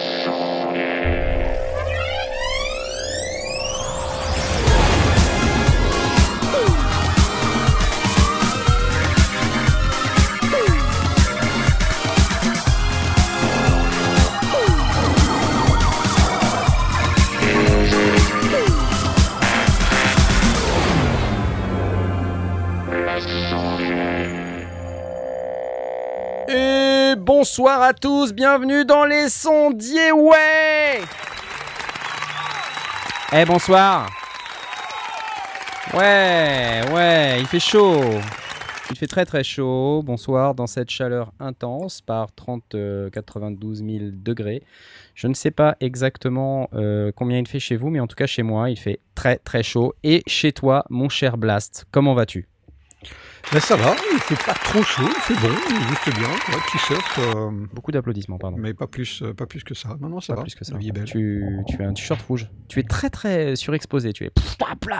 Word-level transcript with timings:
Et 0.00 0.47
bonsoir 27.58 27.82
à 27.82 27.92
tous, 27.92 28.32
bienvenue 28.32 28.84
dans 28.84 29.04
les 29.04 29.28
sondiers, 29.28 30.12
ouais. 30.12 31.00
Eh 33.32 33.44
bonsoir. 33.44 34.08
Ouais, 35.92 36.82
ouais, 36.92 37.40
il 37.40 37.46
fait 37.48 37.58
chaud. 37.58 38.00
Il 38.90 38.96
fait 38.96 39.08
très 39.08 39.24
très 39.24 39.42
chaud, 39.42 40.04
bonsoir, 40.04 40.54
dans 40.54 40.68
cette 40.68 40.88
chaleur 40.88 41.32
intense 41.40 42.00
par 42.00 42.32
30, 42.32 42.76
euh, 42.76 43.10
92 43.10 43.78
000 43.78 43.98
degrés. 44.12 44.62
Je 45.16 45.26
ne 45.26 45.34
sais 45.34 45.50
pas 45.50 45.76
exactement 45.80 46.70
euh, 46.74 47.10
combien 47.16 47.38
il 47.38 47.48
fait 47.48 47.58
chez 47.58 47.74
vous, 47.74 47.90
mais 47.90 47.98
en 47.98 48.06
tout 48.06 48.14
cas 48.14 48.26
chez 48.26 48.44
moi, 48.44 48.70
il 48.70 48.78
fait 48.78 49.00
très 49.16 49.38
très 49.38 49.64
chaud. 49.64 49.96
Et 50.04 50.22
chez 50.28 50.52
toi, 50.52 50.84
mon 50.90 51.08
cher 51.08 51.36
Blast, 51.36 51.86
comment 51.90 52.14
vas-tu? 52.14 52.46
Ben 53.52 53.60
ça 53.60 53.76
va, 53.76 53.94
il 54.12 54.18
fait 54.18 54.44
pas 54.44 54.52
trop 54.52 54.82
chaud, 54.82 55.06
fait 55.22 55.32
bon, 55.34 55.48
juste 55.88 56.18
bien, 56.18 56.28
ouais, 56.28 56.60
t-shirt, 56.70 57.18
euh, 57.18 57.50
Beaucoup 57.72 57.90
d'applaudissements, 57.92 58.36
pardon. 58.36 58.58
mais 58.58 58.74
pas 58.74 58.86
plus, 58.86 59.22
euh, 59.22 59.32
pas 59.32 59.46
plus 59.46 59.64
que 59.64 59.72
ça. 59.74 59.96
Non, 60.00 60.10
non, 60.10 60.20
ça 60.20 60.34
Pas 60.34 60.40
va. 60.40 60.42
plus 60.44 60.54
que 60.54 60.66
ça. 60.66 60.76
Vie 60.76 60.88
est 60.88 60.92
belle. 60.92 61.04
Tu, 61.04 61.42
tu 61.66 61.82
as 61.82 61.88
un 61.88 61.94
t-shirt 61.94 62.20
rouge. 62.28 62.46
Tu 62.68 62.78
es 62.80 62.82
très 62.82 63.08
très 63.08 63.56
surexposé. 63.56 64.12
Tu 64.12 64.24
es 64.26 64.30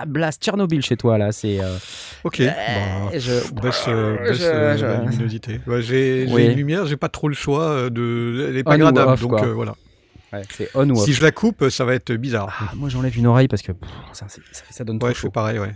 blast 0.06 0.42
Tchernobyl 0.42 0.80
chez 0.82 0.96
toi 0.96 1.18
là. 1.18 1.30
C'est. 1.30 1.60
euh, 1.62 1.76
Ok, 2.24 2.40
bah, 2.40 3.18
je- 3.18 3.52
baisse, 3.60 3.84
euh, 3.88 4.16
je- 4.22 4.28
baisse, 4.30 4.40
euh, 4.44 4.76
je- 4.78 4.86
la 4.86 5.00
luminosité. 5.02 5.60
Ouais, 5.66 5.82
j'ai 5.82 6.26
j'ai 6.26 6.34
Oui. 6.34 6.46
une 6.46 6.56
lumière, 6.56 6.86
j'ai 6.86 6.96
pas 6.96 7.08
trop 7.10 7.28
le 7.28 7.34
choix 7.34 7.64
euh, 7.64 7.90
de. 7.90 8.46
Elle 8.48 8.56
est 8.56 8.64
pas 8.64 8.78
gradable, 8.78 9.12
off, 9.12 9.20
donc 9.20 9.42
euh, 9.42 9.52
voilà. 9.52 9.74
Ouais, 10.32 10.42
c'est 10.50 10.70
on 10.74 10.88
ou 10.88 10.94
off. 10.98 11.04
Si 11.04 11.12
je 11.12 11.22
la 11.22 11.32
coupe, 11.32 11.68
ça 11.68 11.84
va 11.84 11.94
être 11.94 12.12
bizarre. 12.14 12.48
Ah, 12.70 12.72
moi 12.76 12.88
j'enlève 12.88 13.16
une 13.18 13.26
oreille 13.26 13.48
parce 13.48 13.62
que 13.62 13.72
pff, 13.72 13.90
ça, 14.12 14.24
c'est- 14.28 14.40
ça, 14.70 14.84
donne 14.84 14.98
trop 14.98 15.08
ouais, 15.08 15.14
je 15.14 15.18
fais 15.20 15.26
chaud. 15.26 15.30
pareil, 15.32 15.58
ouais. 15.58 15.72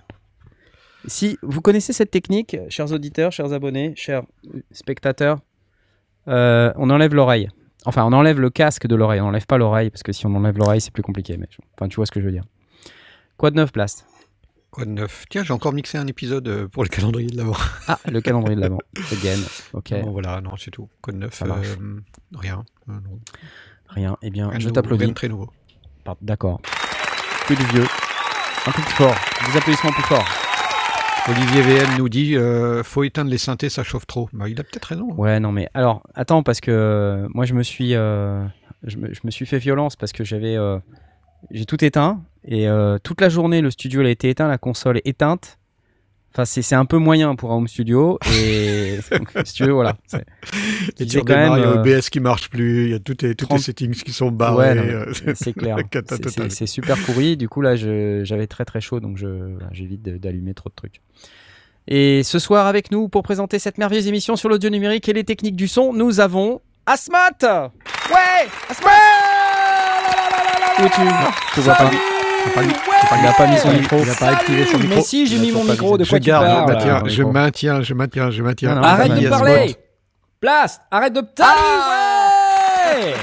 Si 1.07 1.39
vous 1.43 1.61
connaissez 1.61 1.93
cette 1.93 2.11
technique, 2.11 2.57
chers 2.69 2.93
auditeurs, 2.93 3.33
chers 3.33 3.53
abonnés, 3.53 3.93
chers 3.97 4.23
spectateurs, 4.71 5.41
euh, 6.29 6.73
on 6.77 6.91
enlève 6.91 7.15
l'oreille. 7.15 7.49
Enfin, 7.85 8.05
on 8.05 8.13
enlève 8.13 8.39
le 8.39 8.51
casque 8.51 8.87
de 8.87 8.95
l'oreille. 8.95 9.21
On 9.21 9.25
n'enlève 9.25 9.47
pas 9.47 9.59
l'oreille 9.59 9.91
parce 9.91 10.05
que 10.05 10.13
si 10.13 10.25
on 10.27 10.35
enlève 10.37 10.57
l'oreille, 10.57 10.81
c'est 10.81 10.93
plus 10.93 11.03
compliqué. 11.03 11.37
Mais 11.37 11.49
enfin, 11.77 11.89
tu 11.89 11.97
vois 11.97 12.07
ce 12.07 12.13
que 12.13 12.21
je 12.21 12.27
veux 12.27 12.31
dire. 12.33 12.45
Quoi 13.37 13.51
de 13.51 13.57
neuf, 13.57 13.73
Blast? 13.73 14.07
Quoi 14.71 14.85
de 14.85 14.91
neuf? 14.91 15.25
Tiens, 15.29 15.43
j'ai 15.43 15.53
encore 15.53 15.73
mixé 15.73 15.99
un 15.99 16.07
épisode 16.07 16.47
euh, 16.47 16.69
pour 16.69 16.85
le 16.85 16.89
calendrier 16.89 17.29
de 17.29 17.37
l'avant. 17.37 17.57
Ah, 17.89 17.99
le 18.09 18.21
calendrier 18.21 18.55
de 18.55 18.61
l'avant. 18.61 18.79
Again. 19.13 19.41
Ok. 19.73 19.91
Bon, 20.03 20.13
voilà, 20.13 20.41
non, 20.41 20.57
c'est 20.57 20.71
tout. 20.71 20.89
Quoi 21.01 21.13
de 21.13 21.19
neuf? 21.19 21.43
Euh, 21.43 22.01
Rien. 22.37 22.65
Euh, 22.89 22.93
non. 22.93 23.19
Rien. 23.89 24.17
Eh 24.23 24.31
bien, 24.31 24.49
Rien 24.49 24.61
je 24.61 24.69
de 24.69 24.73
t'applaudis. 24.73 25.01
rien 25.03 25.09
de 25.11 25.15
très 25.15 25.29
nouveau. 25.29 25.51
D'accord. 26.21 26.61
Que 27.49 27.55
du 27.55 27.65
vieux. 27.65 27.87
Un 28.67 28.71
peu 28.71 28.81
plus 28.83 28.93
fort. 28.95 29.15
Des 29.51 29.57
applaudissements 29.59 29.91
plus 29.91 30.03
forts. 30.05 30.25
Olivier 31.29 31.63
VM 31.63 31.99
nous 31.99 32.09
dit 32.09 32.37
euh, 32.37 32.83
faut 32.83 33.05
éteindre 33.05 33.31
les 33.31 33.39
synthés, 33.39 33.69
ça 33.69 33.85
chauffe 33.85 34.09
trop. 34.09 34.29
Bah, 34.33 34.49
il 34.49 34.59
a 34.59 34.65
peut-être 34.65 34.87
raison. 34.87 35.13
Ouais, 35.15 35.39
non, 35.39 35.53
mais 35.53 35.69
alors, 35.73 36.03
attends, 36.17 36.43
parce 36.43 36.61
que 36.61 36.73
euh, 36.73 37.29
moi, 37.33 37.45
je 37.45 37.55
me 37.55 37.63
suis, 37.63 37.95
euh, 37.95 38.45
je, 38.83 38.97
me, 38.99 39.31
suis 39.31 39.47
fait 39.47 39.59
violence 39.59 39.95
parce 39.95 40.13
que 40.13 40.25
j'avais, 40.25 40.57
euh, 40.57 40.79
j'ai 41.53 41.65
tout 41.65 41.85
éteint 41.85 42.23
et 42.45 42.67
toute 43.05 43.21
la 43.21 43.29
journée, 43.29 43.61
le 43.61 43.71
studio 43.71 44.01
a 44.01 44.09
été 44.09 44.31
éteint, 44.31 44.49
la 44.49 44.59
console 44.59 44.97
est 44.99 45.07
éteinte. 45.07 45.59
Enfin, 46.35 46.45
c'est 46.47 46.75
un 46.75 46.87
peu 46.87 46.97
moyen 46.97 47.35
pour 47.35 47.53
un 47.53 47.57
home 47.57 47.69
studio 47.69 48.19
et 48.35 48.99
donc, 49.13 49.31
si 49.45 49.53
tu 49.53 49.65
veux, 49.65 49.73
voilà. 49.73 49.97
Et 50.99 51.05
tu 51.05 51.21
quand 51.21 51.35
même, 51.37 51.53
il 51.57 51.61
y 51.61 51.65
a 51.65 51.69
euh, 51.69 51.97
OBS 51.97 52.09
qui 52.09 52.21
marche 52.21 52.49
plus, 52.49 52.85
il 52.85 52.91
y 52.91 52.95
a 52.95 52.99
les, 53.23 53.35
toutes 53.35 53.49
30 53.49 53.59
les 53.59 53.63
settings 53.65 53.95
qui 53.95 54.13
sont 54.13 54.27
Ouais, 54.27 54.31
barrés. 54.33 54.79
euh, 54.79 55.13
c'est 55.35 55.53
clair. 55.53 55.77
C'est- 56.49 56.67
super 56.67 56.97
pourri. 56.99 57.37
Du 57.37 57.49
coup, 57.51 57.61
là, 57.61 57.77
j'avais 57.77 58.47
très 58.47 58.65
très 58.65 58.81
chaud, 58.81 58.99
donc 59.01 59.19
j'évite 59.73 60.03
d'allumer 60.03 60.55
trop 60.55 60.71
de 60.71 60.75
trucs. 60.75 61.01
Et 61.89 62.23
ce 62.23 62.39
soir, 62.39 62.67
avec 62.67 62.91
nous, 62.91 63.09
pour 63.09 63.23
présenter 63.23 63.59
cette 63.59 63.77
merveilleuse 63.77 64.07
émission 64.07 64.37
sur 64.37 64.49
l'audio 64.49 64.71
numérique 64.71 65.09
et 65.09 65.13
les 65.13 65.25
techniques 65.25 65.57
du 65.57 65.69
son, 65.69 65.93
nous 65.93 66.21
avons 66.21 66.61
Asmat 66.87 67.31
Ouais 67.43 68.49
Asmat 68.71 68.91
Où 70.79 70.89
tu 71.55 71.63
pas 71.63 71.91
lui. 71.91 71.99
Il 72.57 73.27
a 73.27 73.33
pas 73.33 73.47
mis 73.47 73.57
son 73.59 73.73
micro. 73.73 73.97
Il 74.03 74.11
a 74.11 74.15
pas 74.15 74.29
activé 74.29 74.67
son 74.67 74.79
micro. 74.79 74.97
Mais 74.97 75.03
si, 75.03 75.27
j'ai 75.27 75.39
mis 75.39 75.53
mon 75.53 75.65
micro, 75.65 75.99
de 75.99 76.05
quoi 76.05 76.19
Je 76.19 76.23
tu 76.23 76.27
garde, 76.29 76.71
je 76.71 76.85
parles 76.87 77.11
je 77.11 77.23
maintiens, 77.23 77.83
je 77.83 77.95
maintiens, 77.95 78.31
je 78.31 78.43
maintiens. 78.43 78.77
Arrête 78.83 79.15
de 79.15 79.29
parler 79.29 79.77
Blast 80.41 80.81
Arrête 80.91 81.13
de 81.13 81.21
parler 81.21 81.61
ouais 83.07 83.15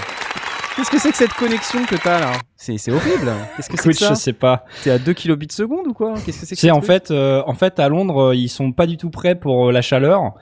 Qu'est-ce 0.76 0.92
que 0.92 1.00
c'est 1.00 1.12
que 1.12 1.18
cette 1.18 1.34
connexion 1.34 1.84
que 1.84 1.96
t'as 1.96 2.22
là? 2.22 2.32
C'est 2.56 2.78
c'est 2.78 2.92
horrible. 2.92 3.34
Qu'est-ce 3.58 3.70
que 3.70 3.78
c'est 3.78 3.90
que 3.90 3.96
ça? 3.96 4.10
je 4.10 4.14
sais 4.14 4.32
pas. 4.32 4.64
T'es 4.82 4.92
à 4.92 4.98
2 5.00 5.12
kilobits 5.12 5.48
seconde 5.52 5.88
ou 5.88 5.94
quoi? 5.94 6.14
Qu'est-ce 6.26 6.40
que 6.40 6.46
c'est 6.46 6.56
que 6.56 6.62
C'est 6.62 6.72
en 6.72 6.82
fait, 6.82 7.12
euh, 7.12 7.44
en 7.46 7.54
fait, 7.54 7.80
à 7.80 7.90
Londres, 7.90 8.34
ils 8.34 8.48
sont 8.48 8.72
pas 8.72 8.86
du 8.88 8.96
tout 8.96 9.10
prêts 9.10 9.36
pour 9.36 9.68
euh, 9.68 9.72
la 9.74 9.82
chaleur. 9.82 10.36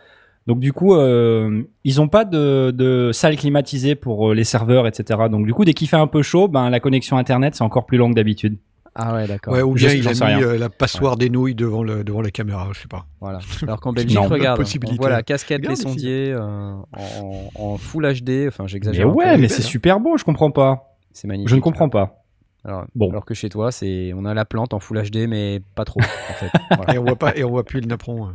Donc 0.47 0.59
du 0.59 0.71
coup, 0.71 0.95
euh, 0.95 1.63
ils 1.83 1.99
ont 1.99 2.07
pas 2.07 2.23
de, 2.23 2.71
de 2.71 3.11
salle 3.11 3.35
climatisée 3.35 3.95
pour 3.95 4.29
euh, 4.31 4.33
les 4.33 4.45
serveurs, 4.45 4.87
etc. 4.87 5.19
Donc 5.29 5.45
du 5.45 5.53
coup, 5.53 5.65
dès 5.65 5.73
qu'il 5.73 5.89
fait 5.89 5.97
un 5.97 6.07
peu 6.07 6.21
chaud, 6.21 6.47
ben 6.47 6.69
la 6.69 6.79
connexion 6.79 7.17
internet 7.17 7.55
c'est 7.55 7.63
encore 7.63 7.85
plus 7.85 7.97
longue 7.97 8.11
que 8.11 8.15
d'habitude. 8.15 8.57
Ah 8.99 9.13
ouais, 9.13 9.27
d'accord. 9.27 9.53
Ouais, 9.53 9.61
ou 9.61 9.73
bien 9.75 9.91
il 9.91 10.07
a 10.07 10.11
mis 10.11 10.19
rien. 10.23 10.41
euh, 10.41 10.57
la 10.57 10.69
passoire 10.69 11.17
des 11.17 11.29
nouilles 11.29 11.53
devant, 11.53 11.83
le, 11.83 12.03
devant 12.03 12.21
la 12.21 12.31
caméra, 12.31 12.67
je 12.73 12.79
sais 12.81 12.87
pas. 12.87 13.05
Voilà. 13.21 13.39
Alors 13.61 13.79
qu'en 13.79 13.93
Belgique, 13.93 14.17
Non, 14.17 14.27
regarde, 14.27 14.59
on 14.89 14.95
voit 14.95 15.09
la 15.09 15.21
casquette 15.21 15.61
des 15.61 15.75
sondiers 15.75 16.33
euh, 16.33 16.41
en, 16.41 17.49
en 17.55 17.77
full 17.77 18.11
HD. 18.11 18.47
Enfin, 18.47 18.63
Mais 18.63 18.69
j'exagère. 18.69 19.05
peu. 19.07 19.13
ouais, 19.13 19.37
mais 19.37 19.47
c'est 19.49 19.61
hein. 19.61 19.65
super 19.67 19.99
beau, 19.99 20.17
je 20.17 20.23
comprends 20.23 20.49
pas. 20.49 20.95
c'est 21.13 21.27
magnifique. 21.27 21.49
Je 21.49 21.55
ne 21.55 21.61
comprends 21.61 21.89
pas. 21.89 22.23
Alors, 22.65 22.85
Bon. 22.95 23.11
alors 23.11 23.23
que 23.23 23.33
chez 23.35 23.49
toi, 23.49 23.71
c'est 23.71 24.11
on 24.15 24.25
a 24.25 24.33
la 24.33 24.43
plante 24.45 24.73
en 24.73 24.79
full 24.79 24.99
HD, 25.01 25.27
mais 25.29 25.61
pas 25.75 25.85
trop. 25.85 26.01
en 26.01 26.33
fait. 26.33 26.49
Voilà. 26.75 26.95
Et 26.95 26.97
on 26.97 27.03
voit 27.03 27.15
pas, 27.15 27.35
et 27.37 27.43
on 27.43 27.49
voit 27.51 27.63
plus 27.63 27.79
le 27.81 27.85
napperon. 27.87 28.27
euh. 28.27 28.31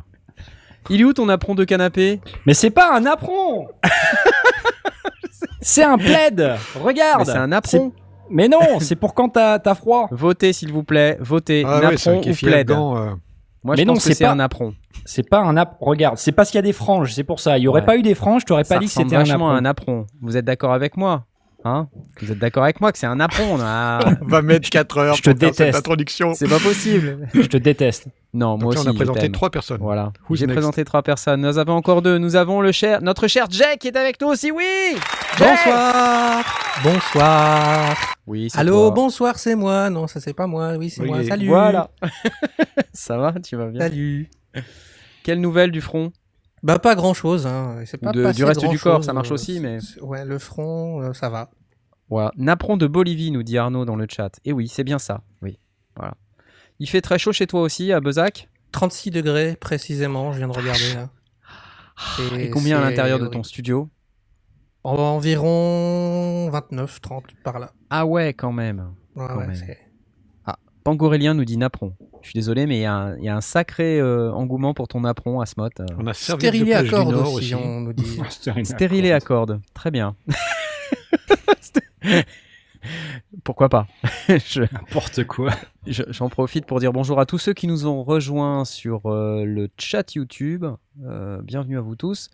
Il 0.90 1.00
est 1.00 1.04
où 1.04 1.12
ton 1.12 1.28
apron 1.28 1.54
de 1.54 1.64
canapé? 1.64 2.20
Mais 2.46 2.54
c'est 2.54 2.70
pas 2.70 2.96
un 2.96 3.04
apron 3.06 3.66
C'est 5.60 5.84
un 5.84 5.96
plaid 5.96 6.36
Mais 6.74 6.80
Regarde 6.80 7.24
C'est 7.26 7.36
un 7.36 7.52
apron. 7.52 7.92
Mais 8.32 8.48
non, 8.48 8.60
c'est 8.80 8.96
pour 8.96 9.14
quand 9.14 9.28
t'as 9.28 9.58
t'as 9.58 9.74
froid. 9.74 10.08
Votez 10.10 10.52
s'il 10.52 10.72
vous 10.72 10.82
plaît. 10.84 11.16
Votez. 11.20 11.62
Ah 11.66 11.76
ouais, 11.80 11.90
napron 11.92 12.18
ou 12.20 12.34
plaid 12.34 12.70
afghan, 12.70 12.96
euh. 12.96 13.10
Moi, 13.64 13.76
Mais 13.76 13.82
je 13.82 13.86
non, 13.86 13.92
pense 13.94 14.02
que 14.02 14.08
c'est 14.08 14.14
c'est 14.14 14.24
pas- 14.24 14.32
un 14.32 14.40
apron. 14.40 14.74
C'est 15.04 15.28
pas 15.28 15.38
un 15.40 15.56
apron. 15.56 15.86
Regarde, 15.86 16.16
c'est 16.18 16.32
parce 16.32 16.50
qu'il 16.50 16.58
y 16.58 16.60
a 16.60 16.62
des 16.62 16.72
franges, 16.72 17.12
c'est 17.14 17.22
pour 17.24 17.38
ça. 17.38 17.58
Il 17.58 17.62
y 17.62 17.68
aurait 17.68 17.80
Ouais. 17.80 17.86
pas 17.86 17.96
eu 17.96 18.02
des 18.02 18.14
franges, 18.16 18.44
t'aurais 18.44 18.64
pas 18.64 18.78
dit 18.78 18.86
que 18.86 18.90
c'était 18.92 19.14
un 19.14 19.20
apron. 19.28 19.48
à 19.48 19.52
un 19.52 19.64
apron. 19.64 20.06
Vous 20.20 20.36
êtes 20.36 20.44
d'accord 20.44 20.72
avec 20.72 20.96
moi? 20.96 21.26
Hein? 21.64 21.88
Vous 22.20 22.32
êtes 22.32 22.38
d'accord 22.38 22.64
avec 22.64 22.80
moi 22.80 22.90
que 22.92 22.98
c'est 22.98 23.06
un 23.06 23.20
apron 23.20 23.54
on 23.56 23.60
a- 23.60 24.00
On 24.20 24.26
va 24.26 24.42
mettre 24.42 24.68
4 24.68 24.98
heures 24.98 25.14
Je 25.14 25.22
te 25.22 25.30
pour 25.30 25.38
faire 25.38 25.48
cette 25.50 25.58
déteste. 25.58 25.78
introduction. 25.78 26.34
C'est 26.34 26.48
pas 26.48 26.58
possible. 26.58 27.28
Je 27.34 27.42
te 27.42 27.56
déteste. 27.56 28.06
Non, 28.34 28.56
moi 28.56 28.58
Donc 28.58 28.74
là, 28.74 28.80
aussi. 28.80 28.88
on 28.88 28.90
a 28.90 28.94
présenté 28.94 29.30
trois 29.30 29.50
personnes. 29.50 29.80
Voilà. 29.80 30.12
Who's 30.28 30.38
J'ai 30.40 30.46
next? 30.46 30.56
présenté 30.56 30.84
trois 30.84 31.02
personnes. 31.02 31.42
Nous 31.42 31.58
avons 31.58 31.74
encore 31.74 32.02
deux. 32.02 32.18
Nous 32.18 32.34
avons 32.34 32.60
le 32.62 32.72
cher, 32.72 33.00
notre 33.02 33.28
cher 33.28 33.46
Jack 33.50 33.78
qui 33.80 33.88
est 33.88 33.96
avec 33.96 34.20
nous 34.20 34.28
aussi. 34.28 34.50
Oui. 34.50 34.64
Jack 35.38 35.58
Bonsoir 35.64 36.44
Bonsoir 36.82 37.96
Oui. 38.26 38.48
c'est 38.50 38.58
Allô, 38.58 38.86
toi. 38.88 38.90
bonsoir, 38.90 39.38
c'est 39.38 39.54
moi. 39.54 39.88
Non, 39.90 40.06
ça 40.08 40.18
c'est 40.20 40.34
pas 40.34 40.46
moi. 40.46 40.72
Oui, 40.78 40.90
c'est 40.90 41.02
Oui, 41.02 41.08
moi. 41.08 41.20
et 41.22 41.26
Salut 41.26 41.46
Voilà. 41.48 41.90
Ça 42.92 43.18
va? 43.18 43.34
Tu 43.44 43.56
vas 43.56 43.66
bien? 43.66 43.80
Salut 43.80 44.28
Quelle 45.22 45.40
nouvelle 45.40 45.70
du 45.70 45.80
front? 45.80 46.12
Bah 46.62 46.78
pas 46.78 46.94
grand 46.94 47.14
chose, 47.14 47.46
hein. 47.46 47.82
Pas 48.02 48.12
De- 48.12 48.32
du 48.32 48.44
reste 48.44 48.64
du 48.68 48.78
corps, 48.78 49.02
ça 49.04 49.12
marche 49.12 49.30
euh, 49.30 49.34
aussi, 49.34 49.58
mais- 49.60 49.78
Ouais, 50.00 50.24
le 50.24 50.38
front, 50.38 51.02
euh, 51.02 51.12
ça 51.12 51.28
va. 51.28 51.50
Voilà. 52.08 52.30
Napron 52.36 52.76
de 52.76 52.86
Bolivie, 52.86 53.30
nous 53.30 53.42
dit 53.42 53.58
Arnaud 53.58 53.84
dans 53.84 53.96
le 53.96 54.06
chat. 54.08 54.38
Et 54.44 54.52
oui, 54.52 54.68
c'est 54.68 54.84
bien 54.84 54.98
ça. 54.98 55.22
Oui. 55.40 55.58
Voilà. 55.96 56.14
Il 56.78 56.88
fait 56.88 57.00
très 57.00 57.18
chaud 57.18 57.32
chez 57.32 57.46
toi 57.46 57.62
aussi, 57.62 57.92
à 57.92 58.00
Bezac? 58.00 58.48
36 58.72 59.10
degrés 59.10 59.56
précisément, 59.56 60.32
je 60.32 60.38
viens 60.38 60.48
de 60.48 60.52
regarder 60.52 60.94
là. 60.94 61.10
Et 62.38 62.50
combien 62.50 62.78
à 62.78 62.80
l'intérieur 62.88 63.18
de 63.18 63.24
oui. 63.24 63.30
ton 63.30 63.42
studio? 63.42 63.90
En- 64.84 64.96
Environ 64.96 66.48
29, 66.50 67.00
30 67.00 67.24
par 67.44 67.58
là. 67.58 67.72
Ah 67.90 68.06
ouais, 68.06 68.34
quand 68.34 68.52
même. 68.52 68.92
Ouais, 69.14 69.26
Quand 69.28 69.36
ouais, 69.38 69.46
même. 69.48 69.54
c'est- 69.56 69.78
Pangorélien 70.84 71.34
nous 71.34 71.44
dit 71.44 71.56
Napron. 71.58 71.94
Je 72.22 72.28
suis 72.28 72.38
désolé, 72.38 72.66
mais 72.66 72.78
il 72.78 72.82
y, 72.82 72.86
a 72.86 72.94
un- 72.94 73.16
il 73.18 73.24
y 73.24 73.28
a 73.28 73.36
un 73.36 73.40
sacré 73.40 73.98
euh, 74.00 74.32
engouement 74.32 74.74
pour 74.74 74.86
ton 74.88 75.00
Napron, 75.00 75.40
Asmot. 75.40 75.64
Euh, 75.80 75.86
On 75.98 76.06
a 76.06 76.14
servi 76.14 76.44
de 76.44 76.48
Stérilé 76.48 76.72
à 76.72 76.78
plage 76.78 76.84
du 76.88 76.90
corde 76.94 77.10
Nord 77.12 77.32
aussi, 77.34 77.54
aussi. 77.54 77.64
on 77.64 77.80
nous 77.80 77.92
dit. 77.92 78.18
Stérilé 78.64 79.12
à 79.12 79.20
cordes. 79.20 79.60
Très 79.74 79.90
bien. 79.90 80.14
Pourquoi 83.44 83.68
pas? 83.68 83.86
Je- 84.28 84.62
N'importe 84.72 85.24
quoi. 85.24 85.50
je- 85.86 86.02
J'en 86.08 86.28
profite 86.28 86.66
pour 86.66 86.80
dire 86.80 86.92
bonjour 86.92 87.18
à 87.20 87.26
tous 87.26 87.38
ceux 87.38 87.52
qui 87.54 87.66
nous 87.66 87.86
ont 87.86 88.02
rejoints 88.02 88.64
sur 88.64 89.06
euh, 89.06 89.44
le 89.44 89.68
chat 89.78 90.14
YouTube. 90.14 90.64
Euh, 91.04 91.40
bienvenue 91.42 91.78
à 91.78 91.80
vous 91.80 91.96
tous. 91.96 92.28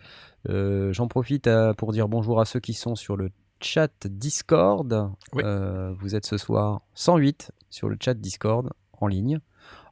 Euh, 0.49 0.93
J'en 0.93 1.07
profite 1.07 1.47
euh, 1.47 1.75
pour 1.75 1.93
dire 1.93 2.09
bonjour 2.09 2.41
à 2.41 2.45
ceux 2.47 2.61
qui 2.61 2.73
sont 2.75 2.95
sur 2.95 3.17
le 3.17 3.31
chat 3.61 3.91
Discord. 4.07 5.11
Oui. 5.35 5.43
Euh, 5.45 5.93
vous 5.99 6.15
êtes 6.15 6.27
ce 6.27 6.37
soir 6.39 6.81
108 6.95 7.53
sur 7.71 7.89
le 7.89 7.97
chat 8.03 8.15
Discord 8.15 8.71
en 9.01 9.07
ligne. 9.07 9.41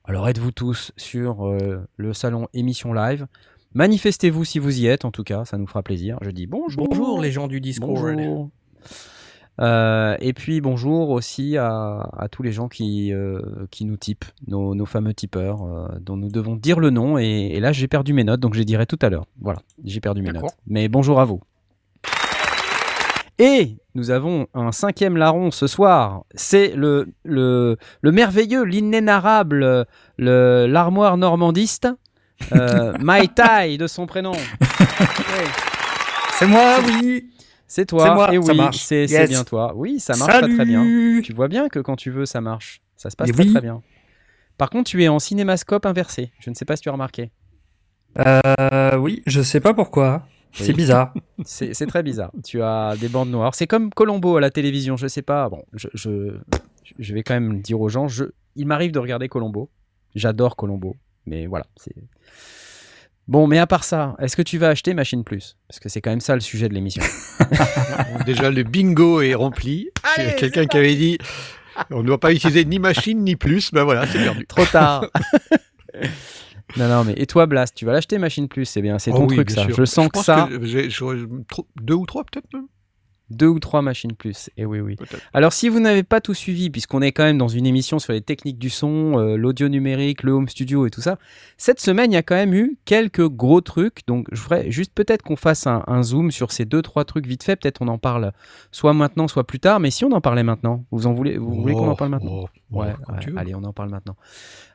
Alors 0.08 0.28
êtes-vous 0.28 0.52
tous 0.52 0.92
sur 0.96 1.48
euh, 1.48 1.84
le 1.96 2.12
salon 2.12 2.46
émission 2.54 2.92
live? 2.92 3.26
Manifestez-vous 3.74 4.44
si 4.44 4.60
vous 4.60 4.78
y 4.78 4.86
êtes, 4.86 5.04
en 5.04 5.10
tout 5.10 5.24
cas, 5.24 5.44
ça 5.44 5.58
nous 5.58 5.66
fera 5.66 5.82
plaisir. 5.82 6.16
Je 6.22 6.30
dis 6.30 6.46
bonjour. 6.46 6.86
Bonjour 6.88 7.20
les 7.20 7.32
gens 7.32 7.48
du 7.48 7.60
Discord. 7.60 8.14
Bonjour. 8.14 8.50
Euh, 9.60 10.16
et 10.20 10.32
puis 10.32 10.60
bonjour 10.60 11.10
aussi 11.10 11.56
à, 11.56 12.08
à 12.16 12.28
tous 12.28 12.44
les 12.44 12.52
gens 12.52 12.68
qui, 12.68 13.12
euh, 13.12 13.40
qui 13.72 13.84
nous 13.84 13.96
typent, 13.96 14.26
nos, 14.46 14.76
nos 14.76 14.86
fameux 14.86 15.12
tipeurs, 15.12 15.64
euh, 15.64 15.88
dont 16.00 16.16
nous 16.16 16.30
devons 16.30 16.54
dire 16.54 16.78
le 16.78 16.90
nom. 16.90 17.18
Et, 17.18 17.50
et 17.54 17.58
là, 17.58 17.72
j'ai 17.72 17.88
perdu 17.88 18.12
mes 18.12 18.22
notes, 18.22 18.38
donc 18.38 18.54
je 18.54 18.60
les 18.60 18.64
dirai 18.64 18.86
tout 18.86 18.98
à 19.02 19.08
l'heure. 19.08 19.26
Voilà, 19.40 19.58
j'ai 19.82 20.00
perdu 20.00 20.22
mes 20.22 20.30
notes. 20.30 20.54
Mais 20.68 20.88
bonjour 20.88 21.18
à 21.18 21.24
vous. 21.24 21.40
Et 23.38 23.76
nous 23.94 24.10
avons 24.10 24.46
un 24.54 24.72
cinquième 24.72 25.16
larron 25.16 25.50
ce 25.50 25.66
soir. 25.66 26.24
C'est 26.34 26.74
le, 26.74 27.08
le, 27.24 27.76
le 28.00 28.12
merveilleux, 28.12 28.64
l'inénarrable, 28.64 29.86
le- 30.16 30.66
l'armoire 30.66 31.18
normandiste, 31.18 31.88
euh, 32.52 32.94
Mai 33.00 33.28
Tai 33.28 33.76
de 33.76 33.86
son 33.86 34.06
prénom. 34.06 34.32
C'est 36.38 36.46
moi, 36.46 36.76
oui. 36.86 37.30
C'est 37.66 37.86
toi. 37.86 38.04
C'est 38.08 38.14
moi, 38.14 38.34
et 38.34 38.42
ça 38.42 38.52
oui, 38.52 38.56
marche. 38.58 38.76
c'est 38.78 39.06
Yes. 39.06 39.28
bien 39.30 39.42
toi. 39.42 39.72
Oui, 39.74 39.98
ça 40.00 40.16
marche 40.16 40.32
très, 40.38 40.48
très 40.54 40.64
bien. 40.64 40.82
Tu 41.24 41.32
vois 41.32 41.48
bien 41.48 41.68
que 41.68 41.78
quand 41.78 41.96
tu 41.96 42.10
veux, 42.10 42.26
ça 42.26 42.40
marche. 42.40 42.82
Ça 42.96 43.10
se 43.10 43.16
passe 43.16 43.32
très 43.32 43.44
oui. 43.44 43.52
très 43.52 43.60
bien. 43.62 43.82
Par 44.58 44.70
contre, 44.70 44.90
tu 44.90 45.02
es 45.02 45.08
en 45.08 45.18
cinémascope 45.18 45.86
inversé. 45.86 46.30
Je 46.38 46.50
ne 46.50 46.54
sais 46.54 46.64
pas 46.64 46.76
si 46.76 46.82
tu 46.82 46.88
as 46.88 46.92
remarqué. 46.92 47.30
Euh, 48.18 48.96
oui, 48.98 49.22
je 49.26 49.42
sais 49.42 49.60
pas 49.60 49.74
pourquoi. 49.74 50.26
C'est 50.64 50.72
bizarre. 50.72 51.12
C'est 51.44 51.74
c'est 51.74 51.86
très 51.86 52.02
bizarre. 52.02 52.32
Tu 52.44 52.62
as 52.62 52.96
des 52.98 53.08
bandes 53.08 53.30
noires. 53.30 53.54
C'est 53.54 53.66
comme 53.66 53.90
Colombo 53.90 54.36
à 54.36 54.40
la 54.40 54.50
télévision. 54.50 54.96
Je 54.96 55.06
sais 55.06 55.22
pas. 55.22 55.48
Bon, 55.48 55.62
je, 55.72 55.88
je, 55.94 56.38
je 56.98 57.14
vais 57.14 57.22
quand 57.22 57.34
même 57.34 57.60
dire 57.60 57.80
aux 57.80 57.88
gens. 57.88 58.08
Je, 58.08 58.24
il 58.56 58.66
m'arrive 58.66 58.90
de 58.92 58.98
regarder 58.98 59.28
Colombo. 59.28 59.70
J'adore 60.14 60.56
Colombo. 60.56 60.96
Mais 61.26 61.46
voilà. 61.46 61.66
c'est 61.76 61.94
Bon, 63.28 63.48
mais 63.48 63.58
à 63.58 63.66
part 63.66 63.82
ça, 63.84 64.14
est-ce 64.20 64.36
que 64.36 64.42
tu 64.42 64.56
vas 64.56 64.68
acheter 64.68 64.94
Machine 64.94 65.24
Plus? 65.24 65.56
Parce 65.68 65.80
que 65.80 65.88
c'est 65.88 66.00
quand 66.00 66.10
même 66.10 66.20
ça 66.20 66.34
le 66.34 66.40
sujet 66.40 66.68
de 66.68 66.74
l'émission. 66.74 67.02
Déjà, 68.26 68.50
le 68.50 68.62
bingo 68.62 69.20
est 69.20 69.34
rempli. 69.34 69.90
Allez, 70.16 70.30
C'est 70.30 70.36
Quelqu'un 70.36 70.66
qui 70.66 70.76
avait 70.76 70.94
dit 70.94 71.18
on 71.90 72.02
ne 72.02 72.06
doit 72.06 72.20
pas 72.20 72.32
utiliser 72.32 72.64
ni 72.64 72.78
machine 72.78 73.22
ni 73.22 73.36
plus. 73.36 73.70
Ben 73.72 73.84
voilà, 73.84 74.06
c'est 74.06 74.22
perdu. 74.22 74.46
Trop 74.46 74.64
tard. 74.64 75.06
non, 76.76 76.88
non, 76.88 77.04
mais 77.04 77.14
et 77.16 77.26
toi, 77.26 77.46
Blast, 77.46 77.74
tu 77.74 77.84
vas 77.86 77.92
l'acheter 77.92 78.18
Machine 78.18 78.48
Plus 78.48 78.64
C'est 78.66 78.82
bien, 78.82 78.98
c'est 78.98 79.10
ton 79.10 79.24
Oh 79.24 79.26
oui, 79.28 79.36
truc 79.36 79.50
ça. 79.50 79.64
sûr. 79.64 79.74
Je 79.76 79.84
sens 79.84 80.08
que 80.08 80.18
ça, 80.18 80.48
trop- 81.48 81.66
deux 81.80 81.94
ou 81.94 82.06
trois 82.06 82.24
peut-être 82.24 82.52
même. 82.52 82.66
deux 83.30 83.48
ou 83.48 83.58
trois 83.58 83.82
Machines 83.82 84.12
Plus. 84.14 84.50
Et 84.56 84.64
oui, 84.64 84.78
oui. 84.80 84.94
Peut-être. 84.96 85.20
Alors, 85.34 85.52
si 85.52 85.68
vous 85.68 85.80
n'avez 85.80 86.04
pas 86.04 86.20
tout 86.20 86.32
suivi, 86.34 86.70
puisqu'on 86.70 87.02
est 87.02 87.10
quand 87.10 87.24
même 87.24 87.38
dans 87.38 87.48
une 87.48 87.66
émission 87.66 87.98
sur 87.98 88.12
les 88.12 88.20
techniques 88.20 88.58
du 88.58 88.70
son, 88.70 89.18
euh, 89.18 89.36
l'audio 89.36 89.68
numérique, 89.68 90.22
le 90.22 90.30
home 90.32 90.48
studio 90.48 90.86
et 90.86 90.90
tout 90.90 91.00
ça, 91.00 91.18
cette 91.58 91.80
semaine, 91.80 92.12
il 92.12 92.14
y 92.14 92.18
a 92.18 92.22
quand 92.22 92.36
même 92.36 92.54
eu 92.54 92.78
quelques 92.84 93.26
gros 93.28 93.60
trucs. 93.60 94.06
Donc, 94.06 94.28
je 94.30 94.40
ferais 94.40 94.70
juste 94.70 94.92
peut-être 94.94 95.22
qu'on 95.22 95.34
fasse 95.36 95.66
un, 95.66 95.82
un 95.88 96.02
zoom 96.04 96.30
sur 96.30 96.52
ces 96.52 96.64
deux, 96.66 96.82
trois 96.82 97.04
trucs 97.04 97.26
vite 97.26 97.42
fait. 97.42 97.56
Peut-être 97.56 97.82
on 97.82 97.88
en 97.88 97.98
parle 97.98 98.32
soit 98.70 98.94
maintenant, 98.94 99.26
soit 99.26 99.44
plus 99.44 99.58
tard. 99.58 99.80
Mais 99.80 99.90
si 99.90 100.04
on 100.04 100.12
en 100.12 100.20
parlait 100.20 100.44
maintenant, 100.44 100.84
vous 100.92 101.08
en 101.08 101.12
voulez, 101.14 101.36
vous 101.36 101.52
voulez 101.62 101.74
qu'on 101.74 101.88
en 101.88 101.96
parle 101.96 102.10
maintenant? 102.12 102.30
Oh, 102.32 102.46
oh, 102.48 102.65
Ouais, 102.72 102.88
ouais, 102.88 103.32
allez, 103.36 103.54
on 103.54 103.62
en 103.62 103.72
parle 103.72 103.90
maintenant. 103.90 104.16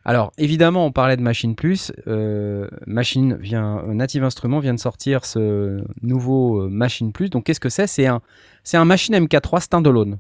Alors, 0.06 0.32
évidemment, 0.38 0.86
on 0.86 0.92
parlait 0.92 1.18
de 1.18 1.22
Machine 1.22 1.56
Plus. 1.56 1.92
Euh, 2.08 2.70
Machine 2.88 3.36
vient, 3.36 3.80
euh, 3.80 3.94
Native 3.94 4.24
Instruments 4.24 4.60
vient 4.60 4.74
de 4.74 4.80
sortir 4.80 5.26
ce 5.26 5.84
nouveau 6.02 6.62
euh, 6.62 6.70
Machine 6.70 7.12
Plus. 7.12 7.30
Donc, 7.30 7.46
qu'est-ce 7.46 7.60
que 7.60 7.70
c'est? 7.70 7.88
C'est 7.88 8.08
un, 8.08 8.22
c'est 8.64 8.78
un 8.78 8.86
Machine 8.86 9.16
MK3 9.16 9.60
standalone. 9.62 10.20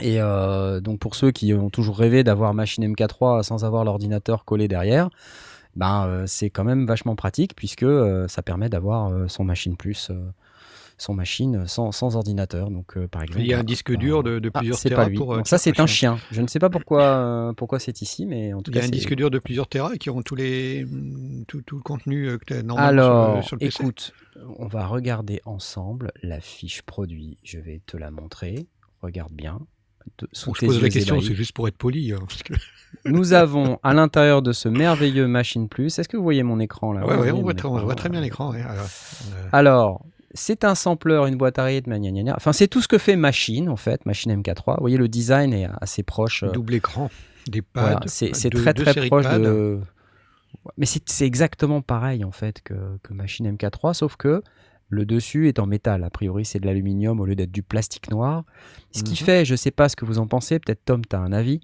Et 0.00 0.20
euh, 0.20 0.80
donc, 0.80 0.98
pour 0.98 1.14
ceux 1.14 1.30
qui 1.30 1.52
ont 1.52 1.68
toujours 1.68 1.98
rêvé 1.98 2.24
d'avoir 2.24 2.54
Machine 2.54 2.86
MK3 2.94 3.42
sans 3.42 3.64
avoir 3.64 3.84
l'ordinateur 3.84 4.46
collé 4.46 4.66
derrière, 4.66 5.10
ben, 5.76 6.06
euh, 6.06 6.24
c'est 6.26 6.48
quand 6.48 6.64
même 6.64 6.86
vachement 6.86 7.16
pratique 7.16 7.54
puisque 7.54 7.86
ça 8.28 8.42
permet 8.42 8.70
d'avoir 8.70 9.12
son 9.28 9.44
Machine 9.44 9.76
Plus, 9.76 10.10
son 10.98 11.14
machine 11.14 11.66
sans, 11.66 11.92
sans 11.92 12.16
ordinateur. 12.16 12.70
Donc, 12.70 12.96
euh, 12.96 13.06
par 13.08 13.22
exemple, 13.22 13.40
Il 13.40 13.46
y 13.46 13.54
a 13.54 13.58
un 13.60 13.64
disque 13.64 13.94
dur 13.96 14.22
de, 14.22 14.38
de 14.38 14.50
ah, 14.52 14.58
plusieurs 14.58 14.78
c'est 14.78 14.88
téras 14.90 15.04
pas 15.04 15.08
lui. 15.08 15.16
pour. 15.16 15.34
Donc 15.36 15.46
ça, 15.48 15.56
c'est 15.58 15.78
un 15.80 15.86
chien. 15.86 16.16
chien. 16.16 16.20
Je 16.30 16.42
ne 16.42 16.46
sais 16.48 16.58
pas 16.58 16.70
pourquoi, 16.70 17.02
euh, 17.02 17.52
pourquoi 17.52 17.78
c'est 17.78 18.02
ici, 18.02 18.26
mais 18.26 18.52
en 18.52 18.62
tout 18.62 18.70
Il 18.70 18.74
y 18.74 18.78
a 18.78 18.82
cas, 18.82 18.86
un 18.88 18.90
disque 18.90 19.14
dur 19.14 19.30
de 19.30 19.38
plusieurs 19.38 19.68
téras 19.68 19.96
qui 19.96 20.10
ont 20.10 20.22
tous 20.22 20.34
les, 20.34 20.84
mm, 20.84 21.44
tout, 21.46 21.62
tout 21.62 21.76
le 21.76 21.82
contenu 21.82 22.36
que 22.38 22.44
tu 22.44 22.52
as 22.54 22.62
normalement 22.62 22.88
Alors, 22.88 23.24
sur, 23.26 23.36
le- 23.36 23.42
sur 23.42 23.56
le 23.56 23.60
PC. 23.60 23.82
écoute, 23.82 24.14
on 24.58 24.66
va 24.66 24.86
regarder 24.86 25.40
ensemble 25.44 26.12
la 26.22 26.40
fiche 26.40 26.82
produit. 26.82 27.38
Je 27.44 27.58
vais 27.58 27.80
te 27.86 27.96
la 27.96 28.10
montrer. 28.10 28.66
Regarde 29.02 29.32
bien. 29.32 29.60
De- 30.18 30.28
sous 30.32 30.54
je 30.54 30.64
pose 30.66 30.82
la 30.82 30.88
question, 30.88 31.20
c'est 31.20 31.34
juste 31.34 31.52
pour 31.52 31.68
être 31.68 31.76
poli. 31.76 32.12
hein, 32.12 32.18
parce 32.26 32.42
que- 32.42 32.54
Nous 33.04 33.34
avons 33.34 33.78
à 33.82 33.92
l'intérieur 33.94 34.40
de 34.42 34.52
ce 34.52 34.68
merveilleux 34.68 35.26
Machine 35.28 35.68
Plus. 35.68 35.98
Est-ce 35.98 36.08
que 36.08 36.16
vous 36.16 36.22
voyez 36.22 36.42
mon 36.42 36.58
écran 36.58 36.92
là? 36.92 37.02
Ah 37.04 37.06
ouais, 37.06 37.16
ouais, 37.18 37.30
Oui, 37.30 37.38
on, 37.38 37.42
voit 37.42 37.52
très, 37.54 37.68
on 37.68 37.72
écran? 37.74 37.84
voit 37.84 37.94
très 37.94 38.08
bien 38.08 38.20
l'écran. 38.22 38.50
ouais. 38.52 38.62
Alors, 38.62 38.86
euh, 39.34 39.48
Alors, 39.52 40.06
c'est 40.34 40.64
un 40.64 40.74
sampler, 40.74 41.14
une 41.28 41.36
boîte 41.36 41.58
à 41.58 41.64
rythme, 41.64 41.96
gna 41.98 42.10
gna 42.10 42.22
gna. 42.22 42.34
Enfin, 42.36 42.52
c'est 42.52 42.68
tout 42.68 42.80
ce 42.82 42.88
que 42.88 42.98
fait 42.98 43.16
Machine 43.16 43.68
en 43.68 43.76
fait, 43.76 44.04
Machine 44.06 44.32
MK3. 44.40 44.74
Vous 44.76 44.80
voyez, 44.80 44.96
le 44.98 45.08
design 45.08 45.52
est 45.52 45.68
assez 45.80 46.02
proche. 46.02 46.42
euh, 46.42 46.50
double 46.50 46.74
écran, 46.74 47.10
des 47.48 47.62
pads. 47.62 47.80
Voilà, 47.80 48.00
c'est 48.06 48.30
très 48.50 48.74
très 48.74 49.06
proche 49.08 49.26
de. 49.26 49.80
Mais 50.76 50.86
c'est 50.86 51.26
exactement 51.26 51.80
pareil 51.82 52.24
en 52.24 52.30
fait 52.32 52.62
que, 52.62 52.74
que 53.02 53.12
Machine 53.14 53.50
MK3, 53.54 53.94
sauf 53.94 54.16
que 54.16 54.42
le 54.90 55.04
dessus 55.04 55.48
est 55.48 55.58
en 55.58 55.66
métal. 55.66 56.02
A 56.04 56.10
priori, 56.10 56.44
c'est 56.46 56.58
de 56.60 56.66
l'aluminium 56.66 57.20
au 57.20 57.26
lieu 57.26 57.36
d'être 57.36 57.52
du 57.52 57.62
plastique 57.62 58.10
noir. 58.10 58.44
Ce 58.92 59.02
qui 59.02 59.12
Mhm. 59.12 59.16
fait, 59.26 59.44
je 59.44 59.54
sais 59.54 59.70
pas 59.70 59.88
ce 59.90 59.96
que 59.96 60.04
vous 60.06 60.18
en 60.18 60.26
pensez, 60.26 60.58
peut-être 60.58 60.82
Tom, 60.84 61.02
tu 61.04 61.14
as 61.14 61.20
un 61.20 61.32
avis. 61.32 61.60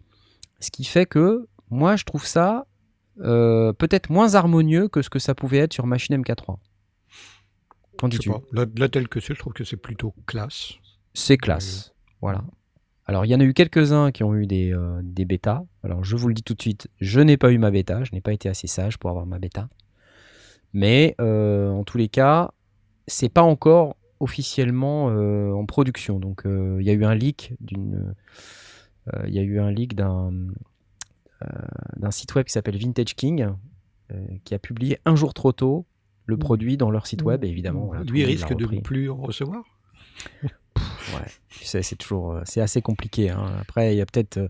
Ce 0.60 0.70
qui 0.70 0.84
fait 0.84 1.06
que 1.06 1.46
moi, 1.70 1.96
je 1.96 2.04
trouve 2.04 2.26
ça 2.26 2.66
euh, 3.22 3.72
peut-être 3.72 4.10
moins 4.10 4.34
harmonieux 4.34 4.88
que 4.88 5.00
ce 5.00 5.08
que 5.08 5.18
ça 5.20 5.34
pouvait 5.36 5.58
être 5.58 5.72
sur 5.72 5.86
Machine 5.86 6.16
MK3. 6.20 6.56
Qu'en 8.04 8.08
dis-tu. 8.08 8.30
Là, 8.52 8.66
là, 8.76 8.88
tel 8.88 9.08
que 9.08 9.20
c'est, 9.20 9.34
je 9.34 9.38
trouve 9.38 9.52
que 9.52 9.64
c'est 9.64 9.76
plutôt 9.76 10.14
classe. 10.26 10.74
C'est 11.12 11.36
classe. 11.36 11.94
Voilà. 12.20 12.44
Alors, 13.06 13.26
il 13.26 13.28
y 13.30 13.34
en 13.34 13.40
a 13.40 13.44
eu 13.44 13.52
quelques-uns 13.52 14.12
qui 14.12 14.24
ont 14.24 14.34
eu 14.34 14.46
des, 14.46 14.72
euh, 14.72 15.00
des 15.02 15.24
bêtas. 15.24 15.62
Alors, 15.82 16.04
je 16.04 16.16
vous 16.16 16.28
le 16.28 16.34
dis 16.34 16.42
tout 16.42 16.54
de 16.54 16.62
suite, 16.62 16.88
je 17.00 17.20
n'ai 17.20 17.36
pas 17.36 17.52
eu 17.52 17.58
ma 17.58 17.70
bêta. 17.70 18.02
Je 18.04 18.12
n'ai 18.12 18.20
pas 18.20 18.32
été 18.32 18.48
assez 18.48 18.66
sage 18.66 18.98
pour 18.98 19.10
avoir 19.10 19.26
ma 19.26 19.38
bêta. 19.38 19.68
Mais 20.72 21.14
euh, 21.20 21.68
en 21.70 21.84
tous 21.84 21.98
les 21.98 22.08
cas, 22.08 22.52
c'est 23.06 23.28
pas 23.28 23.42
encore 23.42 23.96
officiellement 24.20 25.10
euh, 25.10 25.52
en 25.52 25.66
production. 25.66 26.18
Donc, 26.18 26.46
euh, 26.46 26.78
il 26.80 26.86
y 26.86 26.90
a 26.90 26.94
eu 26.94 27.04
un 27.04 27.14
leak 27.14 27.54
d'une. 27.60 28.14
euh, 29.12 29.24
Il 29.28 29.34
y 29.34 29.38
a 29.38 29.42
eu 29.42 29.60
un 29.60 29.70
leak 29.70 29.94
d'un 29.94 30.32
euh, 31.42 31.46
d'un 31.96 32.10
site 32.10 32.34
web 32.34 32.46
qui 32.46 32.52
s'appelle 32.52 32.78
Vintage 32.78 33.14
King, 33.14 33.48
euh, 34.12 34.26
qui 34.44 34.54
a 34.54 34.58
publié 34.58 34.98
un 35.04 35.14
jour 35.14 35.34
trop 35.34 35.52
tôt 35.52 35.84
le 36.26 36.36
produit 36.36 36.76
dans 36.76 36.90
leur 36.90 37.06
site 37.06 37.22
web. 37.22 37.44
Et 37.44 37.48
évidemment, 37.48 37.86
voilà, 37.86 38.02
Lui 38.04 38.24
risque 38.24 38.54
de 38.54 38.66
ne 38.66 38.80
plus 38.80 39.10
recevoir? 39.10 39.62
Ouais, 40.42 41.20
tu 41.50 41.64
sais, 41.64 41.82
c'est 41.82 41.96
toujours, 41.96 42.32
euh, 42.32 42.40
c'est 42.44 42.60
assez 42.60 42.80
compliqué. 42.82 43.30
hein. 43.30 43.44
Après, 43.60 43.94
il 43.94 43.98
y 43.98 44.00
a 44.00 44.06
peut-être, 44.06 44.38
euh, 44.38 44.48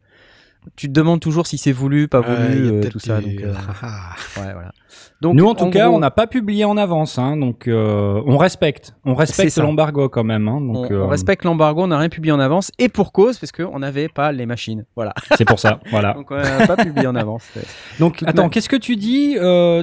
tu 0.77 0.87
te 0.87 0.93
demandes 0.93 1.21
toujours 1.21 1.47
si 1.47 1.59
c'est 1.59 1.73
voulu, 1.73 2.07
pas 2.09 2.21
voulu, 2.21 2.69
Euh, 2.69 2.89
tout 2.89 2.99
ça. 3.01 3.21
des- 3.21 3.35
Donc, 3.35 3.45
euh, 3.45 3.55
Ah, 3.83 4.15
ah. 4.37 4.41
ouais, 4.41 4.53
voilà. 4.53 4.73
Donc, 5.21 5.35
Nous, 5.35 5.45
en 5.45 5.55
tout 5.55 5.69
cas, 5.71 5.89
gros, 5.89 5.97
on 5.97 5.99
n'a 5.99 6.11
pas 6.13 6.27
publié 6.27 6.65
en 6.65 6.77
avance, 6.77 7.19
hein, 7.19 7.37
donc 7.37 7.67
euh, 7.69 8.23
on 8.27 8.39
respecte, 8.39 8.95
on 9.05 9.15
respecte 9.15 9.57
l'embargo 9.59 10.09
quand 10.09 10.25
même. 10.25 10.47
Hein, 10.49 10.59
on, 10.61 10.73
donc 10.73 10.87
on 10.91 11.09
respecte 11.09 11.45
l'embargo, 11.45 11.83
on 11.83 11.87
n'a 11.89 11.99
rien 11.99 12.09
publié 12.09 12.33
en 12.33 12.39
avance, 12.41 12.71
et 12.79 12.89
pour 12.89 13.13
cause, 13.13 13.39
parce 13.39 13.51
qu'on 13.53 13.79
n'avait 13.81 14.09
pas 14.09 14.31
les 14.33 14.47
machines. 14.47 14.87
Voilà. 14.95 15.13
c'est 15.37 15.45
pour 15.45 15.59
ça. 15.59 15.81
Voilà. 15.91 16.15
Donc, 16.15 16.31
on 16.31 16.37
n'a 16.37 16.67
pas 16.67 16.77
publié 16.77 17.07
en 17.09 17.17
avance. 17.17 17.47
Donc, 17.99 18.23
attends, 18.25 18.49
qu'est-ce 18.49 18.69
que 18.69 18.77
tu 18.77 18.97
dis 18.97 19.37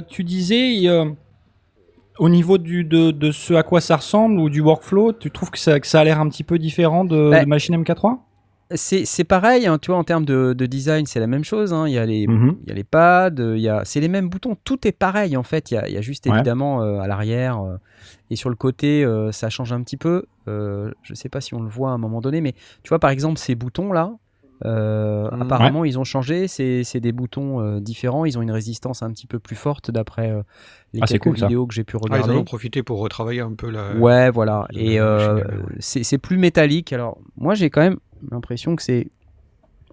Tu 0.08 0.24
disais 0.24 0.88
au 2.18 2.28
niveau 2.28 2.58
du, 2.58 2.84
de, 2.84 3.10
de 3.10 3.30
ce 3.32 3.54
à 3.54 3.62
quoi 3.62 3.80
ça 3.80 3.96
ressemble 3.96 4.38
ou 4.38 4.50
du 4.50 4.60
workflow, 4.60 5.12
tu 5.12 5.30
trouves 5.30 5.50
que 5.50 5.58
ça, 5.58 5.80
que 5.80 5.86
ça 5.86 6.00
a 6.00 6.04
l'air 6.04 6.20
un 6.20 6.28
petit 6.28 6.44
peu 6.44 6.58
différent 6.58 7.04
de, 7.04 7.30
Bah, 7.30 7.42
de 7.42 7.48
Machine 7.48 7.76
MK3 7.82 8.18
C'est 8.74 9.24
pareil, 9.24 9.66
hein, 9.66 9.78
tu 9.78 9.90
vois, 9.90 9.98
en 9.98 10.04
termes 10.04 10.24
de, 10.24 10.54
de 10.54 10.66
design, 10.66 11.04
c'est 11.06 11.20
la 11.20 11.26
même 11.26 11.44
chose. 11.44 11.72
hein. 11.74 11.86
Il 11.86 11.92
y 11.92 11.98
a 11.98 12.06
les, 12.06 12.26
Mhm. 12.26 12.56
il 12.64 12.68
y 12.68 12.72
a 12.72 12.74
les 12.74 12.84
pads, 12.84 13.30
euh, 13.38 13.80
c'est 13.84 14.00
les 14.00 14.08
mêmes 14.08 14.28
boutons, 14.28 14.56
tout 14.64 14.86
est 14.86 14.92
pareil 14.92 15.36
en 15.36 15.42
fait. 15.42 15.70
Il 15.70 15.74
y 15.74 15.76
a, 15.76 15.88
il 15.88 15.94
y 15.94 15.98
a 15.98 16.00
juste 16.00 16.26
Ouais. 16.26 16.32
évidemment 16.34 16.82
euh, 16.82 16.98
à 17.00 17.06
l'arrière 17.06 17.60
euh, 17.60 17.76
et 18.30 18.36
sur 18.36 18.48
le 18.50 18.56
côté, 18.56 19.04
euh, 19.04 19.30
ça 19.32 19.50
change 19.50 19.72
un 19.72 19.82
petit 19.82 19.96
peu. 19.98 20.24
Je 20.46 21.14
sais 21.14 21.28
pas 21.28 21.40
si 21.40 21.54
on 21.54 21.60
le 21.62 21.68
voit 21.68 21.90
à 21.90 21.92
un 21.92 21.98
moment 21.98 22.20
donné, 22.20 22.40
mais 22.40 22.52
tu 22.82 22.88
vois 22.88 22.98
par 22.98 23.10
exemple 23.10 23.38
ces 23.38 23.54
boutons 23.54 23.92
là, 23.92 24.12
euh, 24.64 25.28
Mhm. 25.32 25.42
apparemment 25.42 25.84
ils 25.84 25.98
ont 25.98 26.04
changé. 26.04 26.48
C'est 26.48 27.00
des 27.00 27.12
boutons 27.12 27.60
euh, 27.60 27.80
différents, 27.80 28.24
ils 28.24 28.38
ont 28.38 28.42
une 28.42 28.50
résistance 28.50 29.02
un 29.02 29.10
petit 29.12 29.26
peu 29.26 29.38
plus 29.38 29.56
forte 29.56 29.90
d'après 29.90 30.30
euh, 30.30 30.42
les 30.92 31.00
Ah, 31.02 31.06
quelques 31.06 31.22
cool, 31.24 31.38
ça. 31.38 31.46
vidéos 31.46 31.66
que 31.66 31.74
j'ai 31.74 31.84
pu 31.84 31.96
Ah, 31.96 32.00
ils 32.06 32.12
regarder. 32.12 32.34
en 32.34 32.38
ont 32.40 32.44
profité 32.44 32.82
pour 32.82 32.98
retravailler 33.00 33.40
un 33.40 33.52
peu 33.54 33.70
la. 33.70 33.94
Ouais, 33.96 34.30
voilà. 34.30 34.66
la 34.70 34.80
Et 34.80 35.00
euh, 35.00 35.40
c'est 35.80 36.18
plus 36.18 36.36
métallique. 36.38 36.92
Alors, 36.92 37.18
moi, 37.36 37.54
j'ai 37.54 37.70
quand 37.70 37.80
même 37.80 37.98
l'impression 38.30 38.76
que 38.76 38.82
c'est 38.82 39.08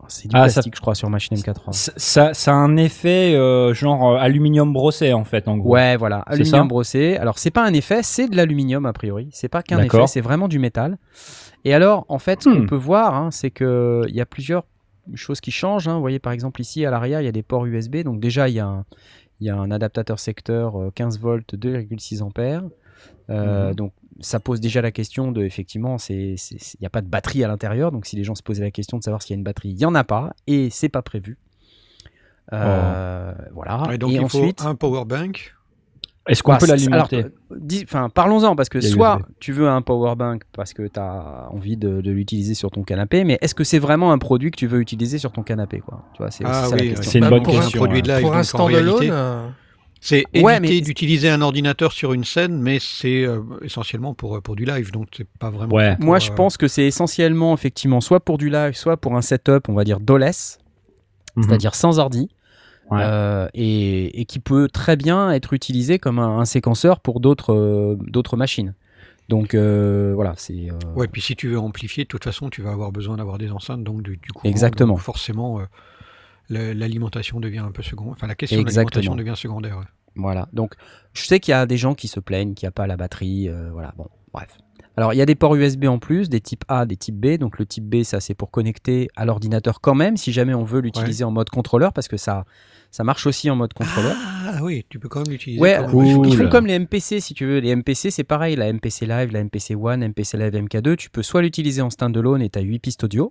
C'est 0.08 0.28
du 0.30 0.36
Ah, 0.36 0.48
ça- 0.48 0.54
plastique, 0.62 0.76
je 0.76 0.82
crois, 0.82 0.96
sur 0.96 1.10
machine 1.10 1.38
M4. 1.38 1.72
Ça, 1.72 1.92
ça, 1.98 2.34
ça 2.34 2.52
a 2.52 2.56
un 2.56 2.78
effet 2.78 3.36
euh, 3.36 3.74
genre 3.76 4.12
euh, 4.14 4.18
aluminium 4.18 4.72
brossé 4.74 5.14
en 5.14 5.24
fait 5.26 5.48
en 5.48 5.58
gros. 5.58 5.72
Ouais, 5.72 5.98
voilà, 5.98 6.24
C'est 6.28 6.34
aluminium 6.36 6.68
brossé. 6.70 7.18
Alors, 7.18 7.38
c'est 7.38 7.52
pas 7.52 7.64
un 7.66 7.74
effet, 7.74 8.00
c'est 8.02 8.28
de 8.28 8.36
l'aluminium 8.36 8.86
a 8.88 8.94
priori. 8.94 9.28
C'est 9.34 9.50
pas 9.50 9.62
qu'un 9.62 9.78
effet, 9.84 10.08
c'est 10.08 10.22
vraiment 10.22 10.48
du 10.48 10.58
métal. 10.58 10.98
Et 11.66 11.74
alors, 11.74 12.06
en 12.10 12.20
fait, 12.20 12.44
ce 12.44 12.50
Hmm. 12.50 12.62
qu'on 12.62 12.66
peut 12.68 12.76
voir, 12.76 13.14
hein, 13.16 13.32
c'est 13.32 13.52
que 13.52 14.04
il 14.08 14.16
y 14.16 14.22
a 14.22 14.26
plusieurs 14.26 14.64
choses 15.16 15.42
qui 15.42 15.52
changent. 15.52 15.88
hein. 15.88 15.96
Vous 15.96 16.02
voyez, 16.02 16.20
par 16.20 16.32
exemple, 16.34 16.62
ici 16.62 16.86
à 16.86 16.92
l'arrière, 16.92 17.22
il 17.22 17.26
y 17.26 17.28
a 17.28 17.32
des 17.32 17.44
ports 17.44 17.66
USB. 17.66 17.98
Donc 18.04 18.20
déjà, 18.20 18.48
il 18.50 18.56
y 18.56 18.60
a 18.60 18.68
un, 18.68 18.86
il 19.42 19.48
y 19.48 19.50
a 19.50 19.56
un 19.58 19.72
adaptateur 19.72 20.20
secteur 20.20 20.76
euh, 20.80 20.92
15 20.94 21.20
volts 21.20 21.56
2,6 21.56 22.22
ampères. 22.22 22.64
Euh, 23.30 23.70
Mhm. 23.70 23.76
Donc 23.76 23.94
ça 24.22 24.40
pose 24.40 24.60
déjà 24.60 24.82
la 24.82 24.92
question 24.92 25.32
de 25.32 25.44
effectivement, 25.44 25.96
il 26.10 26.36
n'y 26.82 26.86
a 26.88 26.90
pas 26.90 27.02
de 27.02 27.08
batterie 27.08 27.44
à 27.44 27.48
l'intérieur. 27.48 27.92
Donc 27.92 28.06
si 28.06 28.16
les 28.18 28.24
gens 28.24 28.36
se 28.36 28.44
posaient 28.44 28.64
la 28.64 28.72
question 28.72 28.98
de 28.98 29.04
savoir 29.04 29.22
s'il 29.22 29.32
y 29.32 29.36
a 29.36 29.38
une 29.40 29.44
batterie, 29.44 29.70
il 29.70 29.76
n'y 29.76 29.86
en 29.86 29.96
a 29.96 30.04
pas 30.04 30.34
et 30.48 30.70
c'est 30.70 30.90
pas 30.90 31.02
prévu. 31.02 31.38
Euh, 32.54 33.34
Voilà. 33.54 33.88
Et 33.94 33.98
donc 33.98 34.12
et 34.12 34.16
il 34.16 34.20
ensuite, 34.22 34.62
faut 34.62 34.68
un 34.68 34.76
power 34.76 35.06
bank. 35.06 35.56
Est-ce 36.28 36.44
qu'on 36.44 36.52
bah, 36.52 36.58
peut 36.60 36.68
l'alimenter 36.68 37.26
euh, 37.52 37.82
Enfin, 37.84 38.10
parlons-en 38.10 38.56
parce 38.56 38.70
que 38.70 38.82
soit 38.82 39.16
USB. 39.18 39.26
tu 39.40 39.52
veux 39.52 39.68
un 39.68 39.82
power 39.82 40.16
bank 40.16 40.44
parce 40.54 40.74
que 40.74 40.84
tu 40.88 41.00
as 41.00 41.48
envie 41.52 41.76
de, 41.78 42.02
de 42.02 42.12
l'utiliser 42.12 42.54
sur 42.54 42.70
ton 42.70 42.84
canapé, 42.84 43.24
mais 43.24 43.38
est-ce 43.42 43.56
que 43.56 43.64
c'est 43.64 43.80
vraiment 43.80 44.12
un 44.12 44.18
produit 44.20 44.52
que 44.52 44.58
tu 44.58 44.68
veux 44.68 44.80
utiliser 44.80 45.18
sur 45.18 45.32
ton 45.32 45.42
canapé 45.44 45.80
quoi? 45.80 46.04
Tu 46.14 46.22
vois, 46.22 46.30
c'est 46.30 46.46
aussi 46.46 46.54
Ah 46.56 46.70
oui. 46.74 46.94
C'est 47.02 47.18
une 47.18 47.24
Bah, 47.26 47.30
bonne 47.32 47.44
pour 47.44 47.56
un 47.58 47.62
question. 47.62 47.80
produit 47.80 47.96
ouais. 47.98 48.02
de 48.04 48.08
live. 48.12 48.22
Pour 48.22 48.36
un 48.36 48.44
standalone, 48.44 49.08
euh, 49.10 49.48
C'est 50.02 50.24
Ouais, 50.36 50.58
éviter 50.58 50.76
mais- 50.76 50.82
d'utiliser 50.82 51.30
un 51.30 51.42
ordinateur 51.42 51.92
sur 51.94 52.14
une 52.14 52.24
scène, 52.24 52.62
mais 52.62 52.78
c'est 52.80 53.24
euh, 53.26 53.42
essentiellement 53.64 54.14
pour, 54.14 54.40
pour 54.42 54.56
du 54.56 54.64
live, 54.66 54.92
donc 54.92 55.08
c'est 55.18 55.28
pas 55.40 55.50
vraiment. 55.50 55.74
Ouais. 55.76 55.96
pour, 55.98 56.06
Moi, 56.06 56.20
je 56.20 56.32
euh, 56.32 56.36
pense 56.36 56.56
que 56.58 56.68
c'est 56.70 56.86
essentiellement 56.86 57.54
effectivement 57.54 58.00
soit 58.02 58.20
pour 58.20 58.38
du 58.38 58.50
live, 58.50 58.74
soit 58.76 58.96
pour 58.98 59.16
un 59.18 59.22
setup, 59.22 59.68
on 59.68 59.74
va 59.74 59.84
dire 59.84 60.00
DOLES, 60.00 60.60
Mhm. 61.36 61.44
c'est-à-dire 61.44 61.76
sans 61.76 62.00
ordi, 62.00 62.30
Ouais. 62.92 63.02
euh, 63.04 63.48
et, 63.54 64.20
et 64.22 64.26
qui 64.26 64.40
peut 64.40 64.68
très 64.68 64.96
bien 64.96 65.32
être 65.32 65.54
utilisé 65.54 66.00
comme 66.00 66.20
un, 66.20 66.40
un 66.40 66.46
séquenceur 66.46 67.00
pour 67.00 67.20
d'autres 67.20 67.54
euh, 67.54 67.96
d'autres 68.08 68.36
machines. 68.38 68.74
Donc 69.30 69.54
euh, 69.54 70.14
voilà, 70.16 70.34
c'est 70.38 70.70
euh, 70.72 70.94
Ouais, 70.96 71.08
puis 71.08 71.22
si 71.22 71.36
tu 71.36 71.50
veux 71.50 71.60
amplifier, 71.60 72.04
de 72.04 72.08
toute 72.08 72.24
façon, 72.24 72.50
tu 72.50 72.62
vas 72.64 72.72
avoir 72.72 72.92
besoin 72.92 73.18
d'avoir 73.18 73.38
des 73.38 73.52
enceintes, 73.52 73.84
donc 73.84 74.02
du, 74.02 74.18
du 74.18 74.32
courant. 74.34 74.50
Exactement. 74.50 74.94
donc 74.94 75.02
forcément, 75.02 75.60
euh, 75.60 75.66
l'alimentation 76.50 77.40
devient 77.40 77.60
un 77.60 77.72
peu 77.72 77.84
secondaire. 77.84 78.14
Enfin, 78.14 78.28
la 78.28 78.36
question 78.36 78.62
de 78.62 78.66
l'alimentation 78.68 79.16
devient 79.16 79.36
secondaire. 79.36 79.78
ouais. 79.78 79.86
Voilà. 80.16 80.48
Donc, 80.52 80.74
je 81.14 81.22
sais 81.24 81.40
qu'il 81.40 81.52
y 81.52 81.56
a 81.56 81.68
des 81.68 81.78
gens 81.78 81.94
qui 81.94 82.08
se 82.08 82.20
plaignent 82.20 82.56
qu'il 82.56 82.66
n'y 82.66 82.70
a 82.70 82.72
pas 82.72 82.88
la 82.88 82.98
batterie. 82.98 83.48
euh, 83.50 83.70
voilà. 83.72 83.94
Bon, 83.98 84.08
bref. 84.34 84.58
Alors, 84.98 85.14
il 85.14 85.18
y 85.18 85.22
a 85.22 85.26
des 85.26 85.36
ports 85.36 85.56
USB 85.56 85.86
en 85.86 85.98
plus, 86.00 86.30
des 86.30 86.42
types 86.42 86.64
A, 86.68 86.86
des 86.86 86.98
types 86.98 87.16
B. 87.16 87.38
Donc, 87.38 87.58
le 87.60 87.66
type 87.66 87.86
B, 87.86 88.04
ça, 88.04 88.20
c'est 88.20 88.34
pour 88.34 88.52
connecter 88.52 89.08
à 89.16 89.26
l'ordinateur 89.26 89.80
quand 89.82 89.96
même, 89.96 90.18
si 90.18 90.32
jamais 90.32 90.54
on 90.54 90.64
veut 90.64 90.82
l'utiliser 90.82 91.24
en 91.24 91.32
mode 91.32 91.50
contrôleur, 91.50 91.94
parce 91.94 92.08
que 92.08 92.18
ça, 92.18 92.44
ça 92.92 93.04
marche 93.04 93.26
aussi 93.28 93.50
en 93.50 93.56
mode 93.56 93.74
contrôleur. 93.74 94.16
Ah 94.48 94.60
oui, 94.64 94.86
tu 94.90 95.00
peux 95.00 95.08
quand 95.10 95.20
même 95.22 95.30
l'utiliser. 95.32 95.62
Ouais, 95.62 95.78
comme- 95.80 95.92
cool. 95.92 96.28
ils 96.28 96.36
font- 96.36 96.50
comme 96.50 96.66
les 96.66 96.74
MPC 96.80 97.20
si 97.22 97.34
tu 97.34 97.46
veux. 97.46 97.60
Les 97.60 97.70
MPC, 97.76 98.10
c'est 98.12 98.24
pareil. 98.24 98.56
La 98.56 98.68
MPC 98.74 99.06
Live, 99.06 99.32
la 99.32 99.40
MPC 99.44 99.76
One, 99.76 100.04
MPC 100.04 100.38
Live 100.38 100.56
MK2, 100.56 100.96
tu 100.96 101.10
peux 101.10 101.22
soit 101.24 101.42
l'utiliser 101.44 101.82
en 101.82 101.90
standalone 101.90 102.42
et 102.42 102.50
tu 102.50 102.58
as 102.60 102.62
8 102.64 102.80
pistes 102.80 103.04
audio, 103.04 103.30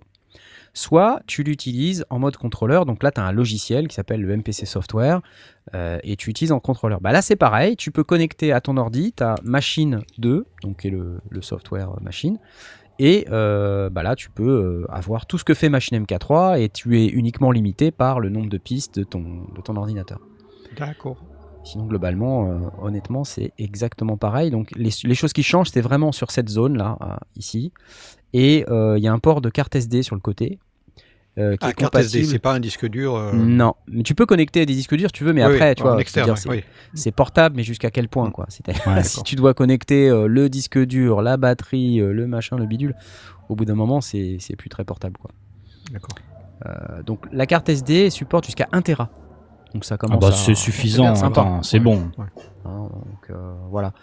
soit 0.73 1.21
tu 1.27 1.43
l'utilises 1.43 2.05
en 2.09 2.19
mode 2.19 2.37
contrôleur. 2.37 2.85
Donc 2.85 3.03
là, 3.03 3.11
tu 3.11 3.19
as 3.19 3.25
un 3.25 3.31
logiciel 3.31 3.87
qui 3.87 3.95
s'appelle 3.95 4.21
le 4.21 4.35
MPC 4.35 4.65
Software 4.65 5.21
euh, 5.75 5.99
et 6.03 6.15
tu 6.15 6.29
utilises 6.29 6.51
en 6.51 6.59
contrôleur. 6.59 7.01
Bah 7.01 7.11
là, 7.11 7.21
c'est 7.21 7.35
pareil. 7.35 7.75
Tu 7.75 7.91
peux 7.91 8.03
connecter 8.03 8.51
à 8.51 8.61
ton 8.61 8.77
ordi 8.77 9.11
ta 9.13 9.35
machine 9.43 10.01
2, 10.17 10.45
donc 10.63 10.81
qui 10.81 10.87
est 10.87 10.91
le, 10.91 11.19
le 11.29 11.41
software 11.41 11.91
euh, 11.91 12.01
machine. 12.01 12.37
Et 12.99 13.25
euh, 13.29 13.89
bah 13.89 14.03
là, 14.03 14.15
tu 14.15 14.29
peux 14.29 14.85
avoir 14.89 15.25
tout 15.25 15.37
ce 15.37 15.45
que 15.45 15.53
fait 15.53 15.69
Machine 15.69 16.03
MK3 16.03 16.61
et 16.61 16.67
tu 16.67 17.01
es 17.01 17.07
uniquement 17.07 17.51
limité 17.51 17.91
par 17.91 18.19
le 18.19 18.27
nombre 18.27 18.49
de 18.49 18.57
pistes 18.57 18.99
de 18.99 19.05
ton, 19.05 19.45
de 19.55 19.61
ton 19.61 19.77
ordinateur. 19.77 20.19
D'accord. 20.77 21.17
Sinon, 21.63 21.85
globalement, 21.85 22.49
euh, 22.51 22.59
honnêtement, 22.81 23.23
c'est 23.23 23.51
exactement 23.57 24.17
pareil. 24.17 24.49
Donc, 24.49 24.71
les, 24.75 24.89
les 25.03 25.15
choses 25.15 25.33
qui 25.33 25.43
changent, 25.43 25.69
c'est 25.71 25.81
vraiment 25.81 26.11
sur 26.11 26.31
cette 26.31 26.49
zone-là, 26.49 26.97
euh, 27.01 27.15
ici. 27.35 27.71
Et 28.33 28.65
euh, 28.69 28.97
il 28.97 29.03
y 29.03 29.07
a 29.07 29.13
un 29.13 29.19
port 29.19 29.41
de 29.41 29.49
carte 29.49 29.75
SD 29.75 30.01
sur 30.01 30.15
le 30.15 30.21
côté. 30.21 30.57
qui 31.35 31.41
Ah, 31.41 31.51
est 31.53 31.57
carte 31.59 31.75
compatible. 31.75 32.21
SD, 32.23 32.23
c'est 32.23 32.39
pas 32.39 32.53
un 32.53 32.59
disque 32.59 32.85
dur. 32.87 33.17
Non, 33.33 33.75
mais 33.87 34.03
tu 34.03 34.15
peux 34.15 34.25
connecter 34.25 34.61
à 34.61 34.65
des 34.65 34.73
disques 34.73 34.95
durs, 34.95 35.11
tu 35.11 35.23
veux, 35.23 35.33
mais 35.33 35.45
oui, 35.45 35.53
après, 35.53 35.69
oui, 35.69 35.75
tu 35.75 35.83
vois, 35.83 35.97
c'est 36.95 37.09
oui. 37.09 37.11
portable, 37.11 37.55
mais 37.55 37.63
jusqu'à 37.63 37.91
quel 37.91 38.07
point, 38.09 38.31
quoi. 38.31 38.45
C'est- 38.49 38.65
Ouais, 38.87 39.03
si 39.03 39.21
tu 39.23 39.35
dois 39.35 39.53
connecter 39.53 40.09
le 40.09 40.49
disque 40.49 40.79
dur, 40.79 41.21
la 41.21 41.37
batterie, 41.37 41.97
le 41.97 42.25
machin, 42.25 42.57
le 42.57 42.65
bidule, 42.65 42.95
au 43.49 43.55
bout 43.55 43.65
d'un 43.65 43.75
moment, 43.75 44.01
c'est 44.01 44.39
plus 44.57 44.69
très 44.69 44.85
portable, 44.85 45.17
quoi. 45.17 45.31
D'accord. 45.91 46.15
Donc, 47.05 47.19
la 47.31 47.45
carte 47.45 47.69
SD 47.69 48.09
supporte 48.09 48.45
jusqu'à 48.45 48.67
1 48.71 48.81
Tera. 48.81 49.09
Donc, 49.73 49.85
ça 49.85 49.95
Ah 49.95 49.97
commence 49.99 50.19
bah 50.19 50.27
à- 50.29 50.31
c'est 50.31 50.55
suffisant, 50.55 51.13
c'est 51.61 51.77
Ouais, 51.77 51.83
bon. 51.83 52.09
ouais. 52.17 52.25
Donc 52.65 53.29
euh, 53.29 53.53
voilà. 53.69 53.93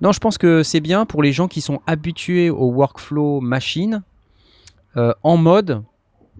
Non, 0.00 0.12
je 0.12 0.18
pense 0.20 0.38
que 0.38 0.62
c'est 0.62 0.80
bien 0.80 1.04
pour 1.06 1.22
les 1.22 1.32
gens 1.32 1.48
qui 1.48 1.60
sont 1.60 1.80
habitués 1.86 2.50
au 2.50 2.70
workflow 2.72 3.40
machine 3.40 4.02
euh, 4.96 5.12
en 5.22 5.36
mode 5.36 5.82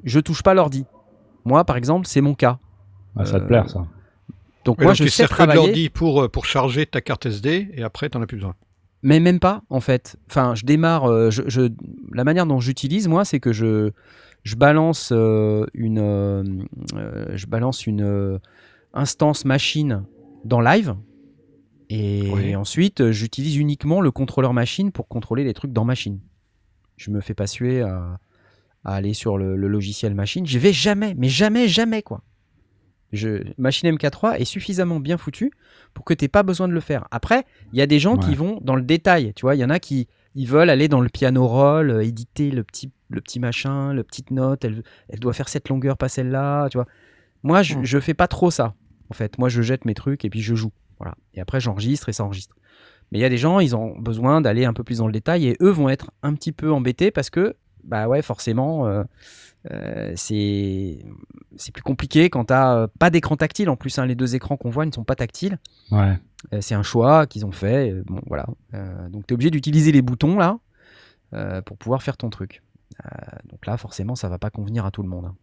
je 0.05 0.21
touche 0.21 0.43
pas 0.43 0.55
l'ordi. 0.55 0.85
Moi, 1.45 1.65
par 1.65 1.77
exemple, 1.77 2.07
c'est 2.07 2.21
mon 2.21 2.35
cas. 2.35 2.59
Ah, 3.17 3.25
ça 3.25 3.39
te 3.39 3.45
Euh, 3.45 3.47
plaire 3.47 3.69
ça. 3.71 3.87
Donc 4.65 4.79
moi, 4.79 4.89
donc 4.89 4.97
je 4.97 5.05
tu 5.05 5.11
sais 5.11 5.23
de 5.25 5.29
travailler, 5.29 5.61
l'ordi 5.65 5.89
pour, 5.91 6.23
euh, 6.23 6.29
pour 6.29 6.45
charger 6.45 6.87
ta 6.87 7.01
carte 7.01 7.27
SD 7.27 7.71
et 7.75 7.83
après, 7.83 8.09
tu 8.11 8.19
n'en 8.19 8.23
as 8.25 8.27
plus 8.27 8.37
besoin. 8.37 8.55
mais 9.03 9.21
même 9.21 9.39
pas 9.41 9.63
en 9.71 9.81
fait. 9.81 10.17
Enfin, 10.31 10.55
je 10.55 10.65
démarre. 10.65 11.31
je, 11.31 11.43
je- 11.47 11.71
la 12.13 12.25
manière 12.25 12.47
dont 12.47 12.61
j'utilise 12.61 13.09
moi, 13.09 13.25
c'est 13.25 13.41
que 13.41 13.53
je 13.53 13.91
je 14.45 14.55
balance 14.57 15.11
euh, 15.13 15.67
une 15.75 16.67
je 17.35 17.47
balance 17.47 17.87
une 17.87 18.03
euh, 18.03 18.39
instance 18.97 19.45
machine 19.45 20.05
dans 20.45 20.61
live. 20.61 20.95
Et 21.89 22.57
ensuite, 22.57 23.01
euh, 23.01 23.13
j'utilise 23.13 23.57
uniquement 23.57 24.01
le 24.01 24.11
contrôleur 24.11 24.53
machine 24.53 24.91
pour 24.91 25.07
contrôler 25.07 25.45
les 25.45 25.55
trucs 25.55 25.73
dans 25.73 25.85
machine. 25.85 26.19
Je 26.97 27.11
me 27.11 27.21
fais 27.21 27.35
pas 27.35 27.47
suer 27.47 27.83
à, 27.83 28.19
à 28.85 28.95
aller 28.95 29.15
sur 29.15 29.39
le, 29.39 29.55
le 29.57 29.69
logiciel 29.69 30.15
machine. 30.15 30.45
J'y 30.47 30.59
vais 30.59 30.73
jamais, 30.73 31.15
mais 31.17 31.29
jamais, 31.29 31.69
jamais 31.69 32.03
quoi. 32.03 32.23
Je, 33.13 33.45
machine 33.57 33.89
MK3 33.95 34.37
est 34.39 34.45
suffisamment 34.45 34.99
bien 34.99 35.17
foutu 35.17 35.53
pour 35.95 36.05
que 36.05 36.13
tu 36.13 36.29
pas 36.29 36.43
besoin 36.43 36.67
de 36.67 36.73
le 36.73 36.81
faire. 36.81 37.07
Après, 37.13 37.45
il 37.73 37.79
y 37.79 37.83
a 37.83 37.87
des 37.87 38.01
gens 38.01 38.17
qui 38.17 38.35
vont 38.35 38.59
dans 38.63 38.75
le 38.75 38.83
détail. 38.83 39.33
Tu 39.37 39.43
vois, 39.43 39.55
il 39.55 39.61
y 39.61 39.65
en 39.65 39.71
a 39.71 39.79
qui 39.79 40.09
ils 40.35 40.49
veulent 40.49 40.71
aller 40.71 40.89
dans 40.89 41.01
le 41.01 41.09
piano 41.09 41.47
roll, 41.47 41.91
euh, 41.91 42.05
éditer 42.05 42.51
le 42.51 42.65
petit, 42.65 42.91
le 43.09 43.21
petit 43.21 43.39
machin, 43.39 43.93
le 43.95 44.03
petite 44.03 44.33
note. 44.33 44.65
Elle, 44.65 44.83
elle 45.09 45.21
doit 45.21 45.33
faire 45.33 45.49
cette 45.49 45.69
longueur, 45.69 45.97
pas 45.97 46.09
celle-là. 46.09 46.69
Tu 46.69 46.79
vois. 46.79 46.87
Moi, 47.45 47.63
je, 47.63 47.77
Mm. 47.77 47.85
je 47.85 48.01
fais 48.01 48.13
pas 48.15 48.27
trop 48.27 48.51
ça. 48.51 48.75
En 49.11 49.15
fait, 49.15 49.39
moi, 49.39 49.49
je 49.49 49.63
jette 49.63 49.85
mes 49.85 49.95
trucs 49.95 50.25
et 50.25 50.31
puis 50.31 50.41
je 50.43 50.55
joue. 50.55 50.73
Voilà. 50.99 51.15
Et 51.35 51.41
après, 51.41 51.61
j'enregistre 51.61 52.09
et 52.09 52.13
ça 52.13 52.25
enregistre. 52.25 52.55
Mais 53.13 53.19
il 53.19 53.23
y 53.23 53.25
a 53.25 53.29
des 53.29 53.39
gens, 53.39 53.61
ils 53.61 53.77
ont 53.77 53.97
besoin 53.99 54.41
d'aller 54.41 54.65
un 54.65 54.73
peu 54.73 54.83
plus 54.83 54.99
dans 54.99 55.07
le 55.07 55.13
détail 55.13 55.47
et 55.47 55.57
eux 55.61 55.71
vont 55.71 55.89
être 55.89 56.11
un 56.23 56.35
petit 56.35 56.53
peu 56.53 56.73
embêtés 56.73 57.11
parce 57.11 57.31
que, 57.31 57.55
bah 57.85 58.09
ouais, 58.09 58.21
forcément, 58.21 58.89
euh, 58.89 59.05
euh, 59.71 60.13
c'est 60.17 60.99
plus 61.73 61.83
compliqué 61.85 62.31
quand 62.31 62.47
t'as 62.47 62.77
euh, 62.77 62.87
pas 62.99 63.11
d'écran 63.11 63.37
tactile. 63.37 63.71
En 63.71 63.77
plus, 63.77 63.97
hein, 63.99 64.07
les 64.07 64.17
deux 64.17 64.35
écrans 64.35 64.57
qu'on 64.57 64.71
voit 64.71 64.87
ne 64.87 64.91
sont 64.93 65.05
pas 65.05 65.15
tactiles. 65.15 65.59
Ouais. 65.93 66.19
C'est 66.61 66.75
un 66.75 66.83
choix 66.83 67.27
qu'ils 67.27 67.47
ont 67.47 67.53
fait. 67.53 67.93
bon, 68.07 68.21
voilà. 68.27 68.47
Donc, 69.11 69.27
tu 69.27 69.33
es 69.33 69.35
obligé 69.35 69.51
d'utiliser 69.51 69.91
les 69.91 70.03
boutons 70.03 70.39
là 70.39 70.59
pour 71.65 71.77
pouvoir 71.77 72.03
faire 72.03 72.17
ton 72.17 72.31
truc. 72.31 72.63
Donc 73.51 73.67
là, 73.67 73.77
forcément, 73.77 74.15
ça 74.15 74.29
va 74.29 74.39
pas 74.39 74.51
convenir 74.51 74.85
à 74.87 74.91
tout 74.91 75.03
le 75.03 75.09
monde. 75.09 75.27
hein. 75.27 75.35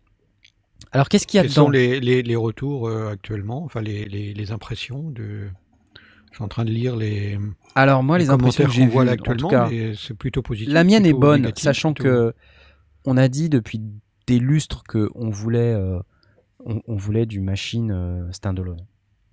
Alors, 0.92 1.10
qu'est-ce 1.10 1.26
qu'il 1.26 1.38
y 1.38 1.40
a 1.40 1.44
Quels 1.44 1.52
dedans? 1.52 1.66
sont 1.66 1.70
les, 1.72 2.00
les, 2.00 2.22
les 2.22 2.36
retours 2.36 2.88
euh, 2.88 3.10
actuellement? 3.12 3.64
Enfin, 3.64 3.82
les, 3.82 4.06
les, 4.06 4.34
les 4.34 4.52
impressions 4.52 5.10
de. 5.10 5.48
Je 6.32 6.36
suis 6.38 6.44
en 6.44 6.48
train 6.48 6.66
de 6.66 6.72
lire 6.72 6.96
les, 6.96 7.38
Alors, 7.76 8.02
moi, 8.02 8.18
les, 8.18 8.32
impressions 8.32 8.66
que 8.66 8.72
j'ai 8.72 8.88
vues, 8.88 9.06
là 9.06 9.14
en 9.14 9.16
tout 9.16 9.32
actuellement, 9.32 9.70
c'est 9.96 10.14
plutôt 10.16 10.42
positif. 10.42 10.74
La 10.74 10.84
mienne 10.84 11.06
est 11.06 11.14
bonne, 11.14 11.42
négatif, 11.44 11.64
sachant 11.64 11.94
plutôt- 11.94 12.10
que 12.10 12.34
on 13.06 13.18
a 13.18 13.28
dit 13.28 13.50
depuis 13.50 13.80
des 14.26 14.40
lustres 14.40 14.84
que 14.84 15.10
on 15.14 15.30
voulait, 15.30 15.74
euh, 15.74 16.00
on, 16.66 16.82
on 16.88 16.96
voulait 16.96 17.28
du 17.28 17.40
machine 17.40 17.92
euh, 17.92 18.32
standalone. 18.32 18.80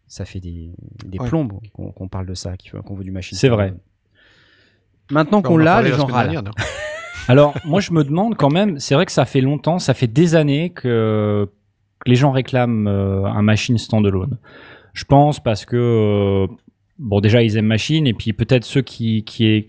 Ça 0.09 0.25
fait 0.27 0.41
des, 0.41 0.73
des 1.07 1.19
Ouais. 1.19 1.29
plombes 1.29 1.59
qu'on 1.73 2.09
parle 2.09 2.27
de 2.27 2.35
ça, 2.35 2.55
qu'on 2.85 2.95
veut 2.95 3.05
du 3.05 3.13
machine. 3.13 3.39
C'est 3.39 3.49
vrai. 3.49 3.73
Maintenant 5.11 5.41
qu'on 5.41 5.57
l'a, 5.57 5.81
les 5.83 5.93
gens 5.93 6.05
râlent. 6.07 6.43
Alors, 7.29 7.55
moi, 7.65 7.81
je 7.81 7.93
me 7.93 8.03
demande 8.03 8.37
quand 8.37 8.51
même, 8.51 8.79
c'est 8.79 8.95
vrai 8.95 9.07
que 9.07 9.13
ça 9.13 9.25
fait 9.25 9.41
longtemps, 9.41 9.79
ça 9.79 9.95
fait 9.95 10.07
des 10.09 10.35
années 10.35 10.71
que, 10.71 11.49
les 12.07 12.15
gens 12.15 12.31
réclament 12.33 12.89
euh, 12.89 13.25
un 13.27 13.43
machine 13.43 13.77
standalone. 13.79 14.39
Je 14.95 15.05
pense 15.05 15.39
parce 15.39 15.65
que, 15.67 15.77
euh, 15.77 16.47
bon, 16.99 17.21
déjà, 17.21 17.43
ils 17.43 17.57
aiment 17.59 17.67
machine, 17.67 18.07
et 18.07 18.15
puis 18.15 18.33
peut-être 18.33 18.65
ceux 18.65 18.81
qui, 18.83 19.23
qui 19.25 19.47
est, 19.47 19.67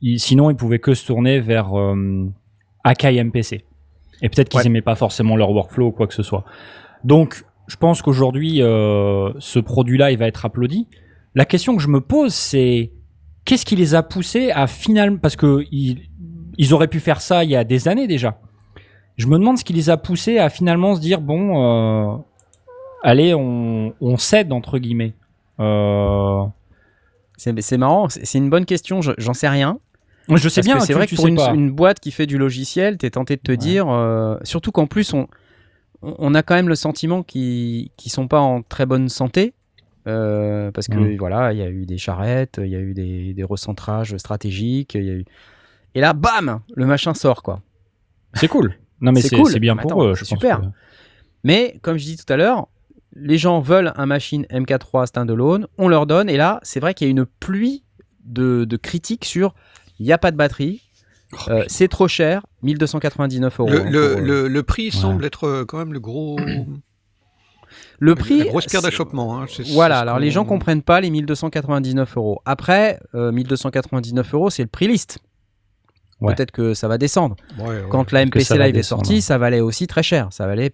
ils- 0.00 0.20
sinon, 0.20 0.48
ils 0.50 0.56
pouvaient 0.56 0.78
que 0.78 0.94
se 0.94 1.04
tourner 1.06 1.40
vers 1.40 1.76
euh, 1.76 2.26
Akai 2.84 3.22
MPC. 3.22 3.64
Et 4.22 4.28
peut-être 4.28 4.48
qu'ils 4.48 4.60
Ouais. 4.60 4.66
aimaient 4.66 4.80
pas 4.80 4.94
forcément 4.94 5.36
leur 5.36 5.50
workflow 5.50 5.88
ou 5.88 5.90
quoi 5.90 6.06
que 6.06 6.14
ce 6.14 6.22
soit. 6.22 6.44
Donc, 7.02 7.44
je 7.66 7.76
pense 7.76 8.00
qu'aujourd'hui, 8.00 8.62
euh, 8.62 9.32
ce 9.40 9.58
produit-là, 9.58 10.12
il 10.12 10.18
va 10.18 10.28
être 10.28 10.46
applaudi. 10.46 10.86
La 11.34 11.44
question 11.44 11.74
que 11.76 11.82
je 11.82 11.88
me 11.88 12.00
pose, 12.00 12.32
c'est 12.32 12.92
qu'est-ce 13.44 13.66
qui 13.66 13.74
les 13.74 13.96
a 13.96 14.04
poussés 14.04 14.52
à 14.52 14.68
finalement, 14.68 15.18
parce 15.18 15.34
que 15.34 15.64
ils, 15.72 16.02
ils 16.58 16.74
auraient 16.74 16.88
pu 16.88 17.00
faire 17.00 17.20
ça 17.20 17.44
il 17.44 17.50
y 17.50 17.56
a 17.56 17.64
des 17.64 17.88
années 17.88 18.06
déjà. 18.06 18.38
Je 19.16 19.26
me 19.26 19.38
demande 19.38 19.58
ce 19.58 19.64
qui 19.64 19.72
les 19.72 19.90
a 19.90 19.96
poussés 19.96 20.38
à 20.38 20.48
finalement 20.48 20.94
se 20.94 21.00
dire 21.00 21.20
bon, 21.20 22.14
euh, 22.14 22.16
allez, 23.02 23.34
on, 23.34 23.92
on 24.00 24.16
cède 24.16 24.52
entre 24.52 24.78
guillemets. 24.78 25.14
Euh, 25.60 26.42
C'est 27.36 27.78
marrant, 27.78 28.08
c'est 28.08 28.38
une 28.38 28.50
bonne 28.50 28.64
question, 28.64 29.00
je- 29.02 29.12
j'en 29.18 29.34
sais 29.34 29.48
rien. 29.48 29.78
je 30.28 30.48
sais 30.48 30.60
Parce 30.60 30.66
bien, 30.66 30.80
c'est 30.80 30.92
vrai 30.94 31.06
que 31.06 31.14
pour 31.16 31.26
une, 31.26 31.38
une 31.54 31.70
boîte 31.72 31.98
qui 32.00 32.10
fait 32.12 32.26
du 32.26 32.38
logiciel, 32.38 32.96
t'es 32.96 33.10
tenté 33.10 33.36
de 33.36 33.40
te 33.42 33.52
dire, 33.52 33.88
euh, 33.90 34.36
surtout 34.44 34.70
qu'en 34.72 34.86
plus 34.86 35.12
on, 35.12 35.26
on 36.02 36.34
a 36.34 36.42
quand 36.42 36.54
même 36.54 36.68
le 36.68 36.74
sentiment 36.76 37.22
qu'ils 37.22 37.90
qu'ils 37.96 38.12
sont 38.12 38.28
pas 38.28 38.40
en 38.40 38.62
très 38.62 38.86
bonne 38.86 39.08
santé. 39.08 39.54
euh, 40.08 40.72
parce 40.72 40.88
que 40.88 40.96
Mm. 40.98 41.16
voilà, 41.16 41.52
il 41.52 41.58
y 41.58 41.62
a 41.62 41.68
eu 41.68 41.86
des 41.86 41.96
charrettes, 41.98 42.58
il 42.60 42.68
y 42.70 42.74
a 42.76 42.80
eu 42.80 42.92
des, 42.92 43.34
des 43.34 43.44
recentrages 43.44 44.16
stratégiques, 44.16 44.94
il 44.94 45.04
y 45.04 45.10
a 45.10 45.12
eu... 45.14 45.24
et 45.94 46.00
là, 46.00 46.12
bam, 46.12 46.60
le 46.74 46.86
machin 46.86 47.14
sort 47.14 47.42
quoi. 47.42 47.60
C'est 48.34 48.48
cool. 48.48 48.74
Non 49.00 49.12
mais 49.12 49.20
C'est 49.20 49.36
cool. 49.36 49.58
bien 49.58 49.74
Mais 49.74 49.82
pour 49.82 49.92
attends, 49.92 50.04
eux. 50.06 50.14
c'est 50.14 50.24
je 50.24 50.30
pense 50.30 50.38
super. 50.40 50.60
que- 50.60 50.66
Mais 51.44 51.78
comme 51.82 51.98
je 51.98 52.04
dis 52.04 52.16
tout 52.16 52.30
à 52.32 52.36
l'heure, 52.36 52.68
les 53.14 53.36
gens 53.36 53.60
veulent 53.60 53.92
un 53.96 54.06
machine 54.06 54.46
MK3 54.50 55.06
standalone, 55.06 55.66
on 55.76 55.88
leur 55.88 56.06
donne, 56.06 56.30
et 56.30 56.36
là, 56.36 56.60
c'est 56.62 56.80
vrai 56.80 56.94
qu'il 56.94 57.06
y 57.06 57.10
a 57.10 57.12
une 57.12 57.26
pluie 57.26 57.82
de, 58.24 58.64
de 58.64 58.76
critiques 58.76 59.24
sur 59.26 59.54
il 59.98 60.06
n'y 60.06 60.12
a 60.12 60.18
pas 60.18 60.30
de 60.30 60.36
batterie, 60.36 60.80
euh, 61.48 61.64
c'est 61.66 61.88
trop 61.88 62.08
cher, 62.08 62.46
1299 62.62 63.60
euros. 63.60 63.68
Le, 63.70 63.80
hein, 63.80 63.84
le, 63.90 63.90
pour, 64.14 64.18
euh, 64.18 64.20
le, 64.22 64.48
le 64.48 64.62
prix 64.62 64.90
semble 64.90 65.24
être 65.24 65.44
euh, 65.46 65.64
quand 65.66 65.78
même 65.78 65.92
le 65.92 66.00
gros. 66.00 66.38
le 67.98 68.14
prix. 68.14 68.38
La 68.38 68.44
grosse 68.46 68.66
pierre 68.66 68.82
d'achoppement. 68.82 69.40
hein, 69.42 69.46
Voilà, 69.72 69.98
alors 70.00 70.18
les 70.18 70.30
gens 70.30 70.44
qu'on- 70.44 70.50
comprennent 70.54 70.82
pas 70.82 71.00
les 71.00 71.10
1299 71.10 72.16
euros. 72.16 72.40
Après, 72.44 73.00
euh, 73.14 73.32
1299 73.32 74.34
euros, 74.34 74.50
c'est 74.50 74.62
le 74.62 74.68
prix 74.68 74.88
liste. 74.88 75.18
Ouais. 76.22 76.34
Peut-être 76.34 76.50
que 76.52 76.74
ça 76.74 76.88
va 76.88 76.98
descendre. 76.98 77.36
Ouais, 77.58 77.66
ouais. 77.68 77.84
Quand 77.90 78.10
la 78.12 78.24
MPC 78.24 78.56
Live 78.58 78.76
est 78.76 78.82
sortie, 78.82 79.20
ça 79.20 79.38
valait 79.38 79.60
aussi 79.60 79.86
très 79.86 80.02
cher. 80.02 80.28
Ça 80.30 80.46
valait 80.46 80.72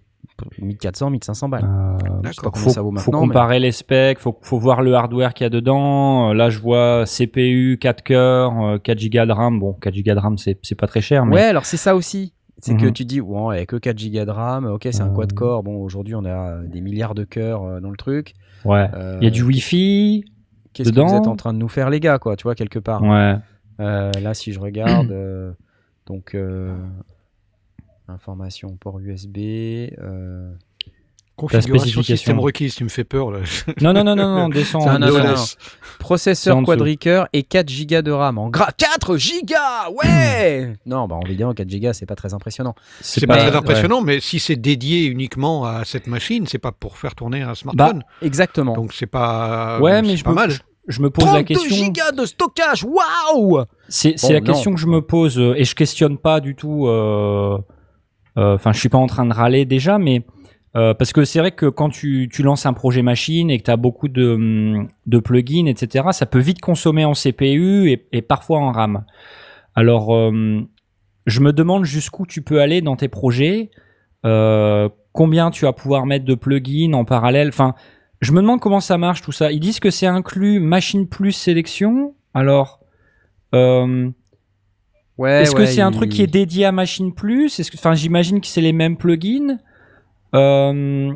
1400, 0.61 1.09
1500 1.09 1.49
balles. 1.49 1.65
Euh, 1.65 1.97
Je 2.23 2.31
sais 2.31 2.41
pas 2.41 2.51
faut, 2.53 2.69
ça 2.69 2.81
vaut 2.81 2.93
faut 2.97 3.11
mais- 3.11 3.17
comparer 3.17 3.59
les 3.59 3.71
specs, 3.71 4.19
faut, 4.19 4.37
faut 4.41 4.59
voir 4.59 4.81
le 4.81 4.93
hardware 4.93 5.33
qu'il 5.33 5.45
y 5.45 5.47
a 5.47 5.49
dedans. 5.49 6.29
Euh, 6.29 6.33
Là, 6.33 6.49
je 6.49 6.59
vois 6.59 7.03
CPU, 7.05 7.77
4 7.79 8.03
cœurs, 8.03 8.53
euh, 8.61 8.77
4 8.77 8.97
Go 9.09 9.25
de 9.25 9.31
RAM. 9.31 9.59
Bon, 9.59 9.73
4 9.73 9.95
Go 9.95 10.13
de 10.13 10.19
RAM, 10.19 10.37
c'est 10.37 10.75
pas 10.75 10.87
très 10.87 11.01
cher, 11.01 11.25
mais 11.25 11.35
Ouais, 11.35 11.41
alors 11.43 11.65
c'est 11.65 11.77
ça 11.77 11.95
aussi. 11.95 12.33
C'est 12.61 12.75
que 12.75 12.85
Mhm. 12.87 12.93
tu 12.93 13.05
dis, 13.05 13.21
ouais, 13.21 13.55
il 13.55 13.59
y 13.59 13.61
a 13.61 13.65
que 13.65 13.77
4 13.77 13.97
Go 13.97 14.25
de 14.25 14.31
RAM, 14.31 14.65
ok, 14.65 14.87
c'est 14.91 15.01
un 15.01 15.07
Euh. 15.07 15.13
quad-core. 15.15 15.63
Bon, 15.63 15.81
aujourd'hui, 15.81 16.15
on 16.15 16.25
a 16.25 16.29
euh, 16.29 16.63
des 16.67 16.81
milliards 16.81 17.15
de 17.15 17.23
cœurs 17.23 17.63
euh, 17.63 17.79
dans 17.79 17.89
le 17.89 17.97
truc. 17.97 18.33
ouais. 18.65 18.87
Euh, 18.93 19.17
Il 19.21 19.23
y 19.23 19.27
a 19.27 19.31
du 19.31 19.43
Wi-Fi. 19.43 20.25
Qu'est-ce 20.73 20.91
que 20.91 20.99
vous 21.01 21.13
êtes 21.15 21.27
en 21.27 21.35
train 21.35 21.51
de 21.53 21.57
nous 21.57 21.67
faire, 21.69 21.89
les 21.89 21.99
gars, 21.99 22.19
quoi, 22.19 22.35
tu 22.35 22.43
vois, 22.43 22.55
quelque 22.55 22.79
part. 22.79 23.01
Ouais. 23.01 23.35
Euh, 23.79 24.11
là, 24.21 24.33
si 24.33 24.51
je 24.53 24.59
regarde, 24.59 25.11
euh, 25.11 25.51
donc, 26.05 26.35
euh, 26.35 26.75
information 28.07 28.75
port 28.79 28.99
USB. 28.99 29.37
euh, 29.99 30.51
Configuration 31.35 31.79
spécification. 31.79 32.15
système 32.17 32.39
requise, 32.41 32.75
tu 32.75 32.83
me 32.83 32.89
fais 32.89 33.05
peur 33.05 33.31
là. 33.31 33.39
Non, 33.81 33.93
non, 33.93 34.03
non, 34.03 34.13
non, 34.13 34.35
non, 34.35 34.49
descends. 34.49 34.79
Non, 34.85 34.99
non, 34.99 35.07
non, 35.07 35.07
descends. 35.07 35.27
non. 35.29 35.35
C'est 35.37 35.57
processeur 35.99 36.63
quadricœur 36.63 37.29
et 37.31 37.43
4 37.43 37.71
Go 37.87 38.01
de 38.01 38.11
RAM 38.11 38.37
en 38.37 38.49
gras. 38.49 38.71
4 38.77 39.15
Go 39.45 39.95
Ouais 40.03 40.73
Non, 40.85 41.07
bah, 41.07 41.15
en 41.15 41.25
vidéo, 41.25 41.53
4 41.53 41.65
Go, 41.79 41.93
c'est 41.93 42.05
pas 42.05 42.15
très 42.17 42.33
impressionnant. 42.33 42.75
C'est 42.99 43.25
pas, 43.25 43.37
très 43.37 43.51
ouais. 43.51 43.55
impressionnant, 43.55 44.01
mais 44.01 44.19
si 44.19 44.39
c'est 44.39 44.57
dédié 44.57 45.05
uniquement 45.05 45.63
à 45.63 45.85
cette 45.85 46.07
machine, 46.07 46.45
c'est 46.45 46.57
pas 46.59 46.73
pour 46.73 46.97
faire 46.97 47.15
tourner 47.15 47.41
un 47.41 47.47
Bah, 47.49 47.55
smartphone. 47.55 48.03
Exactement. 48.21 48.73
Donc 48.73 48.91
c'est 48.91 49.07
pas. 49.07 49.79
Ouais, 49.79 50.01
mais 50.01 50.17
je 50.17 50.25
pas 50.25 50.31
me, 50.31 50.35
mal. 50.35 50.51
je, 50.51 50.59
je 50.89 51.01
me 51.01 51.09
pose 51.09 51.25
la 51.25 51.43
32 51.43 51.45
question. 51.45 51.75
gigas 51.85 52.11
de 52.11 52.25
stockage 52.25 52.83
Waouh 52.83 53.63
C'est 53.87 54.21
Bon, 54.21 54.33
la 54.33 54.39
non. 54.39 54.45
question 54.45 54.73
que 54.73 54.79
je 54.79 54.87
me 54.87 55.01
pose 55.01 55.39
euh, 55.39 55.53
et 55.55 55.63
je 55.63 55.75
questionne 55.75 56.17
pas 56.17 56.39
du 56.41 56.55
tout. 56.55 56.87
euh, 56.87 57.57
euh, 58.37 58.55
Enfin, 58.55 58.73
je 58.73 58.79
suis 58.79 58.89
pas 58.89 58.97
en 58.97 59.07
train 59.07 59.25
de 59.25 59.33
râler 59.33 59.65
déjà, 59.65 59.97
mais 59.97 60.23
euh, 60.75 60.93
parce 60.93 61.13
que 61.13 61.23
c'est 61.25 61.39
vrai 61.39 61.51
que 61.51 61.65
quand 61.67 61.89
tu, 61.89 62.29
tu 62.31 62.43
lances 62.43 62.65
un 62.65 62.73
projet 62.73 63.01
machine 63.01 63.49
et 63.49 63.57
que 63.57 63.63
tu 63.63 63.71
as 63.71 63.77
beaucoup 63.77 64.07
de, 64.07 64.85
de 65.07 65.19
plugins, 65.19 65.65
etc., 65.67 66.07
ça 66.11 66.25
peut 66.25 66.39
vite 66.39 66.59
consommer 66.61 67.05
en 67.05 67.13
CPU 67.13 67.89
et, 67.89 68.07
et 68.11 68.21
parfois 68.21 68.59
en 68.59 68.71
RAM. 68.71 69.05
Alors, 69.75 70.13
euh, 70.15 70.61
je 71.25 71.39
me 71.41 71.53
demande 71.53 71.85
jusqu'où 71.85 72.25
tu 72.25 72.41
peux 72.41 72.61
aller 72.61 72.81
dans 72.81 72.95
tes 72.95 73.07
projets, 73.07 73.71
euh, 74.25 74.89
combien 75.11 75.49
tu 75.51 75.65
vas 75.65 75.73
pouvoir 75.73 76.05
mettre 76.05 76.25
de 76.25 76.35
plugins 76.35 76.93
en 76.93 77.03
parallèle. 77.05 77.49
Enfin, 77.49 77.73
je 78.21 78.31
me 78.31 78.41
demande 78.41 78.59
comment 78.59 78.79
ça 78.79 78.97
marche 78.97 79.21
tout 79.21 79.31
ça. 79.31 79.51
Ils 79.51 79.59
disent 79.59 79.79
que 79.79 79.89
c'est 79.89 80.07
inclus 80.07 80.59
machine 80.59 81.07
plus 81.07 81.31
sélection. 81.31 82.15
Alors, 82.33 82.79
euh, 83.55 84.11
Ouais, 85.19 85.41
est-ce 85.41 85.53
que 85.53 85.65
c'est 85.65 85.81
un 85.81 85.91
truc 85.91 86.11
qui 86.11 86.21
est 86.21 86.27
dédié 86.27 86.63
à 86.63 86.71
Machine 86.71 87.13
Plus? 87.13 87.59
Est-ce 87.59 87.69
que, 87.69 87.77
enfin, 87.77 87.93
j'imagine 87.93 88.39
que 88.39 88.47
c'est 88.47 88.61
les 88.61 88.71
mêmes 88.71 88.95
plugins. 88.95 89.57
Euh, 90.33 91.11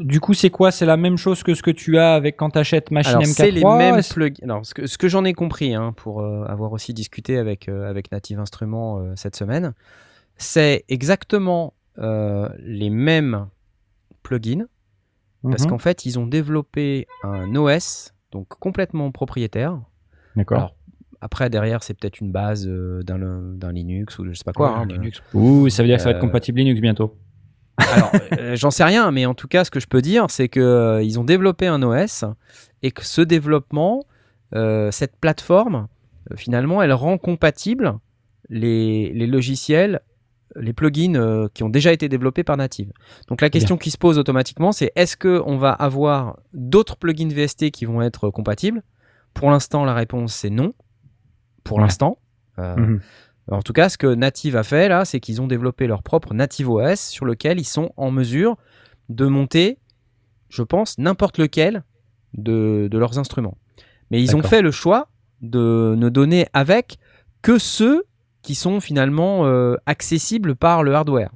du 0.00 0.18
coup, 0.18 0.34
c'est 0.34 0.50
quoi? 0.50 0.72
C'est 0.72 0.84
la 0.84 0.96
même 0.96 1.16
chose 1.16 1.44
que 1.44 1.54
ce 1.54 1.62
que 1.62 1.70
tu 1.70 1.96
as 1.96 2.14
avec 2.14 2.36
quand 2.36 2.50
tu 2.50 2.58
achètes 2.58 2.90
Machine 2.90 3.12
Alors, 3.12 3.22
MK3 3.22 3.34
c'est 3.34 3.50
les 3.52 3.64
mêmes 3.64 4.00
plugins. 4.02 4.42
Alors, 4.42 4.66
ce 4.66 4.74
que, 4.74 4.88
ce 4.88 4.98
que 4.98 5.06
j'en 5.06 5.24
ai 5.24 5.32
compris, 5.32 5.74
hein, 5.74 5.92
pour 5.96 6.22
euh, 6.22 6.44
avoir 6.46 6.72
aussi 6.72 6.92
discuté 6.92 7.38
avec, 7.38 7.68
euh, 7.68 7.88
avec 7.88 8.10
Native 8.10 8.40
Instruments 8.40 8.98
euh, 8.98 9.12
cette 9.14 9.36
semaine, 9.36 9.74
c'est 10.36 10.84
exactement 10.88 11.74
les 12.00 12.90
mêmes 12.90 13.46
plugins, 14.22 14.66
parce 15.42 15.62
Mhm. 15.64 15.70
qu'en 15.70 15.78
fait, 15.78 16.04
ils 16.06 16.18
ont 16.18 16.26
développé 16.26 17.06
un 17.22 17.54
OS, 17.54 18.12
donc 18.32 18.48
complètement 18.48 19.10
propriétaire. 19.12 19.78
D'accord. 20.36 20.58
Alors, 20.58 20.74
après, 21.20 21.50
derrière, 21.50 21.82
c'est 21.82 21.94
peut-être 21.94 22.20
une 22.20 22.30
base 22.32 22.66
euh, 22.68 23.02
d'un 23.02 23.72
Linux 23.72 24.18
ou 24.18 24.24
je 24.26 24.32
sais 24.34 24.44
pas 24.44 24.52
quoi. 24.52 24.70
Ouais, 24.72 24.78
hein, 24.78 24.84
mais- 24.86 24.94
Linux. 24.94 25.22
Ouh, 25.34 25.68
ça 25.68 25.82
veut 25.82 25.88
dire 25.88 25.96
que 25.96 26.02
ça 26.02 26.10
va 26.10 26.16
être 26.16 26.18
Euh, 26.18 26.26
compatible 26.26 26.58
Linux 26.58 26.80
bientôt. 26.80 27.16
Alors, 27.76 28.10
euh, 28.38 28.56
j'en 28.56 28.70
sais 28.72 28.82
rien, 28.84 29.10
mais 29.12 29.24
en 29.26 29.34
tout 29.34 29.46
cas, 29.48 29.64
ce 29.64 29.70
que 29.70 29.78
je 29.80 29.86
peux 29.86 30.02
dire, 30.02 30.26
c'est 30.30 30.48
que 30.48 30.58
euh, 30.60 31.02
ils 31.02 31.18
ont 31.20 31.24
développé 31.24 31.66
un 31.68 31.80
OS 31.82 32.24
et 32.82 32.90
que 32.90 33.04
ce 33.04 33.20
développement, 33.20 34.04
euh, 34.54 34.90
cette 34.90 35.16
plateforme, 35.16 35.86
euh, 36.32 36.36
finalement, 36.36 36.82
elle 36.82 36.92
rend 36.92 37.18
compatible 37.18 37.94
les, 38.48 39.12
les 39.12 39.26
logiciels, 39.28 40.00
les 40.56 40.72
plugins 40.72 41.14
euh, 41.14 41.48
qui 41.54 41.62
ont 41.62 41.68
déjà 41.68 41.92
été 41.92 42.08
développés 42.08 42.44
par 42.44 42.56
Native. 42.56 42.92
Donc 43.28 43.40
la 43.40 43.50
question 43.50 43.76
qui 43.76 43.90
se 43.90 43.98
pose 43.98 44.18
automatiquement, 44.18 44.72
c'est 44.72 44.92
est-ce 44.96 45.16
que 45.16 45.42
on 45.44 45.56
va 45.58 45.72
avoir 45.72 46.38
d'autres 46.52 46.96
plugins 46.96 47.28
VST 47.28 47.70
qui 47.70 47.84
vont 47.84 48.00
être 48.02 48.30
compatibles? 48.30 48.82
Pour 49.34 49.50
l'instant, 49.50 49.84
la 49.84 49.94
réponse 49.94 50.34
c'est 50.34 50.50
non. 50.50 50.72
Pour 51.64 51.76
Ouais. 51.78 51.82
l'instant. 51.84 52.18
Euh, 52.58 52.74
Mhm. 52.76 53.00
en 53.50 53.62
tout 53.62 53.72
cas, 53.72 53.88
ce 53.88 53.98
que 53.98 54.06
Native 54.14 54.56
a 54.56 54.62
fait 54.62 54.88
là, 54.88 55.04
c'est 55.04 55.20
qu'ils 55.20 55.40
ont 55.42 55.46
développé 55.46 55.86
leur 55.86 56.02
propre 56.02 56.34
Native 56.34 56.68
OS 56.70 56.98
sur 57.00 57.24
lequel 57.26 57.60
ils 57.60 57.64
sont 57.64 57.92
en 57.96 58.10
mesure 58.10 58.56
de 59.10 59.26
monter, 59.26 59.78
je 60.48 60.62
pense, 60.62 60.98
n'importe 60.98 61.38
lequel 61.38 61.84
de, 62.34 62.88
de 62.90 62.98
leurs 62.98 63.18
instruments. 63.18 63.56
Mais 64.10 64.22
ils 64.22 64.34
ont 64.36 64.42
fait 64.42 64.62
le 64.62 64.70
choix 64.70 65.08
de 65.42 65.94
ne 65.96 66.08
donner 66.08 66.46
avec 66.52 66.98
que 67.42 67.58
ceux 67.58 68.04
qui 68.42 68.54
sont 68.54 68.80
finalement 68.80 69.46
euh, 69.46 69.76
accessibles 69.86 70.54
par 70.56 70.82
le 70.82 70.94
hardware. 70.94 71.30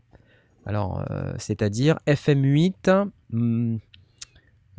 Alors, 0.67 1.05
euh, 1.11 1.33
c'est-à-dire 1.39 1.99
FM8, 2.07 3.09
hum, 3.33 3.79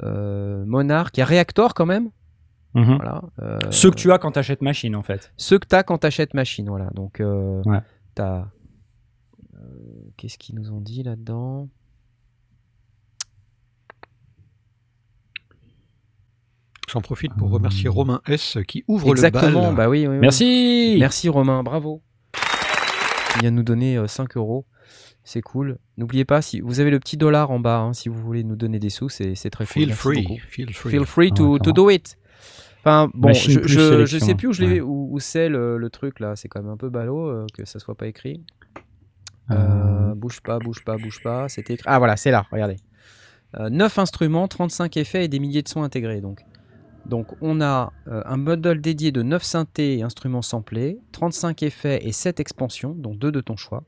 euh, 0.01 0.63
Monarch, 0.65 1.11
il 1.15 1.19
y 1.19 1.23
a 1.23 1.25
Reactor 1.25 1.73
quand 1.73 1.85
même. 1.85 2.09
Mhm. 2.75 2.95
Voilà, 2.95 3.21
euh, 3.39 3.59
Ceux 3.69 3.91
que 3.91 3.95
tu 3.95 4.11
as 4.11 4.17
quand 4.17 4.31
tu 4.31 4.39
achètes 4.39 4.61
Machine, 4.63 4.95
en 4.95 5.03
fait. 5.03 5.31
ceux 5.37 5.59
que 5.59 5.67
tu 5.67 5.75
as 5.75 5.83
quand 5.83 5.99
tu 5.99 6.07
achètes 6.07 6.33
machine. 6.33 6.67
Voilà. 6.69 6.89
Donc, 6.95 7.19
euh, 7.19 7.61
Ouais. 7.65 7.81
t'as. 8.15 8.47
euh, 9.55 9.59
Qu'est-ce 10.17 10.37
qu'ils 10.39 10.55
nous 10.55 10.71
ont 10.71 10.81
dit 10.81 11.03
là-dedans? 11.03 11.69
J'en 16.89 17.01
profite 17.01 17.33
pour 17.35 17.49
remercier 17.49 17.89
Romain 17.89 18.21
S 18.27 18.57
qui 18.67 18.83
ouvre 18.87 19.09
Exactement, 19.09 19.61
le 19.61 19.67
bal. 19.67 19.75
bah 19.75 19.89
oui, 19.89 20.01
oui, 20.05 20.15
oui. 20.15 20.19
Merci. 20.19 20.95
Merci 20.99 21.29
Romain, 21.29 21.63
bravo. 21.63 22.01
Vient 23.43 23.51
nous 23.51 23.63
donner 23.63 23.97
euh, 23.97 24.07
5 24.07 24.37
euros. 24.37 24.65
C'est 25.25 25.41
cool. 25.41 25.77
N'oubliez 25.97 26.23
pas, 26.23 26.41
si 26.41 26.61
vous 26.61 26.79
avez 26.79 26.91
le 26.91 26.99
petit 26.99 27.17
dollar 27.17 27.51
en 27.51 27.59
bas, 27.59 27.79
hein, 27.79 27.93
si 27.93 28.07
vous 28.09 28.21
voulez 28.21 28.43
nous 28.45 28.55
donner 28.55 28.79
des 28.79 28.89
sous, 28.89 29.09
c'est 29.09 29.35
c'est 29.35 29.49
très 29.49 29.65
cool. 29.65 29.73
Feel 29.73 29.87
Merci 29.89 30.01
free, 30.01 30.23
beaucoup. 30.23 30.39
feel 30.49 30.73
free. 30.73 30.89
Feel 30.91 31.05
free 31.05 31.31
to, 31.31 31.55
Ah, 31.55 31.63
to 31.63 31.71
do 31.73 31.89
it. 31.89 32.17
Enfin, 32.79 33.09
bon, 33.13 33.27
Machine 33.29 33.59
je, 33.63 34.05
je, 34.05 34.17
sais 34.17 34.35
plus 34.35 34.47
où, 34.49 34.53
je 34.53 34.61
l'ai- 34.61 34.67
ouais. 34.75 34.81
où, 34.81 35.09
où 35.11 35.19
c'est 35.19 35.49
le, 35.49 35.77
le 35.77 35.89
truc 35.89 36.19
là. 36.21 36.35
C'est 36.35 36.47
quand 36.49 36.61
même 36.61 36.71
un 36.71 36.77
peu 36.77 36.89
ballot 36.89 37.27
euh, 37.29 37.45
que 37.53 37.65
ça 37.65 37.79
soit 37.79 37.95
pas 37.95 38.07
écrit. 38.07 38.43
Euh, 39.51 39.55
Euh, 39.55 40.15
bouge 40.15 40.41
pas, 40.41 40.59
bouge 40.59 40.83
pas, 40.85 40.97
bouge 40.97 41.21
pas. 41.23 41.49
C'était 41.49 41.73
écrit. 41.73 41.85
Ah 41.89 41.97
voilà, 41.99 42.15
c'est 42.17 42.31
là, 42.31 42.45
regardez. 42.51 42.77
9 43.69 43.99
instruments, 43.99 44.47
35 44.47 44.97
effets 44.97 45.25
et 45.25 45.27
des 45.27 45.39
milliers 45.39 45.61
de 45.61 45.67
sons 45.67 45.83
intégrés. 45.83 46.21
Donc, 46.21 46.39
donc 47.05 47.27
on 47.41 47.61
a 47.61 47.91
euh, 48.07 48.21
un 48.25 48.37
module 48.37 48.79
dédié 48.81 49.11
de 49.11 49.21
9 49.23 49.43
synthés 49.43 49.97
et 49.97 50.03
instruments 50.03 50.41
samplés, 50.41 50.99
35 51.11 51.63
effets 51.63 52.05
et 52.05 52.11
7 52.11 52.39
expansions, 52.39 52.95
dont 52.97 53.13
2 53.15 53.31
de 53.31 53.41
ton 53.41 53.55
choix. 53.55 53.83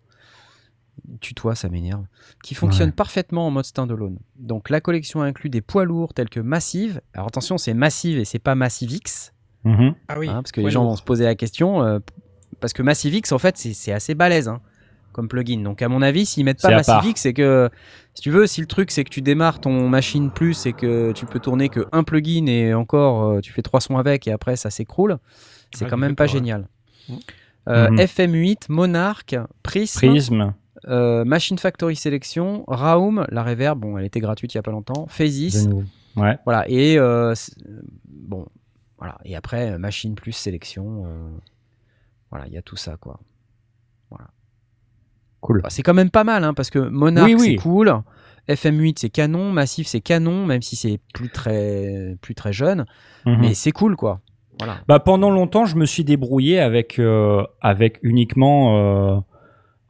Tutoie, 1.19 1.55
ça 1.55 1.67
m'énerve. 1.69 2.05
Qui 2.41 2.55
fonctionne 2.55 2.89
Ouais. 2.89 2.95
parfaitement 2.95 3.47
en 3.47 3.51
mode 3.51 3.65
standalone. 3.65 4.17
Donc 4.37 4.69
la 4.69 4.79
collection 4.81 5.21
inclut 5.21 5.49
des 5.49 5.61
poids 5.61 5.83
lourds 5.85 6.13
tels 6.13 6.29
que 6.29 6.39
Massive. 6.39 7.01
Alors 7.13 7.27
attention, 7.27 7.57
c'est 7.57 7.73
Massive 7.73 8.17
et 8.17 8.25
c'est 8.25 8.39
pas 8.39 8.55
Massive 8.55 8.91
X. 8.91 9.33
mhm. 9.65 9.93
Ah 10.07 10.17
oui. 10.19 10.29
Hein, 10.29 10.35
parce 10.35 10.51
que 10.53 10.61
les 10.61 10.69
gens 10.71 10.81
lourd. 10.83 10.91
vont 10.91 10.95
se 10.97 11.03
poser 11.03 11.25
la 11.25 11.35
question. 11.35 11.83
euh, 11.83 11.99
parce 12.61 12.71
que 12.73 12.81
Massive 12.81 13.13
X, 13.13 13.31
en 13.33 13.37
fait, 13.39 13.57
c'est 13.57 13.73
c'est 13.73 13.91
assez 13.91 14.15
balèze. 14.15 14.47
hein. 14.47 14.61
Comme 15.15 15.27
plugin. 15.29 15.61
Donc 15.63 15.81
à 15.81 15.87
mon 15.89 16.01
avis, 16.01 16.25
s'ils 16.25 16.43
mettent 16.45 16.61
pas 16.61 16.83
X, 17.05 17.21
c'est 17.21 17.33
que 17.33 17.69
si 18.13 18.21
tu 18.21 18.29
veux, 18.31 18.45
si 18.47 18.59
le 18.61 18.67
truc 18.67 18.91
c'est 18.91 19.03
que 19.03 19.09
tu 19.09 19.21
démarres 19.21 19.59
ton 19.59 19.87
machine 19.89 20.29
plus 20.29 20.65
et 20.65 20.73
que 20.73 21.11
tu 21.13 21.25
peux 21.25 21.39
tourner 21.39 21.69
que 21.69 21.85
un 21.91 22.03
plugin 22.03 22.45
et 22.47 22.73
encore 22.73 23.23
euh, 23.23 23.39
tu 23.39 23.51
fais 23.53 23.61
trois 23.61 23.79
sons 23.81 23.97
avec 23.97 24.27
et 24.27 24.31
après 24.31 24.55
ça 24.57 24.69
s'écroule, 24.69 25.17
c'est 25.73 25.85
quand 25.89 25.97
même 25.97 26.15
pas 26.15 26.27
génial. 26.27 26.67
Euh, 27.67 27.89
Mhm. 27.89 27.97
FM8, 27.99 28.57
Monarch, 28.69 29.35
Prism, 29.63 29.97
Prism. 29.99 30.53
euh, 30.87 31.25
Machine 31.25 31.57
Factory 31.57 31.95
Selection, 31.95 32.63
Raum, 32.67 33.25
la 33.29 33.43
Reverb, 33.43 33.79
bon, 33.79 33.97
elle 33.97 34.05
était 34.05 34.19
gratuite 34.19 34.53
il 34.53 34.57
y 34.57 34.59
a 34.59 34.63
pas 34.63 34.71
longtemps, 34.71 35.07
Phasis. 35.09 35.67
Ouais. 36.15 36.37
voilà, 36.45 36.63
et 36.69 36.97
euh, 36.99 37.33
bon, 38.07 38.45
voilà, 38.99 39.17
et 39.25 39.35
après 39.35 39.77
Machine 39.79 40.13
plus 40.15 40.31
Sélection, 40.31 41.05
euh, 41.07 41.29
voilà, 42.31 42.47
il 42.47 42.53
y 42.53 42.57
a 42.57 42.61
tout 42.61 42.75
ça 42.77 42.97
quoi. 42.97 43.19
Cool. 45.45 45.61
Bah, 45.61 45.69
c'est 45.71 45.83
quand 45.83 45.93
même 45.93 46.09
pas 46.09 46.23
mal, 46.23 46.43
hein, 46.43 46.53
parce 46.53 46.69
que 46.69 46.79
Monarch 46.79 47.27
Oui, 47.27 47.35
oui. 47.39 47.45
c'est 47.51 47.55
cool, 47.61 47.93
FM8 48.49 48.95
c'est 48.99 49.09
canon, 49.09 49.51
Massif 49.51 49.87
c'est 49.87 50.01
canon, 50.01 50.45
même 50.45 50.61
si 50.61 50.75
c'est 50.75 50.99
plus 51.13 51.29
très, 51.29 52.15
plus 52.21 52.35
très 52.35 52.51
jeune, 52.53 52.85
Mhm. 53.25 53.37
mais 53.41 53.53
c'est 53.53 53.71
cool 53.71 53.95
quoi. 53.95 54.21
Voilà. 54.57 54.77
Bah, 54.87 54.99
pendant 54.99 55.29
longtemps, 55.31 55.65
je 55.65 55.75
me 55.75 55.85
suis 55.85 56.03
débrouillé 56.03 56.59
avec, 56.59 56.97
euh, 56.99 57.43
avec 57.61 57.99
uniquement 58.03 58.77
euh, 58.77 59.19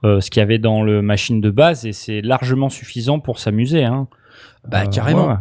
euh, 0.04 0.22
ce 0.22 0.30
qu'il 0.32 0.40
y 0.40 0.44
avait 0.44 0.58
dans 0.58 0.82
le 0.84 1.02
machine 1.02 1.40
de 1.40 1.52
base 1.52 1.86
et 1.86 1.94
c'est 1.94 2.22
largement 2.22 2.70
suffisant 2.70 3.20
pour 3.20 3.38
s'amuser. 3.40 3.84
Hein. 3.86 4.08
Bah, 4.68 4.88
carrément. 4.88 5.28
ouais. 5.28 5.36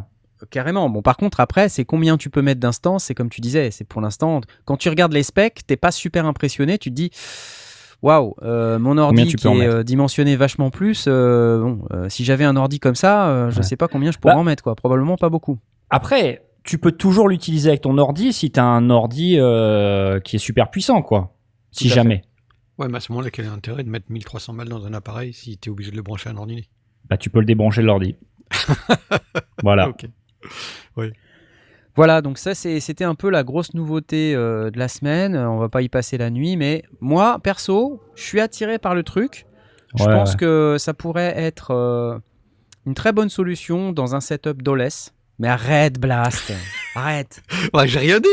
Carrément. 0.50 0.90
Bon, 0.90 1.00
par 1.00 1.16
contre, 1.16 1.40
après, 1.40 1.70
c'est 1.70 1.87
combien 1.87 2.18
tu 2.18 2.29
peux 2.29 2.42
mettre 2.42 2.61
d'instances. 2.61 3.05
C'est 3.05 3.14
comme 3.14 3.31
tu 3.31 3.40
disais, 3.40 3.70
c'est 3.70 3.85
pour 3.88 4.03
l'instant. 4.03 4.42
Quand 4.66 4.77
tu 4.77 4.90
regardes 4.90 5.14
les 5.14 5.22
specs, 5.22 5.66
t'es 5.66 5.77
pas 5.77 5.90
super 5.90 6.27
impressionné. 6.27 6.77
Tu 6.77 6.90
te 6.90 6.94
dis, 6.94 7.11
waouh, 8.05 8.35
euh, 8.43 8.79
mon 8.79 8.99
ordi 8.99 9.35
qui 9.35 9.49
est 9.49 9.67
euh, 9.67 9.83
dimensionné 9.83 10.37
vachement 10.37 10.71
plus. 10.71 11.07
euh, 11.09 11.61
bon, 11.62 11.85
euh, 11.93 12.09
si 12.09 12.25
j'avais 12.25 12.45
un 12.45 12.55
ordi 12.57 12.79
comme 12.79 12.95
ça, 12.95 13.29
euh, 13.29 13.51
je 13.51 13.57
Ouais. 13.59 13.62
sais 13.62 13.77
pas 13.77 13.88
combien 13.88 14.11
je 14.12 14.19
pourrais 14.19 14.35
Bah. 14.35 14.40
en 14.40 14.45
mettre. 14.45 14.62
Quoi. 14.62 14.75
Probablement 14.77 15.17
pas 15.17 15.31
beaucoup. 15.31 15.59
Après, 15.90 16.43
tu 16.62 16.79
peux 16.79 16.93
toujours 16.93 17.29
l'utiliser 17.29 17.71
avec 17.71 17.81
ton 17.83 17.97
ordi 17.99 18.33
si 18.33 18.51
tu 18.51 18.61
as 18.61 18.64
un 18.64 18.90
ordi 18.90 19.37
euh, 19.38 20.21
qui 20.21 20.37
est 20.37 20.38
super 20.38 20.71
puissant, 20.71 21.03
quoi. 21.03 21.35
Si 21.73 21.88
jamais. 21.88 22.23
Ouais, 22.79 22.88
mais 22.88 22.97
à 22.97 23.01
ce 23.01 23.11
moment-là, 23.12 23.31
quel 23.31 23.45
est 23.47 23.49
l'intérêt 23.49 23.85
de 23.85 23.88
mettre 23.88 24.07
1300 24.11 24.55
balles 24.55 24.69
dans 24.69 24.85
un 24.87 24.95
appareil 24.95 25.33
si 25.33 25.57
tu 25.59 25.69
es 25.69 25.73
obligé 25.73 25.90
de 25.90 25.97
le 25.97 26.03
brancher 26.03 26.29
à 26.29 26.33
un 26.33 26.37
ordi? 26.37 26.69
Bah, 27.09 27.17
tu 27.17 27.31
peux 27.31 27.38
le 27.40 27.47
débrancher 27.47 27.83
de 27.83 27.87
l'ordi. 27.87 28.17
voilà. 29.62 29.88
Ok. 29.88 30.07
Voilà, 31.96 32.22
donc 32.22 32.38
ça, 32.38 32.54
c'est- 32.54 32.80
c'était 32.80 33.04
un 33.04 33.14
peu 33.14 33.30
la 33.30 33.44
grosse 33.44 33.72
nouveauté 33.74 34.35
euh, 34.35 34.70
de 34.70 34.78
la 34.78 34.88
semaine. 34.88 35.37
On 35.37 35.59
va 35.59 35.68
pas 35.68 35.83
y 35.83 35.88
passer 35.88 36.18
la 36.18 36.28
nuit, 36.30 36.57
mais 36.57 36.83
moi, 37.00 37.38
perso, 37.42 38.00
je 38.16 38.22
suis 38.24 38.40
attiré 38.40 38.78
par 38.78 38.94
le 38.94 39.02
truc. 39.04 39.46
Je 39.96 40.04
pense 40.16 40.35
que 40.35 40.76
ça 40.78 40.92
pourrait 40.92 41.35
être 41.37 41.70
euh, 41.70 42.18
une 42.85 42.94
très 42.94 43.12
bonne 43.12 43.28
solution 43.28 43.92
dans 43.92 44.16
un 44.16 44.20
setup 44.20 44.61
DOLES. 44.62 45.12
Mais 45.38 45.48
arrête, 45.48 46.00
Blast. 46.00 46.52
arrête. 46.94 47.42
Ouais, 47.74 47.88
j'ai 47.88 47.98
rien 47.98 48.20
dit 48.20 48.28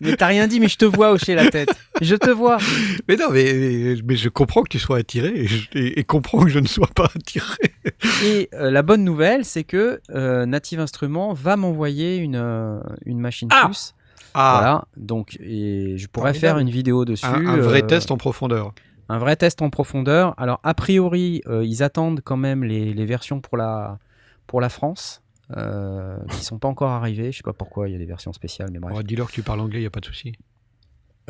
Mais 0.00 0.16
t'as 0.16 0.26
rien 0.28 0.46
dit, 0.46 0.60
mais 0.60 0.68
je 0.68 0.76
te 0.76 0.84
vois 0.84 1.12
hocher 1.12 1.34
la 1.34 1.48
tête. 1.50 1.70
Je 2.00 2.14
te 2.16 2.30
vois. 2.30 2.58
Mais 3.08 3.16
non, 3.16 3.30
mais, 3.30 3.96
mais, 4.04 4.16
je 4.16 4.28
comprends 4.28 4.62
que 4.62 4.68
tu 4.68 4.78
sois 4.78 4.98
attiré 4.98 5.28
et, 5.34 5.46
je, 5.46 5.68
et, 5.74 6.00
et 6.00 6.04
comprends 6.04 6.42
que 6.44 6.50
je 6.50 6.58
ne 6.58 6.66
sois 6.66 6.88
pas 6.94 7.10
attiré. 7.14 7.56
Et 8.24 8.48
euh, 8.54 8.70
la 8.70 8.82
bonne 8.82 9.04
nouvelle, 9.04 9.44
c'est 9.44 9.64
que 9.64 10.00
euh, 10.10 10.46
Native 10.46 10.80
Instruments 10.80 11.32
va 11.34 11.56
m'envoyer 11.56 12.16
une, 12.16 12.36
euh, 12.36 12.80
une 13.04 13.18
machine 13.20 13.48
Ah 13.52 13.66
plus. 13.66 13.94
Ah, 14.34 14.56
Voilà. 14.58 14.84
Donc, 14.96 15.36
et 15.40 15.96
je 15.98 16.06
pourrais 16.08 16.32
Formidable. 16.32 16.40
faire 16.54 16.58
une 16.58 16.70
vidéo 16.70 17.04
dessus. 17.04 17.26
un, 17.26 17.46
un 17.46 17.56
vrai 17.58 17.82
test 17.86 18.10
en 18.10 18.16
profondeur. 18.16 18.72
un 19.08 19.18
vrai 19.18 19.36
test 19.36 19.60
en 19.62 19.70
profondeur. 19.70 20.34
Alors, 20.38 20.60
a 20.64 20.74
priori, 20.74 21.42
ils 21.62 21.82
attendent 21.82 22.20
quand 22.24 22.36
même 22.38 22.64
les, 22.64 22.92
les 22.94 23.04
versions 23.04 23.40
pour 23.40 23.56
la, 23.58 23.98
pour 24.46 24.60
la 24.60 24.68
France, 24.70 25.20
euh, 25.56 26.16
qui 26.30 26.44
sont 26.44 26.58
pas 26.58 26.68
encore 26.68 26.90
arrivées. 26.90 27.32
Je 27.32 27.38
sais 27.38 27.42
pas 27.42 27.52
pourquoi, 27.52 27.88
il 27.88 27.92
y 27.92 27.94
a 27.94 27.98
des 27.98 28.04
versions 28.06 28.32
spéciales, 28.32 28.70
mais 28.72 28.78
bref. 28.78 28.96
Ouais, 28.96 29.02
Dis-leur 29.04 29.28
que 29.28 29.32
tu 29.32 29.42
parles 29.42 29.60
anglais, 29.60 29.78
il 29.78 29.82
n'y 29.82 29.86
a 29.86 29.90
pas 29.90 30.00
de 30.00 30.06
souci. 30.06 30.32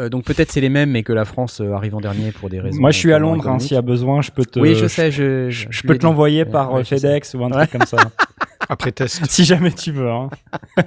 Euh, 0.00 0.08
donc 0.08 0.24
peut-être 0.24 0.50
c'est 0.50 0.60
les 0.60 0.70
mêmes, 0.70 0.90
mais 0.90 1.04
que 1.04 1.12
la 1.12 1.24
France 1.24 1.60
euh, 1.60 1.72
arrive 1.72 1.94
en 1.94 2.00
dernier 2.00 2.32
pour 2.32 2.50
des 2.50 2.58
raisons. 2.60 2.80
Moi, 2.80 2.90
je 2.90 2.98
suis 2.98 3.12
à 3.12 3.18
purement 3.18 3.34
Londres. 3.36 3.48
hein. 3.48 3.58
S'il 3.60 3.74
y 3.74 3.76
a 3.76 3.82
besoin, 3.82 4.22
je 4.22 4.32
peux 4.32 4.44
te. 4.44 4.58
Oui, 4.58 4.74
je 4.74 4.86
sais, 4.88 5.10
je, 5.12 5.50
Je, 5.50 5.66
je 5.66 5.68
je 5.70 5.82
peux 5.86 5.96
te 5.96 6.04
l'envoyer 6.04 6.44
par 6.44 6.72
ouais, 6.72 6.80
euh. 6.80 6.84
FedEx 6.84 7.34
ou 7.34 7.44
un 7.44 7.50
Ouais. 7.52 7.66
truc 7.66 7.70
comme 7.78 7.86
ça. 7.86 7.98
Après 8.68 8.90
test. 8.92 9.24
si 9.30 9.44
jamais 9.44 9.70
tu 9.70 9.92
veux. 9.92 10.10
Hein. 10.10 10.30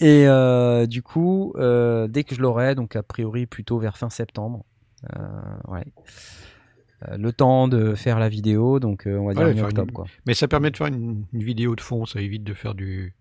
Et 0.00 0.26
euh, 0.28 0.86
du 0.86 1.02
coup, 1.02 1.52
euh, 1.56 2.06
dès 2.06 2.22
que 2.24 2.34
je 2.34 2.40
l'aurai, 2.40 2.74
donc 2.74 2.94
a 2.96 3.02
priori 3.02 3.46
plutôt 3.46 3.78
vers 3.78 3.96
fin 3.96 4.10
septembre, 4.10 4.64
euh, 5.16 5.18
ouais. 5.68 5.84
Euh, 7.06 7.16
le 7.16 7.32
temps 7.32 7.68
de 7.68 7.94
faire 7.94 8.18
la 8.18 8.28
vidéo, 8.28 8.80
donc 8.80 9.06
euh, 9.06 9.16
on 9.18 9.26
va 9.26 9.34
dire 9.34 9.44
Ouais, 9.44 9.54
mi-octobre. 9.54 9.92
Quoi. 9.92 10.06
Mais 10.26 10.34
ça 10.34 10.48
permet 10.48 10.70
de 10.72 10.76
faire 10.76 10.88
une, 10.88 11.24
une 11.32 11.42
vidéo 11.44 11.76
de 11.76 11.80
fond, 11.80 12.06
ça 12.06 12.20
évite 12.20 12.42
de 12.42 12.54
faire 12.54 12.74
du, 12.74 13.14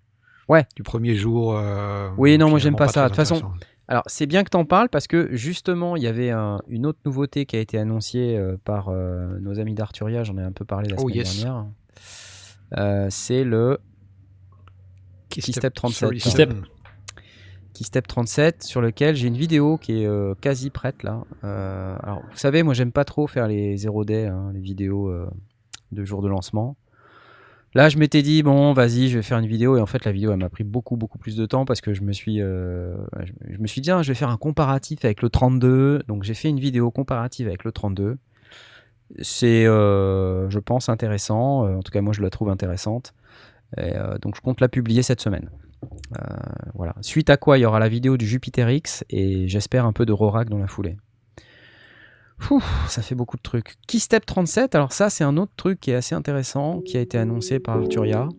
Ouais. 0.49 0.65
du 0.75 0.81
premier 0.83 1.13
jour. 1.15 1.55
euh, 1.55 2.09
Oui, 2.17 2.37
non, 2.39 2.49
moi, 2.49 2.57
j'aime 2.57 2.75
pas 2.75 2.87
ça. 2.87 3.03
De 3.03 3.07
toute 3.09 3.15
façon. 3.17 3.41
Alors, 3.89 4.03
c'est 4.07 4.25
bien 4.25 4.43
que 4.43 4.49
tu 4.49 4.57
en 4.57 4.65
parles 4.65 4.89
parce 4.89 5.07
que 5.07 5.29
justement, 5.35 5.95
il 5.95 6.03
y 6.03 6.07
avait 6.07 6.31
un- 6.31 6.59
une 6.67 6.85
autre 6.85 6.99
nouveauté 7.05 7.45
qui 7.45 7.55
a 7.55 7.59
été 7.59 7.77
annoncée 7.77 8.35
euh, 8.35 8.57
par 8.65 8.89
euh, 8.89 9.37
nos 9.39 9.59
amis 9.59 9.75
d'Arturia. 9.75 10.23
J'en 10.23 10.37
ai 10.37 10.41
un 10.41 10.51
peu 10.51 10.65
parlé 10.65 10.89
la 10.89 10.95
Oh, 10.97 11.01
semaine 11.03 11.15
yes. 11.17 11.43
dernière. 11.43 11.65
C'est 13.11 13.43
le 13.43 13.77
Keystep 15.29 15.73
37. 15.73 16.09
Keystep. 16.11 16.53
Keystep 17.77 18.07
37 18.07 18.63
sur 18.63 18.81
lequel 18.81 19.15
j'ai 19.15 19.27
une 19.27 19.37
vidéo 19.37 19.77
qui 19.77 20.01
est 20.01 20.07
euh, 20.07 20.33
quasi 20.41 20.71
prête 20.71 21.03
là. 21.03 21.21
Euh, 21.43 21.95
alors, 22.01 22.23
vous 22.31 22.37
savez, 22.37 22.63
moi, 22.63 22.73
j'aime 22.73 22.91
pas 22.91 23.05
trop 23.05 23.27
faire 23.27 23.47
les 23.47 23.77
0D, 23.77 24.27
hein, 24.27 24.49
les 24.51 24.59
vidéos 24.59 25.09
euh, 25.09 25.29
de 25.91 26.03
jour 26.03 26.23
de 26.23 26.27
lancement. 26.27 26.75
Là, 27.75 27.89
je 27.89 27.99
m'étais 27.99 28.23
dit, 28.23 28.41
bon, 28.41 28.73
vas-y, 28.73 29.09
je 29.09 29.17
vais 29.17 29.21
faire 29.21 29.37
une 29.37 29.45
vidéo. 29.45 29.77
Et 29.77 29.81
en 29.81 29.85
fait, 29.85 30.05
la 30.05 30.11
vidéo, 30.11 30.31
elle 30.31 30.39
m'a 30.39 30.49
pris 30.49 30.63
beaucoup, 30.63 30.97
beaucoup 30.97 31.19
plus 31.19 31.35
de 31.35 31.45
temps 31.45 31.65
parce 31.65 31.81
que 31.81 31.93
je 31.93 32.01
me 32.01 32.13
suis, 32.13 32.39
je, 32.39 33.57
me 33.59 33.67
suis 33.67 33.81
dit, 33.81 33.91
je 33.91 34.07
vais 34.07 34.15
faire 34.15 34.29
un 34.29 34.37
comparatif 34.37 35.05
avec 35.05 35.21
le 35.21 35.29
32. 35.29 36.01
Donc, 36.07 36.23
j'ai 36.23 36.33
fait 36.33 36.49
une 36.49 36.59
vidéo 36.59 36.89
comparative 36.89 37.45
avec 37.45 37.63
le 37.63 37.71
32. 37.71 38.17
C'est, 39.19 39.65
je 39.65 40.59
pense, 40.59 40.89
intéressant. 40.89 41.71
En 41.77 41.83
tout 41.83 41.91
cas, 41.91 42.01
moi, 42.01 42.13
je 42.13 42.23
la 42.23 42.31
trouve 42.31 42.49
intéressante. 42.49 43.13
Et, 43.77 43.93
donc, 44.21 44.35
je 44.35 44.41
compte 44.41 44.61
la 44.61 44.69
publier 44.69 45.03
cette 45.03 45.21
semaine. 45.21 45.51
Euh, 46.17 46.23
voilà. 46.73 46.95
Suite 47.01 47.29
à 47.29 47.37
quoi, 47.37 47.57
il 47.57 47.61
y 47.61 47.65
aura 47.65 47.79
la 47.79 47.89
vidéo 47.89 48.17
du 48.17 48.25
Jupiter 48.25 48.69
X 48.69 49.03
et 49.09 49.47
j'espère 49.47 49.85
un 49.85 49.93
peu 49.93 50.05
de 50.05 50.13
Rorac 50.13 50.49
dans 50.49 50.57
la 50.57 50.67
foulée. 50.67 50.97
Ça 52.87 53.01
fait 53.01 53.15
beaucoup 53.15 53.37
de 53.37 53.41
trucs. 53.41 53.75
Keystep 53.87 54.25
37, 54.25 54.75
alors 54.75 54.93
ça 54.93 55.09
c'est 55.09 55.23
un 55.23 55.37
autre 55.37 55.53
truc 55.57 55.79
qui 55.79 55.91
est 55.91 55.95
assez 55.95 56.13
intéressant, 56.13 56.81
qui 56.81 56.95
a 56.97 57.01
été 57.01 57.17
annoncé 57.17 57.59
par 57.59 57.77
Arturia. 57.77 58.29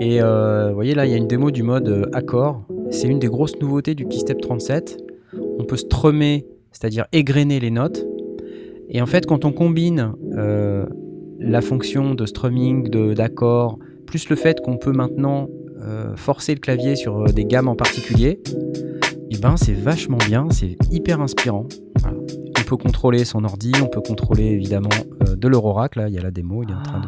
Et 0.00 0.22
euh, 0.22 0.68
vous 0.68 0.74
voyez 0.74 0.94
là, 0.94 1.04
il 1.04 1.10
y 1.10 1.14
a 1.14 1.16
une 1.16 1.26
démo 1.26 1.50
du 1.50 1.64
mode 1.64 1.88
euh, 1.88 2.06
accord. 2.12 2.62
C'est 2.90 3.08
une 3.08 3.18
des 3.18 3.26
grosses 3.26 3.58
nouveautés 3.60 3.96
du 3.96 4.06
Keystep 4.06 4.40
37. 4.40 4.96
On 5.58 5.64
peut 5.64 5.76
strummer, 5.76 6.46
c'est-à-dire 6.70 7.06
égrener 7.10 7.58
les 7.58 7.70
notes. 7.70 8.06
Et 8.88 9.02
en 9.02 9.06
fait, 9.06 9.26
quand 9.26 9.44
on 9.44 9.52
combine 9.52 10.14
la 11.40 11.60
fonction 11.60 12.14
de 12.14 12.24
strumming, 12.24 12.88
d'accord, 13.14 13.78
plus 14.06 14.30
le 14.30 14.36
fait 14.36 14.60
qu'on 14.60 14.78
peut 14.78 14.92
maintenant 14.92 15.48
euh, 15.80 16.16
forcer 16.16 16.54
le 16.54 16.60
clavier 16.60 16.96
sur 16.96 17.20
euh, 17.20 17.26
des 17.28 17.44
gammes 17.44 17.68
en 17.68 17.76
particulier, 17.76 18.40
et 19.30 19.38
ben 19.38 19.56
c'est 19.56 19.72
vachement 19.72 20.18
bien, 20.18 20.48
c'est 20.50 20.76
hyper 20.90 21.20
inspirant. 21.20 21.66
Voilà. 22.00 22.16
On 22.58 22.62
peut 22.62 22.76
contrôler 22.76 23.24
son 23.24 23.44
ordi, 23.44 23.72
on 23.82 23.86
peut 23.86 24.00
contrôler 24.00 24.46
évidemment 24.46 24.90
euh, 25.26 25.36
de 25.36 25.48
l'Eurorack, 25.48 25.96
là 25.96 26.08
il 26.08 26.14
y 26.14 26.18
a 26.18 26.22
la 26.22 26.30
démo, 26.30 26.62
il 26.62 26.70
est 26.70 26.74
en 26.74 26.82
train 26.82 27.00
de... 27.00 27.06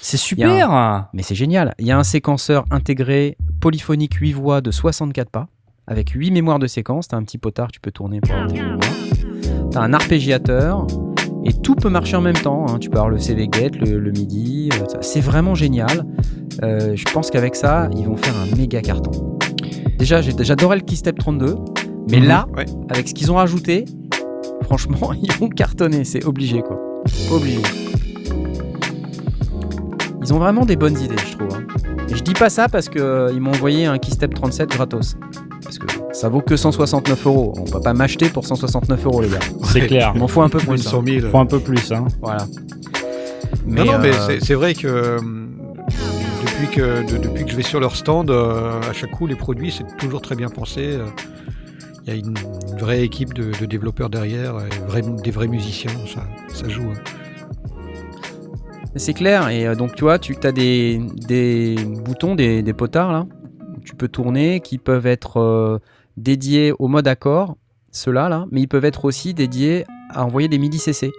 C'est 0.00 0.16
Il 0.32 0.38
y 0.38 0.44
a 0.44 0.48
super. 0.48 1.08
Mais 1.12 1.22
c'est 1.22 1.34
génial, 1.34 1.74
il 1.78 1.86
y 1.86 1.90
a 1.90 1.98
un 1.98 2.04
séquenceur 2.04 2.64
intégré 2.70 3.36
polyphonique 3.60 4.14
8 4.14 4.32
voix 4.32 4.60
de 4.60 4.70
64 4.70 5.30
pas, 5.30 5.48
avec 5.86 6.10
8 6.10 6.30
mémoires 6.30 6.58
de 6.58 6.66
séquence, 6.66 7.08
t'as 7.08 7.16
un 7.16 7.22
petit 7.22 7.38
potard, 7.38 7.72
tu 7.72 7.80
peux 7.80 7.90
tourner 7.90 8.20
pour. 8.20 8.36
T'as 9.70 9.80
un 9.80 9.92
arpégiateur, 9.92 10.86
et 11.48 11.52
tout 11.52 11.74
peut 11.74 11.88
marcher 11.88 12.16
en 12.16 12.20
même 12.20 12.34
temps, 12.36 12.66
hein. 12.68 12.78
tu 12.78 12.90
peux 12.90 12.96
avoir 12.98 13.10
le 13.10 13.18
CV 13.18 13.48
Get, 13.52 13.70
le, 13.80 13.98
le 13.98 14.10
MIDI, 14.10 14.68
euh, 14.74 14.84
c'est 15.00 15.20
vraiment 15.20 15.54
génial. 15.54 16.04
Euh, 16.62 16.92
je 16.96 17.04
pense 17.12 17.30
qu'avec 17.30 17.54
ça, 17.56 17.88
ils 17.96 18.04
vont 18.06 18.16
faire 18.16 18.34
un 18.36 18.56
méga 18.56 18.80
carton. 18.80 19.38
Déjà, 19.98 20.20
j'ai- 20.22 20.32
j'adorais 20.40 20.76
le 20.76 20.82
Keystep 20.82 21.18
32, 21.18 21.56
mais 22.10 22.18
Mhm. 22.20 22.26
là, 22.26 22.46
Ouais. 22.56 22.64
avec 22.90 23.08
ce 23.08 23.14
qu'ils 23.14 23.30
ont 23.32 23.36
rajouté, 23.36 23.84
franchement, 24.62 25.10
ils 25.22 25.32
vont 25.34 25.48
cartonner, 25.48 26.04
c'est 26.04 26.24
obligé 26.24 26.62
quoi. 26.62 26.78
Obligé. 27.32 27.60
Ils 30.22 30.34
ont 30.34 30.38
vraiment 30.38 30.64
des 30.66 30.76
bonnes 30.76 30.98
idées, 31.00 31.14
je 31.30 31.36
trouve. 31.36 31.48
hein. 31.54 31.62
Et 32.08 32.14
je 32.16 32.22
dis 32.22 32.32
pas 32.32 32.50
ça 32.50 32.68
parce 32.68 32.88
qu'ils 32.88 33.40
m'ont 33.40 33.50
envoyé 33.52 33.86
un 33.86 33.98
Keystep 33.98 34.34
37 34.34 34.70
gratos. 34.70 35.16
Parce 35.66 35.78
que 35.78 35.86
ça 36.12 36.28
vaut 36.28 36.40
que 36.40 36.56
169 36.56 37.26
euros. 37.26 37.52
On 37.58 37.64
va 37.64 37.80
pas 37.80 37.92
m'acheter 37.92 38.28
pour 38.28 38.46
169 38.46 39.04
euros, 39.04 39.20
les 39.22 39.28
gars. 39.28 39.38
C'est 39.64 39.80
clair. 39.88 40.12
Il 40.14 40.20
m'en 40.20 40.28
faut 40.28 40.42
un 40.42 40.48
peu 40.48 40.58
plus. 40.58 40.86
hein. 40.86 40.90
100 40.90 41.04
000. 41.04 41.28
Faut 41.28 41.38
un 41.38 41.46
peu 41.46 41.58
plus. 41.60 41.90
Hein. 41.92 42.06
Voilà. 42.22 42.46
non, 43.66 43.84
non, 43.84 43.98
mais 44.00 44.10
euh, 44.14 44.26
c'est- 44.26 44.40
c'est 44.44 44.54
vrai 44.54 44.74
que 44.74 44.86
euh, 44.86 45.18
depuis 46.44 46.68
que, 46.68 47.10
de- 47.12 47.18
depuis 47.18 47.44
que 47.44 47.50
je 47.50 47.56
vais 47.56 47.62
sur 47.62 47.80
leur 47.80 47.96
stand, 47.96 48.30
euh, 48.30 48.80
à 48.88 48.92
chaque 48.92 49.10
coup, 49.10 49.26
les 49.26 49.34
produits, 49.34 49.72
c'est 49.72 49.96
toujours 49.96 50.22
très 50.22 50.36
bien 50.36 50.48
pensé. 50.48 50.82
euh, 50.92 51.04
Il 52.06 52.12
y 52.14 52.16
a 52.16 52.18
une, 52.20 52.36
une 52.72 52.78
vraie 52.78 53.02
équipe 53.02 53.34
de, 53.34 53.50
de 53.60 53.66
développeurs 53.66 54.08
derrière, 54.08 54.54
et 54.60 55.02
des 55.22 55.30
vrais 55.32 55.48
musiciens, 55.48 55.90
ça, 56.06 56.22
ça 56.54 56.68
joue. 56.68 56.84
hein. 56.94 57.00
C'est 58.94 59.12
clair, 59.12 59.48
et 59.48 59.66
euh, 59.66 59.74
donc 59.74 59.94
tu 59.96 60.04
vois, 60.04 60.18
tu 60.18 60.36
as 60.44 60.52
des, 60.52 61.00
des 61.26 61.74
boutons, 62.04 62.34
des, 62.36 62.62
des 62.62 62.72
potards 62.72 63.12
là, 63.12 63.26
tu 63.86 63.94
peux 63.94 64.08
tourner, 64.08 64.60
qui 64.60 64.76
peuvent 64.78 65.06
être 65.06 65.38
euh, 65.40 65.78
dédiés 66.16 66.72
au 66.78 66.88
mode 66.88 67.06
accord, 67.08 67.56
ceux-là 67.92 68.28
là, 68.28 68.44
mais 68.50 68.60
ils 68.60 68.66
peuvent 68.66 68.84
être 68.84 69.04
aussi 69.06 69.32
dédiés 69.32 69.86
à 70.10 70.24
envoyer 70.24 70.48
des 70.48 70.58
MIDI 70.58 70.78
CC. 70.78 71.12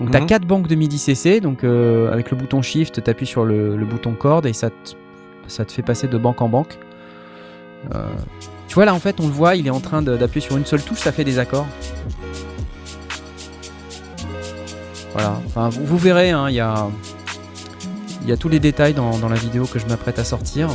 Donc 0.00 0.10
tu 0.10 0.16
as 0.16 0.20
Mhm. 0.20 0.26
quatre 0.26 0.46
banques 0.46 0.66
de 0.68 0.74
MIDI 0.74 0.98
CC, 0.98 1.40
donc 1.40 1.62
euh, 1.64 2.10
avec 2.12 2.30
le 2.30 2.36
bouton 2.36 2.62
Shift, 2.62 3.02
tu 3.02 3.10
appuies 3.10 3.26
sur 3.26 3.44
le, 3.44 3.76
le 3.76 3.84
bouton 3.86 4.14
corde 4.14 4.46
et 4.46 4.52
ça 4.52 4.70
te, 4.70 4.90
ça 5.46 5.64
te 5.64 5.72
fait 5.72 5.82
passer 5.82 6.08
de 6.08 6.16
banque 6.18 6.40
en 6.40 6.48
banque. 6.48 6.78
Euh, 7.94 8.06
tu 8.66 8.74
vois 8.74 8.84
là 8.86 8.94
en 8.94 8.98
fait 8.98 9.20
on 9.20 9.26
le 9.26 9.32
voit, 9.32 9.54
il 9.56 9.66
est 9.66 9.70
en 9.70 9.80
train 9.80 10.02
d'appuyer 10.02 10.44
sur 10.46 10.56
une 10.56 10.66
seule 10.66 10.82
touche, 10.82 10.98
ça 10.98 11.12
fait 11.12 11.24
des 11.24 11.38
accords. 11.38 11.66
Voilà, 15.12 15.40
enfin, 15.46 15.68
vous, 15.68 15.84
vous 15.84 15.98
verrez, 15.98 16.30
hein, 16.30 16.48
il 16.48 16.54
y, 16.54 16.60
a, 16.60 16.86
il 18.22 18.28
y 18.28 18.32
a 18.32 18.36
tous 18.36 18.48
les 18.48 18.60
détails 18.60 18.94
dans, 18.94 19.18
dans 19.18 19.28
la 19.28 19.36
vidéo 19.36 19.64
que 19.64 19.78
je 19.78 19.86
m'apprête 19.86 20.18
à 20.18 20.24
sortir. 20.24 20.68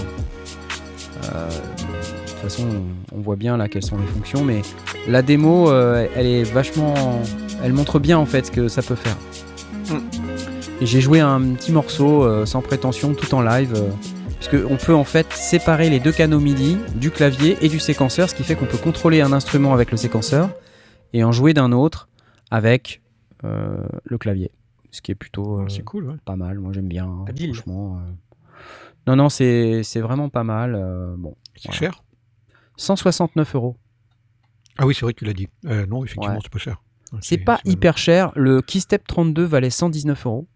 Euh, 1.35 1.47
de 1.49 2.29
toute 2.29 2.39
façon, 2.51 2.67
on, 3.13 3.17
on 3.17 3.21
voit 3.21 3.35
bien 3.35 3.55
là 3.57 3.69
quelles 3.69 3.85
sont 3.85 3.97
les 3.97 4.07
fonctions, 4.07 4.43
mais 4.43 4.61
la 5.07 5.21
démo, 5.21 5.69
euh, 5.71 6.07
elle 6.15 6.25
est 6.27 6.43
vachement. 6.43 6.93
Elle 7.63 7.73
montre 7.73 7.99
bien 7.99 8.17
en 8.17 8.25
fait 8.25 8.47
ce 8.47 8.51
que 8.51 8.67
ça 8.67 8.81
peut 8.81 8.95
faire. 8.95 9.15
Et 10.81 10.85
j'ai 10.85 11.01
joué 11.01 11.19
un 11.19 11.39
petit 11.53 11.71
morceau 11.71 12.23
euh, 12.23 12.45
sans 12.45 12.61
prétention, 12.61 13.13
tout 13.13 13.33
en 13.35 13.41
live. 13.41 13.73
euh, 13.75 13.89
puisque 14.39 14.69
on 14.69 14.75
peut 14.75 14.93
en 14.93 15.05
fait 15.05 15.31
séparer 15.31 15.89
les 15.89 16.01
deux 16.01 16.11
canaux 16.11 16.41
MIDI 16.41 16.77
du 16.95 17.11
clavier 17.11 17.57
et 17.61 17.69
du 17.69 17.79
séquenceur, 17.79 18.29
ce 18.29 18.35
qui 18.35 18.43
fait 18.43 18.55
qu'on 18.55 18.65
peut 18.65 18.77
contrôler 18.77 19.21
un 19.21 19.31
instrument 19.31 19.73
avec 19.73 19.89
le 19.89 19.95
séquenceur 19.95 20.49
et 21.13 21.23
en 21.23 21.31
jouer 21.31 21.53
d'un 21.53 21.71
autre 21.71 22.09
avec 22.51 23.01
euh, 23.45 23.77
le 24.03 24.17
clavier. 24.17 24.51
Ce 24.91 25.01
qui 25.01 25.13
est 25.13 25.15
plutôt 25.15 25.59
euh, 25.59 25.65
C'est 25.69 25.83
cool, 25.83 26.09
ouais. 26.09 26.15
pas 26.25 26.35
mal, 26.35 26.59
moi 26.59 26.73
j'aime 26.73 26.89
bien, 26.89 27.09
franchement. 27.53 27.99
euh. 28.05 28.11
Non, 29.07 29.15
non, 29.15 29.29
c'est 29.29 29.81
vraiment 30.01 30.29
pas 30.29 30.43
mal. 30.43 30.75
euh, 30.75 31.15
bon, 31.17 31.35
C'est 31.55 31.67
Voilà. 31.67 31.79
cher? 31.79 32.03
169 32.77 33.55
euros. 33.55 33.77
Ah 34.77 34.85
oui, 34.87 34.95
c'est 34.95 35.01
vrai 35.05 35.13
que 35.13 35.19
tu 35.19 35.25
l'as 35.25 35.33
dit. 35.33 35.47
Euh, 35.65 35.85
non, 35.85 36.03
effectivement, 36.03 36.33
Ouais. 36.35 36.39
c'est 36.41 36.51
pas 36.51 36.57
cher. 36.59 36.81
C'est 37.21 37.37
pas 37.37 37.59
hyper 37.63 37.97
cher. 37.97 38.31
Le 38.35 38.61
Keystep 38.61 39.05
32 39.07 39.43
valait 39.43 39.69
119 39.69 40.25
euros. 40.25 40.47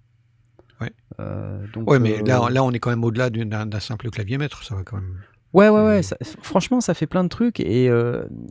Ouais. 0.82 0.92
Euh, 1.20 1.64
donc, 1.74 1.88
Ouais, 1.90 2.00
mais 2.00 2.20
euh, 2.20 2.26
là, 2.26 2.50
là, 2.50 2.64
on 2.64 2.72
est 2.72 2.80
quand 2.80 2.90
même 2.90 3.04
au-delà 3.04 3.30
d'un 3.30 3.80
simple 3.80 4.10
clavier 4.10 4.40
maître, 4.40 4.64
ça 4.64 4.74
va 4.76 4.84
quand 4.84 4.98
même. 4.98 5.20
Ouais, 5.54 5.70
ouais, 5.70 5.84
ouais. 5.86 6.02
Ça- 6.04 6.18
franchement, 6.42 6.82
ça 6.82 6.94
fait 6.96 7.06
plein 7.06 7.24
de 7.24 7.30
trucs. 7.30 7.60
Et 7.60 7.90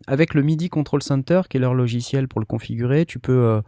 avec 0.07 0.35
le 0.35 0.43
MIDI 0.43 0.69
Control 0.69 1.03
Center, 1.03 1.43
qui 1.51 1.57
est 1.57 1.61
leur 1.61 1.75
logiciel 1.75 2.29
pour 2.29 2.39
le 2.41 2.47
configurer, 2.47 3.07
tu 3.07 3.19
peux, 3.19 3.61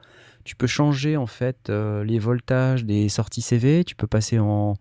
tu 0.45 0.55
peux 0.55 0.67
changer 0.69 1.17
en 1.17 1.27
fait 1.27 1.69
euh, 1.69 2.05
les 2.05 2.19
voltages 2.21 2.85
des 2.85 3.09
sorties 3.09 3.43
CV. 3.43 3.83
Tu 3.85 3.97
peux 3.97 4.07
passer 4.07 4.39
en, 4.39 4.75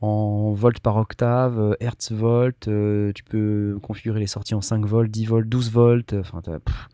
en 0.00 0.52
volt 0.52 0.80
par 0.80 0.96
octave, 0.96 1.58
euh, 1.58 1.74
hertz 1.80 2.12
volt. 2.12 2.68
euh, 2.68 3.12
tu 3.12 3.22
peux 3.24 3.78
configurer 3.82 4.20
les 4.20 4.26
sorties 4.26 4.54
en 4.54 4.60
5 4.62 4.84
volts, 4.86 5.10
10 5.10 5.26
volts, 5.26 5.48
12 5.48 5.70
volts. 5.70 6.14
Enfin, 6.14 6.40
t'as, 6.42 6.58
pff, 6.58 6.88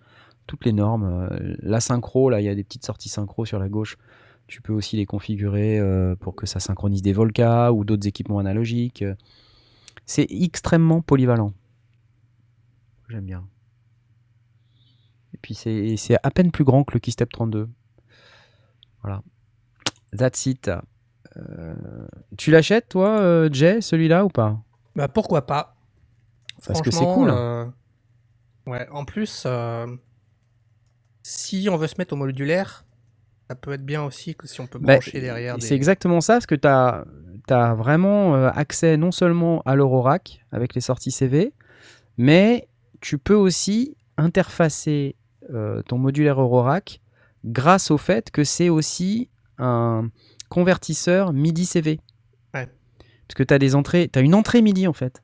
toutes 0.47 0.65
les 0.65 0.73
normes. 0.73 1.05
euh, 1.05 1.55
la 1.61 1.81
synchro, 1.81 2.31
là, 2.31 2.41
il 2.41 2.45
y 2.45 2.49
a 2.49 2.55
des 2.55 2.65
petites 2.65 2.85
sorties 2.85 3.09
synchro 3.09 3.45
sur 3.45 3.59
la 3.59 3.69
gauche. 3.69 3.97
Tu 4.49 4.63
peux 4.63 4.73
aussi 4.73 4.97
les 4.97 5.07
configurer 5.07 5.79
euh, 5.79 6.15
pour 6.17 6.35
que 6.37 6.47
ça 6.47 6.61
synchronise 6.61 7.03
des 7.03 7.13
Volca 7.13 7.73
ou 7.73 7.85
d'autres 7.85 8.07
équipements 8.07 8.39
analogiques. 8.39 9.05
C'est 10.05 10.27
extrêmement 10.31 11.01
polyvalent. 11.03 11.53
J'aime 13.09 13.27
bien. 13.27 13.45
Et 15.35 15.39
puis 15.43 15.55
c'est 15.55 16.17
à 16.23 16.31
peine 16.31 16.51
plus 16.51 16.65
grand 16.65 16.85
que 16.85 16.95
le 16.95 17.01
Keystep 17.01 17.31
32. 17.31 17.69
Voilà. 19.03 19.23
That's 20.17 20.47
it. 20.47 20.71
Tu 22.37 22.51
l'achètes 22.51 22.89
toi, 22.89 23.19
euh, 23.21 23.49
Jay, 23.53 23.81
celui-là 23.81 24.25
ou 24.25 24.29
pas? 24.29 24.59
Bah 24.95 25.09
pourquoi 25.09 25.47
pas? 25.47 25.75
Parce 26.67 26.81
que 26.83 26.91
c'est 26.91 27.07
cool. 27.07 27.31
euh, 27.31 27.67
Ouais, 28.67 28.89
en 28.91 29.05
plus, 29.05 29.45
euh, 29.47 29.87
si 31.23 31.69
on 31.71 31.77
veut 31.77 31.87
se 31.87 31.95
mettre 31.99 32.15
au 32.15 32.17
modulaire, 32.17 32.85
ça 33.49 33.55
peut 33.55 33.73
être 33.73 33.85
bien 33.87 34.03
aussi 34.03 34.35
que 34.35 34.47
si 34.49 34.61
on 34.61 34.67
peut 34.67 34.79
Bah, 34.81 34.95
brancher 34.95 35.21
derrière. 35.21 35.57
Des- 35.57 35.67
C'est 35.69 35.75
exactement 35.77 36.21
ça, 36.21 36.35
parce 36.35 36.47
que 36.47 36.57
tu 36.57 36.67
as, 36.67 37.05
vraiment 37.75 38.35
accès 38.47 38.97
non 38.97 39.13
seulement 39.13 39.63
à 39.67 39.77
l'Eurorack 39.77 40.45
avec 40.51 40.75
les 40.75 40.81
sorties 40.81 41.13
CV, 41.13 41.53
mais 42.19 42.69
tu 43.01 43.19
peux 43.19 43.35
aussi 43.37 43.97
interfacer 44.17 45.15
euh, 45.55 45.83
ton 45.83 45.99
modulaire 45.99 46.41
Eurorack 46.41 47.01
grâce 47.45 47.93
au 47.93 47.99
fait 47.99 48.33
que 48.33 48.43
c'est 48.43 48.69
aussi 48.69 49.29
un 49.59 50.09
convertisseur 50.49 51.33
MIDI 51.33 51.67
CV. 51.67 52.01
Ouais. 52.55 52.69
Parce 53.27 53.35
que 53.35 53.43
tu 53.43 53.55
as 53.55 53.59
des 53.59 53.75
entrées, 53.75 54.09
tu 54.13 54.19
as 54.19 54.23
une 54.23 54.35
entrée 54.35 54.63
MIDI 54.63 54.87
en 54.87 54.93
fait. 54.93 55.23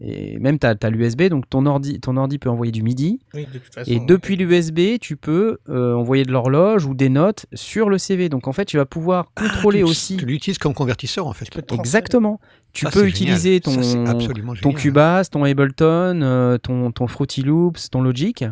Et 0.00 0.38
même 0.38 0.58
tu 0.58 0.66
as, 0.66 0.90
l'USB, 0.90 1.22
donc 1.24 1.50
ton 1.50 1.66
ordi, 1.66 1.98
ton 1.98 2.16
ordi 2.16 2.38
peut 2.38 2.48
envoyer 2.48 2.70
du 2.70 2.82
MIDI. 2.82 3.18
Oui, 3.34 3.46
de 3.52 3.58
toute 3.58 3.74
façon, 3.74 3.90
Et 3.90 3.98
depuis 3.98 4.36
l'USB, 4.36 4.98
tu 5.00 5.16
peux 5.16 5.58
euh, 5.68 5.94
envoyer 5.94 6.24
de 6.24 6.30
l'horloge 6.30 6.86
ou 6.86 6.94
des 6.94 7.08
notes 7.08 7.46
sur 7.54 7.90
le 7.90 7.98
CV. 7.98 8.28
Donc 8.28 8.46
en 8.46 8.52
fait, 8.52 8.66
tu 8.66 8.76
vas 8.76 8.86
pouvoir 8.86 9.32
contrôler 9.34 9.80
Ah, 9.80 9.84
tu, 9.84 9.90
aussi. 9.90 10.16
Tu 10.16 10.26
l'utilises 10.26 10.58
comme 10.58 10.74
convertisseur, 10.74 11.26
en 11.26 11.32
fait. 11.32 11.46
tu. 11.50 11.74
Exactement. 11.74 12.40
Tu 12.72 12.84
Ça, 12.84 12.92
peux 12.92 13.06
utiliser 13.06 13.60
génial. 13.64 14.06
Ça, 14.06 14.14
ton, 14.14 14.54
ton. 14.54 14.72
Cubase, 14.72 15.28
ton 15.28 15.42
Ableton, 15.42 16.20
euh, 16.22 16.56
ton, 16.56 16.92
ton 16.92 17.08
Fruity 17.08 17.42
Loops, 17.42 17.90
ton 17.90 18.00
Logic. 18.00 18.44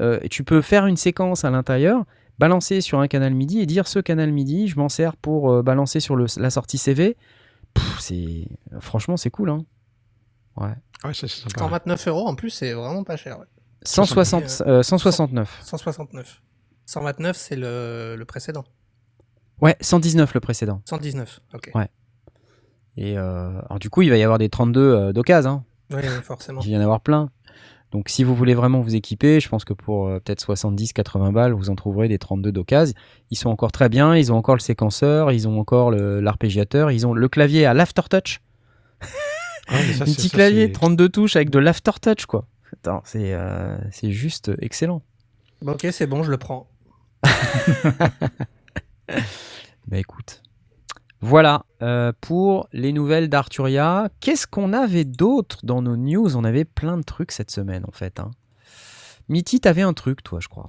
Euh, 0.00 0.18
et 0.22 0.28
tu 0.28 0.42
peux 0.42 0.62
faire 0.62 0.86
une 0.86 0.96
séquence 0.96 1.44
à 1.44 1.50
l'intérieur, 1.50 2.04
balancer 2.38 2.80
sur 2.80 3.00
un 3.00 3.08
canal 3.08 3.34
MIDI 3.34 3.60
et 3.60 3.66
dire 3.66 3.86
ce 3.88 3.98
canal 3.98 4.32
MIDI, 4.32 4.68
je 4.68 4.76
m'en 4.78 4.88
sers 4.88 5.16
pour 5.16 5.50
euh, 5.52 5.62
balancer 5.62 6.00
sur 6.00 6.16
le- 6.16 6.26
la 6.36 6.50
sortie 6.50 6.78
CV. 6.78 7.16
C'est 7.98 8.46
franchement 8.80 9.16
c'est 9.16 9.30
cool 9.30 9.50
hein. 9.50 9.64
Ouais. 10.56 10.68
Ouais, 11.04 11.14
ça, 11.14 11.26
c'est 11.26 11.42
sympa. 11.42 11.58
129 11.60 12.08
euros 12.08 12.26
en 12.28 12.34
plus, 12.34 12.50
c'est 12.50 12.72
vraiment 12.74 13.04
pas 13.04 13.16
cher. 13.16 13.38
ouais. 13.38 13.46
160, 13.84 14.62
euh, 14.66 14.82
169. 14.82 15.60
169. 15.64 16.42
129, 16.86 17.36
c'est 17.36 17.56
le, 17.56 18.14
le 18.18 18.24
précédent. 18.24 18.64
Ouais, 19.60 19.76
119 19.80 20.34
le 20.34 20.40
précédent. 20.40 20.82
119, 20.84 21.40
ok. 21.54 21.70
Ouais. 21.74 21.88
Et 22.96 23.16
euh, 23.16 23.58
alors 23.62 23.78
du 23.78 23.88
coup, 23.90 24.02
il 24.02 24.10
va 24.10 24.16
y 24.18 24.22
avoir 24.22 24.38
des 24.38 24.48
32 24.50 24.80
euh, 24.80 25.12
d'occasion. 25.12 25.64
Hein. 25.90 25.96
Oui, 25.96 26.02
forcément. 26.22 26.60
Il 26.62 26.70
va 26.70 26.76
y 26.76 26.78
en 26.78 26.82
avoir 26.82 27.00
plein. 27.00 27.30
Donc 27.92 28.08
si 28.08 28.24
vous 28.24 28.34
voulez 28.34 28.54
vraiment 28.54 28.80
vous 28.80 28.94
équiper, 28.96 29.38
je 29.38 29.48
pense 29.48 29.64
que 29.64 29.74
pour 29.74 30.08
euh, 30.08 30.18
peut-être 30.18 30.42
70-80 30.42 31.30
balles, 31.32 31.52
vous 31.52 31.68
en 31.70 31.74
trouverez 31.76 32.08
des 32.08 32.18
32 32.18 32.50
d'occasion. 32.50 32.94
Ils 33.30 33.36
sont 33.36 33.50
encore 33.50 33.70
très 33.70 33.88
bien, 33.90 34.16
ils 34.16 34.32
ont 34.32 34.36
encore 34.36 34.54
le 34.56 34.60
séquenceur, 34.60 35.30
ils 35.30 35.46
ont 35.46 35.58
encore 35.60 35.90
l'arpégiateur, 35.92 36.90
ils 36.90 37.06
ont 37.06 37.12
le 37.12 37.28
clavier 37.28 37.66
à 37.66 37.74
l'aftertouch. 37.74 38.40
Ah, 39.68 39.76
Un 40.00 40.04
petit 40.04 40.28
ça, 40.28 40.36
clavier, 40.36 40.66
c'est- 40.66 40.72
32 40.72 41.08
touches 41.10 41.36
avec 41.36 41.50
de 41.50 41.58
l'aftertouch 41.58 42.24
quoi. 42.26 42.46
Attends, 42.72 43.02
c'est 43.04 43.34
euh, 43.34 43.76
c'est 43.90 44.10
juste 44.10 44.50
excellent. 44.60 45.02
Bah, 45.60 45.72
ok, 45.72 45.86
c'est 45.92 46.06
bon, 46.06 46.22
je 46.22 46.30
le 46.30 46.38
prends. 46.38 46.68
Bah 49.88 49.98
écoute. 49.98 50.42
Voilà 51.24 51.64
euh, 51.82 52.12
pour 52.20 52.68
les 52.72 52.92
nouvelles 52.92 53.28
d'Arturia. 53.28 54.10
Qu'est-ce 54.20 54.46
qu'on 54.46 54.72
avait 54.72 55.04
d'autre 55.04 55.58
dans 55.62 55.80
nos 55.80 55.96
news? 55.96 56.36
On 56.36 56.42
avait 56.44 56.64
plein 56.64 56.96
de 56.98 57.02
trucs 57.02 57.30
cette 57.32 57.50
semaine 57.52 57.84
en 57.86 57.92
fait. 57.92 58.18
Hein. 58.20 58.32
Mitty, 59.28 59.60
t'avais 59.60 59.82
un 59.82 59.92
truc 59.92 60.22
toi, 60.24 60.40
je 60.40 60.48
crois. 60.48 60.68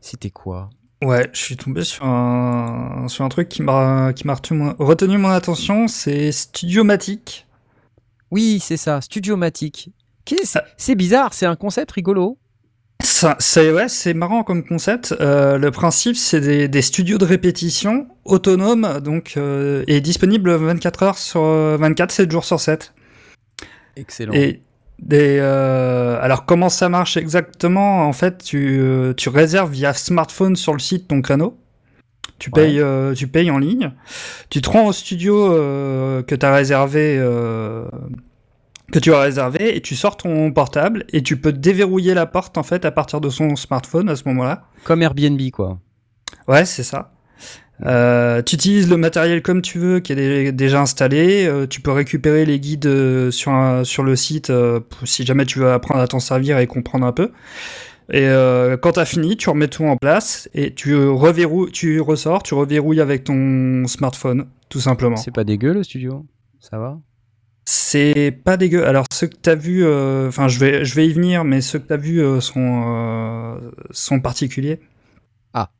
C'était 0.00 0.30
quoi? 0.30 0.70
Ouais, 1.04 1.28
je 1.32 1.38
suis 1.38 1.56
tombé 1.56 1.84
sur 1.84 2.04
un, 2.04 3.06
sur 3.08 3.24
un 3.24 3.28
truc 3.28 3.48
qui 3.48 3.62
m'a 3.62 4.08
retenu, 4.08 5.18
mon- 5.18 5.30
attention, 5.30 5.86
c'est 5.86 6.32
Studiomatic. 6.32 7.46
Oui, 8.30 8.58
c'est 8.60 8.76
ça, 8.76 9.00
Studiomatic. 9.00 9.90
Qu'est-ce- 10.24 10.58
Ah. 10.58 10.64
C'est 10.76 10.94
bizarre, 10.94 11.32
c'est 11.34 11.46
un 11.46 11.56
concept 11.56 11.92
rigolo. 11.92 12.38
C'est 13.02 13.70
ouais, 13.72 13.88
c'est 13.88 14.14
marrant 14.14 14.44
comme 14.44 14.64
concept. 14.64 15.14
Euh, 15.20 15.58
le 15.58 15.70
principe, 15.70 16.16
c'est 16.16 16.40
des, 16.40 16.68
des 16.68 16.82
studios 16.82 17.18
de 17.18 17.24
répétition 17.24 18.06
autonomes, 18.24 19.00
donc 19.00 19.34
euh, 19.36 19.84
et 19.86 20.00
disponibles 20.00 20.54
24 20.54 21.02
heures 21.02 21.18
sur 21.18 21.42
euh, 21.42 21.76
24, 21.78 22.10
7 22.12 22.30
jours 22.30 22.44
sur 22.44 22.60
7. 22.60 22.94
Excellent. 23.96 24.32
Et 24.32 24.62
des, 25.00 25.38
euh, 25.40 26.18
alors 26.20 26.46
comment 26.46 26.68
ça 26.68 26.88
marche 26.88 27.16
exactement? 27.16 28.06
En 28.06 28.12
fait, 28.12 28.42
tu, 28.42 28.80
tu 29.16 29.28
réserves 29.28 29.70
via 29.72 29.92
smartphone 29.92 30.56
sur 30.56 30.72
le 30.72 30.78
site 30.78 31.08
ton 31.08 31.20
créneau. 31.20 31.58
Tu 32.38 32.50
Ouais. 32.50 32.62
payes, 32.66 32.80
euh, 32.80 33.14
tu 33.14 33.26
payes 33.28 33.50
en 33.50 33.58
ligne. 33.58 33.92
Tu 34.50 34.60
te 34.60 34.68
rends 34.70 34.86
au 34.86 34.92
studio 34.92 35.52
euh, 35.52 36.22
que 36.22 36.34
tu 36.34 36.44
as 36.44 36.52
réservé, 36.54 37.16
euh, 37.18 37.84
que 38.94 39.00
tu 39.00 39.12
as 39.12 39.18
réservé, 39.20 39.76
et 39.76 39.80
tu 39.80 39.96
sors 39.96 40.16
ton 40.16 40.52
portable 40.52 41.04
et 41.12 41.20
tu 41.22 41.36
peux 41.36 41.52
déverrouiller 41.52 42.14
la 42.14 42.26
porte 42.26 42.56
en 42.58 42.62
fait 42.62 42.84
à 42.84 42.92
partir 42.92 43.20
de 43.20 43.28
son 43.28 43.56
smartphone 43.56 44.08
à 44.08 44.14
ce 44.14 44.22
moment-là. 44.28 44.68
Comme 44.84 45.02
Airbnb 45.02 45.40
quoi. 45.52 45.80
Ouais, 46.46 46.64
c'est 46.64 46.84
ça. 46.84 47.10
Euh, 47.84 48.40
tu 48.42 48.54
utilises 48.54 48.88
le 48.88 48.96
matériel 48.96 49.42
comme 49.42 49.60
tu 49.62 49.80
veux, 49.80 49.98
qui 49.98 50.12
est 50.12 50.16
dé- 50.16 50.52
déjà 50.52 50.80
installé. 50.80 51.44
Euh, 51.44 51.66
tu 51.66 51.80
peux 51.80 51.90
récupérer 51.90 52.44
les 52.44 52.60
guides 52.60 52.86
euh, 52.86 53.32
sur, 53.32 53.50
un- 53.50 53.82
sur 53.82 54.04
le 54.04 54.14
site 54.14 54.50
euh, 54.50 54.78
si 55.02 55.26
jamais 55.26 55.44
tu 55.44 55.58
veux 55.58 55.72
apprendre 55.72 56.00
à 56.00 56.06
t'en 56.06 56.20
servir 56.20 56.58
et 56.58 56.68
comprendre 56.68 57.04
un 57.04 57.12
peu. 57.12 57.32
Et 58.12 58.28
euh, 58.28 58.76
quand 58.76 58.92
t'as 58.92 59.06
fini, 59.06 59.36
tu 59.36 59.50
remets 59.50 59.66
tout 59.66 59.84
en 59.86 59.96
place 59.96 60.48
et 60.54 60.72
tu 60.72 60.94
reverrouilles, 60.94 61.72
tu 61.72 62.00
ressors, 62.00 62.44
tu 62.44 62.54
reverrouilles 62.54 63.00
avec 63.00 63.24
ton 63.24 63.88
smartphone, 63.88 64.46
tout 64.68 64.78
simplement. 64.80 65.16
C'est 65.16 65.34
pas 65.34 65.42
dégueu 65.42 65.72
le 65.72 65.82
studio? 65.82 66.24
Ça 66.60 66.78
va? 66.78 67.00
C'est 67.66 68.30
pas 68.44 68.56
dégueu. 68.56 68.86
Alors 68.86 69.06
ceux 69.12 69.26
que 69.26 69.36
t'as 69.40 69.54
vu, 69.54 69.84
euh, 69.84 70.28
enfin 70.28 70.48
je 70.48 70.58
vais 70.58 70.84
je 70.84 70.94
vais 70.94 71.06
y 71.06 71.12
venir, 71.12 71.44
mais 71.44 71.60
ceux 71.62 71.78
que 71.78 71.86
t'as 71.86 71.96
vu 71.96 72.20
euh, 72.20 72.40
sont 72.40 72.84
euh, 72.86 73.70
sont 73.90 74.20
particuliers. 74.20 74.80
Ah. 75.54 75.70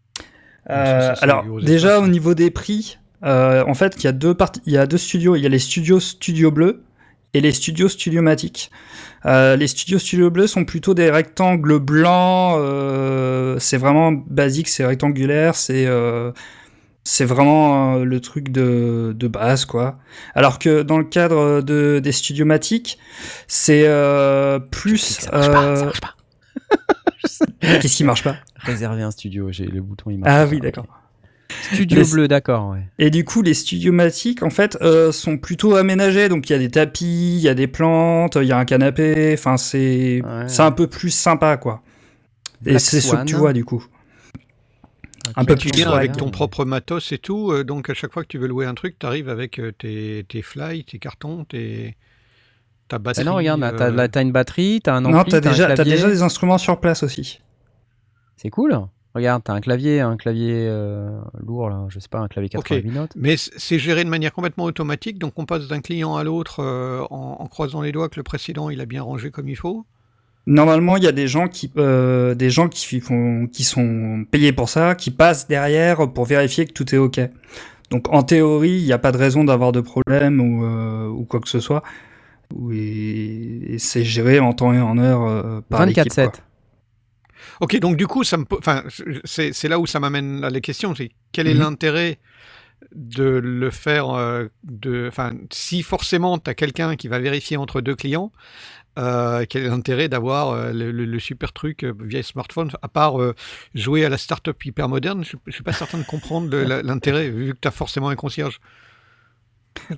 Euh, 0.70 1.00
Ça, 1.00 1.14
c'est 1.16 1.22
alors 1.22 1.44
déjà 1.60 2.00
au 2.00 2.08
niveau 2.08 2.34
des 2.34 2.50
prix, 2.50 2.98
euh, 3.22 3.64
en 3.66 3.74
fait 3.74 3.96
il 3.98 4.04
y 4.04 4.06
a 4.06 4.12
deux 4.12 4.34
parties, 4.34 4.62
il 4.64 4.72
y 4.72 4.78
a 4.78 4.86
deux 4.86 4.96
studios. 4.98 5.36
Il 5.36 5.42
y 5.42 5.46
a 5.46 5.50
les 5.50 5.58
studios 5.58 6.00
Studio 6.00 6.50
Bleu 6.50 6.84
et 7.34 7.40
les 7.42 7.52
studios 7.52 7.88
Studiomatic. 7.90 8.70
Euh, 9.26 9.56
les 9.56 9.66
studios 9.68 9.98
Studio 9.98 10.30
Bleu 10.30 10.46
sont 10.46 10.64
plutôt 10.64 10.94
des 10.94 11.10
rectangles 11.10 11.78
blancs. 11.80 12.56
euh, 12.58 13.58
c'est 13.58 13.78
vraiment 13.78 14.12
basique, 14.12 14.68
c'est 14.68 14.86
rectangulaire, 14.86 15.54
c'est 15.54 15.86
euh, 15.86 16.32
c'est 17.04 17.24
vraiment 17.26 17.96
euh, 17.96 18.04
le 18.04 18.20
truc 18.20 18.50
de, 18.50 19.12
de 19.16 19.28
base, 19.28 19.64
quoi. 19.66 19.98
Alors 20.34 20.58
que 20.58 20.82
dans 20.82 20.98
le 20.98 21.04
cadre 21.04 21.60
de, 21.60 22.00
des 22.02 22.12
Studiomatic, 22.12 22.98
c'est 23.46 23.84
euh, 23.86 24.58
plus... 24.58 24.98
Ça 25.20 25.30
marche 25.32 25.46
pas, 25.50 25.76
ça 25.76 25.82
euh, 25.82 25.84
marche 25.84 26.00
pas. 26.00 26.14
Qu'est-ce 27.80 27.96
qui 27.96 28.04
marche 28.04 28.24
pas? 28.24 28.36
Réserver 28.56 29.02
un 29.02 29.10
studio, 29.10 29.52
j'ai 29.52 29.66
le 29.66 29.80
bouton 29.82 30.10
il 30.10 30.18
marche. 30.18 30.32
Ah 30.34 30.44
pas. 30.44 30.50
oui, 30.50 30.60
d'accord. 30.60 30.86
Studio 31.72 31.98
Mais- 32.00 32.10
bleu, 32.10 32.28
d'accord, 32.28 32.70
ouais. 32.70 32.84
Et 32.98 33.10
du 33.10 33.24
coup, 33.24 33.42
les 33.42 33.54
Studiomatic, 33.54 34.42
en 34.42 34.50
fait, 34.50 34.76
euh, 34.80 35.12
sont 35.12 35.36
plutôt 35.36 35.76
aménagés. 35.76 36.28
Donc, 36.28 36.48
il 36.48 36.52
y 36.54 36.56
a 36.56 36.58
des 36.58 36.70
tapis, 36.70 37.36
il 37.36 37.40
y 37.42 37.48
a 37.48 37.54
des 37.54 37.66
plantes, 37.66 38.36
il 38.40 38.48
y 38.48 38.52
a 38.52 38.58
un 38.58 38.64
canapé. 38.64 39.34
Enfin, 39.34 39.56
c'est 39.56 40.22
Ouais. 40.24 40.44
c'est 40.48 40.62
un 40.62 40.72
peu 40.72 40.86
plus 40.86 41.10
sympa, 41.10 41.56
quoi. 41.58 41.82
Et 42.66 42.78
c'est 42.78 43.00
ce 43.02 43.14
que 43.14 43.24
tu 43.24 43.34
vois, 43.36 43.52
du 43.52 43.64
coup. 43.64 43.84
Un 45.36 45.44
peu 45.44 45.54
Tu 45.54 45.68
plus 45.68 45.76
viens 45.76 45.86
swag, 45.86 45.98
avec 45.98 46.10
hein. 46.12 46.14
ton 46.18 46.30
propre 46.30 46.64
matos 46.64 47.12
et 47.12 47.18
tout, 47.18 47.50
euh, 47.52 47.64
donc 47.64 47.88
à 47.90 47.94
chaque 47.94 48.12
fois 48.12 48.22
que 48.22 48.28
tu 48.28 48.38
veux 48.38 48.46
louer 48.46 48.66
un 48.66 48.74
truc, 48.74 48.98
tu 48.98 49.06
arrives 49.06 49.28
avec 49.28 49.58
euh, 49.58 49.72
tes, 49.72 50.24
tes 50.28 50.42
fly, 50.42 50.84
tes 50.84 50.98
cartons, 50.98 51.44
tes, 51.44 51.96
ta 52.88 52.96
Ah 52.96 52.98
batterie. 52.98 53.24
non, 53.24 53.34
regarde, 53.34 53.60
t'as 53.60 53.88
euh, 53.88 53.90
la- 53.90 54.08
t'as 54.08 54.22
une 54.22 54.32
batterie, 54.32 54.80
t'as 54.82 54.94
un 54.94 55.04
ampli, 55.04 55.12
Non, 55.14 55.24
t'as 55.24 55.40
t'as 55.40 55.48
un 55.48 55.52
déjà, 55.52 55.66
t'as 55.68 55.74
clavier. 55.76 55.92
déjà 55.94 56.08
des 56.08 56.22
instruments 56.22 56.58
sur 56.58 56.78
place 56.80 57.02
aussi. 57.02 57.40
C'est 58.36 58.50
cool. 58.50 58.78
Regarde, 59.14 59.42
t'as 59.44 59.52
un 59.54 59.60
clavier, 59.60 60.00
un 60.00 60.16
clavier 60.16 60.66
euh, 60.68 61.20
lourd 61.40 61.70
là, 61.70 61.86
je 61.88 62.00
sais 62.00 62.08
pas, 62.08 62.18
un 62.18 62.26
clavier 62.26 62.50
Ok. 62.56 62.64
88 62.68 62.90
notes. 62.90 63.12
Mais 63.14 63.36
c'est 63.36 63.78
géré 63.78 64.02
de 64.04 64.08
manière 64.10 64.32
complètement 64.32 64.64
automatique, 64.64 65.20
donc 65.20 65.34
on 65.38 65.46
passe 65.46 65.68
d'un 65.68 65.80
client 65.80 66.16
à 66.16 66.24
l'autre 66.24 66.60
euh, 66.60 67.02
en, 67.10 67.36
en 67.38 67.46
croisant 67.46 67.80
les 67.80 67.92
doigts 67.92 68.08
que 68.08 68.16
le 68.16 68.24
précédent 68.24 68.70
il 68.70 68.80
a 68.80 68.86
bien 68.86 69.02
rangé 69.04 69.30
comme 69.30 69.48
il 69.48 69.56
faut. 69.56 69.86
Normalement, 70.46 70.96
il 70.98 71.04
y 71.04 71.06
a 71.06 71.12
des 71.12 71.26
gens 71.26 71.48
qui, 71.48 71.70
euh, 71.78 72.34
des 72.34 72.50
gens 72.50 72.68
qui 72.68 73.00
font, 73.00 73.46
qui 73.50 73.64
sont 73.64 74.26
payés 74.30 74.52
pour 74.52 74.68
ça, 74.68 74.94
qui 74.94 75.10
passent 75.10 75.48
derrière 75.48 76.12
pour 76.12 76.26
vérifier 76.26 76.66
que 76.66 76.72
tout 76.72 76.94
est 76.94 76.98
ok. 76.98 77.20
Donc, 77.90 78.12
en 78.12 78.22
théorie, 78.22 78.72
il 78.78 78.84
n'y 78.84 78.92
a 78.92 78.98
pas 78.98 79.12
de 79.12 79.16
raison 79.18 79.44
d'avoir 79.44 79.72
de 79.72 79.80
problème 79.80 80.40
ou, 80.40 80.64
euh, 80.64 81.06
ou 81.08 81.24
quoi 81.24 81.40
que 81.40 81.48
ce 81.48 81.60
soit. 81.60 81.82
Et, 82.72 83.74
et 83.74 83.78
c'est 83.78 84.04
géré 84.04 84.38
en 84.38 84.52
temps 84.52 84.72
et 84.74 84.80
en 84.80 84.98
heure 84.98 85.22
euh, 85.24 85.60
par 85.68 85.86
l'équipe. 85.86 86.12
24-7. 86.12 86.24
quoi. 86.30 86.32
Ok, 87.60 87.78
donc 87.78 87.96
du 87.96 88.06
coup, 88.06 88.24
ça 88.24 88.36
me, 88.36 88.44
po- 88.44 88.58
enfin, 88.58 88.82
c'est 89.24 89.52
c'est 89.52 89.68
là 89.68 89.78
où 89.78 89.86
ça 89.86 90.00
m'amène 90.00 90.42
à 90.44 90.50
la 90.50 90.60
question, 90.60 90.94
c'est 90.94 91.10
quel 91.32 91.46
est 91.46 91.54
Mhm. 91.54 91.60
l'intérêt 91.60 92.18
de 92.94 93.24
le 93.24 93.70
faire, 93.70 94.10
euh, 94.10 94.46
de, 94.64 95.06
enfin, 95.08 95.32
si 95.52 95.82
forcément 95.82 96.38
tu 96.38 96.50
as 96.50 96.54
quelqu'un 96.54 96.96
qui 96.96 97.08
va 97.08 97.18
vérifier 97.18 97.56
entre 97.56 97.80
deux 97.80 97.94
clients, 97.94 98.30
euh, 98.98 99.44
quel 99.48 99.64
est 99.64 99.68
l'intérêt 99.68 100.08
d'avoir 100.08 100.50
euh, 100.50 100.72
le, 100.72 100.92
le- 100.92 101.04
le 101.04 101.18
super 101.20 101.52
truc 101.52 101.82
euh, 101.84 101.92
via 102.00 102.22
smartphone, 102.22 102.70
à 102.82 102.88
part 102.88 103.16
jouer 103.74 104.04
à 104.04 104.08
la 104.08 104.18
start-up 104.18 104.64
hyper 104.64 104.88
moderne, 104.88 105.24
je, 105.24 105.36
je 105.46 105.52
suis 105.52 105.62
pas 105.64 105.72
certain 105.72 105.98
de 105.98 106.04
comprendre 106.04 106.56
l'intérêt, 106.82 107.28
vu 107.30 107.54
que 107.54 107.58
tu 107.60 107.68
as 107.68 107.72
forcément 107.72 108.08
un 108.08 108.16
concierge. 108.16 108.60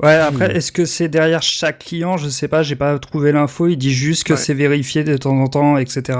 Ouais, 0.02 0.14
après, 0.14 0.56
est-ce 0.56 0.72
que 0.72 0.84
c'est 0.86 1.08
derrière 1.08 1.42
chaque 1.42 1.80
client? 1.80 2.16
Je 2.16 2.28
sais 2.28 2.48
pas, 2.48 2.62
j'ai 2.62 2.76
pas 2.76 2.98
trouvé 2.98 3.30
l'info. 3.32 3.66
Il 3.68 3.76
dit 3.76 3.92
juste 3.92 4.24
que 4.24 4.32
Ouais. 4.32 4.38
c'est 4.38 4.54
vérifié 4.54 5.04
de 5.04 5.16
temps 5.16 5.36
en 5.38 5.48
temps, 5.48 5.76
etc. 5.76 6.18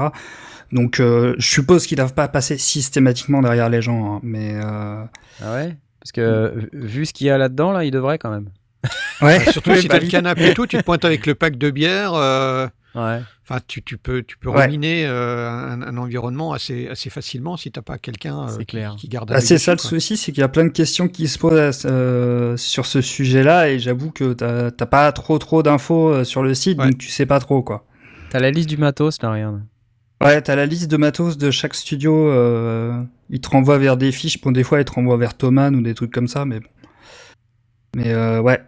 Donc, 0.71 0.99
euh, 0.99 1.33
je 1.39 1.47
suppose 1.47 1.87
qu'ils 1.87 1.97
doivent 1.97 2.13
pas 2.13 2.27
passer 2.27 2.57
systématiquement 2.57 3.41
derrière 3.41 3.69
les 3.69 3.81
gens, 3.81 4.15
hein, 4.15 4.19
mais 4.23 4.51
euh... 4.55 5.03
Ah 5.41 5.53
ouais? 5.55 5.75
Parce 5.99 6.11
que 6.11 6.69
vu 6.71 7.05
ce 7.05 7.13
qu'il 7.13 7.27
y 7.27 7.29
a 7.29 7.37
là-dedans, 7.37 7.71
là, 7.71 7.83
il 7.83 7.91
devrait 7.91 8.17
quand 8.19 8.29
même. 8.29 8.49
Ouais. 9.21 9.39
Surtout 9.51 9.75
si 9.75 9.87
bah 9.87 9.95
tu 9.99 10.01
as 10.03 10.05
le 10.05 10.11
canapé 10.11 10.49
et 10.49 10.53
tout, 10.53 10.67
tu 10.67 10.77
te 10.77 10.83
pointes 10.83 11.05
avec 11.05 11.25
le 11.25 11.35
pack 11.35 11.57
de 11.57 11.69
bière. 11.71 12.13
euh, 12.13 12.67
Ouais. 12.95 13.21
Enfin, 13.47 13.59
tu, 13.67 13.83
tu 13.83 13.97
peux, 13.97 14.23
tu 14.23 14.37
peux 14.39 14.49
Ouais. 14.49 14.65
ruminer 14.65 15.05
euh, 15.05 15.47
un, 15.49 15.81
un 15.83 15.97
environnement 15.97 16.53
assez, 16.53 16.87
assez 16.87 17.11
facilement 17.11 17.55
si 17.55 17.71
t'as 17.71 17.83
pas 17.83 17.99
quelqu'un 17.99 18.47
euh, 18.49 18.57
qui, 18.63 18.79
qui 18.97 19.07
garde. 19.07 19.29
Ah, 19.31 19.35
un 19.35 19.37
œil 19.37 19.43
c'est 19.45 19.59
ça 19.59 19.73
le 19.73 19.77
souci, 19.77 20.17
c'est 20.17 20.31
qu'il 20.31 20.41
y 20.41 20.43
a 20.43 20.47
plein 20.47 20.63
de 20.63 20.69
questions 20.69 21.07
qui 21.07 21.27
se 21.27 21.37
posent 21.37 21.83
euh, 21.85 22.57
sur 22.57 22.87
ce 22.87 23.01
sujet-là, 23.01 23.69
et 23.69 23.77
j'avoue 23.77 24.09
que 24.09 24.33
t'as 24.33 24.71
t'as 24.71 24.85
pas 24.87 25.11
trop 25.11 25.37
trop 25.37 25.61
d'infos 25.61 26.09
euh, 26.09 26.23
sur 26.23 26.41
le 26.41 26.55
site, 26.55 26.79
Ouais. 26.79 26.85
donc 26.89 26.97
tu 26.97 27.09
sais 27.09 27.27
pas 27.27 27.39
trop 27.39 27.61
quoi. 27.61 27.85
T'as 28.31 28.39
la 28.39 28.49
liste 28.49 28.67
du 28.69 28.77
matos 28.77 29.21
là, 29.21 29.31
regarde. 29.31 29.61
Ouais, 30.23 30.41
t'as 30.41 30.55
la 30.55 30.65
liste 30.65 30.89
de 30.89 30.97
matos 30.97 31.37
de 31.37 31.51
chaque 31.51 31.75
studio. 31.75 32.29
Euh, 32.31 32.99
ils 33.29 33.39
te 33.39 33.49
renvoient 33.49 33.77
vers 33.77 33.95
des 33.97 34.11
fiches. 34.11 34.41
Bon, 34.41 34.51
des 34.51 34.63
fois, 34.63 34.79
ils 34.79 34.85
te 34.85 34.91
renvoient 34.91 35.17
vers 35.17 35.35
Thomann 35.37 35.75
ou 35.75 35.81
des 35.81 35.93
trucs 35.93 36.11
comme 36.11 36.27
ça, 36.27 36.43
mais 36.45 36.59
bon. 36.59 36.67
Mais 37.97 38.13
euh, 38.13 38.39
ouais. 38.39 38.61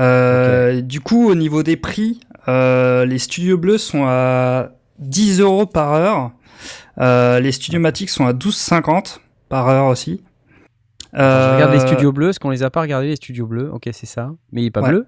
Euh, 0.00 0.80
Du 0.80 1.00
coup, 1.00 1.28
au 1.28 1.34
niveau 1.34 1.62
des 1.62 1.76
prix, 1.76 2.20
euh, 2.48 3.04
les 3.04 3.18
studios 3.18 3.58
bleus 3.58 3.78
sont 3.78 4.04
à 4.06 4.70
10 4.98 5.40
euros 5.40 5.66
par 5.66 5.92
heure. 5.92 6.32
Euh, 6.98 7.38
les 7.40 7.52
studios 7.52 7.80
matiques 7.80 8.10
sont 8.10 8.26
à 8.26 8.32
12,50 8.32 9.20
par 9.48 9.68
heure 9.68 9.86
aussi. 9.86 10.22
Je 11.12 11.18
regarde 11.54 11.72
les 11.72 11.80
studios 11.80 12.12
bleus, 12.12 12.28
parce 12.28 12.38
qu'on 12.38 12.50
les 12.50 12.62
a 12.62 12.70
pas 12.70 12.80
regardés 12.82 13.08
les 13.08 13.16
studios 13.16 13.46
bleus. 13.46 13.70
Ok, 13.72 13.88
c'est 13.92 14.06
ça. 14.06 14.32
Mais 14.52 14.62
il 14.62 14.66
est 14.66 14.70
pas 14.70 14.82
Ouais. 14.82 14.90
bleu. 14.90 15.06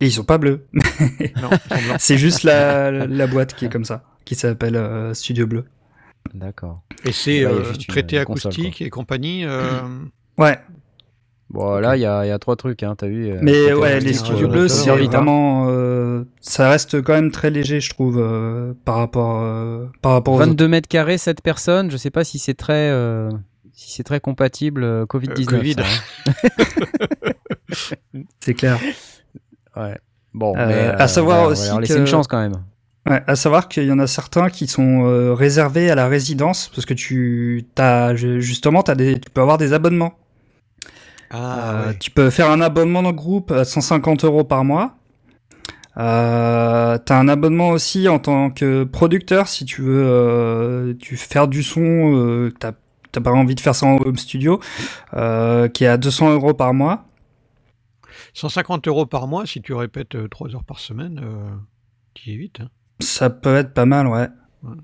Et 0.00 0.06
ils 0.06 0.12
sont 0.12 0.24
pas 0.24 0.38
bleus. 0.38 0.66
Non, 0.72 0.82
ils 1.20 1.28
sont 1.38 1.86
blancs. 1.86 1.96
C'est 1.98 2.18
juste 2.18 2.42
la, 2.42 2.90
la 2.90 3.26
boîte 3.26 3.54
qui 3.54 3.66
est 3.66 3.68
comme 3.68 3.84
ça, 3.84 4.02
qui 4.24 4.34
s'appelle 4.34 4.74
euh, 4.76 5.14
Studio 5.14 5.46
Bleu. 5.46 5.64
D'accord. 6.34 6.82
Et 7.04 7.12
c'est 7.12 7.44
euh, 7.44 7.62
traité 7.88 8.22
console, 8.24 8.52
acoustique 8.52 8.82
et 8.82 8.90
compagnie. 8.90 9.44
euh, 9.44 9.80
Ouais, 10.38 10.58
Bon, 11.52 11.78
là, 11.80 11.96
il 11.96 12.00
y 12.00 12.06
a, 12.06 12.24
il 12.24 12.28
y 12.28 12.32
a 12.32 12.38
trois 12.38 12.56
trucs, 12.56 12.82
hein, 12.82 12.94
t'as 12.96 13.08
vu. 13.08 13.28
euh, 13.30 13.38
Mais 13.42 13.74
ouais, 13.74 14.00
les 14.00 14.06
petit 14.12 14.14
studios 14.14 14.48
bleus, 14.48 14.68
c'est 14.68 14.88
hein. 14.90 14.96
vraiment, 14.96 15.66
euh, 15.68 16.24
ça 16.40 16.70
reste 16.70 17.02
quand 17.02 17.12
même 17.12 17.30
très 17.30 17.50
léger, 17.50 17.78
je 17.80 17.90
trouve, 17.90 18.18
euh, 18.18 18.72
par 18.86 18.96
rapport, 18.96 19.40
euh, 19.42 19.84
par 20.00 20.12
rapport 20.12 20.32
aux 20.34 20.38
autres. 20.38 20.46
22 20.46 20.68
mètres 20.68 20.88
carrés, 20.88 21.18
7 21.18 21.42
personnes. 21.42 21.90
Je 21.90 21.98
sais 21.98 22.10
pas 22.10 22.24
si 22.24 22.38
c'est 22.38 22.54
très, 22.54 22.88
euh, 22.90 23.28
si 23.74 23.92
c'est 23.92 24.02
très 24.02 24.18
compatible 24.20 24.82
euh, 24.82 25.04
Covid-19. 25.04 25.42
Euh, 25.42 25.44
Covid. 25.58 25.74
ça, 25.74 26.42
C'est 28.40 28.54
clair. 28.54 28.78
hein. 29.76 29.82
Ouais. 29.88 29.98
Bon, 30.34 30.54
Euh, 30.56 30.66
mais, 30.66 31.02
à 31.02 31.08
savoir 31.08 31.40
on 31.42 31.44
va 31.46 31.50
aussi 31.52 31.70
laisser 31.80 31.94
que- 31.94 31.98
une 32.00 32.06
chance 32.06 32.26
quand 32.26 32.40
même. 32.40 32.56
Ouais, 33.10 33.20
à 33.26 33.34
savoir 33.36 33.68
qu'il 33.68 33.84
y 33.84 33.92
en 33.92 33.98
a 33.98 34.06
certains 34.06 34.48
qui 34.48 34.66
sont 34.68 35.04
euh, 35.06 35.34
réservés 35.34 35.90
à 35.90 35.94
la 35.96 36.06
résidence 36.06 36.70
parce 36.74 36.86
que 36.86 36.94
tu, 36.94 37.66
t'as 37.74 38.14
justement, 38.14 38.82
t'as 38.84 38.94
des, 38.94 39.18
tu 39.18 39.28
peux 39.30 39.40
avoir 39.40 39.58
des 39.58 39.72
abonnements. 39.72 40.14
Ah, 41.32 41.72
Euh, 41.84 41.88
ouais. 41.88 41.96
Tu 41.98 42.10
peux 42.10 42.30
faire 42.30 42.50
un 42.50 42.60
abonnement 42.60 43.02
de 43.02 43.10
groupe 43.10 43.50
à 43.50 43.64
150 43.64 44.24
euros 44.24 44.44
par 44.44 44.64
mois. 44.64 44.94
Euh, 45.98 46.96
t'as 47.04 47.18
un 47.18 47.28
abonnement 47.28 47.68
aussi 47.70 48.08
en 48.08 48.18
tant 48.18 48.50
que 48.50 48.84
producteur 48.84 49.46
si 49.46 49.66
tu 49.66 49.82
veux 49.82 50.04
euh, 50.06 50.94
tu 50.98 51.18
faire 51.18 51.48
du 51.48 51.62
son, 51.62 51.82
euh, 52.16 52.50
t'as 52.58 52.72
t'as 53.12 53.20
pas 53.20 53.30
envie 53.30 53.54
de 53.54 53.60
faire 53.60 53.74
ça 53.74 53.84
en 53.84 53.96
home 53.98 54.16
studio, 54.16 54.58
euh, 55.12 55.68
qui 55.68 55.84
est 55.84 55.88
à 55.88 55.98
200 55.98 56.32
euros 56.32 56.54
par 56.54 56.72
mois. 56.72 57.04
150 58.32 58.88
euros 58.88 59.04
par 59.04 59.26
mois 59.28 59.44
si 59.44 59.60
tu 59.60 59.74
répètes 59.74 60.16
3 60.30 60.54
heures 60.54 60.64
par 60.64 60.78
semaine, 60.78 61.20
qui 62.14 62.32
est 62.32 62.36
vite. 62.38 62.60
hein. 62.60 62.68
Ça 63.00 63.28
peut 63.28 63.54
être 63.56 63.74
pas 63.74 63.84
mal, 63.84 64.06
ouais. 64.06 64.28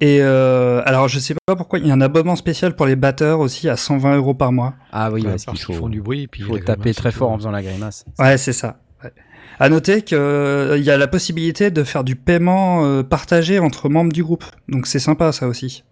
Et 0.00 0.18
euh, 0.22 0.82
alors 0.86 1.06
je 1.08 1.18
sais 1.18 1.34
pas 1.46 1.54
pourquoi 1.54 1.78
il 1.78 1.86
y 1.86 1.90
a 1.90 1.94
un 1.94 2.00
abonnement 2.00 2.36
spécial 2.36 2.74
pour 2.74 2.86
les 2.86 2.96
batteurs 2.96 3.38
aussi 3.40 3.68
à 3.68 3.76
120 3.76 4.16
euros 4.16 4.34
par 4.34 4.50
mois. 4.52 4.74
Ah 4.92 5.10
oui, 5.12 5.22
Ouais, 5.22 5.30
parce 5.30 5.42
qu'il 5.44 5.52
parce 5.52 5.64
qu'ils 5.66 5.74
faut, 5.76 5.82
font 5.82 5.88
du 5.88 6.00
bruit. 6.00 6.26
Puis 6.26 6.42
il 6.42 6.46
faut 6.46 6.58
taper 6.58 6.80
grimace 6.80 6.96
très 6.96 7.08
et 7.10 7.12
fort 7.12 7.30
en 7.30 7.38
faisant 7.38 7.50
la 7.52 7.62
grimace. 7.62 8.04
Ouais, 8.18 8.36
c'est 8.38 8.52
ça. 8.52 8.80
Ouais. 9.04 9.12
À 9.60 9.68
noter 9.68 10.02
que 10.02 10.16
euh, 10.16 10.78
il 10.78 10.84
y 10.84 10.90
a 10.90 10.98
la 10.98 11.06
possibilité 11.06 11.70
de 11.70 11.84
faire 11.84 12.02
du 12.02 12.16
paiement 12.16 12.84
euh, 12.84 13.02
partagé 13.04 13.60
entre 13.60 13.88
membres 13.88 14.12
du 14.12 14.24
groupe. 14.24 14.44
Donc 14.68 14.86
c'est 14.88 14.98
sympa 14.98 15.30
ça 15.32 15.46
aussi. 15.46 15.84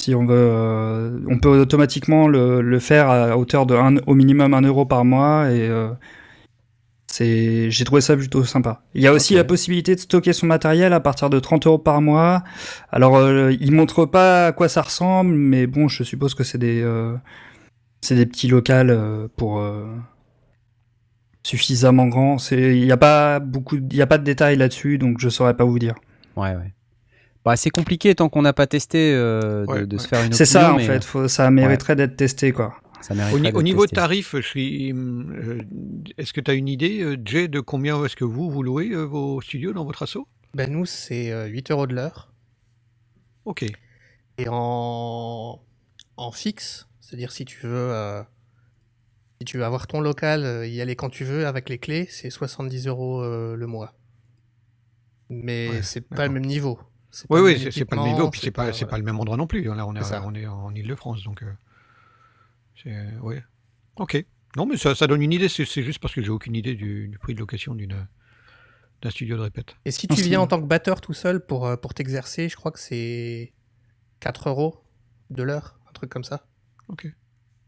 Si 0.00 0.14
on 0.14 0.24
veut, 0.26 0.34
euh, 0.36 1.18
on 1.28 1.38
peut 1.38 1.60
automatiquement 1.60 2.28
le, 2.28 2.60
le 2.60 2.78
faire 2.80 3.08
à 3.08 3.36
hauteur 3.38 3.66
de 3.66 3.74
un, 3.74 3.96
au 4.06 4.14
minimum 4.14 4.52
1 4.52 4.62
euro 4.62 4.84
par 4.84 5.04
mois 5.04 5.50
et 5.50 5.68
euh, 5.68 5.88
c'est, 7.16 7.70
j'ai 7.70 7.84
trouvé 7.86 8.02
ça 8.02 8.14
plutôt 8.14 8.44
sympa. 8.44 8.82
Il 8.94 9.00
y 9.00 9.06
a 9.06 9.12
aussi 9.14 9.34
la 9.34 9.44
possibilité 9.44 9.94
de 9.94 10.00
stocker 10.00 10.34
son 10.34 10.46
matériel 10.46 10.92
à 10.92 11.00
partir 11.00 11.30
de 11.30 11.40
30 11.40 11.66
euros 11.66 11.78
par 11.78 12.02
mois. 12.02 12.42
Alors, 12.90 13.16
euh, 13.16 13.56
il 13.58 13.72
montre 13.72 14.04
pas 14.04 14.48
à 14.48 14.52
quoi 14.52 14.68
ça 14.68 14.82
ressemble, 14.82 15.34
mais 15.34 15.66
bon, 15.66 15.88
je 15.88 16.02
suppose 16.04 16.34
que 16.34 16.44
c'est 16.44 16.58
des, 16.58 16.82
euh, 16.82 17.14
c'est 18.02 18.16
des 18.16 18.26
petits 18.26 18.48
locales 18.48 18.90
euh, 18.90 19.28
pour 19.34 19.60
euh, 19.60 19.86
suffisamment 21.42 22.06
grands. 22.06 22.36
C'est, 22.36 22.76
il 22.76 22.84
n'y 22.84 22.92
a 22.92 22.98
pas 22.98 23.40
beaucoup, 23.40 23.76
il 23.76 23.96
y 23.96 24.02
a 24.02 24.06
pas 24.06 24.18
de 24.18 24.24
détails 24.24 24.56
là-dessus, 24.56 24.98
donc 24.98 25.18
je 25.18 25.30
saurais 25.30 25.56
pas 25.56 25.64
vous 25.64 25.78
dire. 25.78 25.94
Ouais, 26.36 26.54
ouais. 26.54 26.74
Bah, 27.46 27.56
c'est 27.56 27.70
compliqué 27.70 28.14
tant 28.14 28.28
qu'on 28.28 28.42
n'a 28.42 28.52
pas 28.52 28.66
testé 28.66 29.14
euh, 29.14 29.64
de, 29.64 29.70
Ouais, 29.70 29.86
de 29.86 29.96
se 29.96 30.06
faire 30.08 30.22
une 30.22 30.32
C'est 30.34 30.44
ça 30.44 30.72
opinion, 30.72 30.74
en 30.74 30.76
mais 30.78 30.94
fait, 30.94 31.04
faut, 31.04 31.28
ça 31.28 31.50
mériterait 31.50 31.96
d'être 31.96 32.16
testé 32.16 32.52
quoi. 32.52 32.74
Ça 33.00 33.14
Au, 33.32 33.62
niveau 33.62 33.86
tarif, 33.86 34.34
je 34.36 34.40
suis. 34.40 34.92
euh, 34.92 35.62
est-ce 36.18 36.32
que 36.32 36.40
tu 36.40 36.50
as 36.50 36.54
une 36.54 36.68
idée, 36.68 37.02
euh, 37.02 37.16
Jay, 37.24 37.46
de 37.48 37.60
combien 37.60 38.02
est-ce 38.04 38.16
que 38.16 38.24
vous, 38.24 38.50
vous 38.50 38.62
louez 38.62 38.90
euh, 38.90 39.02
vos 39.04 39.40
studios 39.40 39.72
dans 39.72 39.84
votre 39.84 40.02
assaut? 40.02 40.26
Ben 40.54 40.70
nous, 40.72 40.86
c'est 40.86 41.30
euh, 41.30 41.46
8 41.46 41.70
euros 41.70 41.86
de 41.86 41.94
l'heure. 41.94 42.32
Ok. 43.44 43.64
Et 44.38 44.46
en, 44.48 45.60
en 46.16 46.32
fixe, 46.32 46.88
c'est-à-dire 47.00 47.30
si 47.30 47.44
tu 47.44 47.60
veux, 47.66 47.70
euh, 47.92 48.22
si 49.40 49.44
tu 49.44 49.58
veux 49.58 49.64
avoir 49.64 49.86
ton 49.86 50.00
local, 50.00 50.44
euh, 50.44 50.66
y 50.66 50.80
aller 50.80 50.96
quand 50.96 51.10
tu 51.10 51.24
veux 51.24 51.46
avec 51.46 51.68
les 51.68 51.78
clés, 51.78 52.06
c'est 52.10 52.30
70 52.30 52.86
euros 52.88 53.22
euh, 53.22 53.54
le 53.56 53.66
mois. 53.66 53.94
Mais 55.28 55.68
Ouais, 55.70 55.82
c'est 55.82 56.00
pas 56.08 56.26
le 56.26 56.32
même 56.32 56.44
niveau. 56.46 56.78
Oui, 57.30 57.40
oui, 57.40 57.52
même 57.62 57.70
c'est 57.72 57.84
pas 57.84 57.96
le 57.96 58.02
équipement, 58.02 58.06
niveau, 58.06 58.30
puis 58.30 58.40
c'est 58.42 58.50
pas, 58.50 58.66
c'est 58.72 58.80
voilà. 58.80 58.90
pas 58.90 58.98
le 58.98 59.04
même 59.04 59.18
endroit 59.20 59.36
non 59.36 59.46
plus. 59.46 59.62
Là, 59.64 59.86
on 59.86 59.94
est, 59.94 60.02
on 60.24 60.34
est 60.34 60.46
en 60.46 60.74
Ile-de-France, 60.74 61.22
donc. 61.24 61.42
euh, 61.42 61.52
ouais. 63.22 63.42
Ok. 63.96 64.24
Non, 64.56 64.66
mais 64.66 64.76
ça, 64.76 64.94
ça 64.94 65.06
donne 65.06 65.22
une 65.22 65.32
idée. 65.32 65.48
C'est 65.48 65.64
juste 65.82 65.98
parce 65.98 66.14
que 66.14 66.22
j'ai 66.22 66.30
aucune 66.30 66.54
idée 66.56 66.74
du, 66.74 67.08
du 67.08 67.18
prix 67.18 67.34
de 67.34 67.40
location 67.40 67.74
d'une 67.74 68.06
d'un 69.02 69.10
studio 69.10 69.36
de 69.36 69.42
répète. 69.42 69.76
Et 69.84 69.90
si 69.90 70.08
tu 70.08 70.22
viens 70.22 70.40
en 70.40 70.46
tant 70.46 70.58
que 70.58 70.66
batteur 70.66 71.02
tout 71.02 71.12
seul 71.12 71.44
pour, 71.44 71.66
euh, 71.66 71.76
pour 71.76 71.92
t'exercer, 71.92 72.48
je 72.48 72.56
crois 72.56 72.72
que 72.72 72.78
c'est 72.80 73.52
4 74.20 74.48
euros 74.48 74.82
de 75.28 75.42
l'heure, 75.42 75.78
un 75.88 75.92
truc 75.92 76.08
comme 76.08 76.24
ça. 76.24 76.46
Ok. 76.88 77.06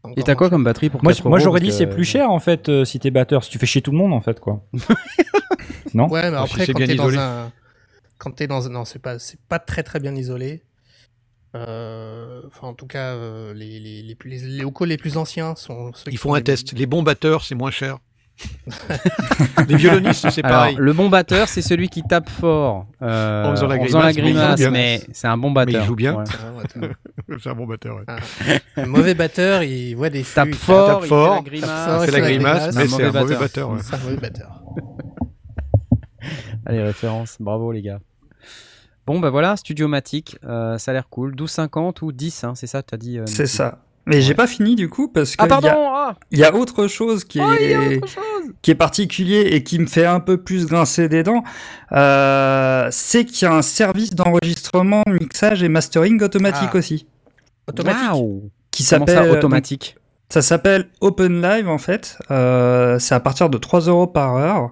Donc, 0.03 0.17
Et 0.17 0.23
t'as 0.23 0.33
quoi 0.33 0.49
comme 0.49 0.63
batterie 0.63 0.89
pour 0.89 1.03
Moi, 1.03 1.13
4 1.13 1.27
moi 1.29 1.37
j'aurais 1.37 1.59
dit 1.59 1.71
c'est 1.71 1.85
que- 1.85 1.93
plus 1.93 2.05
cher 2.05 2.31
en 2.31 2.39
fait 2.39 2.69
euh, 2.69 2.83
si 2.85 2.99
t'es 2.99 3.11
batteur, 3.11 3.43
si 3.43 3.51
tu 3.51 3.59
fais 3.59 3.65
chier 3.67 3.81
tout 3.83 3.91
le 3.91 3.97
monde 3.97 4.13
en 4.13 4.21
fait 4.21 4.39
quoi. 4.39 4.65
non? 5.93 6.07
Ouais, 6.09 6.31
mais 6.31 6.37
si 6.37 6.43
après, 6.43 6.67
quand 6.67 6.79
t'es 6.79 6.95
dans 6.95 7.17
un. 7.17 7.51
Quand 8.17 8.31
t'es 8.31 8.47
dans 8.47 8.65
un. 8.67 8.69
Non, 8.71 8.85
c'est 8.85 8.99
pas, 8.99 9.19
c'est 9.19 9.39
pas 9.41 9.59
très 9.59 9.83
très 9.83 9.99
bien 9.99 10.15
isolé. 10.15 10.63
Euh, 11.55 12.41
Enfin, 12.47 12.67
en 12.67 12.73
tout 12.73 12.85
cas, 12.87 13.13
euh, 13.15 13.53
les, 13.53 13.79
les, 13.79 14.01
les, 14.03 14.15
plus- 14.15 14.43
les, 14.45 14.61
locaux 14.61 14.85
les 14.85 14.97
plus 14.97 15.17
anciens 15.17 15.55
sont 15.55 15.91
ceux 15.93 16.09
qui 16.11 16.15
Ils 16.15 16.17
font 16.17 16.29
font 16.29 16.35
un 16.35 16.41
test. 16.41 16.73
Les 16.77 16.85
bons 16.85 17.03
batteurs, 17.03 17.43
c'est 17.43 17.55
moins 17.55 17.71
cher. 17.71 17.97
les 19.67 19.75
violonistes, 19.75 20.29
c'est 20.29 20.45
Alors, 20.45 20.59
pareil. 20.59 20.75
le 20.79 20.93
bon 20.93 21.09
batteur, 21.09 21.49
c'est 21.49 21.61
celui 21.61 21.89
qui 21.89 22.03
tape 22.03 22.29
fort 22.29 22.87
euh, 23.01 23.43
En 23.43 23.51
faisant 23.51 23.67
la 23.67 23.75
la 23.75 23.83
grimace, 23.83 24.05
mais 24.05 24.11
il 24.11 24.15
joue 24.15 24.21
grimace, 24.21 24.61
mais 24.71 25.01
c'est 25.11 25.27
un 25.27 25.37
bon 25.37 25.51
batteur. 25.51 25.83
joue 25.85 25.95
bien. 25.95 26.15
Ouais. 26.15 26.23
Ah, 26.31 26.79
c'est 27.43 27.49
un 27.49 27.55
bon 27.55 27.67
batteur. 27.67 27.97
ouais. 27.97 28.05
un 28.77 28.85
mauvais 28.85 29.13
batteur, 29.13 29.63
il 29.63 29.93
voit 29.95 30.09
des 30.09 30.23
Tape 30.23 30.45
flux, 30.47 30.53
il 30.53 30.57
fort, 30.57 30.87
tape 30.87 30.99
il 31.03 31.07
fort, 31.09 31.35
fait 31.35 31.35
la 31.35 31.41
grimace. 31.49 31.85
fort, 31.85 31.99
C'est 32.01 32.07
il 32.07 32.11
la 32.11 32.15
fait 32.15 32.21
la 32.21 32.27
grimace, 32.29 32.75
mais 32.75 32.81
un 32.83 32.87
c'est 32.87 32.91
mauvais 32.91 33.03
un 33.03 33.11
mauvais 33.21 33.35
batteur. 33.35 33.39
batteur. 33.39 33.69
ouais. 33.71 33.79
C'est 33.83 33.95
un 33.95 33.97
mauvais 33.97 34.17
batteur. 34.17 34.59
Allez, 36.65 36.83
référence. 36.83 37.37
Bravo, 37.39 37.71
les 37.71 37.81
gars. 37.81 37.99
Bon, 39.09 39.19
bah 39.19 39.31
voilà, 39.31 39.55
Studiomatic, 39.57 40.37
euh, 40.47 40.77
ça 40.77 40.91
a 40.91 40.93
l'air 40.93 41.09
cool. 41.09 41.33
12,50 41.33 42.03
ou 42.03 42.11
10, 42.11 42.43
hein, 42.43 42.53
c'est 42.53 42.67
ça, 42.67 42.83
t'as 42.83 42.95
dit 42.97 43.17
euh, 43.17 43.23
C'est 43.25 43.47
ça. 43.47 43.79
Mais 44.05 44.21
j'ai 44.21 44.35
pas 44.35 44.45
fini 44.45 44.75
du 44.75 44.87
coup 44.87 45.07
parce 45.07 45.35
que 45.35 45.41
Ah, 45.41 45.45
il 45.47 45.49
y 45.49 45.53
a- 45.53 45.61
pardon 45.61 45.89
ah 45.91 46.15
il 46.29 46.37
y, 46.37 46.43
a 46.43 46.53
autre 46.53 46.85
chose 46.87 47.23
qui 47.23 47.39
Oh, 47.41 47.51
est 47.59 47.99
qui 48.61 48.69
est 48.69 48.75
particulier 48.75 49.39
et 49.51 49.63
qui 49.63 49.79
me 49.79 49.87
fait 49.87 50.05
un 50.05 50.19
peu 50.19 50.37
plus 50.37 50.67
grincer 50.67 51.09
des 51.09 51.23
dents, 51.23 51.43
euh, 51.91 52.87
c'est 52.91 53.25
qu'il 53.25 53.47
y 53.47 53.51
a 53.51 53.53
un 53.55 53.63
service 53.63 54.13
d'enregistrement, 54.13 55.01
mixage 55.07 55.63
et 55.63 55.69
mastering 55.69 56.21
automatique 56.21 56.69
Ah. 56.73 56.77
aussi, 56.77 57.07
Automatique. 57.67 58.01
Waouh 58.11 58.51
qui 58.69 58.85
Comment 58.87 59.07
s'appelle 59.07 59.25
ça, 59.25 59.31
automatique? 59.37 59.95
Ça 60.29 60.43
s'appelle 60.43 60.87
Open 61.01 61.41
Live 61.41 61.67
en 61.67 61.79
fait. 61.79 62.19
Euh, 62.29 62.99
c'est 62.99 63.15
à 63.15 63.19
partir 63.19 63.49
de 63.49 63.57
3 63.57 63.81
euros 63.81 64.05
par 64.05 64.35
heure. 64.35 64.69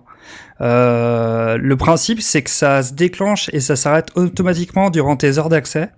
Euh, 0.61 1.57
le 1.57 1.77
principe, 1.77 2.21
c'est 2.21 2.41
que 2.41 2.49
ça 2.49 2.83
se 2.83 2.93
déclenche 2.93 3.49
et 3.53 3.59
ça 3.59 3.75
s'arrête 3.75 4.09
automatiquement 4.15 4.89
durant 4.89 5.15
tes 5.15 5.37
heures 5.37 5.49
d'accès. 5.49 5.89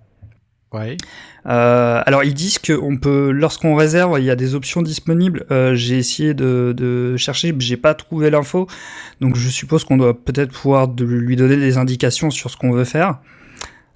Ouais. 0.72 0.96
Euh, 1.46 2.02
alors 2.04 2.22
ils 2.22 2.34
disent 2.34 2.58
que 2.58 2.72
on 2.72 2.96
peut, 2.96 3.30
lorsqu'on 3.30 3.74
réserve, 3.74 4.18
il 4.18 4.24
y 4.24 4.30
a 4.30 4.36
des 4.36 4.54
options 4.54 4.82
disponibles. 4.82 5.46
Euh, 5.50 5.74
j'ai 5.74 5.98
essayé 5.98 6.34
de, 6.34 6.74
de 6.76 7.16
chercher, 7.16 7.54
j'ai 7.58 7.76
pas 7.76 7.94
trouvé 7.94 8.30
l'info. 8.30 8.66
Donc 9.20 9.36
je 9.36 9.48
suppose 9.48 9.84
qu'on 9.84 9.96
doit 9.96 10.14
peut-être 10.14 10.52
pouvoir 10.52 10.88
de, 10.88 11.04
lui 11.04 11.36
donner 11.36 11.56
des 11.56 11.78
indications 11.78 12.30
sur 12.30 12.50
ce 12.50 12.56
qu'on 12.56 12.70
veut 12.70 12.84
faire. 12.84 13.18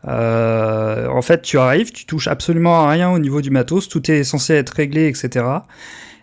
Euh, 0.06 1.08
en 1.08 1.22
fait, 1.22 1.42
tu 1.42 1.58
arrives, 1.58 1.92
tu 1.92 2.04
touches 2.06 2.28
absolument 2.28 2.84
à 2.84 2.90
rien 2.90 3.10
au 3.10 3.18
niveau 3.18 3.40
du 3.40 3.50
matos, 3.50 3.88
tout 3.88 4.10
est 4.10 4.22
censé 4.22 4.54
être 4.54 4.70
réglé, 4.70 5.08
etc. 5.08 5.46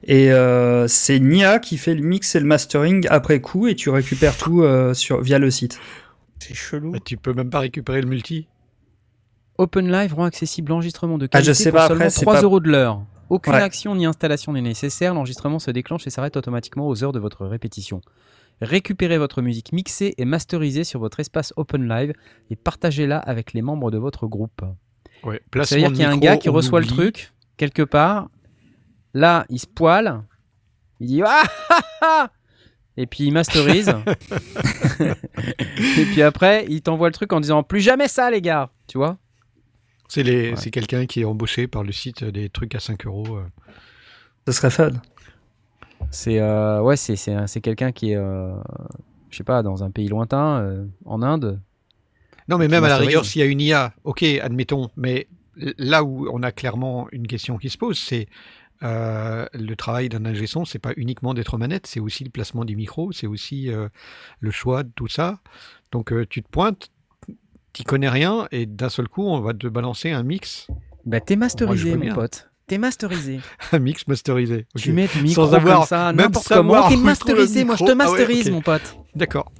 Et 0.03 0.31
euh, 0.31 0.87
c'est 0.87 1.19
Nia 1.19 1.59
qui 1.59 1.77
fait 1.77 1.93
le 1.93 2.01
mix 2.01 2.33
et 2.35 2.39
le 2.39 2.45
mastering 2.45 3.05
après 3.09 3.39
coup, 3.39 3.67
et 3.67 3.75
tu 3.75 3.89
récupères 3.89 4.35
tout 4.37 4.61
euh, 4.63 4.93
sur 4.93 5.21
via 5.21 5.37
le 5.39 5.51
site. 5.51 5.79
C'est 6.39 6.55
chelou. 6.55 6.91
Bah, 6.91 6.99
tu 7.03 7.17
peux 7.17 7.33
même 7.33 7.49
pas 7.51 7.59
récupérer 7.59 8.01
le 8.01 8.07
multi. 8.07 8.47
Open 9.57 9.91
Live 9.91 10.13
rend 10.15 10.23
accessible 10.23 10.69
l'enregistrement 10.69 11.17
de 11.17 11.25
Ah, 11.31 11.39
je 11.41 11.45
qualité 11.45 11.63
sais 11.63 11.69
pour 11.69 11.79
pas, 11.79 11.87
seulement 11.87 12.01
après, 12.05 12.09
c'est 12.09 12.21
3 12.21 12.33
pas- 12.35 12.41
euros 12.41 12.59
de 12.59 12.69
l'heure. 12.69 13.03
Aucune 13.29 13.53
Ouais. 13.53 13.61
action 13.61 13.95
ni 13.95 14.05
installation 14.05 14.53
n'est 14.53 14.61
nécessaire, 14.61 15.13
l'enregistrement 15.13 15.59
se 15.59 15.71
déclenche 15.71 16.05
et 16.07 16.09
s'arrête 16.09 16.35
automatiquement 16.35 16.87
aux 16.87 17.03
heures 17.03 17.11
de 17.13 17.19
votre 17.19 17.45
répétition. 17.45 18.01
Récupérez 18.59 19.17
votre 19.17 19.41
musique 19.41 19.71
mixée 19.71 20.13
et 20.17 20.25
masterisée 20.25 20.83
sur 20.83 20.99
votre 20.99 21.19
espace 21.19 21.53
Open 21.55 21.87
Live 21.87 22.13
et 22.49 22.55
partagez-la 22.55 23.17
avec 23.19 23.53
les 23.53 23.61
membres 23.61 23.89
de 23.91 23.97
votre 23.97 24.27
groupe. 24.27 24.61
Ouais. 25.23 25.41
Ça 25.63 25.75
veut 25.75 25.81
dire 25.81 25.91
qu'il 25.91 26.01
y 26.01 26.03
a 26.03 26.09
un 26.09 26.17
gars 26.17 26.37
qui 26.37 26.49
reçoit 26.49 26.79
le 26.81 26.87
truc, 26.87 27.31
quelque 27.57 27.83
part, 27.83 28.29
là, 29.13 29.45
il 29.49 29.59
se 29.59 29.67
poile, 29.67 30.23
il 30.99 31.07
dit 31.07 31.21
Ah 31.25 31.43
ah 31.69 31.81
ah 32.01 32.29
Et 32.97 33.05
puis 33.07 33.25
il 33.25 33.31
masterise. 33.31 33.93
et 34.99 36.05
puis 36.05 36.21
après, 36.21 36.65
il 36.69 36.81
t'envoie 36.81 37.07
le 37.07 37.13
truc 37.13 37.31
en 37.33 37.39
disant 37.39 37.63
Plus 37.63 37.81
jamais 37.81 38.07
ça, 38.07 38.29
les 38.31 38.41
gars 38.41 38.69
Tu 38.87 38.97
vois? 38.97 39.17
C'est 40.07 40.23
les, 40.23 40.49
Ouais. 40.51 40.55
c'est 40.57 40.71
quelqu'un 40.71 41.05
qui 41.05 41.21
est 41.21 41.25
embauché 41.25 41.67
par 41.67 41.83
le 41.83 41.91
site 41.91 42.23
des 42.23 42.49
trucs 42.49 42.75
à 42.75 42.79
5 42.79 43.05
euros. 43.05 43.37
euh. 43.37 43.45
Ce 44.47 44.53
serait 44.53 44.69
fun. 44.71 44.91
C'est 46.09 46.39
euh, 46.39 46.81
ouais, 46.81 46.97
c'est 46.97 47.15
c'est 47.15 47.35
c'est 47.47 47.61
quelqu'un 47.61 47.91
qui 47.91 48.11
est 48.11 48.15
euh, 48.17 48.51
je 49.29 49.37
sais 49.37 49.43
pas 49.43 49.61
dans 49.63 49.83
un 49.83 49.91
pays 49.91 50.07
lointain 50.07 50.59
euh, 50.61 50.85
en 51.05 51.21
Inde. 51.21 51.61
Non, 52.49 52.57
mais 52.57 52.67
même 52.67 52.83
à 52.83 52.89
la 52.89 52.97
rigueur, 52.97 53.23
s'il 53.23 53.39
y 53.39 53.43
a 53.43 53.47
une 53.47 53.61
IA, 53.61 53.93
ok, 54.03 54.23
admettons, 54.41 54.89
mais 54.97 55.27
là 55.77 56.03
où 56.03 56.27
on 56.33 56.41
a 56.43 56.51
clairement 56.51 57.07
une 57.11 57.27
question 57.27 57.57
qui 57.57 57.69
se 57.69 57.77
pose, 57.77 57.97
c'est 57.99 58.27
euh, 58.83 59.45
le 59.53 59.75
travail 59.75 60.09
d'un 60.09 60.25
ingé 60.25 60.47
son, 60.47 60.65
c'est 60.65 60.79
pas 60.79 60.93
uniquement 60.97 61.33
d'être 61.33 61.53
aux 61.53 61.57
manettes, 61.57 61.87
c'est 61.87 61.99
aussi 61.99 62.23
le 62.23 62.29
placement 62.29 62.65
du 62.65 62.75
micro, 62.75 63.11
c'est 63.11 63.27
aussi 63.27 63.69
euh, 63.71 63.87
le 64.39 64.51
choix 64.51 64.83
de 64.83 64.91
tout 64.95 65.07
ça. 65.07 65.39
Donc 65.91 66.11
euh, 66.11 66.25
tu 66.29 66.41
te 66.41 66.49
pointes, 66.49 66.89
t'y 67.73 67.83
connais 67.83 68.09
rien, 68.09 68.47
et 68.51 68.65
d'un 68.65 68.89
seul 68.89 69.07
coup, 69.07 69.23
on 69.23 69.39
va 69.39 69.53
te 69.53 69.67
balancer 69.67 70.11
un 70.11 70.23
mix, 70.23 70.67
Bah 71.05 71.19
t'es 71.19 71.35
masterisé 71.35 71.95
mon 71.95 72.01
bien. 72.05 72.15
pote. 72.15 72.49
T'es 72.67 72.77
masterisé. 72.77 73.41
un 73.73 73.79
mix 73.79 74.07
masterisé. 74.07 74.65
Ok. 74.75 74.81
Tu 74.81 74.93
mets 74.93 75.07
ton 75.07 75.19
micro 75.21 75.45
Sans 75.45 75.53
avoir 75.53 75.79
comme 75.79 75.87
ça 75.87 76.13
même 76.13 76.27
n'importe 76.27 76.47
comment. 76.47 76.87
T'es 76.87 76.95
masterisé. 76.95 77.65
Moi 77.65 77.75
je 77.75 77.83
te. 77.83 77.89
Ah 77.89 77.91
ouais, 77.91 77.95
masterise 77.95 78.49
mon 78.49 78.61
pote. 78.61 78.95
D'accord. 79.13 79.51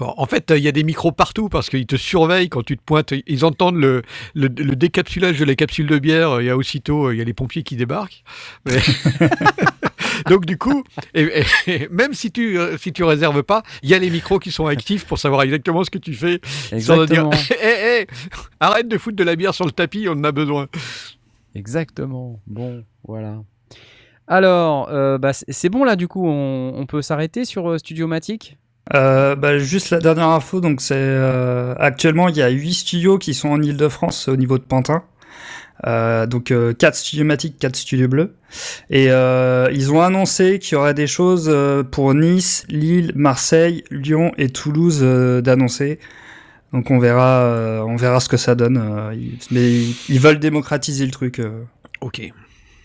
En 0.00 0.26
fait, 0.26 0.52
il 0.56 0.62
y 0.62 0.68
a 0.68 0.72
des 0.72 0.84
micros 0.84 1.10
partout 1.12 1.48
parce 1.48 1.68
qu'ils 1.68 1.86
te 1.86 1.96
surveillent 1.96 2.48
quand 2.48 2.62
tu 2.64 2.76
te 2.76 2.82
pointes. 2.82 3.12
Ils 3.26 3.44
entendent 3.44 3.76
le, 3.80 4.02
le, 4.34 4.46
le 4.46 4.76
décapsulage 4.76 5.38
de 5.40 5.44
la 5.44 5.54
capsule 5.56 5.86
de 5.88 5.98
bière. 5.98 6.40
Il 6.40 6.46
y 6.46 6.50
a 6.50 6.56
aussitôt, 6.56 7.10
il 7.10 7.18
y 7.18 7.20
a 7.20 7.24
les 7.24 7.32
pompiers 7.34 7.62
qui 7.64 7.74
débarquent. 7.76 8.22
Mais- 8.64 8.78
Donc 10.28 10.46
du 10.46 10.56
coup, 10.58 10.84
et, 11.14 11.22
et- 11.22 11.44
et 11.84 11.88
même 11.90 12.12
si 12.14 12.30
tu 12.30 12.58
euh, 12.58 12.76
si 12.78 12.92
tu 12.92 13.02
réserves 13.02 13.42
pas, 13.42 13.62
il 13.82 13.88
y 13.88 13.94
a 13.94 13.98
les 13.98 14.10
micros 14.10 14.38
qui 14.38 14.52
sont 14.52 14.66
actifs 14.66 15.04
pour 15.06 15.18
savoir 15.18 15.42
exactement 15.42 15.82
ce 15.84 15.90
que 15.90 15.98
tu 15.98 16.14
fais. 16.14 16.40
Sans 16.44 17.04
dire, 17.06 17.26
Exactement. 17.26 17.30
hé, 17.60 18.00
hé, 18.02 18.06
arrête 18.60 18.86
de 18.88 18.98
foutre 18.98 19.16
de 19.16 19.24
la 19.24 19.34
bière 19.36 19.54
sur 19.54 19.64
le 19.64 19.72
tapis, 19.72 20.06
on 20.08 20.12
en 20.12 20.24
a 20.24 20.32
besoin. 20.32 20.68
Exactement. 21.54 22.40
Bon, 22.46 22.84
voilà. 23.06 23.38
Alors, 24.28 24.88
euh, 24.90 25.18
bah, 25.18 25.32
c'est- 25.32 25.50
c'est 25.50 25.68
bon 25.68 25.82
là 25.84 25.96
du 25.96 26.08
coup, 26.08 26.26
on, 26.26 26.74
on 26.76 26.86
peut 26.86 27.02
s'arrêter 27.02 27.44
sur 27.44 27.68
euh, 27.70 27.78
Studiomatic 27.78 28.58
Euh, 28.94 29.36
bah, 29.36 29.58
juste 29.58 29.90
la 29.90 30.00
dernière 30.00 30.28
info, 30.28 30.60
donc 30.60 30.80
c'est 30.80 30.94
euh, 30.96 31.74
actuellement 31.78 32.28
il 32.28 32.36
y 32.36 32.42
a 32.42 32.48
8 32.48 32.72
studios 32.74 33.16
qui 33.18 33.32
sont 33.32 33.48
en 33.48 33.62
Ile-de-France 33.62 34.28
au 34.28 34.36
niveau 34.36 34.58
de 34.58 34.64
Pantin. 34.64 35.04
Euh, 35.86 36.26
donc 36.26 36.52
4 36.78 36.94
studios 36.94 37.24
Matic, 37.24 37.58
4 37.58 37.74
studios 37.76 38.08
bleus. 38.08 38.34
Et 38.90 39.06
euh, 39.10 39.68
ils 39.72 39.90
ont 39.92 40.02
annoncé 40.02 40.58
qu'il 40.58 40.74
y 40.74 40.78
aurait 40.78 40.94
des 40.94 41.06
choses 41.06 41.48
euh, 41.48 41.82
pour 41.82 42.12
Nice, 42.14 42.64
Lille, 42.68 43.12
Marseille, 43.14 43.82
Lyon 43.90 44.32
et 44.36 44.48
Toulouse 44.50 45.00
euh, 45.02 45.40
d'annoncer. 45.40 45.98
Donc 46.72 46.90
on 46.90 46.98
verra, 46.98 47.40
euh, 47.42 47.80
on 47.80 47.96
verra 47.96 48.20
ce 48.20 48.28
que 48.28 48.36
ça 48.36 48.54
donne. 48.54 48.78
euh, 48.78 49.14
ils- 49.14 49.38
mais 49.50 49.72
ils, 49.72 49.96
ils 50.08 50.20
veulent 50.20 50.38
démocratiser 50.38 51.04
le 51.04 51.12
truc. 51.12 51.38
euh. 51.38 51.62
Ok. 52.00 52.20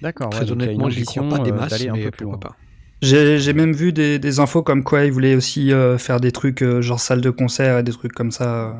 D'accord. 0.02 0.30
Très 0.30 0.52
honnêtement, 0.52 0.89
j'y 0.89 1.04
crois 1.06 1.24
pas 1.30 1.39
des 1.39 1.52
masses, 1.52 1.84
mais 1.93 2.04
peu 2.06 2.12
plus 2.12 2.26
pourquoi 2.26 2.32
loin. 2.32 2.38
pas. 2.39 2.56
J'ai 3.02 3.38
j'ai 3.39 3.54
même 3.54 3.74
vu 3.74 3.93
des, 3.93 4.18
des 4.20 4.39
infos 4.39 4.64
comme 4.64 4.84
quoi 4.84 5.06
ils 5.06 5.12
voulaient 5.12 5.36
aussi 5.36 5.72
euh, 5.72 5.98
faire 5.98 6.20
des 6.20 6.32
trucs 6.32 6.62
euh, 6.64 6.82
genre 6.82 7.00
salle 7.00 7.22
de 7.22 7.30
concert 7.30 7.78
et 7.80 7.84
des 7.84 7.91
trucs 7.91 8.14
comme 8.14 8.32
ça. 8.32 8.45
euh. 8.56 8.72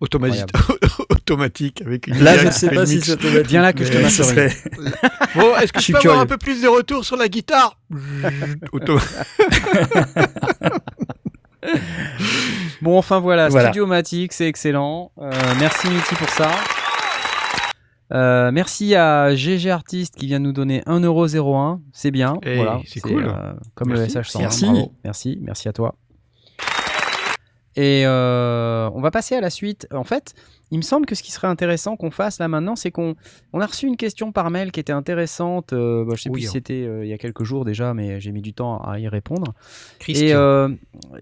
Automati- 0.00 0.44
automatique 1.10 1.80
avec 1.86 2.08
une 2.08 2.18
Là, 2.24 2.36
je 2.36 2.48
qui 2.48 2.54
sais 2.54 2.70
pas 2.70 2.84
si 2.86 3.00
c'est 3.00 3.12
automatique. 3.12 3.46
Viens 3.46 3.62
là 3.62 3.72
que 3.72 3.84
je 3.84 3.92
te 3.92 4.08
serait- 4.08 4.56
Bon, 5.36 5.54
est-ce 5.58 5.72
que 5.72 5.80
Je 5.80 5.86
je 5.86 5.92
peux 5.92 5.98
avoir 5.98 6.18
un 6.18 6.26
peu 6.26 6.38
plus 6.38 6.60
de 6.60 6.66
retour 6.66 7.04
sur 7.04 7.16
la 7.16 7.28
guitare 7.28 7.78
Auto- 8.72 8.98
Bon, 12.80 12.98
enfin 12.98 13.20
voilà, 13.20 13.48
Voilà. 13.48 13.68
Studiomatic, 13.68 14.32
c'est 14.32 14.46
excellent. 14.48 15.12
Euh, 15.20 15.30
merci 15.60 15.88
Mitty 15.88 16.14
pour 16.16 16.28
ça. 16.30 16.50
Euh, 18.12 18.50
merci 18.52 18.94
à 18.94 19.34
GG 19.34 19.70
Artist 19.70 20.14
qui 20.16 20.26
vient 20.26 20.38
nous 20.38 20.52
donner 20.52 20.80
1,01€. 20.82 21.80
C'est 21.92 22.10
bien. 22.10 22.36
Hey, 22.42 22.56
voilà, 22.56 22.80
c'est 22.86 23.00
cool. 23.00 23.24
euh, 23.26 23.52
comme 23.74 23.88
Merci. 23.88 24.14
le 24.14 24.20
SH100. 24.22 24.38
Merci. 24.40 24.64
bravo. 24.66 24.92
Merci. 25.04 25.38
Merci 25.40 25.68
à 25.68 25.72
toi. 25.72 25.94
Et 27.74 28.02
euh, 28.04 28.90
on 28.94 29.00
va 29.00 29.10
passer 29.10 29.34
à 29.34 29.40
la 29.40 29.48
suite. 29.48 29.88
En 29.94 30.04
fait, 30.04 30.34
il 30.72 30.78
me 30.78 30.82
semble 30.82 31.04
que 31.04 31.14
ce 31.14 31.22
qui 31.22 31.30
serait 31.30 31.48
intéressant 31.48 31.96
qu'on 31.96 32.10
fasse 32.10 32.38
là 32.38 32.48
maintenant, 32.48 32.76
c'est 32.76 32.90
qu'on 32.90 33.14
on 33.52 33.60
a 33.60 33.66
reçu 33.66 33.86
une 33.86 33.98
question 33.98 34.32
par 34.32 34.50
mail 34.50 34.72
qui 34.72 34.80
était 34.80 34.92
intéressante. 34.92 35.74
Euh, 35.74 36.02
bah, 36.06 36.14
je 36.16 36.22
sais 36.22 36.30
Oui, 36.30 36.40
plus 36.40 36.42
si 36.42 36.48
hein. 36.48 36.50
c'était 36.54 36.82
euh, 36.86 37.04
il 37.04 37.10
y 37.10 37.12
a 37.12 37.18
quelques 37.18 37.44
jours 37.44 37.66
déjà, 37.66 37.92
mais 37.92 38.20
j'ai 38.20 38.32
mis 38.32 38.40
du 38.40 38.54
temps 38.54 38.78
à 38.78 38.98
y 38.98 39.06
répondre. 39.06 39.52
Christian. 39.98 40.26
Et 40.26 40.32
euh, 40.32 40.68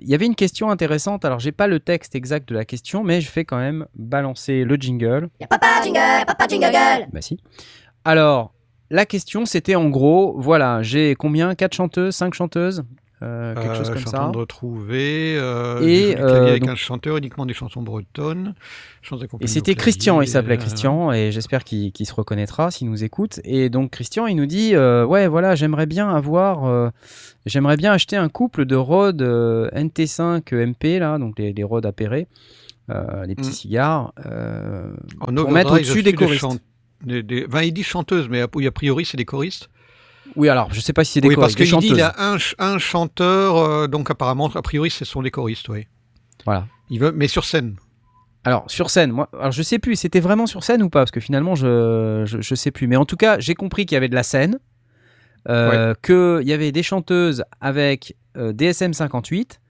il 0.01 0.09
y 0.09 0.15
avait 0.15 0.27
une 0.27 0.37
question 0.37 0.71
intéressante. 0.71 1.25
Alors, 1.25 1.41
j'ai 1.41 1.51
pas 1.51 1.67
le 1.67 1.81
texte 1.81 2.15
exact 2.15 2.49
de 2.49 2.55
la 2.55 2.65
question, 2.65 3.03
mais 3.03 3.21
je 3.21 3.29
fais 3.29 3.45
quand 3.45 3.59
même 3.59 3.87
balancer 3.97 4.63
le 4.63 4.77
jingle. 4.77 5.29
Y'a 5.41 5.49
papa 5.49 5.83
jingle, 5.83 6.27
papa 6.29 6.47
jingle 6.47 6.71
gueule. 6.71 7.09
Bah 7.13 7.21
si. 7.21 7.41
Alors, 8.05 8.55
la 8.89 9.05
question, 9.05 9.47
c'était 9.47 9.75
en 9.75 9.89
gros, 9.89 10.37
voilà, 10.39 10.81
j'ai 10.83 11.17
combien? 11.17 11.57
4 11.57 11.75
chanteuses, 11.75 12.15
5 12.15 12.35
chanteuses? 12.35 12.85
Euh, 13.23 13.55
Quelque 13.55 13.75
chose 13.75 13.89
Euh, 13.91 13.93
comme 13.93 13.97
je 13.97 14.01
suis 14.01 14.11
ça. 14.11 14.19
en 14.19 14.23
train 14.23 14.31
de 14.33 14.39
retrouver. 14.39 15.37
Euh, 15.39 15.81
Et, 15.83 16.17
avec 16.17 16.63
donc- 16.63 16.71
un 16.71 16.75
chanteur, 16.75 17.19
uniquement 17.19 17.45
des 17.45 17.53
chansons 17.53 17.83
bretonnes. 17.83 18.55
Et 19.41 19.47
c'était 19.47 19.75
Christian, 19.75 20.21
il 20.23 20.29
s'appelait 20.29 20.57
Christian, 20.57 21.13
et 21.13 21.31
j'espère 21.31 21.65
qu'il 21.65 21.93
se 22.07 22.15
reconnaîtra 22.15 22.71
s'il 22.71 22.89
nous 22.89 23.05
écoute. 23.05 23.41
Et 23.45 23.69
donc 23.69 23.91
Christian, 23.91 24.27
il 24.27 24.37
nous 24.37 24.47
dit, 24.47 24.75
ouais, 24.77 25.29
voilà, 25.29 25.55
j'aimerais 25.55 25.87
bien 25.87 26.09
avoir, 26.09 26.91
j'aimerais 27.47 27.77
bien 27.77 27.93
acheter 27.93 28.17
un 28.17 28.29
couple 28.29 28.65
de 28.65 28.75
euh, 29.23 29.69
NT5 29.75 30.53
MP 30.55 30.99
là, 30.99 31.19
donc 31.19 31.39
les, 31.39 31.53
les 31.53 31.63
Rode 31.65 31.85
appairés, 31.87 32.27
les 33.27 33.35
petits 33.35 33.51
Mm. 33.51 33.53
cigares, 33.53 34.13
pour 35.19 35.51
mettre 35.51 35.73
au-dessus 35.75 36.03
des 36.03 36.13
choristes. 36.15 36.45
des- 37.05 37.23
des- 37.23 37.47
enfin, 37.47 37.63
il 37.63 37.73
dit 37.73 37.83
chanteuse, 37.83 38.29
mais 38.29 38.41
a 38.43 38.49
priori, 38.49 39.05
c'est 39.05 39.17
des 39.17 39.25
choristes. 39.25 39.69
Oui, 40.37 40.49
alors 40.49 40.73
je 40.73 40.81
sais 40.81 40.93
pas 40.93 41.05
si 41.05 41.13
c'est 41.13 41.21
des 41.21 41.29
oui, 41.29 41.35
choristes, 41.35 41.59
parce 41.59 41.83
qu'il 41.85 42.01
a 42.01 42.15
un, 42.19 42.33
ch- 42.39 42.55
un 42.59 42.79
chanteur, 42.79 43.57
euh, 43.57 43.87
donc 43.89 44.11
apparemment, 44.11 44.51
a 44.55 44.63
priori, 44.63 44.91
ce 44.91 45.05
sont 45.05 45.23
des 45.23 45.31
choristes, 45.31 45.69
oui. 45.69 45.87
Voilà. 46.45 46.67
Il 46.89 47.01
veut, 47.01 47.13
mais 47.13 47.29
sur 47.29 47.45
scène. 47.45 47.77
Alors 48.45 48.65
sur 48.71 48.89
scène, 48.89 49.13
moi, 49.13 49.29
alors 49.39 49.53
je 49.53 49.63
sais 49.63 49.79
plus, 49.79 49.97
c'était 49.97 50.21
vraiment 50.21 50.47
sur 50.47 50.65
scène 50.65 50.83
ou 50.83 50.89
pas 50.89 51.01
parce 51.01 51.11
que 51.11 51.21
finalement 51.21 51.55
je, 51.55 52.23
je 52.27 52.41
je 52.41 52.55
sais 52.55 52.71
plus. 52.71 52.87
Mais 52.87 52.97
en 52.97 53.05
tout 53.05 53.17
cas, 53.17 53.39
j'ai 53.39 53.55
compris 53.55 53.85
qu'il 53.85 53.97
y 53.97 53.99
avait 53.99 54.09
de 54.09 54.15
la 54.15 54.23
scène, 54.23 54.59
euh, 55.49 55.95
qu'il 56.03 56.49
y 56.49 56.53
avait 56.53 56.73
des 56.73 56.83
chanteuses 56.83 57.45
avec 57.61 58.17
euh, 58.37 58.53
DSM 58.55 58.95
58 58.95 59.61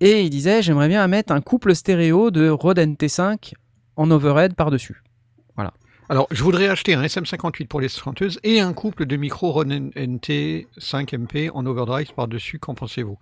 et 0.00 0.22
il 0.22 0.30
disait 0.30 0.62
j'aimerais 0.62 0.88
bien 0.88 1.06
mettre 1.06 1.32
un 1.32 1.40
couple 1.40 1.74
stéréo 1.76 2.32
de 2.32 2.48
Rode 2.48 2.78
NT5 2.78 3.52
en 3.94 4.10
overhead 4.10 4.54
par 4.54 4.70
dessus. 4.72 5.02
Alors, 6.12 6.26
je 6.30 6.42
voudrais 6.42 6.68
acheter 6.68 6.92
un 6.92 7.02
SM58 7.02 7.68
pour 7.68 7.80
les 7.80 7.88
chanteuses 7.88 8.38
et 8.44 8.60
un 8.60 8.74
couple 8.74 9.06
de 9.06 9.16
micro 9.16 9.50
Ronin 9.50 9.88
NT 9.96 10.66
5MP 10.78 11.48
en 11.54 11.64
overdrive 11.64 12.12
par-dessus. 12.12 12.58
Qu'en 12.58 12.74
pensez-vous? 12.74 13.16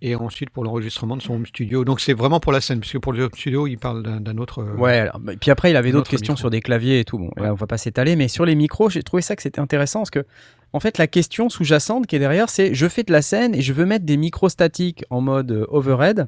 Et 0.00 0.14
ensuite, 0.16 0.48
pour 0.48 0.64
l'enregistrement 0.64 1.18
de 1.18 1.20
son 1.22 1.34
home 1.34 1.44
studio. 1.44 1.84
Donc, 1.84 2.00
c'est 2.00 2.14
vraiment 2.14 2.40
pour 2.40 2.52
la 2.52 2.62
scène, 2.62 2.80
puisque 2.80 2.98
pour 3.00 3.12
le 3.12 3.24
home 3.24 3.30
studio, 3.36 3.66
il 3.66 3.76
parle 3.76 4.02
d'un 4.02 4.38
autre. 4.38 4.60
euh, 4.62 4.74
Ouais. 4.76 5.00
alors, 5.00 5.18
bah, 5.20 5.32
puis 5.38 5.50
après 5.50 5.70
il 5.70 5.76
avait 5.76 5.90
d'autres 5.90 6.04
autre 6.04 6.10
questions 6.12 6.32
micro. 6.32 6.40
sur 6.40 6.48
des 6.50 6.62
claviers 6.62 7.00
et 7.00 7.04
tout. 7.04 7.18
Bon, 7.18 7.30
là 7.36 7.42
Ouais. 7.42 7.48
on 7.50 7.54
va 7.56 7.66
pas 7.66 7.76
s'étaler, 7.76 8.16
mais 8.16 8.28
sur 8.28 8.46
les 8.46 8.54
micros, 8.54 8.88
j'ai 8.88 9.02
trouvé 9.02 9.20
ça 9.20 9.36
que 9.36 9.42
c'était 9.42 9.60
intéressant 9.60 9.98
parce 9.98 10.10
que 10.10 10.24
en 10.72 10.80
fait 10.80 10.96
la 10.96 11.08
question 11.08 11.50
sous-jacente 11.50 12.06
qui 12.06 12.16
est 12.16 12.20
derrière, 12.20 12.48
c'est 12.48 12.72
je 12.72 12.88
fais 12.88 13.02
de 13.02 13.12
la 13.12 13.20
scène 13.20 13.54
et 13.54 13.60
je 13.60 13.74
veux 13.74 13.84
mettre 13.84 14.06
des 14.06 14.16
micros 14.16 14.48
statiques 14.48 15.04
en 15.10 15.20
mode 15.20 15.52
euh, 15.52 15.66
overhead 15.68 16.26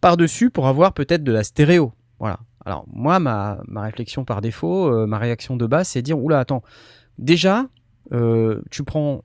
par-dessus 0.00 0.48
pour 0.48 0.66
avoir 0.66 0.94
peut-être 0.94 1.22
de 1.24 1.32
la 1.32 1.44
stéréo. 1.44 1.92
Voilà. 2.18 2.38
Alors 2.66 2.84
moi, 2.92 3.18
ma, 3.20 3.58
ma 3.68 3.82
réflexion 3.82 4.24
par 4.24 4.40
défaut, 4.40 4.92
euh, 4.92 5.06
ma 5.06 5.18
réaction 5.18 5.56
de 5.56 5.66
base, 5.66 5.88
c'est 5.88 6.02
dire, 6.02 6.18
oula, 6.18 6.38
attends, 6.40 6.62
déjà, 7.18 7.66
euh, 8.12 8.60
tu 8.70 8.84
prends 8.84 9.22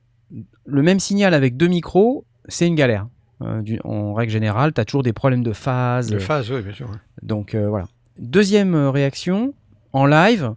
le 0.64 0.82
même 0.82 0.98
signal 1.00 1.34
avec 1.34 1.56
deux 1.56 1.68
micros, 1.68 2.24
c'est 2.48 2.66
une 2.66 2.74
galère. 2.74 3.06
Euh, 3.42 3.60
du- 3.60 3.80
en 3.84 4.14
règle 4.14 4.32
générale, 4.32 4.72
tu 4.72 4.80
as 4.80 4.84
toujours 4.86 5.02
des 5.02 5.12
problèmes 5.12 5.42
de 5.42 5.52
phase. 5.52 6.08
De 6.10 6.18
phase, 6.18 6.50
oui, 6.50 6.62
bien 6.62 6.72
sûr. 6.72 6.88
ouais. 6.88 6.96
Donc 7.22 7.54
voilà. 7.54 7.86
Deuxième 8.18 8.74
réaction, 8.74 9.52
en 9.92 10.06
live, 10.06 10.54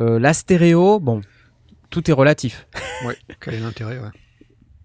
la 0.00 0.32
stéréo, 0.34 0.98
bon, 1.00 1.20
tout 1.90 2.10
est 2.10 2.14
relatif. 2.14 2.66
Ouais, 3.06 3.16
quel 3.40 3.54
est 3.54 3.60
l'intérêt 3.60 3.98
ouais. 3.98 4.08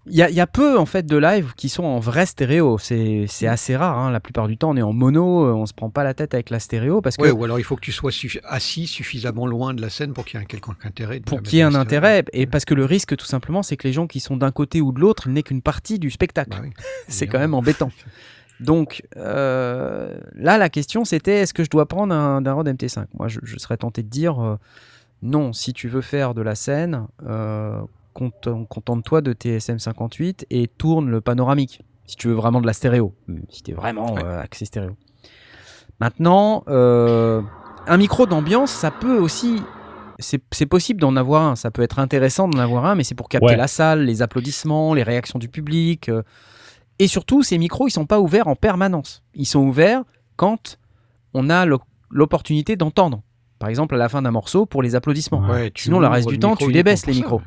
Il 0.06 0.14
y 0.14 0.22
a, 0.22 0.28
il 0.28 0.34
y 0.36 0.40
a 0.40 0.46
peu 0.46 0.78
en 0.78 0.84
fait 0.84 1.06
de 1.06 1.16
live 1.16 1.54
qui 1.56 1.70
sont 1.70 1.84
en 1.84 1.98
vrai 1.98 2.26
stéréo. 2.26 2.76
C'est 2.78 3.24
c'est 3.26 3.46
assez 3.46 3.74
rare. 3.74 3.98
hein. 3.98 4.10
La 4.10 4.20
plupart 4.20 4.48
du 4.48 4.58
temps, 4.58 4.70
on 4.70 4.76
est 4.76 4.82
en 4.82 4.92
mono, 4.92 5.46
euh, 5.46 5.52
on 5.54 5.64
se 5.64 5.72
prend 5.72 5.88
pas 5.88 6.04
la 6.04 6.12
tête 6.12 6.34
avec 6.34 6.50
la 6.50 6.58
stéréo 6.58 7.00
parce 7.00 7.16
que 7.16 7.22
Ouais, 7.22 7.30
ou 7.30 7.42
alors 7.44 7.58
il 7.58 7.62
faut 7.64 7.74
que 7.76 7.80
tu 7.80 7.90
sois 7.92 8.10
suffi- 8.10 8.40
assis 8.44 8.86
suffisamment 8.86 9.46
loin 9.46 9.72
de 9.72 9.80
la 9.80 9.88
scène 9.88 10.12
pour 10.12 10.26
qu'il 10.26 10.38
y 10.38 10.40
ait 10.42 10.44
un 10.44 10.46
quelconque 10.46 10.84
intérêt. 10.84 11.20
pour 11.20 11.40
qu'il 11.42 11.56
y 11.56 11.60
ait 11.60 11.64
un 11.64 11.74
intérêt 11.74 12.22
et 12.34 12.40
Ouais. 12.40 12.46
parce 12.46 12.66
que 12.66 12.74
le 12.74 12.84
risque 12.84 13.16
tout 13.16 13.24
simplement, 13.24 13.62
c'est 13.62 13.78
que 13.78 13.88
les 13.88 13.94
gens 13.94 14.06
qui 14.06 14.20
sont 14.20 14.36
d'un 14.36 14.50
côté 14.50 14.82
ou 14.82 14.92
de 14.92 15.00
l'autre 15.00 15.30
n'est 15.30 15.42
qu'une 15.42 15.62
partie 15.62 15.98
du 15.98 16.10
spectacle. 16.10 16.50
Bah 16.50 16.58
oui, 16.62 16.70
c'est 17.08 17.26
quand 17.26 17.38
même 17.38 17.54
embêtant. 17.54 17.90
Donc 18.60 19.02
euh, 19.16 20.14
là, 20.34 20.58
la 20.58 20.68
question 20.68 21.04
c'était 21.04 21.40
est-ce 21.40 21.54
que 21.54 21.64
je 21.64 21.70
dois 21.70 21.86
prendre 21.86 22.14
un, 22.14 22.40
d'un 22.42 22.52
Rode 22.52 22.68
MT5 22.68 23.06
Moi, 23.18 23.28
je, 23.28 23.40
je 23.42 23.58
serais 23.58 23.76
tenté 23.78 24.02
de 24.02 24.08
dire 24.08 24.38
euh, 24.44 24.56
non. 25.22 25.52
Si 25.54 25.72
tu 25.72 25.88
veux 25.88 26.02
faire 26.02 26.34
de 26.34 26.42
la 26.42 26.54
scène, 26.54 27.06
euh, 27.26 27.80
contente-toi 28.14 29.20
de 29.20 29.32
tes 29.32 29.58
SM58 29.58 30.46
et 30.50 30.66
tourne 30.68 31.10
le 31.10 31.20
panoramique. 31.20 31.82
Si 32.06 32.16
tu 32.16 32.28
veux 32.28 32.34
vraiment 32.34 32.60
de 32.60 32.66
la 32.66 32.72
stéréo, 32.72 33.14
si 33.50 33.62
tu 33.62 33.70
es 33.72 33.74
vraiment 33.74 34.14
Ouais. 34.14 34.22
euh, 34.24 34.40
axé 34.40 34.64
stéréo. 34.64 34.96
Maintenant, 36.00 36.64
euh, 36.68 37.40
un 37.86 37.96
micro 37.96 38.26
d'ambiance, 38.26 38.70
ça 38.70 38.90
peut 38.90 39.18
aussi. 39.18 39.62
C'est 40.20 40.66
possible 40.66 41.00
d'en 41.00 41.16
avoir 41.16 41.42
un, 41.42 41.56
ça 41.56 41.70
peut 41.72 41.82
être 41.82 41.98
intéressant 41.98 42.46
d'en 42.48 42.58
avoir 42.60 42.84
un, 42.86 42.94
mais 42.94 43.02
c'est 43.04 43.16
pour 43.16 43.28
capter 43.28 43.46
Ouais. 43.46 43.56
la 43.56 43.66
salle, 43.66 44.04
les 44.04 44.22
applaudissements, 44.22 44.94
les 44.94 45.02
réactions 45.02 45.38
du 45.40 45.48
public. 45.48 46.08
euh, 46.08 46.22
et 47.00 47.08
surtout, 47.08 47.42
ces 47.42 47.58
micros, 47.58 47.88
ils 47.88 47.90
sont 47.90 48.06
pas 48.06 48.20
ouverts 48.20 48.46
en 48.46 48.54
permanence. 48.54 49.24
Ils 49.34 49.46
sont 49.46 49.58
ouverts 49.60 50.04
quand 50.36 50.78
on 51.34 51.50
a 51.50 51.66
l'o- 51.66 51.80
l'opportunité 52.10 52.76
d'entendre. 52.76 53.22
Par 53.58 53.68
exemple, 53.68 53.96
à 53.96 53.98
la 53.98 54.08
fin 54.08 54.22
d'un 54.22 54.30
morceau, 54.30 54.66
pour 54.66 54.82
les 54.82 54.94
applaudissements. 54.94 55.40
Ouais, 55.48 55.72
Sinon, 55.76 55.98
le 55.98 56.06
reste 56.06 56.28
du 56.28 56.38
temps, 56.38 56.54
tu 56.54 56.64
les 56.66 56.70
uniquement 56.74 56.84
baisses, 56.92 57.02
pour 57.02 57.10
les 57.12 57.16
micros. 57.16 57.40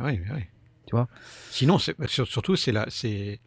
Tu 0.87 0.95
vois 0.95 1.07
Sinon, 1.51 1.77
sur- 1.77 1.95
surtout, 2.27 2.55
c'est 2.55 2.71
la- 2.71 2.87
c'est 2.89 3.39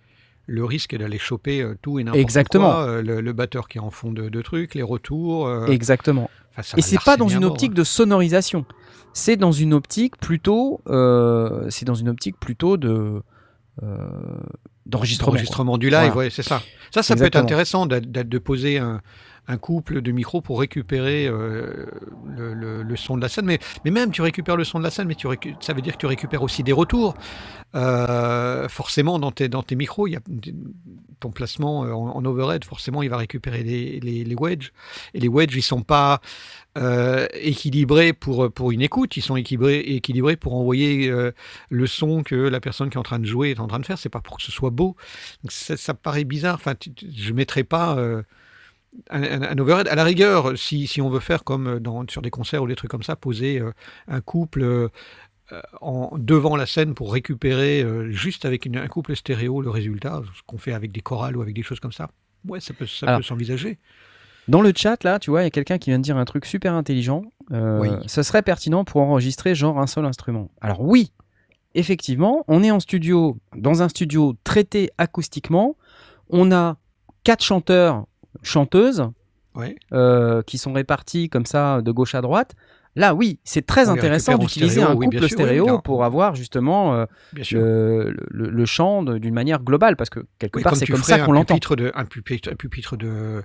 le 0.46 0.64
risque 0.64 0.96
d'aller 0.96 1.18
choper 1.18 1.62
euh, 1.62 1.74
tout 1.82 1.98
et 1.98 2.04
n'importe 2.04 2.20
Exactement. 2.20 2.70
quoi. 2.72 2.86
euh, 2.86 3.02
le, 3.02 3.20
le 3.20 3.32
batteur 3.32 3.66
qui 3.68 3.78
est 3.78 3.80
en 3.80 3.90
fond 3.90 4.12
de, 4.12 4.28
de 4.28 4.42
trucs, 4.42 4.74
les 4.74 4.82
retours. 4.82 5.46
euh, 5.48 5.66
Exactement. 5.66 6.30
enfin, 6.56 6.76
Et 6.76 6.82
c'est 6.82 7.02
pas 7.02 7.16
dans 7.16 7.28
une 7.28 7.44
optique 7.44 7.72
hein. 7.72 7.74
de 7.76 7.84
sonorisation. 7.84 8.64
C'est 9.12 9.36
dans 9.36 9.52
une 9.52 9.74
optique 9.74 10.16
plutôt. 10.18 10.80
euh, 10.88 11.66
c'est 11.70 11.84
dans 11.84 11.94
une 11.94 12.08
optique 12.08 12.38
plutôt 12.38 12.76
de. 12.76 13.22
euh, 13.82 13.96
d'enregistrement. 14.86 15.78
du 15.78 15.88
live, 15.90 15.98
Voilà. 16.12 16.16
ouais, 16.16 16.30
c'est 16.30 16.42
ça. 16.42 16.62
Ça, 16.92 17.02
ça 17.02 17.14
peut 17.16 17.24
être 17.24 17.36
intéressant 17.36 17.86
de 17.86 18.38
poser 18.38 18.78
un, 18.78 19.00
un 19.48 19.56
couple 19.56 20.00
de 20.00 20.12
micros 20.12 20.40
pour 20.40 20.60
récupérer 20.60 21.26
euh, 21.26 21.86
le, 22.36 22.96
son 22.96 23.16
de 23.16 23.22
la 23.22 23.28
scène. 23.28 23.46
Mais, 23.46 23.58
mais 23.84 23.90
même, 23.90 24.10
tu 24.10 24.22
récupères 24.22 24.56
le 24.56 24.64
son 24.64 24.78
de 24.78 24.84
la 24.84 24.90
scène, 24.90 25.08
mais 25.08 25.14
tu 25.14 25.26
ça 25.60 25.72
veut 25.72 25.82
dire 25.82 25.94
que 25.94 25.98
tu 25.98 26.06
récupères 26.06 26.42
aussi 26.42 26.62
des 26.62 26.72
retours. 26.72 27.14
Euh, 27.74 28.68
forcément, 28.68 29.18
dans 29.18 29.30
tes, 29.30 29.48
dans 29.48 29.62
tes 29.62 29.76
micros, 29.76 30.08
ton 31.20 31.30
placement 31.30 31.84
euh, 31.84 31.92
en, 31.92 32.24
overhead, 32.24 32.64
forcément, 32.64 33.02
il 33.02 33.10
va 33.10 33.16
récupérer 33.16 33.62
les, 33.62 34.00
les, 34.00 34.34
wedges. 34.34 34.72
Et 35.14 35.20
les 35.20 35.28
wedges, 35.28 35.54
ils 35.56 35.62
sont 35.62 35.82
pas 35.82 36.20
équilibrés 37.34 38.12
pour, 38.12 38.50
pour 38.52 38.70
une 38.70 38.80
écoute, 38.82 39.16
ils 39.16 39.22
sont 39.22 39.36
équilibrés, 39.36 39.80
équilibrés 39.80 40.36
pour 40.36 40.54
envoyer 40.54 41.12
le 41.68 41.86
son 41.86 42.22
que 42.22 42.36
la 42.36 42.60
personne 42.60 42.90
qui 42.90 42.96
est 42.96 43.00
en 43.00 43.02
train 43.02 43.18
de 43.18 43.26
jouer 43.26 43.50
est 43.50 43.60
en 43.60 43.66
train 43.66 43.80
de 43.80 43.86
faire. 43.86 43.98
C'est 43.98 44.08
pas 44.08 44.20
pour 44.20 44.36
que 44.36 44.42
ce 44.42 44.52
soit 44.52 44.70
beau. 44.70 44.94
Ça, 45.48 45.94
paraît 45.94 46.24
bizarre. 46.24 46.54
Enfin, 46.54 46.74
tu- 46.76 46.92
je 47.12 47.32
mettrais 47.32 47.64
pas 47.64 47.96
un, 49.10 49.58
overhead. 49.58 49.88
À 49.88 49.94
la 49.94 50.04
rigueur, 50.04 50.56
si, 50.58 50.86
si 50.86 51.00
on 51.00 51.08
veut 51.08 51.20
faire 51.20 51.44
comme 51.44 51.78
dans, 51.78 52.04
sur 52.08 52.22
des 52.22 52.30
concerts 52.30 52.62
ou 52.62 52.66
des 52.68 52.76
trucs 52.76 52.90
comme 52.90 53.02
ça, 53.02 53.16
poser 53.16 53.60
euh, 53.60 53.72
un 54.08 54.20
couple 54.20 54.62
euh, 54.62 54.88
euh, 55.52 55.60
en, 55.80 56.16
devant 56.18 56.56
la 56.56 56.66
scène 56.66 56.94
pour 56.94 57.12
récupérer 57.12 57.82
euh, 57.82 58.10
juste 58.10 58.44
avec 58.44 58.66
une- 58.66 58.76
un 58.78 58.88
couple 58.88 59.14
stéréo 59.16 59.62
le 59.62 59.70
résultat, 59.70 60.22
ce 60.36 60.42
qu'on 60.46 60.58
fait 60.58 60.72
avec 60.72 60.92
des 60.92 61.00
chorales 61.00 61.36
ou 61.36 61.42
avec 61.42 61.54
des 61.54 61.62
choses 61.62 61.80
comme 61.80 61.92
ça. 61.92 62.10
Ouais, 62.48 62.60
ça 62.60 62.72
peut, 62.74 62.86
ça 62.86 63.06
Alors, 63.06 63.20
peut 63.20 63.24
s'envisager. 63.24 63.78
Dans 64.48 64.62
le 64.62 64.72
chat, 64.74 65.04
là, 65.04 65.18
tu 65.18 65.30
vois, 65.30 65.42
il 65.42 65.44
y 65.44 65.46
a 65.46 65.50
quelqu'un 65.50 65.78
qui 65.78 65.90
vient 65.90 65.98
de 65.98 66.04
dire 66.04 66.16
un 66.16 66.24
truc 66.24 66.44
super 66.46 66.74
intelligent. 66.74 67.22
Euh, 67.52 67.78
Oui. 67.80 67.88
Ce 68.06 68.22
serait 68.22 68.42
pertinent 68.42 68.84
pour 68.84 69.02
enregistrer 69.02 69.54
genre 69.54 69.78
un 69.78 69.86
seul 69.86 70.04
instrument. 70.04 70.50
Alors 70.60 70.80
oui, 70.80 71.12
effectivement, 71.74 72.44
on 72.48 72.62
est 72.62 72.70
en 72.70 72.80
studio, 72.80 73.38
dans 73.56 73.82
un 73.82 73.88
studio 73.88 74.34
traité 74.44 74.90
acoustiquement. 74.98 75.76
On 76.30 76.50
a 76.52 76.76
quatre 77.22 77.44
chanteurs, 77.44 78.06
chanteuses. 78.42 79.08
Ouais. 79.56 79.74
euh, 79.92 80.42
qui 80.42 80.58
sont 80.58 80.72
répartis 80.72 81.28
comme 81.28 81.44
ça 81.44 81.82
de 81.82 81.90
gauche 81.90 82.14
à 82.14 82.20
droite. 82.20 82.54
Là, 82.94 83.14
oui, 83.16 83.40
c'est 83.42 83.66
très 83.66 83.88
On 83.88 83.94
intéressant 83.94 84.38
d'utiliser 84.38 84.80
un 84.80 84.94
oui, 84.94 85.06
couple 85.06 85.18
sûr, 85.26 85.28
stéréo 85.30 85.78
pour 85.80 86.04
avoir 86.04 86.36
justement 86.36 86.94
euh, 86.94 87.06
le, 87.50 88.14
le- 88.30 88.48
le 88.50 88.64
chant 88.64 89.02
d'une 89.02 89.34
manière 89.34 89.60
globale, 89.60 89.96
parce 89.96 90.08
que 90.08 90.20
quelque 90.38 90.58
Oui, 90.58 90.62
part, 90.62 90.76
c'est 90.76 90.84
tu 90.84 90.92
comme 90.92 91.00
ferais 91.00 91.18
ça 91.18 91.24
qu'on 91.24 91.32
l'entend. 91.32 91.54
Un 91.56 92.04
pupitre, 92.04 92.48
un 92.50 92.54
pupitre 92.54 92.96
de, 92.96 93.42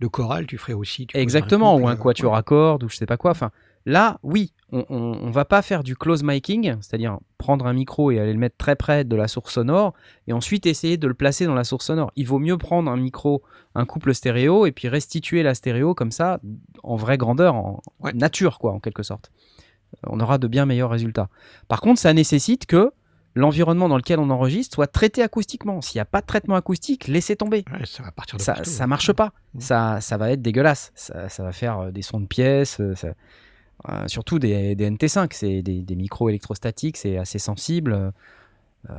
de 0.00 0.06
chorale, 0.08 0.46
tu 0.46 0.58
ferais 0.58 0.72
aussi. 0.72 1.06
tu 1.06 1.16
Exactement, 1.16 1.76
ou 1.76 1.86
un 1.86 1.92
couple, 1.92 2.02
quatuor 2.02 2.34
à 2.34 2.42
cordes, 2.42 2.82
ou 2.82 2.88
je 2.88 2.96
sais 2.96 3.06
pas 3.06 3.16
quoi. 3.16 3.30
Enfin, 3.30 3.52
là, 3.86 4.18
oui, 4.22 4.52
on, 4.72 4.84
on 4.90 5.30
va 5.30 5.44
pas 5.44 5.62
faire 5.62 5.82
du 5.84 5.94
close 5.96 6.22
miking, 6.24 6.74
c'est-à-dire 6.80 7.18
prendre 7.38 7.66
un 7.66 7.72
micro 7.72 8.10
et 8.10 8.18
aller 8.18 8.32
le 8.32 8.38
mettre 8.38 8.56
très 8.56 8.74
près 8.76 9.04
de 9.04 9.14
la 9.14 9.28
source 9.28 9.52
sonore, 9.54 9.92
et 10.26 10.32
ensuite 10.32 10.66
essayer 10.66 10.96
de 10.96 11.06
le 11.06 11.14
placer 11.14 11.46
dans 11.46 11.54
la 11.54 11.64
source 11.64 11.86
sonore. 11.86 12.10
Il 12.16 12.26
vaut 12.26 12.38
mieux 12.38 12.58
prendre 12.58 12.90
un 12.90 12.96
micro, 12.96 13.42
un 13.74 13.84
couple 13.84 14.14
stéréo, 14.14 14.66
et 14.66 14.72
puis 14.72 14.88
restituer 14.88 15.42
la 15.42 15.54
stéréo 15.54 15.94
comme 15.94 16.10
ça, 16.10 16.40
en 16.82 16.96
vraie 16.96 17.18
grandeur, 17.18 17.54
en 17.54 17.80
Ouais. 18.00 18.12
nature, 18.14 18.58
quoi, 18.58 18.72
en 18.72 18.80
quelque 18.80 19.02
sorte. 19.02 19.30
On 20.06 20.18
aura 20.18 20.38
de 20.38 20.48
bien 20.48 20.66
meilleurs 20.66 20.90
résultats. 20.90 21.28
Par 21.68 21.80
contre, 21.80 22.00
ça 22.00 22.12
nécessite 22.12 22.66
que 22.66 22.90
l'environnement 23.36 23.88
dans 23.88 23.96
lequel 23.96 24.18
on 24.18 24.30
enregistre 24.30 24.74
soit 24.76 24.86
traité 24.86 25.22
acoustiquement. 25.22 25.80
S'il 25.80 25.98
n'y 25.98 26.02
a 26.02 26.04
pas 26.04 26.20
de 26.20 26.26
traitement 26.26 26.54
acoustique, 26.56 27.06
laissez 27.08 27.36
tomber 27.36 27.64
Ouais, 27.72 27.84
ça 27.84 28.02
va 28.02 28.10
partir 28.12 28.38
de 28.38 28.42
ça, 28.42 28.54
partout, 28.54 28.70
ça 28.70 28.84
ouais. 28.84 28.88
marche 28.88 29.12
pas. 29.12 29.32
Mm. 29.54 29.60
Ça, 29.60 30.00
ça 30.00 30.16
va 30.16 30.30
être 30.32 30.42
dégueulasse. 30.42 30.92
Ça, 30.94 31.28
ça 31.28 31.42
va 31.44 31.52
faire 31.52 31.78
euh, 31.80 31.90
des 31.90 32.02
sons 32.02 32.20
de 32.20 32.26
pièces. 32.26 32.80
euh, 32.80 32.94
ça- 32.94 33.14
euh, 33.88 34.06
surtout 34.08 34.38
des, 34.38 34.74
des 34.74 34.90
NT5, 34.90 35.28
c'est 35.32 35.62
des, 35.62 35.82
des 35.82 35.96
micros 35.96 36.28
électrostatiques, 36.28 36.96
c'est 36.96 37.18
assez 37.18 37.38
sensible. 37.38 38.12
Euh, 38.90 38.94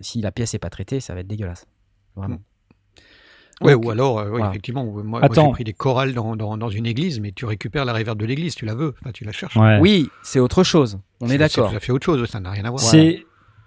si 0.00 0.20
la 0.20 0.32
pièce 0.32 0.52
n'est 0.52 0.58
pas 0.58 0.70
traitée, 0.70 1.00
ça 1.00 1.14
va 1.14 1.20
être 1.20 1.26
dégueulasse. 1.26 1.66
Vraiment. 2.14 2.38
Ouais, 3.62 3.72
Donc, 3.72 3.86
ou 3.86 3.90
alors, 3.90 4.18
euh, 4.18 4.24
ouais, 4.24 4.30
voilà. 4.30 4.50
effectivement, 4.50 4.84
moi, 4.84 5.02
moi, 5.02 5.28
j'ai 5.34 5.50
pris 5.50 5.64
des 5.64 5.72
chorales 5.72 6.12
dans, 6.12 6.36
dans, 6.36 6.58
dans 6.58 6.68
une 6.68 6.84
église, 6.86 7.20
mais 7.20 7.32
tu 7.32 7.46
récupères 7.46 7.86
la 7.86 7.94
réverb 7.94 8.18
de 8.18 8.26
l'église, 8.26 8.54
tu 8.54 8.66
la 8.66 8.74
veux, 8.74 8.94
enfin, 9.00 9.12
tu 9.12 9.24
la 9.24 9.32
cherches. 9.32 9.56
Ouais. 9.56 9.78
Oui, 9.80 10.10
c'est 10.22 10.40
autre 10.40 10.62
chose. 10.62 10.98
On 11.20 11.30
est 11.30 11.38
d'accord. 11.38 11.74
À 11.74 11.80
fait 11.80 11.92
autre 11.92 12.04
chose, 12.04 12.28
ça 12.28 12.40
n'a 12.40 12.50
rien 12.50 12.64
à 12.66 12.70
voir. 12.70 12.82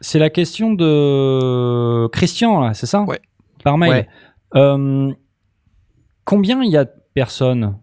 C'est 0.02 0.20
la 0.20 0.30
question 0.30 0.74
de 0.74 2.08
Christian 2.12 2.74
c'est 2.74 2.86
ça? 2.86 3.02
Ouais. 3.02 3.20
Par 3.64 3.78
mail. 3.78 3.90
Ouais. 3.90 4.08
Euh, 4.56 5.12
combien 6.24 6.64
il 6.64 6.72
y 6.72 6.78
a 6.78 6.86
de 6.86 6.92
personnes? 7.14 7.78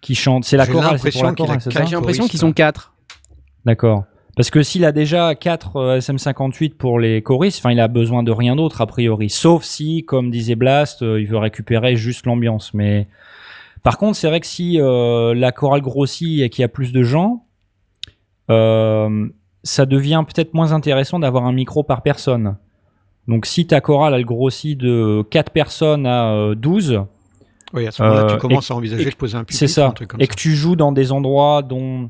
Qui 0.00 0.14
chantent 0.14 0.44
C'est 0.44 0.56
la 0.56 0.66
chorale, 0.66 0.98
c'est 0.98 1.12
pour 1.12 1.24
la 1.24 1.32
chorale, 1.32 1.60
c'est 1.60 1.72
ça 1.72 1.84
J'ai 1.84 1.96
l'impression 1.96 2.26
qu'ils 2.26 2.40
sont 2.40 2.52
quatre. 2.52 2.94
D'accord. 3.64 4.04
Parce 4.36 4.50
que 4.50 4.62
s'il 4.62 4.84
a 4.84 4.92
déjà 4.92 5.34
4 5.34 5.98
SM58 5.98 6.74
pour 6.74 6.98
les 7.00 7.22
choristes, 7.22 7.58
enfin 7.58 7.72
il 7.72 7.80
a 7.80 7.88
besoin 7.88 8.22
de 8.22 8.30
rien 8.30 8.54
d'autre 8.54 8.82
a 8.82 8.86
priori, 8.86 9.30
sauf 9.30 9.64
si, 9.64 10.04
comme 10.04 10.30
disait 10.30 10.56
Blast, 10.56 11.02
euh, 11.02 11.20
il 11.20 11.26
veut 11.26 11.38
récupérer 11.38 11.96
juste 11.96 12.26
l'ambiance. 12.26 12.74
Mais 12.74 13.08
par 13.82 13.98
contre, 13.98 14.16
c'est 14.16 14.28
vrai 14.28 14.40
que 14.40 14.46
si 14.46 14.80
euh, 14.80 15.32
la 15.34 15.52
chorale 15.52 15.80
grossit 15.80 16.42
et 16.42 16.50
qu'il 16.50 16.62
y 16.62 16.64
a 16.64 16.68
plus 16.68 16.92
de 16.92 17.02
gens, 17.02 17.44
euh, 18.50 19.28
ça 19.62 19.86
devient 19.86 20.24
peut-être 20.26 20.54
moins 20.54 20.72
intéressant 20.72 21.18
d'avoir 21.18 21.44
un 21.44 21.52
micro 21.52 21.82
par 21.82 22.02
personne. 22.02 22.56
Donc 23.28 23.46
si 23.46 23.66
ta 23.66 23.80
chorale 23.80 24.14
elle 24.14 24.24
grossit 24.24 24.78
de 24.78 25.24
4 25.30 25.50
personnes 25.50 26.06
à 26.06 26.32
euh, 26.32 26.54
12, 26.54 27.02
Oui, 27.76 27.86
à 27.86 27.90
ce 27.90 28.02
moment-là, 28.02 28.22
Euh, 28.24 28.26
tu 28.34 28.38
commences 28.38 28.70
et- 28.70 28.72
à 28.72 28.76
envisager 28.76 29.06
et- 29.06 29.10
de 29.10 29.14
poser 29.14 29.36
un 29.36 29.40
pupitre, 29.40 29.58
c'est 29.58 29.68
ça. 29.68 29.86
un 29.88 29.90
truc 29.90 30.08
comme 30.08 30.20
Et 30.20 30.24
ça. 30.24 30.30
que 30.30 30.34
tu 30.36 30.54
joues 30.54 30.76
dans 30.76 30.92
des 30.92 31.12
endroits 31.12 31.62
dont 31.62 32.08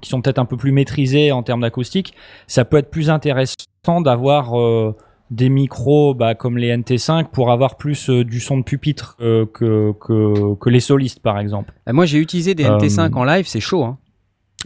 qui 0.00 0.10
sont 0.10 0.20
peut-être 0.20 0.38
un 0.38 0.44
peu 0.44 0.56
plus 0.56 0.72
maîtrisés 0.72 1.32
en 1.32 1.42
termes 1.42 1.60
d'acoustique, 1.62 2.14
ça 2.46 2.64
peut 2.64 2.76
être 2.78 2.90
plus 2.90 3.10
intéressant 3.10 4.00
d'avoir 4.02 4.58
euh, 4.58 4.94
des 5.30 5.48
micros 5.48 6.14
bah, 6.14 6.34
comme 6.34 6.58
les 6.58 6.68
NT5 6.76 7.28
pour 7.32 7.50
avoir 7.50 7.76
plus 7.76 8.10
euh, 8.10 8.24
du 8.24 8.40
son 8.40 8.58
de 8.58 8.62
pupitre 8.64 9.16
euh, 9.20 9.46
que, 9.46 9.92
que, 10.00 10.54
que 10.56 10.68
les 10.70 10.80
solistes 10.80 11.20
par 11.20 11.38
exemple. 11.38 11.72
Euh, 11.88 11.92
Moi, 11.92 12.04
j'ai 12.06 12.18
utilisé 12.18 12.54
des 12.54 12.64
Euh, 12.66 12.76
NT5 12.76 13.14
en 13.16 13.24
live, 13.24 13.46
c'est 13.48 13.60
chaud. 13.60 13.84
hein. 13.84 13.98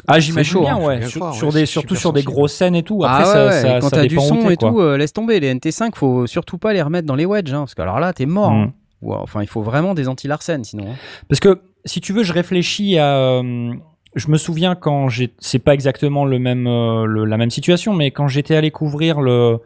Ah 0.06 0.20
j'imagine 0.20 0.52
chaud, 0.52 0.60
bien 0.60 0.76
hein, 0.76 0.84
ouais, 0.86 0.98
bien 0.98 1.08
sur, 1.08 1.20
croire, 1.20 1.34
sur 1.34 1.48
ouais, 1.48 1.52
des, 1.54 1.60
c'est 1.60 1.66
surtout 1.66 1.96
sur 1.96 2.12
des 2.12 2.22
grosses 2.22 2.52
scènes 2.54 2.76
et 2.76 2.84
tout. 2.84 3.02
Après 3.04 3.24
ah 3.24 3.26
ouais, 3.26 3.32
ça, 3.32 3.44
ouais, 3.46 3.60
ça, 3.74 3.80
quand 3.80 3.88
ça 3.88 3.96
t'as 3.96 4.06
du 4.06 4.14
son 4.16 4.48
et 4.48 4.56
quoi. 4.56 4.70
tout, 4.70 4.80
euh, 4.80 4.96
laisse 4.96 5.12
tomber. 5.12 5.40
Les 5.40 5.52
NT5, 5.54 5.90
faut 5.96 6.26
surtout 6.28 6.56
pas 6.56 6.72
les 6.72 6.82
remettre 6.82 7.06
dans 7.06 7.16
les 7.16 7.26
wedges, 7.26 7.52
hein, 7.52 7.60
parce 7.60 7.74
que 7.74 7.82
alors 7.82 7.98
là, 7.98 8.12
t'es 8.12 8.26
mort. 8.26 8.52
Mm. 8.52 8.72
Hein. 9.02 9.18
Enfin, 9.22 9.42
il 9.42 9.46
faut 9.48 9.62
vraiment 9.62 9.94
des 9.94 10.08
anti-Larsen, 10.08 10.64
sinon. 10.64 10.90
hein. 10.92 10.94
Parce 11.28 11.40
que 11.40 11.60
si 11.84 12.00
tu 12.00 12.12
veux, 12.12 12.22
je 12.22 12.32
réfléchis 12.32 12.98
à. 12.98 13.16
euh, 13.16 13.72
je 14.14 14.28
me 14.28 14.36
souviens 14.36 14.74
quand 14.74 15.08
j'ai. 15.08 15.32
C'est 15.38 15.58
pas 15.58 15.74
exactement 15.74 16.24
le 16.24 16.38
même, 16.38 16.66
euh, 16.66 17.04
le- 17.04 17.24
la 17.24 17.36
même 17.36 17.50
situation, 17.50 17.94
mais 17.94 18.10
quand 18.10 18.28
j'étais 18.28 18.56
allé 18.56 18.70
couvrir 18.70 19.20
le 19.20 19.58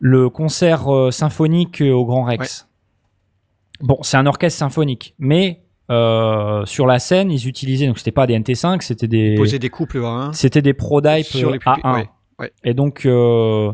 le 0.00 0.30
concert 0.30 0.92
euh, 0.94 1.10
symphonique 1.10 1.82
au 1.82 2.04
Grand 2.04 2.22
Rex. 2.24 2.68
Bon, 3.80 3.98
c'est 4.02 4.16
un 4.16 4.26
orchestre 4.26 4.58
symphonique, 4.58 5.14
mais 5.18 5.60
euh, 5.90 6.64
sur 6.66 6.86
la 6.86 6.98
scène, 6.98 7.30
ils 7.30 7.46
utilisaient 7.48 7.86
donc 7.86 7.98
c'était 7.98 8.10
pas 8.12 8.26
des 8.26 8.38
NT5, 8.38 8.80
c'était 8.82 9.06
des 9.08 9.34
Poser 9.36 9.58
des 9.58 9.70
couples 9.70 9.98
à 10.04 10.08
un. 10.08 10.32
c'était 10.32 10.62
des 10.62 10.74
Prodype 10.74 11.26
Sur 11.26 11.50
les 11.50 11.56
euh, 11.56 11.60
pupi- 11.60 11.80
A1. 11.82 11.94
ouais, 11.94 12.08
ouais. 12.40 12.52
Et 12.64 12.74
donc, 12.74 13.06
euh, 13.06 13.72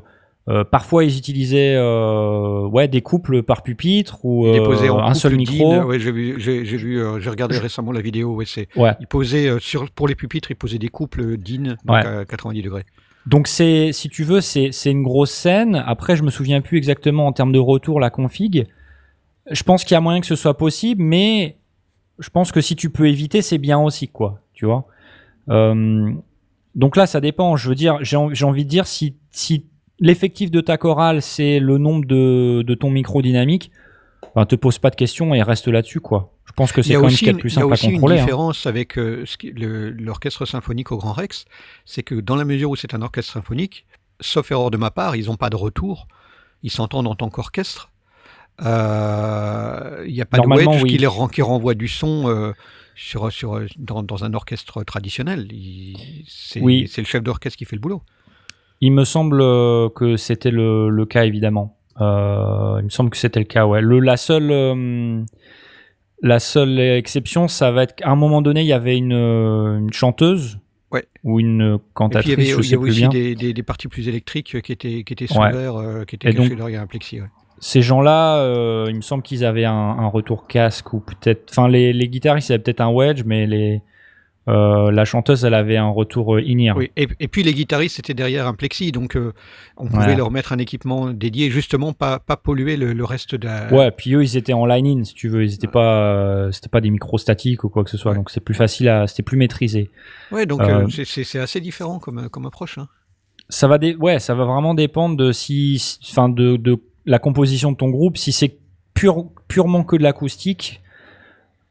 euh, 0.48 0.62
parfois, 0.62 1.04
ils 1.04 1.16
utilisaient 1.16 1.74
euh, 1.74 2.66
ouais, 2.66 2.86
des 2.86 3.00
couples 3.00 3.42
par 3.42 3.62
pupitre 3.62 4.24
ou 4.24 4.46
euh, 4.46 4.88
en 4.90 4.98
un 4.98 5.14
seul 5.14 5.36
micro. 5.36 5.82
Ouais, 5.84 5.98
j'ai 5.98 6.12
vu, 6.12 6.38
j'ai, 6.38 6.66
j'ai 6.66 6.76
vu, 6.76 7.00
euh, 7.00 7.18
j'ai 7.18 7.30
regardé 7.30 7.56
récemment 7.58 7.92
la 7.92 8.02
vidéo. 8.02 8.34
Ouais, 8.34 8.44
c'est. 8.44 8.68
Ouais. 8.76 8.92
Il 9.00 9.06
posait 9.06 9.48
euh, 9.48 9.58
sur 9.58 9.90
pour 9.90 10.06
les 10.06 10.14
pupitres, 10.14 10.50
il 10.50 10.56
posait 10.56 10.78
des 10.78 10.88
couples 10.88 11.36
donc 11.38 11.78
Ouais. 11.88 12.06
à 12.06 12.24
90 12.26 12.62
degrés. 12.62 12.84
Donc, 13.26 13.48
c'est, 13.48 13.92
si 13.92 14.10
tu 14.10 14.22
veux, 14.22 14.42
c'est, 14.42 14.70
c'est 14.70 14.90
une 14.90 15.02
grosse 15.02 15.30
scène. 15.30 15.82
Après, 15.86 16.14
je 16.14 16.22
me 16.22 16.30
souviens 16.30 16.60
plus 16.60 16.76
exactement 16.76 17.26
en 17.26 17.32
termes 17.32 17.52
de 17.52 17.58
retour 17.58 17.98
la 17.98 18.10
config. 18.10 18.66
Je 19.50 19.62
pense 19.62 19.84
qu'il 19.84 19.94
y 19.94 19.96
a 19.96 20.00
moyen 20.02 20.20
que 20.20 20.26
ce 20.26 20.36
soit 20.36 20.58
possible, 20.58 21.02
mais 21.02 21.56
je 22.18 22.28
pense 22.28 22.52
que 22.52 22.60
si 22.60 22.76
tu 22.76 22.90
peux 22.90 23.08
éviter, 23.08 23.40
c'est 23.40 23.56
bien 23.56 23.78
aussi, 23.78 24.08
quoi. 24.08 24.40
Tu 24.52 24.66
vois. 24.66 24.86
Euh, 25.48 26.12
donc 26.74 26.96
là, 26.96 27.06
ça 27.06 27.22
dépend. 27.22 27.56
Je 27.56 27.68
veux 27.70 27.74
dire, 27.74 27.98
j'ai 28.02 28.16
envie 28.16 28.64
de 28.64 28.70
dire 28.70 28.86
si, 28.86 29.16
si 29.30 29.66
l'effectif 30.00 30.50
de 30.50 30.60
ta 30.60 30.76
chorale 30.76 31.22
c'est 31.22 31.58
le 31.60 31.78
nombre 31.78 32.04
de, 32.06 32.62
de 32.62 32.74
ton 32.74 32.90
micro 32.90 33.22
dynamique, 33.22 33.70
ben, 34.34 34.46
te 34.46 34.54
pose 34.56 34.78
pas 34.78 34.90
de 34.90 34.96
questions 34.96 35.34
et 35.34 35.42
reste 35.42 35.68
là-dessus, 35.68 36.00
quoi. 36.00 36.32
Je 36.46 36.52
pense 36.52 36.72
que 36.72 36.82
c'est 36.82 36.94
quand 36.94 37.00
même 37.02 37.10
ce 37.10 37.14
aussi, 37.14 37.18
qu'il 37.18 37.26
y 37.26 37.28
a 37.28 37.32
une, 37.32 37.36
de 37.36 37.40
plus 37.40 37.52
il 37.52 37.56
y 37.56 37.58
a 37.58 37.60
simple 37.62 37.72
à 37.72 37.74
aussi 37.74 37.86
une 37.86 37.92
contrôler. 37.94 38.18
hein. 38.18 38.24
différence 38.24 38.66
avec 38.66 38.98
euh, 38.98 39.24
qui- 39.38 39.52
l'orchestre 39.56 40.44
symphonique 40.44 40.92
au 40.92 40.96
Grand 40.98 41.12
Rex, 41.12 41.44
c'est 41.84 42.02
que 42.02 42.14
dans 42.16 42.36
la 42.36 42.44
mesure 42.44 42.70
où 42.70 42.76
c'est 42.76 42.94
un 42.94 43.02
orchestre 43.02 43.32
symphonique, 43.32 43.86
sauf 44.20 44.50
erreur 44.50 44.70
de 44.70 44.76
ma 44.76 44.90
part, 44.90 45.16
ils 45.16 45.26
n'ont 45.26 45.36
pas 45.36 45.50
de 45.50 45.56
retour, 45.56 46.06
ils 46.62 46.70
s'entendent 46.70 47.06
en 47.06 47.14
tant 47.14 47.28
qu'orchestre. 47.30 47.90
Euh, 48.62 50.04
Il 50.06 50.12
n'y 50.14 50.20
a 50.20 50.26
pas 50.26 50.38
de 50.38 50.46
wedge 50.46 50.82
oui. 50.82 50.90
qui, 50.90 50.98
les 50.98 51.06
ren- 51.06 51.28
qui 51.28 51.42
renvoie 51.42 51.74
du 51.74 51.88
son 51.88 52.28
euh, 52.28 52.52
sur, 52.94 53.30
sur, 53.32 53.60
dans, 53.78 54.02
dans 54.02 54.24
un 54.24 54.34
orchestre 54.34 54.84
traditionnel. 54.84 55.48
Il- 55.52 55.96
C'est 56.28 56.60
Oui. 56.60 56.86
c'est 56.90 57.00
le 57.00 57.06
chef 57.06 57.22
d'orchestre 57.22 57.56
qui 57.58 57.64
fait 57.64 57.76
le 57.76 57.80
boulot. 57.80 58.02
Il 58.86 58.92
me 58.92 59.04
semble 59.04 59.40
euh, 59.40 59.88
que 59.88 60.16
c'était 60.16 60.50
le, 60.50 60.90
le 60.90 61.06
cas, 61.06 61.24
évidemment. 61.24 61.76
Euh, 62.02 62.76
il 62.80 62.84
me 62.84 62.90
semble 62.90 63.08
que 63.08 63.16
c'était 63.16 63.40
le 63.40 63.46
cas, 63.46 63.64
ouais. 63.66 63.80
Le, 63.80 63.98
la 64.00 64.16
seule, 64.18 64.50
euh, 64.50 65.22
la 66.20 66.38
seule 66.38 66.78
exception, 66.78 67.48
ça 67.48 67.70
va 67.70 67.84
être 67.84 67.94
qu'à 67.94 68.08
un 68.10 68.14
moment 68.16 68.42
donné, 68.42 68.60
il 68.60 68.66
y 68.66 68.72
avait 68.74 68.96
une, 68.98 69.12
une 69.12 69.92
chanteuse 69.92 70.58
Ouais. 70.92 71.04
ou 71.24 71.40
une 71.40 71.74
Et 71.76 71.78
puis 71.78 71.86
cantatrice, 71.94 72.26
il 72.26 72.30
y 72.30 72.34
avait, 72.34 72.44
je 72.44 72.68
il 72.68 72.70
y 72.70 72.74
avait 72.74 72.90
aussi 72.90 73.08
des, 73.08 73.34
des, 73.34 73.52
des 73.54 73.62
parties 73.62 73.88
plus 73.88 74.06
électriques 74.06 74.60
qui 74.62 74.72
étaient, 74.72 75.02
qui 75.02 75.12
étaient 75.12 75.26
sous 75.26 75.38
Ouais. 75.40 75.50
verre, 75.52 75.76
euh, 75.76 76.04
qui 76.04 76.16
étaient 76.16 76.32
cachées 76.32 76.50
donc- 76.50 76.58
derrière 76.58 76.82
un 76.82 76.86
plexi. 76.86 77.20
ouais. 77.20 77.26
Ces 77.60 77.80
gens-là, 77.82 78.44
il 78.90 78.94
me 78.96 79.00
semble 79.00 79.22
qu'ils 79.22 79.44
avaient 79.44 79.64
un, 79.64 79.72
un 79.72 80.06
retour 80.08 80.46
casque 80.46 80.92
ou 80.92 81.00
peut-être, 81.00 81.46
enfin 81.50 81.68
les, 81.68 81.92
les 81.94 82.08
guitaristes, 82.08 82.50
ils 82.50 82.52
avaient 82.52 82.62
peut-être 82.62 82.82
un 82.82 82.90
wedge, 82.90 83.22
mais 83.24 83.46
les, 83.46 83.80
euh, 84.46 84.90
la 84.90 85.04
chanteuse, 85.06 85.44
elle 85.44 85.54
avait 85.54 85.76
un 85.78 85.88
retour 85.88 86.34
euh, 86.36 86.42
in-ear. 86.46 86.76
Oui, 86.76 86.90
et, 86.96 87.08
et 87.18 87.28
puis 87.28 87.42
les 87.42 87.54
guitaristes 87.54 87.98
étaient 87.98 88.12
derrière 88.14 88.46
un 88.46 88.52
plexi, 88.54 88.92
donc 88.92 89.16
euh, 89.16 89.32
on 89.78 89.86
pouvait 89.86 90.06
Ouais. 90.08 90.16
leur 90.16 90.30
mettre 90.30 90.52
un 90.52 90.58
équipement 90.58 91.10
dédié, 91.10 91.50
justement 91.50 91.92
pas, 91.94 92.18
pas 92.18 92.36
polluer 92.36 92.76
le, 92.76 92.92
le 92.92 93.04
reste 93.04 93.34
de 93.34 93.46
la. 93.46 93.72
Ouais, 93.72 93.90
puis 93.90 94.14
eux, 94.14 94.22
ils 94.22 94.36
étaient 94.36 94.52
en 94.52 94.66
line-in, 94.66 95.04
si 95.04 95.14
tu 95.14 95.28
veux. 95.28 95.44
Ils 95.44 95.54
étaient 95.54 95.66
pas, 95.66 96.02
euh, 96.14 96.52
c'était 96.52 96.68
pas 96.68 96.80
des 96.82 96.90
micros 96.90 97.16
statiques 97.18 97.64
ou 97.64 97.68
quoi 97.70 97.84
que 97.84 97.90
ce 97.90 97.96
soit. 97.96 98.12
Ouais. 98.12 98.18
Donc 98.18 98.30
c'est 98.30 98.40
plus 98.40 98.54
facile 98.54 98.88
à, 98.90 99.06
c'était 99.06 99.22
plus 99.22 99.36
maîtrisé. 99.38 99.90
Ouais, 100.30 100.44
donc 100.46 100.60
Euh, 100.60 100.86
c'est- 100.88 101.38
assez 101.38 101.60
différent 101.60 101.98
comme, 101.98 102.28
comme 102.28 102.44
approche. 102.46 102.76
Hein. 102.78 102.88
ça 103.48 103.66
va 103.68 103.78
dé- 103.78 103.96
ouais, 103.96 104.18
ça 104.18 104.34
va 104.34 104.44
vraiment 104.44 104.74
dépendre 104.74 105.16
de 105.16 105.32
si, 105.32 105.98
enfin, 106.10 106.28
de, 106.28 106.56
de 106.56 106.78
la 107.06 107.18
composition 107.18 107.72
de 107.72 107.76
ton 107.76 107.88
groupe. 107.90 108.16
Si 108.18 108.32
c'est 108.32 108.56
pure, 108.94 109.26
purement 109.48 109.84
que 109.84 109.96
de 109.96 110.02
l'acoustique, 110.02 110.80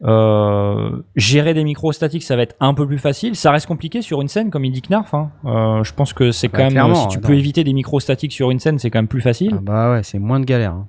euh, 0.04 1.02
gérer 1.16 1.54
des 1.54 1.64
micros 1.64 1.92
statiques, 1.94 2.24
ça 2.24 2.36
va 2.36 2.42
être 2.44 2.56
un 2.60 2.74
peu 2.74 2.86
plus 2.88 2.98
facile. 3.00 3.36
Ça 3.36 3.52
reste 3.52 3.68
compliqué 3.68 4.02
sur 4.02 4.22
une 4.22 4.28
scène, 4.28 4.50
comme 4.50 4.66
il 4.66 4.72
dit 4.72 4.82
Knarf. 4.82 5.14
Hein. 5.14 5.32
Euh, 5.46 5.84
je 5.84 5.94
pense 5.94 6.14
que 6.14 6.32
c'est 6.32 6.48
Bah, 6.50 6.58
quand 6.70 6.72
même, 6.72 6.96
si 6.96 7.08
tu 7.08 7.20
peux 7.20 7.34
éviter 7.36 7.64
des 7.64 7.74
micros 7.74 8.00
statiques 8.00 8.34
sur 8.34 8.52
une 8.52 8.60
scène, 8.60 8.80
c'est 8.80 8.90
quand 8.90 9.00
même 9.00 9.08
plus 9.08 9.22
facile. 9.22 9.54
Ah 9.58 9.60
bah 9.62 9.92
ouais, 9.94 10.04
c'est 10.04 10.20
moins 10.20 10.40
de 10.40 10.46
galère. 10.46 10.74
hein. 10.74 10.88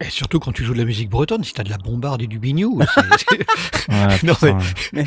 Et 0.00 0.10
surtout 0.10 0.40
quand 0.40 0.50
tu 0.52 0.64
joues 0.64 0.72
de 0.72 0.78
la 0.78 0.84
musique 0.84 1.10
bretonne, 1.10 1.44
si 1.44 1.52
t'as 1.54 1.62
de 1.62 1.70
la 1.70 1.76
bombarde 1.78 2.22
et 2.22 2.26
du 2.26 2.38
bignou. 2.38 2.80
Ouais, 3.88 4.16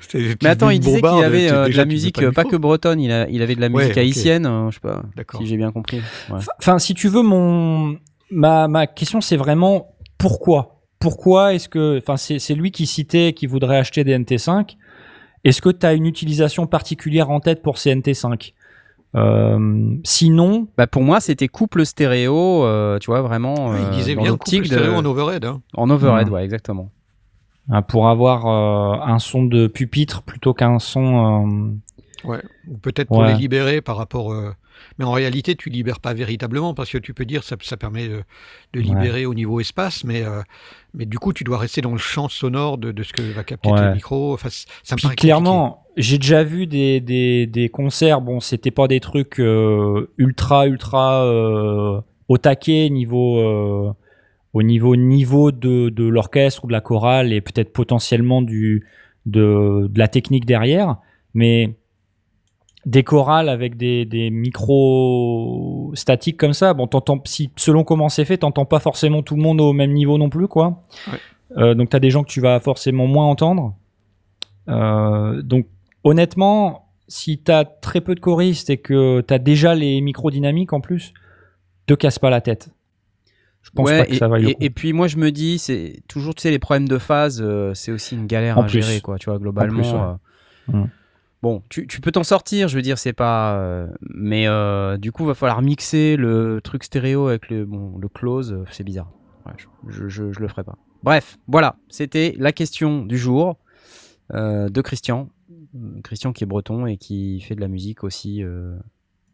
c'est- 0.00 0.36
Mais 0.42 0.48
attends, 0.50 0.70
il 0.70 0.80
disait 0.80 1.00
qu'il 1.00 1.24
avait 1.24 1.50
euh, 1.50 1.68
de 1.68 1.76
la 1.76 1.84
musique 1.84 2.22
euh, 2.22 2.32
pas 2.32 2.42
micro. 2.42 2.56
que 2.56 2.60
bretonne, 2.60 3.00
il, 3.00 3.10
a- 3.12 3.28
il 3.30 3.40
avait 3.42 3.54
de 3.54 3.60
la 3.60 3.68
musique 3.70 3.96
haïtienne, 3.96 4.46
euh, 4.46 4.70
je 4.70 4.74
sais 4.74 4.80
pas 4.80 5.02
D'accord. 5.16 5.40
si 5.40 5.46
j'ai 5.46 5.56
bien 5.56 5.72
compris. 5.72 5.98
Ouais. 6.30 6.38
Enfin, 6.58 6.78
si 6.78 6.94
tu 6.94 7.08
veux, 7.08 7.22
mon 7.22 7.96
ma, 8.30 8.68
ma 8.68 8.86
question, 8.86 9.20
c'est 9.20 9.36
vraiment 9.36 9.94
pourquoi? 10.18 10.79
Pourquoi 11.00 11.54
est-ce 11.54 11.68
que, 11.68 11.98
enfin, 11.98 12.16
c'est 12.16 12.54
lui 12.54 12.70
qui 12.70 12.86
citait 12.86 13.32
qui 13.32 13.46
voudrait 13.46 13.78
acheter 13.78 14.04
des 14.04 14.16
NT5. 14.16 14.76
Est-ce 15.42 15.60
que 15.62 15.70
tu 15.70 15.84
as 15.86 15.94
une 15.94 16.06
utilisation 16.06 16.66
particulière 16.66 17.30
en 17.30 17.40
tête 17.40 17.62
pour 17.62 17.78
ces 17.78 17.90
NT5 17.94 18.52
Euh, 19.16 19.96
Sinon, 20.04 20.68
Bah, 20.76 20.86
pour 20.86 21.02
moi, 21.02 21.18
c'était 21.20 21.48
couple 21.48 21.84
stéréo, 21.84 22.64
euh, 22.64 22.98
tu 23.00 23.06
vois, 23.10 23.22
vraiment. 23.22 23.74
il 23.74 23.82
euh, 23.86 23.90
disait 23.90 24.14
bien 24.14 24.36
couple 24.36 24.60
de- 24.60 24.64
stéréo 24.66 24.94
en 24.94 25.04
overhead. 25.04 25.44
hein. 25.44 25.62
En 25.74 25.90
overhead, 25.90 26.28
Ouais. 26.28 26.34
ouais, 26.34 26.44
exactement. 26.44 26.90
hein, 27.70 27.82
pour 27.82 28.08
avoir 28.08 28.46
euh, 28.46 29.00
un 29.04 29.18
son 29.18 29.44
de 29.44 29.66
pupitre 29.66 30.22
plutôt 30.22 30.54
qu'un 30.54 30.78
son. 30.78 31.46
euh, 31.48 32.28
Ouais. 32.28 32.42
Ou 32.70 32.76
peut-être 32.76 33.08
pour 33.08 33.18
Ouais. 33.20 33.32
les 33.32 33.38
libérer 33.38 33.80
par 33.80 33.96
rapport. 33.96 34.32
Mais 34.98 35.04
en 35.04 35.12
réalité, 35.12 35.54
tu 35.56 35.70
libères 35.70 36.00
pas 36.00 36.14
véritablement 36.14 36.74
parce 36.74 36.90
que 36.90 36.98
tu 36.98 37.14
peux 37.14 37.24
dire 37.24 37.42
ça, 37.44 37.56
ça 37.62 37.76
permet 37.76 38.08
de, 38.08 38.22
de 38.72 38.80
libérer 38.80 39.26
au 39.26 39.34
niveau 39.34 39.60
espace, 39.60 40.04
mais 40.04 40.22
euh, 40.22 40.42
mais 40.94 41.06
du 41.06 41.18
coup, 41.18 41.32
tu 41.32 41.44
dois 41.44 41.58
rester 41.58 41.80
dans 41.80 41.92
le 41.92 41.98
champ 41.98 42.28
sonore 42.28 42.78
de, 42.78 42.92
de 42.92 43.02
ce 43.02 43.12
que 43.12 43.20
va 43.32 43.44
capter 43.44 43.70
Ouais. 43.70 43.80
le 43.88 43.94
micro. 43.94 44.32
Enfin, 44.34 44.48
c- 44.50 44.66
ça 44.82 44.94
me 44.94 44.98
Puis 44.98 45.02
paraît 45.04 45.16
clairement, 45.16 45.84
j'ai 45.96 46.18
déjà 46.18 46.42
vu 46.44 46.66
des, 46.66 47.00
des, 47.00 47.46
des 47.46 47.68
concerts. 47.68 48.20
Bon, 48.20 48.40
c'était 48.40 48.70
pas 48.70 48.88
des 48.88 49.00
trucs 49.00 49.38
euh, 49.40 50.10
ultra 50.18 50.66
ultra 50.66 51.24
euh, 51.24 52.00
au 52.28 52.38
taquet 52.38 52.90
niveau 52.90 53.38
euh, 53.38 53.92
au 54.52 54.62
niveau 54.64 54.96
niveau 54.96 55.52
de, 55.52 55.90
de 55.90 56.04
l'orchestre 56.04 56.64
ou 56.64 56.66
de 56.66 56.72
la 56.72 56.80
chorale 56.80 57.32
et 57.32 57.40
peut-être 57.40 57.72
potentiellement 57.72 58.42
du 58.42 58.84
de, 59.26 59.86
de 59.88 59.98
la 59.98 60.08
technique 60.08 60.44
derrière, 60.46 60.96
mais 61.34 61.76
des 62.86 63.02
chorales 63.04 63.48
avec 63.48 63.76
des, 63.76 64.04
des 64.06 64.30
micros 64.30 65.90
statiques 65.94 66.36
comme 66.38 66.52
ça, 66.54 66.72
bon, 66.74 66.86
t'entends, 66.86 67.20
si, 67.24 67.50
selon 67.56 67.84
comment 67.84 68.08
c'est 68.08 68.24
fait, 68.24 68.38
t'entends 68.38 68.64
pas 68.64 68.80
forcément 68.80 69.22
tout 69.22 69.36
le 69.36 69.42
monde 69.42 69.60
au 69.60 69.72
même 69.72 69.92
niveau 69.92 70.16
non 70.18 70.30
plus, 70.30 70.48
quoi. 70.48 70.82
Ouais. 71.10 71.18
Euh, 71.58 71.74
donc 71.74 71.90
t'as 71.90 71.98
des 71.98 72.10
gens 72.10 72.22
que 72.22 72.30
tu 72.30 72.40
vas 72.40 72.60
forcément 72.60 73.06
moins 73.06 73.26
entendre. 73.26 73.74
Euh, 74.68 75.42
donc 75.42 75.66
honnêtement, 76.04 76.88
si 77.08 77.38
t'as 77.38 77.64
très 77.64 78.00
peu 78.00 78.14
de 78.14 78.20
choristes 78.20 78.70
et 78.70 78.76
que 78.78 79.20
t'as 79.20 79.38
déjà 79.38 79.74
les 79.74 80.00
micros 80.00 80.30
dynamiques 80.30 80.72
en 80.72 80.80
plus, 80.80 81.12
te 81.86 81.94
casse 81.94 82.18
pas 82.18 82.30
la 82.30 82.40
tête. 82.40 82.70
Je 83.62 83.70
pense 83.72 83.88
Ouais, 83.90 83.98
pas 83.98 84.06
que 84.06 84.12
et, 84.12 84.16
ça 84.16 84.28
vaille 84.28 84.42
le 84.42 84.48
et- 84.50 84.54
coup. 84.54 84.58
et 84.62 84.70
puis 84.70 84.92
moi 84.94 85.06
je 85.06 85.16
me 85.18 85.30
dis, 85.32 85.58
c'est 85.58 86.02
toujours 86.08 86.34
tu 86.34 86.42
sais 86.42 86.50
les 86.50 86.58
problèmes 86.58 86.88
de 86.88 86.98
phase, 86.98 87.42
euh, 87.44 87.74
c'est 87.74 87.92
aussi 87.92 88.14
une 88.14 88.26
galère 88.26 88.56
En 88.58 88.62
à 88.62 88.64
plus. 88.64 88.80
gérer 88.80 89.00
quoi, 89.00 89.18
tu 89.18 89.28
vois 89.28 89.38
globalement. 89.38 89.74
plus, 89.82 89.92
ouais. 89.92 89.98
euh, 89.98 90.14
Mm. 90.84 90.88
Bon, 91.42 91.62
tu, 91.70 91.86
tu 91.86 92.00
peux 92.02 92.12
t'en 92.12 92.22
sortir, 92.22 92.68
je 92.68 92.76
veux 92.76 92.82
dire, 92.82 92.98
c'est 92.98 93.14
pas, 93.14 93.54
euh, 93.56 93.86
mais 94.10 94.46
euh, 94.46 94.98
du 94.98 95.10
coup 95.10 95.24
va 95.24 95.34
falloir 95.34 95.62
mixer 95.62 96.16
le 96.16 96.60
truc 96.62 96.84
stéréo 96.84 97.28
avec 97.28 97.48
le 97.48 97.64
bon 97.64 97.96
le 97.98 98.08
close, 98.08 98.52
euh, 98.52 98.64
c'est 98.70 98.84
bizarre. 98.84 99.10
Ouais, 99.46 99.52
je, 99.56 99.66
je, 99.88 100.08
je- 100.08 100.32
je 100.32 100.40
le 100.40 100.48
ferai 100.48 100.64
pas. 100.64 100.76
Bref, 101.02 101.38
voilà, 101.48 101.76
c'était 101.88 102.34
la 102.38 102.52
question 102.52 103.06
du 103.06 103.16
jour 103.16 103.56
euh, 104.34 104.68
de 104.68 104.80
Christian, 104.82 105.30
Euh, 105.74 106.00
Christian 106.04 106.32
qui 106.34 106.44
est 106.44 106.46
breton 106.46 106.84
et 106.86 106.98
qui 106.98 107.40
fait 107.40 107.54
de 107.54 107.60
la 107.62 107.68
musique 107.68 108.04
aussi, 108.04 108.42
euh, 108.44 108.76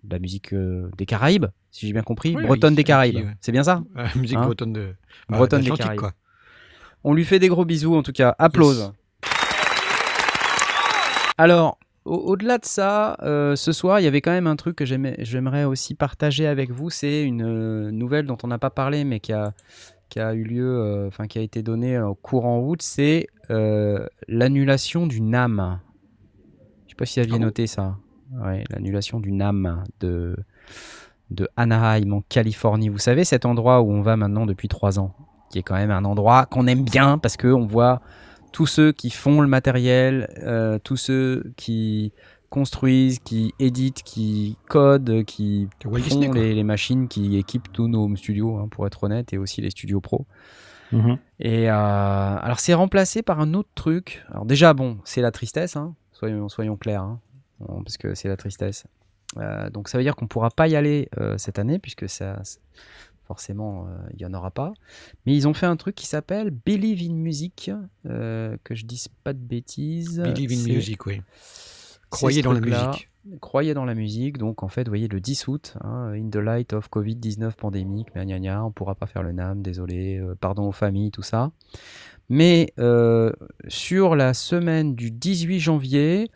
de 0.05 0.13
la 0.13 0.21
musique 0.21 0.53
euh, 0.55 0.89
des 0.99 1.07
Caraïbes, 1.07 1.47
si 1.73 1.89
j'ai 1.89 1.93
bien 1.93 2.03
compris, 2.03 2.37
Oui, 2.37 2.45
bretonne 2.45 2.77
des 2.77 2.85
Caraïbes, 2.85 3.17
ouais. 3.17 3.37
c'est 3.41 3.51
bien 3.53 3.65
ça 3.65 3.83
Euh, 3.97 4.07
musique 4.15 4.37
Hein 4.39 4.45
bretonne 4.45 4.73
de 4.73 4.95
Bretonne 5.29 5.61
des 5.63 5.71
d'Atlantique, 5.71 5.83
Caraïbes. 5.83 6.01
quoi. 6.01 6.13
On 7.03 7.15
lui 7.15 7.25
fait 7.25 7.41
des 7.41 7.49
gros 7.49 7.65
bisous 7.65 7.97
en 7.97 8.03
tout 8.05 8.13
cas. 8.13 8.37
Applause. 8.39 8.93
Alors, 11.39 11.79
au-delà 12.07 12.59
de 12.59 12.65
ça, 12.65 13.17
euh, 13.23 13.57
ce 13.57 13.73
soir, 13.73 14.01
il 14.01 14.05
y 14.05 14.07
avait 14.07 14.21
quand 14.21 14.31
même 14.31 14.47
un 14.47 14.57
truc 14.57 14.77
que 14.77 14.85
j'aimerais 14.85 15.65
aussi 15.65 15.95
partager 15.95 16.47
avec 16.47 16.71
vous. 16.71 16.91
C'est 16.91 17.23
une 17.23 17.43
euh, 17.43 17.91
nouvelle 17.91 18.27
dont 18.27 18.39
on 18.43 18.49
n'a 18.49 18.59
pas 18.59 18.71
parlé, 18.71 19.05
mais 19.05 19.21
qui 19.21 19.33
a, 19.33 19.53
qui 20.09 20.21
a 20.21 20.33
eu 20.35 20.45
lieu, 20.45 20.79
euh, 20.79 21.09
enfin 21.09 21.27
qui 21.27 21.39
a 21.39 21.43
été 21.43 21.63
donnée 21.63 21.99
au 21.99 22.15
courant 22.15 22.61
août. 22.61 22.81
C'est 22.83 23.27
l'annulation 24.29 25.07
du 25.07 25.21
NAM. 25.21 25.81
Je 26.87 26.91
sais 26.91 26.97
pas 26.97 27.07
si 27.07 27.21
vous 27.21 27.25
aviez 27.25 27.37
Ah 27.37 27.45
noté 27.45 27.67
ça. 27.67 27.97
Ouais, 28.43 28.65
l'annulation 28.71 29.21
du 29.21 29.33
NAM 29.33 29.85
de 30.01 30.37
de 31.31 31.49
Anaheim 31.57 32.13
en 32.13 32.21
Californie. 32.23 32.89
Vous 32.89 32.99
savez 32.99 33.25
cet 33.25 33.47
endroit 33.47 33.83
où 33.83 33.91
on 33.91 34.01
va 34.01 34.17
maintenant 34.17 34.47
depuis 34.47 34.69
trois 34.69 35.01
ans, 35.01 35.13
qui 35.51 35.59
est 35.59 35.63
quand 35.63 35.75
même 35.75 35.91
un 35.91 36.05
endroit 36.05 36.47
qu'on 36.47 36.67
aime 36.67 36.85
bien 36.85 37.19
parce 37.19 37.37
que 37.37 37.49
on 37.49 37.67
voit 37.67 38.01
tous 38.57 38.65
ceux 38.65 38.91
qui 38.91 39.11
font 39.11 39.43
le 39.43 39.49
matériel, 39.49 40.31
euh, 40.39 40.79
tous 40.83 40.97
ceux 40.97 41.53
qui 41.59 42.15
construisent, 42.49 43.19
qui 43.19 43.53
éditent, 43.59 44.03
qui 44.03 44.57
codent, 44.67 45.25
qui 45.27 45.69
Walt 45.85 46.01
font 46.01 46.21
Disney, 46.21 46.33
les, 46.33 46.55
les 46.55 46.65
machines 46.65 47.07
qui 47.07 47.37
équipent 47.37 47.71
tous 47.71 47.87
nos 47.87 48.17
studios, 48.17 48.57
hein, 48.57 48.69
pour 48.71 48.87
être 48.87 49.05
honnête, 49.05 49.35
et 49.35 49.37
aussi 49.37 49.61
les 49.61 49.69
studios 49.69 50.01
pro. 50.01 50.25
Mhm. 50.91 51.19
Et 51.39 51.71
euh, 51.71 51.75
alors 51.75 52.59
c'est 52.59 52.73
remplacé 52.73 53.21
par 53.23 53.41
un 53.41 53.53
autre 53.53 53.69
truc. 53.75 54.25
Alors 54.31 54.47
déjà 54.47 54.73
bon, 54.73 55.01
c'est 55.05 55.21
la 55.21 55.33
tristesse, 55.33 55.77
hein, 55.77 55.95
soyons, 56.13 56.49
soyons 56.49 56.79
clairs, 56.79 57.03
hein, 57.03 57.21
Bon, 57.61 57.83
parce 57.83 57.99
que 57.99 58.15
c'est 58.15 58.29
la 58.29 58.39
tristesse. 58.39 58.87
Euh, 59.37 59.69
donc 59.69 59.91
ça 59.91 59.99
veut 59.99 60.05
dire 60.05 60.17
qu'on 60.17 60.29
pourra 60.29 60.49
pas 60.49 60.67
y 60.67 60.77
aller 60.77 61.11
euh, 61.21 61.37
cette 61.37 61.59
année 61.59 61.79
puisque 61.79 62.09
ça, 62.09 62.41
forcément 63.27 63.87
euh, 63.87 63.97
il 64.15 64.21
y 64.21 64.27
en 64.27 64.35
aura 64.35 64.51
pas. 64.51 64.73
Mais 65.25 65.35
ils 65.35 65.47
ont 65.49 65.55
fait 65.55 65.67
un 65.67 65.77
truc 65.77 65.95
qui 65.95 66.07
s'appelle 66.07 66.51
Believe 66.51 67.03
in 67.09 67.15
Music, 67.15 67.71
euh, 68.07 68.57
que 68.65 68.75
je 68.75 68.87
dise 68.87 69.09
pas 69.25 69.33
de 69.33 69.39
bêtises. 69.39 70.21
Believe 70.21 70.53
in 70.53 70.73
Music, 70.73 71.07
oui. 71.07 71.21
Croyez 72.11 72.43
dans 72.43 72.53
la 72.53 72.61
musique. 72.61 73.11
Croyez 73.41 73.75
dans 73.75 73.85
la 73.85 73.97
musique, 73.97 74.39
donc 74.39 74.63
en 74.63 74.69
fait, 74.69 74.85
vous 74.85 74.91
voyez, 74.91 75.09
le 75.09 75.21
10 75.21 75.49
août, 75.49 75.75
hein, 75.81 76.13
in 76.15 76.31
the 76.31 76.37
light 76.37 76.73
of 76.73 76.89
Covid-19 76.89 77.55
pandémique, 77.55 78.15
gna 78.15 78.25
gna 78.25 78.39
gna, 78.39 78.65
on 78.65 78.71
pourra 78.71 78.95
pas 78.95 79.07
faire 79.07 79.25
le 79.25 79.33
NAM, 79.33 79.63
désolé, 79.63 80.19
euh, 80.19 80.37
pardon 80.41 80.69
aux 80.69 80.73
familles, 80.73 81.11
tout 81.11 81.23
ça. 81.23 81.51
Mais 82.29 82.73
euh, 82.79 83.33
sur 83.67 84.15
la 84.15 84.33
semaine 84.33 84.95
du 84.95 85.11
18 85.11 85.59
janvier, 85.59 86.31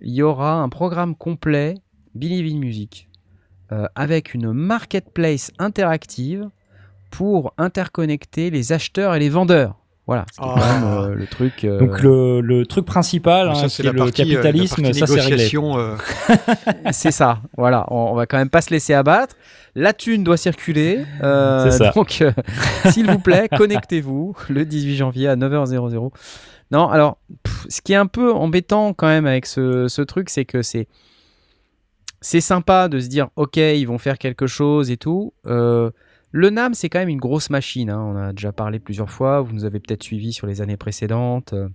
il 0.00 0.14
y 0.14 0.22
aura 0.22 0.54
un 0.54 0.70
programme 0.70 1.14
complet 1.14 1.74
Believe 2.14 2.54
in 2.54 2.58
Music 2.58 3.09
euh, 3.72 3.86
avec 3.94 4.34
une 4.34 4.52
marketplace 4.52 5.50
interactive 5.58 6.48
pour 7.10 7.52
interconnecter 7.58 8.50
les 8.50 8.72
acheteurs 8.72 9.14
et 9.14 9.18
les 9.18 9.28
vendeurs. 9.28 9.76
Voilà, 10.06 10.24
c'est 10.32 10.40
Ah. 10.42 10.54
quand 10.56 10.80
même 10.80 10.84
euh, 11.12 11.14
le 11.14 11.26
truc. 11.26 11.62
euh, 11.64 11.78
Donc 11.78 12.02
le, 12.02 12.40
le 12.40 12.66
truc 12.66 12.84
principal, 12.84 13.48
hein, 13.48 13.68
c'est 13.68 13.82
est 13.82 13.86
la 13.86 13.92
le 13.92 13.98
partie, 13.98 14.22
euh, 14.22 14.24
la 14.24 14.34
capitalisme, 14.34 14.82
partie 14.82 14.98
ça 14.98 15.06
c'est 15.06 15.20
réglé. 15.20 15.48
euh, 15.78 15.96
C'est 16.92 17.12
ça, 17.12 17.38
voilà. 17.56 17.86
On, 17.90 17.96
on 18.10 18.14
va 18.14 18.26
quand 18.26 18.38
même 18.38 18.50
pas 18.50 18.60
se 18.60 18.70
laisser 18.70 18.92
abattre. 18.94 19.36
La 19.76 19.92
thune 19.92 20.24
doit 20.24 20.36
circuler. 20.36 21.04
euh, 21.22 21.70
C'est 21.70 21.78
ça. 21.78 21.92
Donc, 21.94 22.22
euh, 22.22 22.32
s'il 22.90 23.08
vous 23.08 23.20
plaît, 23.20 23.48
connectez-vous 23.56 24.34
le 24.48 24.64
18 24.64 24.96
janvier 24.96 25.28
à 25.28 25.36
9h00. 25.36 26.10
Non, 26.72 26.88
alors, 26.88 27.18
pff, 27.44 27.66
ce 27.68 27.80
qui 27.80 27.92
est 27.92 27.96
un 27.96 28.06
peu 28.06 28.32
embêtant 28.32 28.92
quand 28.94 29.06
même 29.08 29.26
avec 29.26 29.46
ce, 29.46 29.86
ce 29.86 30.02
truc, 30.02 30.28
c'est 30.28 30.44
que 30.44 30.62
c'est 30.62 30.88
c'est 32.20 32.40
sympa 32.40 32.88
de 32.88 33.00
se 33.00 33.08
dire, 33.08 33.28
ok, 33.36 33.56
ils 33.56 33.86
vont 33.86 33.98
faire 33.98 34.18
quelque 34.18 34.46
chose 34.46 34.90
et 34.90 34.96
tout. 34.96 35.32
Euh, 35.46 35.90
le 36.32 36.50
NAM, 36.50 36.74
c'est 36.74 36.88
quand 36.88 36.98
même 36.98 37.08
une 37.08 37.18
grosse 37.18 37.50
machine. 37.50 37.90
hein. 37.90 38.00
On 38.00 38.16
a 38.16 38.32
déjà 38.32 38.52
parlé 38.52 38.78
plusieurs 38.78 39.10
fois. 39.10 39.40
Vous 39.40 39.52
nous 39.52 39.64
avez 39.64 39.80
peut-être 39.80 40.02
suivis 40.02 40.32
sur 40.32 40.46
les 40.46 40.60
années 40.60 40.76
précédentes. 40.76 41.54
Euh, 41.54 41.68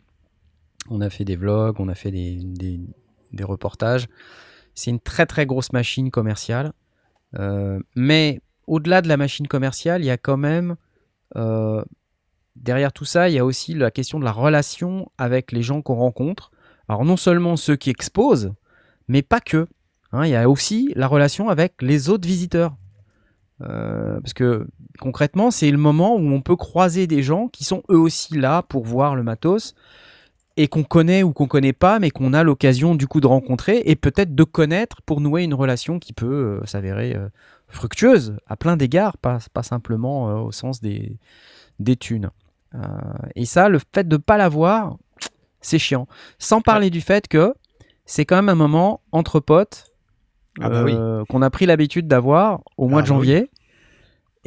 On 0.90 1.02
a 1.02 1.10
fait 1.10 1.26
des 1.26 1.36
vlogs, 1.36 1.80
on 1.80 1.90
a 1.90 1.96
fait 1.96 2.12
des, 2.12 2.80
reportages. 3.42 4.08
C'est 4.76 4.92
une 4.92 5.00
très 5.00 5.26
très 5.26 5.46
grosse 5.46 5.74
machine 5.74 6.12
commerciale. 6.12 6.74
Euh, 7.38 7.80
mais 7.96 8.40
au-delà 8.68 9.02
de 9.02 9.08
la 9.08 9.18
machine 9.18 9.48
commerciale, 9.48 10.02
il 10.04 10.06
y 10.06 10.12
a 10.12 10.18
quand 10.18 10.38
même, 10.38 10.76
derrière 12.56 12.94
tout 12.94 13.04
ça, 13.06 13.30
il 13.30 13.36
y 13.36 13.40
a 13.40 13.46
aussi 13.46 13.74
la 13.74 13.92
question 13.92 14.20
de 14.20 14.26
la 14.26 14.32
relation 14.32 15.12
avec 15.18 15.52
les 15.52 15.64
gens 15.64 15.82
qu'on 15.82 15.96
rencontre. 15.96 16.52
Alors 16.88 17.04
non 17.04 17.18
seulement 17.18 17.58
ceux 17.58 17.76
qui 17.76 17.90
exposent, 17.90 18.54
mais 19.08 19.22
pas 19.24 19.40
que. 19.40 19.68
Hein, 20.16 20.26
il 20.26 20.32
y 20.32 20.36
a 20.36 20.50
aussi 20.50 20.94
la 20.96 21.08
relation 21.08 21.50
avec 21.50 21.82
les 21.82 22.10
autres 22.10 22.28
visiteurs. 22.28 22.76
Euh, 23.62 24.20
parce 24.22 24.34
que 24.34 24.68
concrètement, 25.00 25.52
c'est 25.52 25.72
le 25.72 25.78
moment 25.78 26.16
où 26.16 26.28
on 26.28 26.42
peut 26.42 26.56
croiser 26.56 27.08
des 27.08 27.22
gens 27.22 27.48
qui 27.48 27.64
sont 27.64 27.84
eux 27.90 27.98
aussi 27.98 28.36
là 28.36 28.64
pour 28.64 28.86
voir 28.86 29.16
le 29.16 29.24
matos 29.24 29.76
et 30.58 30.68
qu'on 30.70 30.84
connaît 30.84 31.24
ou 31.24 31.34
qu'on 31.34 31.48
connaît 31.48 31.74
pas, 31.74 32.00
mais 32.00 32.12
qu'on 32.12 32.34
a 32.34 32.44
l'occasion 32.44 32.96
du 32.96 33.08
coup 33.08 33.20
de 33.20 33.28
rencontrer 33.28 33.82
et 33.86 33.98
peut-être 33.98 34.36
de 34.36 34.44
connaître 34.46 35.02
pour 35.02 35.20
nouer 35.20 35.44
une 35.44 35.54
relation 35.54 36.00
qui 36.00 36.14
peut 36.14 36.62
euh, 36.62 36.66
s'avérer 36.66 37.14
euh, 37.16 37.28
fructueuse 37.68 38.38
à 38.48 38.56
plein 38.56 38.78
d'égards, 38.78 39.18
pas, 39.18 39.40
pas 39.54 39.64
simplement 39.64 40.46
au 40.46 40.52
sens 40.54 40.80
des, 40.80 41.18
des 41.80 41.98
thunes. 41.98 42.30
Et 43.36 43.46
ça, 43.46 43.70
le 43.70 43.80
fait 43.94 44.06
de 44.06 44.18
pas 44.18 44.36
l'avoir, 44.36 44.98
c'est 45.62 45.80
chiant. 45.80 46.08
Sans 46.40 46.60
parler 46.60 46.90
du 46.90 47.00
fait 47.00 47.30
que 47.30 47.54
c'est 48.06 48.26
quand 48.26 48.36
même 48.36 48.50
un 48.50 48.56
moment 48.56 49.02
entre 49.14 49.40
potes 49.40 49.95
Ah 50.62 50.70
bah 50.70 50.84
oui. 50.84 50.94
euh, 50.96 51.24
qu'on 51.30 51.42
a 51.42 51.50
pris 51.50 51.66
l'habitude 51.66 52.08
d'avoir 52.08 52.62
au 52.78 52.88
mois 52.88 53.00
Ah 53.00 53.04
de 53.04 53.10
bah 53.10 53.16
oui. 53.16 53.26
janvier. 53.28 53.50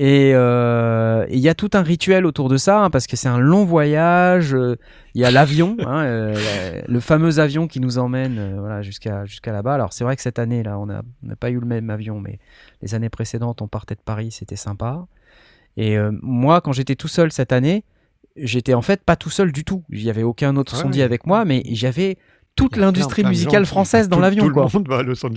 Et 0.01 0.31
euh, 0.35 1.27
et 1.29 1.35
il 1.35 1.41
y 1.41 1.49
a 1.49 1.55
tout 1.55 1.71
un 1.75 1.83
rituel 1.83 2.25
autour 2.25 2.49
de 2.49 2.57
ça, 2.57 2.85
hein, 2.85 2.91
parce 2.91 3.09
que 3.09 3.17
c'est 3.17 3.29
un 3.29 3.41
long 3.41 3.65
voyage. 3.65 4.55
euh, 4.55 4.77
Il 5.15 5.21
y 5.21 5.25
a 5.25 5.31
l'avion, 5.33 5.77
hein, 5.85 6.05
euh, 6.05 6.81
le 6.87 7.01
fameux 7.01 7.41
avion 7.41 7.67
qui 7.67 7.81
nous 7.81 7.99
emmène 7.99 8.57
voilà, 8.61 8.81
jusqu'à 8.81 9.25
jusqu'à 9.27 9.51
là-bas. 9.53 9.75
Alors 9.75 9.93
c'est 9.93 10.05
vrai 10.05 10.15
que 10.15 10.23
cette 10.23 10.39
année, 10.39 10.63
là, 10.63 10.79
on 10.79 10.87
n'a 10.87 11.03
pas 11.41 11.51
eu 11.51 11.59
le 11.59 11.67
même 11.67 11.91
avion, 11.91 12.21
mais 12.21 12.39
les 12.81 12.95
années 12.95 13.09
précédentes, 13.09 13.61
on 13.61 13.67
partait 13.67 13.97
de 13.97 14.01
Paris, 14.05 14.31
c'était 14.31 14.55
sympa. 14.57 15.07
Et 15.77 15.97
moi, 16.23 16.61
quand 16.61 16.73
j'étais 16.73 16.95
tout 16.97 17.09
seul 17.09 17.31
cette 17.33 17.53
année, 17.53 17.85
j'étais 18.37 18.75
en 18.75 18.83
fait 18.83 19.03
pas 19.05 19.17
tout 19.17 19.31
seul 19.31 19.51
du 19.53 19.65
tout. 19.65 19.83
Il 19.91 20.03
y 20.03 20.11
avait 20.11 20.23
aucun 20.25 20.55
autre 20.57 20.75
Ouais, 20.77 20.83
sondier 20.83 21.03
ouais. 21.03 21.07
avec 21.07 21.27
moi, 21.27 21.45
mais 21.45 21.63
j'avais 21.73 22.19
toute 22.59 22.77
l'industrie 22.77 23.25
musicale 23.25 23.65
française 23.67 24.09
dans 24.09 24.19
l'avion, 24.19 24.51
quoi. 24.51 24.69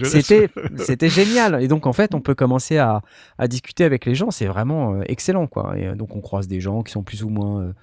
C'était, 0.06 0.50
c'était 0.78 1.10
génial. 1.10 1.62
Et 1.62 1.68
donc, 1.68 1.86
en 1.86 1.94
fait, 1.94 2.16
on 2.16 2.20
peut 2.20 2.34
commencer 2.34 2.80
à, 2.80 3.02
à 3.38 3.48
discuter 3.48 3.84
avec 3.84 4.06
les 4.06 4.16
gens. 4.16 4.32
C'est 4.32 4.48
vraiment 4.48 4.96
euh, 4.96 5.04
excellent, 5.06 5.46
quoi. 5.46 5.78
Et 5.78 5.88
euh, 5.88 5.96
donc, 5.96 6.16
on 6.16 6.22
croise 6.22 6.48
des 6.48 6.60
gens 6.60 6.82
qui 6.82 6.92
sont 6.92 7.04
plus 7.04 7.24
ou 7.24 7.30
moins 7.30 7.62
euh, 7.62 7.74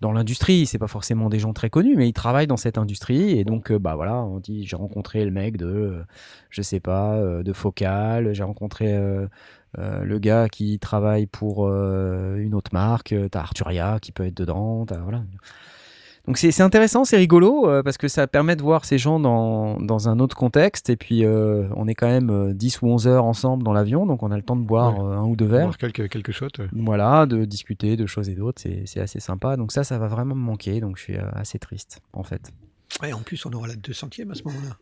dans 0.00 0.12
l'industrie. 0.12 0.64
C'est 0.64 0.78
pas 0.78 0.86
forcément 0.86 1.28
des 1.28 1.40
gens 1.40 1.52
très 1.52 1.70
connus, 1.70 1.96
mais 1.96 2.08
ils 2.08 2.12
travaillent 2.12 2.46
dans 2.46 2.56
cette 2.56 2.78
industrie. 2.78 3.36
Et 3.36 3.42
donc, 3.42 3.72
bah 3.72 3.96
voilà, 3.96 4.22
on 4.22 4.38
dit, 4.38 4.64
j'ai 4.64 4.76
rencontré 4.76 5.24
le 5.24 5.32
mec 5.32 5.56
de, 5.56 6.04
je 6.50 6.62
sais 6.62 6.80
pas, 6.80 7.20
de 7.42 7.52
Focal. 7.52 8.32
J'ai 8.32 8.44
rencontré 8.44 8.96
le 9.76 10.18
gars 10.20 10.48
qui 10.48 10.78
travaille 10.78 11.26
pour 11.26 11.68
une 11.68 12.54
autre 12.54 12.70
marque. 12.72 13.12
T'as 13.32 13.40
Arturia 13.40 13.98
qui 14.00 14.12
peut 14.12 14.24
être 14.24 14.36
dedans. 14.36 14.86
T'as, 14.86 14.98
voilà. 14.98 15.24
Donc 16.28 16.36
c'est 16.36 16.60
intéressant, 16.60 17.04
c'est 17.06 17.16
rigolo, 17.16 17.68
euh, 17.70 17.82
parce 17.82 17.96
que 17.96 18.06
ça 18.06 18.26
permet 18.26 18.54
de 18.54 18.60
voir 18.62 18.84
ces 18.84 18.98
gens 18.98 19.18
dans, 19.18 19.78
dans 19.80 20.10
un 20.10 20.20
autre 20.20 20.36
contexte. 20.36 20.90
Et 20.90 20.96
puis, 20.96 21.24
euh, 21.24 21.66
on 21.74 21.88
est 21.88 21.94
quand 21.94 22.06
même 22.06 22.28
euh, 22.28 22.52
10 22.52 22.82
ou 22.82 22.88
11 22.88 23.08
heures 23.08 23.24
ensemble 23.24 23.62
dans 23.64 23.72
l'avion, 23.72 24.04
donc 24.04 24.22
on 24.22 24.30
a 24.30 24.36
le 24.36 24.42
temps 24.42 24.54
de 24.56 24.60
boire 24.62 25.00
euh, 25.00 25.16
un 25.16 25.24
ou 25.24 25.36
deux 25.36 25.46
verres. 25.46 25.62
Voir 25.68 25.78
quelques, 25.78 26.10
quelques 26.10 26.32
shots. 26.32 26.48
ouais. 26.58 26.68
Voilà, 26.72 27.24
de 27.24 27.46
discuter 27.46 27.96
de 27.96 28.04
choses 28.04 28.28
et 28.28 28.34
d'autres, 28.34 28.60
c'est 28.60 28.82
c'est 28.84 29.00
assez 29.00 29.20
sympa. 29.20 29.56
Donc 29.56 29.72
ça, 29.72 29.84
ça 29.84 29.96
va 29.98 30.06
vraiment 30.06 30.34
me 30.34 30.40
manquer, 30.42 30.80
donc 30.80 30.98
je 30.98 31.02
suis 31.04 31.16
euh, 31.16 31.22
assez 31.32 31.58
triste, 31.58 32.02
en 32.12 32.22
fait. 32.24 32.52
Ouais, 33.02 33.14
en 33.14 33.20
plus, 33.20 33.46
on 33.46 33.50
aura 33.54 33.66
la 33.66 33.74
200e 33.76 34.30
à 34.30 34.34
ce 34.34 34.42
moment-là. 34.44 34.76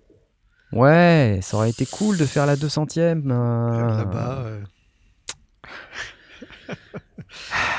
Ouais, 0.72 1.38
ça 1.42 1.58
aurait 1.58 1.70
été 1.70 1.86
cool 1.86 2.16
de 2.18 2.24
faire 2.24 2.46
la 2.46 2.56
200ème. 2.56 3.30
euh, 3.30 3.96
Là-bas. 3.98 4.38
euh, 4.40 4.60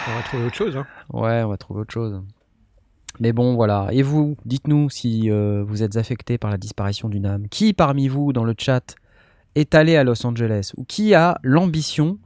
on 0.08 0.16
va 0.16 0.22
trouver 0.24 0.46
autre 0.46 0.56
chose. 0.56 0.78
Hein. 0.78 0.88
Ouais, 1.12 1.44
on 1.44 1.50
va 1.50 1.58
trouver 1.58 1.82
autre 1.82 1.94
chose. 1.94 2.22
Mais 3.20 3.34
bon, 3.34 3.56
voilà. 3.56 3.88
Et 3.92 4.02
vous, 4.02 4.38
dites-nous 4.46 4.90
si 4.90 5.30
euh, 5.30 5.64
vous 5.66 5.84
êtes 5.84 5.98
affecté 5.98 6.38
par 6.38 6.52
la 6.52 6.58
disparition 6.58 7.10
d'une 7.10 7.26
âme. 7.26 7.48
Qui 7.50 7.74
parmi 7.74 8.08
vous, 8.08 8.34
dans 8.34 8.44
le 8.44 8.54
chat, 8.58 8.96
est 9.56 9.76
allé 9.76 9.96
à 9.96 10.04
Los 10.04 10.26
Angeles? 10.26 10.72
Ou 10.78 10.84
qui 10.84 11.14
a 11.14 11.40
l'ambition 11.44 12.20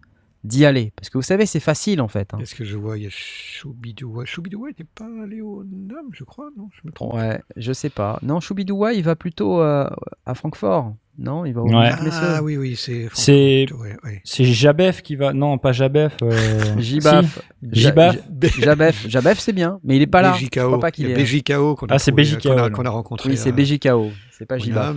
d'y 0.44 0.66
aller 0.66 0.92
Parce 0.96 1.10
que 1.10 1.18
vous 1.18 1.22
savez, 1.24 1.46
c'est 1.46 1.60
facile 1.60 2.02
en 2.02 2.08
fait. 2.08 2.34
hein. 2.34 2.39
Est-ce 2.42 2.56
que 2.56 2.64
je 2.64 2.78
vois 2.78 2.98
Il 2.98 3.04
y 3.04 3.08
a 3.08 3.10
Choubidoua? 3.12 4.26
Choubidoua 4.26 4.70
n'était 4.70 4.84
pas 4.84 5.08
allé 5.24 5.42
au 5.42 5.64
NAM, 5.64 6.06
je 6.14 6.24
crois, 6.24 6.50
non? 6.58 6.70
Je 6.74 6.82
me 6.88 6.92
trompe. 6.92 7.14
Ouais, 7.14 7.39
je 7.58 7.74
sais 7.74 7.89
pas. 7.89 8.20
Non, 8.22 8.39
Choubidoua, 8.39 8.94
il 8.94 9.04
va 9.04 9.16
plutôt 9.16 9.62
euh, 9.62 9.88
à 10.26 10.34
Francfort. 10.34 10.96
Non, 11.18 11.46
il 11.46 11.54
va 11.54 11.62
au 11.62 11.68
Ouais. 11.68 11.89
Ah 12.12 12.42
oui, 12.42 12.58
oui, 12.58 12.76
c'est. 12.76 13.08
C'est- 13.14 13.68
Ouais, 13.74 13.98
Jabef 14.26 15.02
qui 15.04 15.16
va. 15.16 15.34
Non, 15.34 15.58
pas 15.58 15.72
Jabef. 15.74 16.16
Euh... 16.24 16.80
Jibaf. 16.80 17.39
Si. 17.64 17.70
Jibaf. 17.80 18.18
Jabef, 18.60 19.08
Jabef 19.08 19.39
c'est 19.39 19.54
bien, 19.54 19.80
mais 19.84 19.96
il 19.98 20.02
est 20.02 20.08
pas 20.08 20.24
là. 20.24 20.36
Je 20.39 20.48
crois 20.48 20.80
pas 20.80 20.89
qu'il 20.92 21.10
est. 21.12 21.14
BJKO 21.24 21.76
qu'on 21.76 21.86
a, 21.88 21.94
Ah, 21.96 22.12
BJKO, 22.12 22.50
qu'on 22.72 22.86
a, 22.86 22.88
a 22.88 22.92
rencontré. 22.92 23.30
Oui, 23.30 23.38
c'est 23.38 23.50
euh, 23.50 23.54
BJKO, 23.54 24.10
c'est 24.32 24.46
pas 24.48 24.58
Jibaf. 24.58 24.96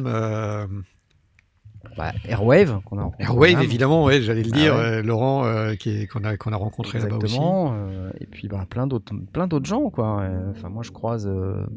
Bah, 1.97 2.13
Airwave, 2.29 2.81
qu'on 2.85 2.99
a 2.99 3.03
rencontré 3.05 3.23
Airwave, 3.25 3.63
évidemment, 3.63 4.05
ouais, 4.05 4.21
j'allais 4.21 4.43
le 4.43 4.51
Ah 4.53 4.57
dire, 4.57 4.75
ouais. 4.75 4.81
euh, 4.81 5.03
Laurent, 5.03 5.45
euh, 5.45 5.75
qui 5.77 6.07
qu'on 6.09 6.25
a, 6.25 6.37
qu'on 6.37 6.53
a 6.53 6.57
rencontré 6.57 6.99
là-bas 6.99 7.17
aussi. 7.17 7.27
Exactement. 7.27 7.73
euh, 7.75 8.11
et 8.21 8.27
puis 8.27 8.49
bah, 8.49 8.67
plein 8.69 8.87
d'autres, 8.87 9.13
plein 9.33 9.47
d'autres 9.47 9.67
gens 9.67 9.91
quoi. 9.91 10.23
Enfin 10.51 10.69
moi 10.69 10.83
je 10.83 10.91
croise 10.91 11.31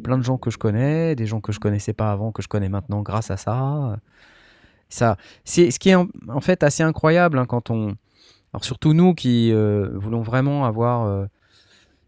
plein 0.03 0.18
de 0.18 0.24
gens 0.24 0.38
que 0.38 0.49
je 0.49 0.57
connais, 0.57 1.15
des 1.15 1.26
gens 1.28 1.39
que 1.41 1.51
je 1.51 1.59
connaissais 1.59 1.93
pas 1.93 2.11
avant 2.11 2.32
que 2.32 2.41
je 2.41 2.47
connais 2.47 2.70
maintenant 2.70 3.01
grâce 3.01 3.30
à 3.32 3.38
ça. 3.38 3.97
Ça, 4.89 5.18
c'est 5.43 5.70
ce 5.70 5.80
qui 5.80 5.89
est 5.89 5.95
en, 5.95 6.07
en 6.30 6.41
fait 6.41 6.63
assez 6.63 6.82
incroyable 6.82 7.38
hein, 7.38 7.45
quand 7.45 7.70
on, 7.70 7.95
alors 8.53 8.63
surtout 8.63 8.93
nous 8.93 9.13
qui 9.13 9.51
voulons 9.93 10.22
vraiment 10.22 10.65
avoir 10.65 11.28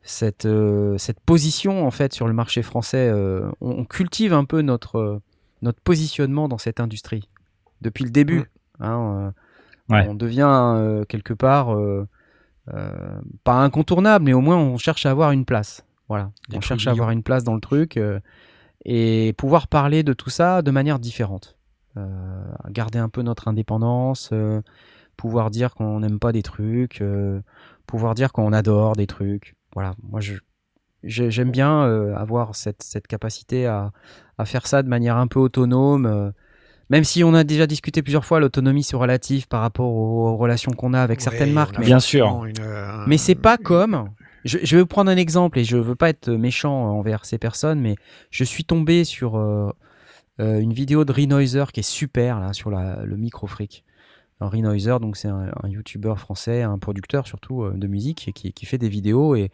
cette 0.01 0.47
cette 0.97 1.19
position 1.19 1.85
en 1.85 1.91
fait 1.91 2.13
sur 2.13 2.27
le 2.27 2.33
marché 2.33 2.63
français, 2.63 3.11
on, 3.13 3.51
on 3.61 3.85
cultive 3.85 4.33
un 4.33 4.45
peu 4.45 4.61
notre 4.61 5.21
notre 5.61 5.81
positionnement 5.81 6.47
dans 6.47 6.57
cette 6.57 6.79
industrie 6.79 7.27
depuis 7.81 8.03
le 8.03 8.11
début. 8.11 8.39
Mm. 8.39 8.83
hein, 8.83 9.15
euh, 9.15 9.31
Ouais. 9.89 10.05
On 10.07 10.13
devient 10.13 10.73
euh, 10.75 11.03
quelque 11.05 11.33
part 11.33 11.73
euh, 11.73 12.07
pas 13.43 13.55
incontournable, 13.55 14.25
mais 14.25 14.33
au 14.33 14.39
moins 14.39 14.57
on 14.57 14.77
cherche 14.77 15.07
à 15.07 15.09
avoir 15.09 15.31
une 15.31 15.45
place. 15.45 15.83
Voilà, 16.07 16.29
Des 16.47 16.57
on 16.57 16.61
cherche 16.61 16.85
à 16.85 16.91
avoir 16.91 17.09
une 17.09 17.23
place 17.23 17.43
dans 17.43 17.55
le 17.55 17.59
truc 17.59 17.99
et 18.85 19.33
pouvoir 19.35 19.67
parler 19.67 20.03
de 20.03 20.13
tout 20.13 20.29
ça 20.29 20.61
de 20.61 20.69
manière 20.69 20.99
différente. 20.99 21.57
Garder 22.69 22.99
un 22.99 23.09
peu 23.09 23.23
notre 23.23 23.47
indépendance, 23.47 24.31
pouvoir 25.19 25.51
dire 25.51 25.75
qu'on 25.75 25.99
n'aime 25.99 26.17
pas 26.17 26.31
des 26.31 26.43
trucs, 26.43 27.01
euh, 27.01 27.41
pouvoir 27.85 28.15
dire 28.15 28.31
qu'on 28.31 28.53
adore 28.53 28.95
des 28.95 29.05
trucs. 29.05 29.55
Voilà, 29.73 29.93
moi 30.01 30.21
je 30.21 30.35
j'aime 31.03 31.51
bien 31.51 31.83
euh, 31.83 32.15
avoir 32.15 32.55
cette, 32.55 32.83
cette 32.83 33.05
capacité 33.07 33.65
à, 33.65 33.91
à 34.37 34.45
faire 34.45 34.65
ça 34.65 34.81
de 34.81 34.87
manière 34.87 35.17
un 35.17 35.27
peu 35.27 35.39
autonome. 35.39 36.33
Même 36.89 37.03
si 37.03 37.23
on 37.23 37.33
a 37.33 37.43
déjà 37.43 37.67
discuté 37.67 38.01
plusieurs 38.01 38.25
fois, 38.25 38.39
l'autonomie 38.39 38.83
c'est 38.83 38.95
relative 38.95 39.47
par 39.47 39.61
rapport 39.61 39.91
aux 39.93 40.35
relations 40.37 40.71
qu'on 40.71 40.93
a 40.93 41.01
avec 41.01 41.19
Ouais, 41.19 41.23
certaines 41.23 41.53
marques. 41.53 41.77
Mais, 41.79 41.85
Bien 41.85 41.99
sûr. 41.99 42.45
une, 42.45 42.53
euh, 42.61 43.03
mais 43.07 43.17
c'est 43.17 43.35
pas 43.35 43.57
une- 43.59 43.63
comme. 43.65 44.09
Je, 44.45 44.57
je 44.63 44.75
vais 44.77 44.81
vous 44.81 44.87
prendre 44.87 45.11
un 45.11 45.17
exemple 45.17 45.59
et 45.59 45.63
je 45.65 45.75
veux 45.77 45.95
pas 45.95 46.09
être 46.09 46.29
méchant 46.31 46.73
envers 46.73 47.25
ces 47.25 47.37
personnes, 47.37 47.79
mais 47.81 47.95
je 48.31 48.43
suis 48.45 48.63
tombé 48.63 49.03
sur 49.03 49.35
euh, 49.37 49.69
euh, 50.39 50.59
une 50.59 50.71
vidéo 50.73 51.03
de 51.03 51.11
Renoiser 51.11 51.65
qui 51.73 51.81
est 51.81 51.83
super 51.83 52.39
là 52.39 52.53
sur 52.53 52.69
la, 52.71 53.03
le 53.03 53.17
micro 53.17 53.47
fric. 53.47 53.83
Renoiser, 54.41 54.95
donc 55.01 55.17
c'est 55.17 55.27
un, 55.27 55.51
un 55.61 55.67
youtubeur 55.67 56.17
français, 56.17 56.61
un 56.63 56.77
producteur 56.79 57.27
surtout 57.27 57.63
euh, 57.63 57.73
de 57.75 57.87
musique 57.87 58.29
et 58.29 58.31
qui, 58.31 58.53
qui 58.53 58.65
fait 58.65 58.77
des 58.77 58.87
vidéos 58.87 59.35
et, 59.35 59.51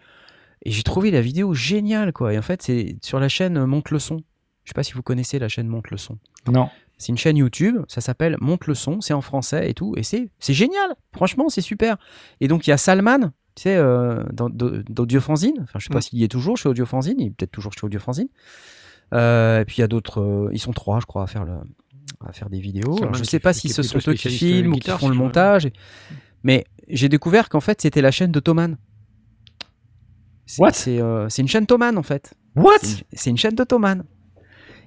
et 0.63 0.69
j'ai 0.69 0.83
trouvé 0.83 1.09
la 1.09 1.21
vidéo 1.21 1.55
géniale 1.55 2.13
quoi. 2.13 2.31
Et 2.33 2.37
en 2.37 2.43
fait 2.43 2.61
c'est 2.61 2.95
sur 3.01 3.19
la 3.19 3.27
chaîne 3.27 3.65
Monte 3.65 3.89
le 3.89 3.97
son. 3.97 4.17
Je 4.63 4.69
sais 4.69 4.73
pas 4.75 4.83
si 4.83 4.93
vous 4.93 5.01
connaissez 5.01 5.39
la 5.39 5.47
chaîne 5.47 5.67
Monte 5.67 5.89
le 5.89 5.97
son. 5.97 6.19
Non. 6.47 6.69
C'est 6.97 7.09
une 7.09 7.17
chaîne 7.17 7.35
YouTube, 7.37 7.79
ça 7.87 7.99
s'appelle 8.01 8.37
Monte 8.39 8.67
le 8.67 8.73
son, 8.75 9.01
c'est 9.01 9.13
en 9.13 9.21
français 9.21 9.69
et 9.69 9.73
tout, 9.73 9.93
et 9.97 10.03
c'est 10.03 10.29
génial. 10.47 10.95
Franchement, 11.13 11.49
c'est 11.49 11.61
super. 11.61 11.97
Et 12.39 12.47
donc 12.47 12.67
il 12.67 12.69
y 12.69 12.73
a 12.73 12.77
Salman, 12.77 13.31
tu 13.55 13.63
sais, 13.63 13.75
euh, 13.75 14.23
d'Audiofanzine. 14.31 15.55
Enfin, 15.63 15.79
je 15.79 15.85
sais 15.87 15.93
pas 15.93 15.99
Mm. 15.99 16.01
s'il 16.01 16.19
y 16.19 16.23
est 16.23 16.27
toujours 16.29 16.57
chez 16.57 16.69
Audiofanzine, 16.69 17.19
il 17.19 17.27
est 17.27 17.29
peut-être 17.31 17.51
toujours 17.51 17.73
chez 17.73 17.85
Audiofanzine. 17.85 18.29
Euh, 19.13 19.59
et 19.61 19.65
puis 19.65 19.77
il 19.77 19.81
y 19.81 19.83
a 19.83 19.87
d'autres, 19.87 20.21
euh, 20.21 20.49
ils 20.53 20.59
sont 20.59 20.71
trois, 20.73 20.99
je 20.99 21.05
crois, 21.05 21.23
à 21.23 21.27
faire 21.27 21.43
le, 21.45 21.53
à 22.25 22.31
faire 22.31 22.49
des 22.49 22.59
vidéos. 22.59 22.95
Alors, 23.01 23.13
je 23.13 23.23
sais 23.23 23.39
pas 23.39 23.53
si 23.53 23.69
ce 23.69 23.83
sont 23.83 23.97
eux 24.07 24.13
qui 24.13 24.29
filment 24.29 24.73
ou 24.73 24.77
qui 24.79 24.89
font 24.91 25.09
le 25.09 25.15
montage. 25.15 25.69
Mais 26.43 26.63
j'ai 26.87 27.09
découvert 27.09 27.49
qu'en 27.49 27.59
fait 27.59 27.81
c'était 27.81 28.01
la 28.01 28.11
chaîne 28.11 28.31
de 28.31 28.39
Thoman. 28.39 28.77
C'est- 30.45 30.61
What? 30.61 30.71
C'est 30.73 31.01
euh, 31.01 31.27
c'est 31.29 31.41
une 31.41 31.47
chaîne 31.47 31.65
Thoman 31.65 31.97
en 31.97 32.03
fait. 32.03 32.33
What? 32.55 32.77
C'est 33.13 33.29
une- 33.29 33.31
une 33.31 33.37
chaîne 33.37 33.55
d'Ottoman. 33.55 34.03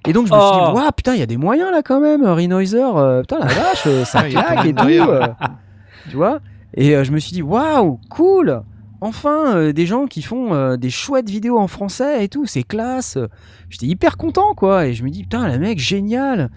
Et 0.07 0.13
donc 0.13 0.27
je 0.27 0.33
me 0.33 0.39
suis 0.39 0.47
Oh. 0.51 0.67
dit, 0.73 0.79
waouh, 0.79 0.91
putain, 0.95 1.13
il 1.13 1.19
y 1.19 1.23
a 1.23 1.25
des 1.27 1.37
moyens 1.37 1.71
là 1.71 1.81
quand 1.83 1.99
même, 1.99 2.23
Renoiser, 2.25 2.81
euh, 2.83 3.21
putain 3.21 3.39
la 3.39 3.45
vache, 3.47 3.83
euh, 3.87 4.05
ça 4.05 4.23
claque 4.23 4.65
et 4.65 4.73
tout. 4.73 4.87
euh, 4.87 5.27
tu 6.09 6.15
vois? 6.15 6.39
Et 6.75 6.95
euh, 6.95 7.03
je 7.03 7.11
me 7.11 7.19
suis 7.19 7.31
dit, 7.33 7.41
waouh, 7.41 7.99
cool 8.09 8.61
Enfin, 9.01 9.55
euh, 9.55 9.71
des 9.71 9.85
gens 9.85 10.07
qui 10.07 10.21
font 10.21 10.53
euh, 10.53 10.75
des 10.75 10.89
chouettes 10.89 11.29
vidéos 11.29 11.57
en 11.57 11.67
français 11.67 12.25
et 12.25 12.27
tout, 12.27 12.45
c'est 12.45 12.63
classe. 12.63 13.17
J'étais 13.69 13.85
hyper 13.85 14.17
content, 14.17 14.53
quoi. 14.55 14.87
Et 14.87 14.93
je 14.93 15.03
me 15.05 15.09
dis, 15.09 15.21
putain, 15.23 15.47
le 15.47 15.57
mec, 15.57 15.79
génial. 15.79 16.49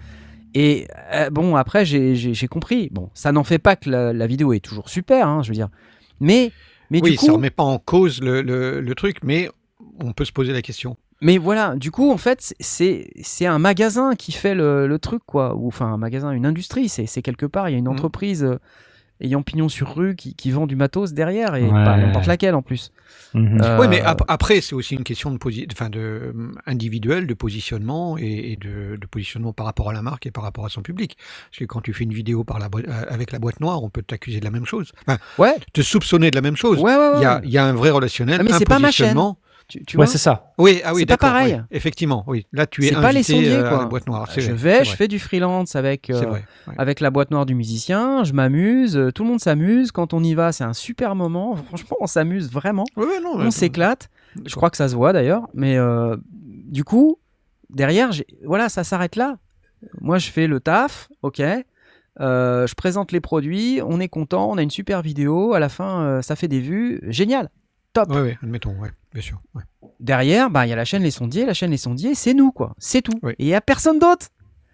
Et 0.53 0.87
euh, 1.13 1.29
bon, 1.29 1.55
après, 1.55 1.85
j'ai- 1.85 2.47
compris. 2.49 2.89
Bon, 2.91 3.09
ça 3.13 3.31
n'en 3.31 3.45
fait 3.45 3.59
pas 3.59 3.77
que 3.77 3.89
la, 3.89 4.11
la 4.11 4.27
vidéo 4.27 4.51
est 4.51 4.59
toujours 4.59 4.89
super, 4.89 5.25
hein, 5.29 5.41
je 5.41 5.47
veux 5.49 5.55
dire. 5.55 5.69
Mais, 6.19 6.51
mais 6.91 6.99
oui, 7.01 7.11
du 7.11 7.17
coup, 7.17 7.27
ça 7.27 7.31
remet 7.31 7.49
pas 7.49 7.63
en 7.63 7.79
cause 7.79 8.21
le, 8.21 8.41
le- 8.41 8.81
le 8.81 8.95
truc, 8.95 9.17
mais 9.23 9.49
on 10.03 10.11
peut 10.11 10.25
se 10.25 10.33
poser 10.33 10.51
la 10.51 10.61
question. 10.61 10.97
Mais 11.23 11.37
voilà, 11.37 11.75
du 11.75 11.89
coup, 11.89 12.11
en 12.11 12.17
fait, 12.17 12.53
c'est 12.59 13.09
c'est 13.21 13.45
un 13.45 13.57
magasin 13.59 14.15
qui 14.15 14.31
fait 14.31 14.53
le, 14.55 14.87
le 14.87 14.99
truc, 14.99 15.21
quoi. 15.25 15.55
Ou 15.55 15.67
enfin, 15.67 15.87
un 15.87 15.97
magasin, 15.97 16.31
une 16.31 16.45
industrie. 16.45 16.89
C'est 16.89 17.05
c'est 17.05 17.21
quelque 17.21 17.45
part, 17.45 17.69
il 17.69 17.71
y 17.71 17.75
a 17.75 17.79
une 17.79 17.85
Mhm. 17.85 17.91
entreprise 17.93 18.43
euh, 18.43 18.59
ayant 19.21 19.41
pignon 19.41 19.69
sur 19.69 19.95
rue 19.95 20.15
qui, 20.17 20.35
qui 20.35 20.51
vend 20.51 20.67
du 20.67 20.75
matos 20.75 21.13
derrière, 21.13 21.55
et 21.55 21.63
Ouais. 21.63 21.69
pas 21.69 21.95
n'importe 21.95 22.25
laquelle 22.27 22.55
en 22.55 22.61
plus. 22.61 22.91
Mhm. 23.35 23.61
Euh, 23.63 23.79
Oui, 23.79 23.87
mais 23.87 24.01
ap- 24.01 24.23
après, 24.27 24.59
c'est 24.59 24.75
aussi 24.75 24.95
une 24.95 25.03
question 25.03 25.31
de, 25.31 25.37
posi- 25.37 25.65
de 25.65 25.99
euh, 25.99 26.33
individuelle, 26.65 27.25
de 27.25 27.33
positionnement 27.33 28.17
et, 28.17 28.51
et 28.51 28.55
de, 28.57 28.97
de 28.97 29.07
positionnement 29.07 29.53
par 29.53 29.65
rapport 29.65 29.89
à 29.89 29.93
la 29.93 30.01
marque 30.01 30.25
et 30.25 30.31
par 30.31 30.43
rapport 30.43 30.65
à 30.65 30.69
son 30.69 30.81
public. 30.81 31.15
Parce 31.49 31.59
que 31.59 31.65
quand 31.65 31.79
tu 31.81 31.93
fais 31.93 32.03
une 32.03 32.13
vidéo 32.13 32.43
par 32.43 32.59
la 32.59 32.67
boi- 32.67 32.81
euh, 32.85 33.05
avec 33.09 33.31
la 33.31 33.39
boîte 33.39 33.59
noire, 33.61 33.81
on 33.81 33.89
peut 33.89 34.01
t'accuser 34.03 34.39
de 34.39 34.45
la 34.45 34.51
même 34.51 34.65
chose. 34.65 34.91
Enfin, 35.07 35.19
Ouais, 35.37 35.55
te 35.71 35.81
soupçonner 35.81 36.29
de 36.31 36.35
la 36.35 36.41
même 36.41 36.57
chose. 36.57 36.79
ouais, 36.79 36.95
ouais. 36.95 36.97
ouais. 36.97 37.17
Il 37.17 37.21
y, 37.21 37.25
a, 37.25 37.41
il 37.45 37.49
y 37.51 37.57
a 37.57 37.65
un 37.65 37.73
vrai 37.73 37.91
relationnel, 37.91 38.37
Ah, 38.41 38.43
mais 38.43 38.51
un 38.51 38.57
c'est 38.57 38.65
pas 38.65 38.79
ma 38.79 38.91
chaîne. 38.91 39.05
positionnement. 39.13 39.37
Tu, 39.73 39.83
tu 39.85 39.97
ouais, 39.97 40.05
c'est 40.05 40.19
ça. 40.19 40.53
Oui, 40.59 40.81
ah 40.85 40.93
oui, 40.93 40.99
C'est 41.01 41.05
pas 41.07 41.17
pareil. 41.17 41.55
oui. 41.55 41.61
Effectivement, 41.71 42.23
oui. 42.27 42.45
Là, 42.53 42.67
tu 42.67 42.81
es 42.83 42.89
C'est 42.89 42.93
invité 42.95 43.07
pas 43.07 43.11
les 43.11 43.23
sondiers, 43.23 43.55
euh, 43.55 43.65
à 43.65 43.69
quoi. 43.69 43.77
la 43.79 43.85
boîte 43.85 44.05
noire. 44.05 44.29
je 44.35 44.51
vrai, 44.51 44.79
vais, 44.79 44.85
je 44.85 44.95
fais 44.95 45.07
du 45.07 45.17
freelance 45.17 45.75
avec, 45.75 46.11
euh, 46.11 46.19
C'est 46.19 46.25
vrai. 46.27 46.43
ouais. 46.67 46.73
avec 46.77 46.99
la 46.99 47.09
boîte 47.09 47.31
noire 47.31 47.47
du 47.47 47.55
musicien, 47.55 48.23
je 48.23 48.33
m'amuse, 48.33 48.95
euh, 48.95 49.11
tout 49.11 49.23
le 49.23 49.29
monde 49.29 49.39
s'amuse. 49.39 49.91
Quand 49.91 50.13
on 50.13 50.23
y 50.23 50.35
va, 50.35 50.51
c'est 50.51 50.63
un 50.63 50.73
super 50.73 51.15
moment. 51.15 51.55
Franchement, 51.67 51.97
on 52.01 52.05
s'amuse 52.07 52.51
vraiment. 52.51 52.83
Ouais, 52.95 53.05
ouais, 53.05 53.19
non, 53.19 53.33
on 53.37 53.49
s'éclate. 53.49 54.09
Je 54.45 54.53
crois 54.55 54.69
que 54.69 54.77
ça 54.77 54.87
se 54.89 54.95
voit 54.95 55.11
d'ailleurs. 55.11 55.47
Mais 55.55 55.75
euh, 55.77 56.15
du 56.31 56.83
coup, 56.83 57.17
derrière, 57.71 58.11
voilà, 58.45 58.69
ça 58.69 58.83
s'arrête 58.83 59.15
là. 59.15 59.37
Moi, 60.01 60.19
je 60.19 60.29
fais 60.29 60.45
le 60.45 60.59
taf, 60.59 61.09
ok. 61.23 61.41
Euh, 62.19 62.67
je 62.67 62.75
présente 62.75 63.11
les 63.11 63.19
produits, 63.21 63.81
on 63.83 63.99
est 63.99 64.07
content, 64.07 64.51
on 64.51 64.57
a 64.57 64.61
une 64.61 64.69
super 64.69 65.01
vidéo. 65.01 65.53
À 65.53 65.59
la 65.59 65.67
fin, 65.69 66.03
euh, 66.03 66.21
ça 66.21 66.35
fait 66.35 66.47
des 66.47 66.59
vues. 66.59 66.99
Génial. 67.07 67.49
Top. 67.93 68.09
Ouais, 68.11 68.21
ouais, 68.21 68.37
admettons, 68.43 68.75
ouais. 68.79 68.89
Bien 69.13 69.21
sûr. 69.21 69.41
ouais. 69.55 69.63
Derrière, 69.99 70.49
bah, 70.49 70.65
il 70.65 70.69
y 70.69 70.73
a 70.73 70.75
la 70.75 70.85
chaîne 70.85 71.03
Les 71.03 71.11
Sondiers. 71.11 71.45
La 71.45 71.53
chaîne 71.53 71.71
Les 71.71 71.77
Sondiers, 71.77 72.15
c'est 72.15 72.33
nous, 72.33 72.51
quoi. 72.51 72.73
C'est 72.77 73.01
tout. 73.01 73.17
Oui. 73.21 73.33
Et 73.39 73.43
il 73.43 73.47
n'y 73.47 73.53
a 73.55 73.61
personne 73.61 73.99
d'autre. 73.99 74.27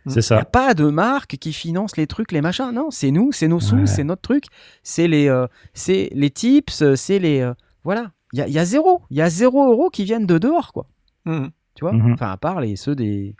C'est 0.05 0.11
Il 0.11 0.13
n'y 0.13 0.19
a 0.19 0.21
ça. 0.21 0.45
pas 0.45 0.73
de 0.73 0.85
marque 0.85 1.37
qui 1.37 1.53
finance 1.53 1.97
les 1.97 2.07
trucs, 2.07 2.31
les 2.31 2.41
machins. 2.41 2.71
Non, 2.73 2.89
c'est 2.89 3.11
nous, 3.11 3.31
c'est 3.31 3.47
nos 3.47 3.59
sous, 3.59 3.75
Ouais. 3.75 3.85
c'est 3.85 4.03
notre 4.03 4.21
truc. 4.21 4.45
C'est 4.81 5.07
les, 5.07 5.27
euh, 5.27 5.45
c'est 5.73 6.09
les 6.13 6.29
tips, 6.31 6.81
euh, 6.81 6.95
c'est 6.95 7.19
les. 7.19 7.41
euh, 7.41 7.53
voilà. 7.83 8.11
Il 8.33 8.39
y 8.39 8.41
a, 8.41 8.47
y 8.47 8.57
a 8.57 8.65
zéro. 8.65 9.01
Il 9.11 9.17
y 9.17 9.21
a 9.21 9.29
zéro 9.29 9.69
euro 9.71 9.89
qui 9.89 10.03
viennent 10.05 10.25
de 10.25 10.37
dehors, 10.37 10.71
quoi. 10.73 10.87
Mhm. 11.25 11.49
Tu 11.75 11.83
vois? 11.85 11.93
Mhm. 11.93 12.13
Enfin, 12.13 12.31
à 12.31 12.37
part 12.37 12.59
les, 12.61 12.75
ceux 12.75 12.95
des, 12.95 13.35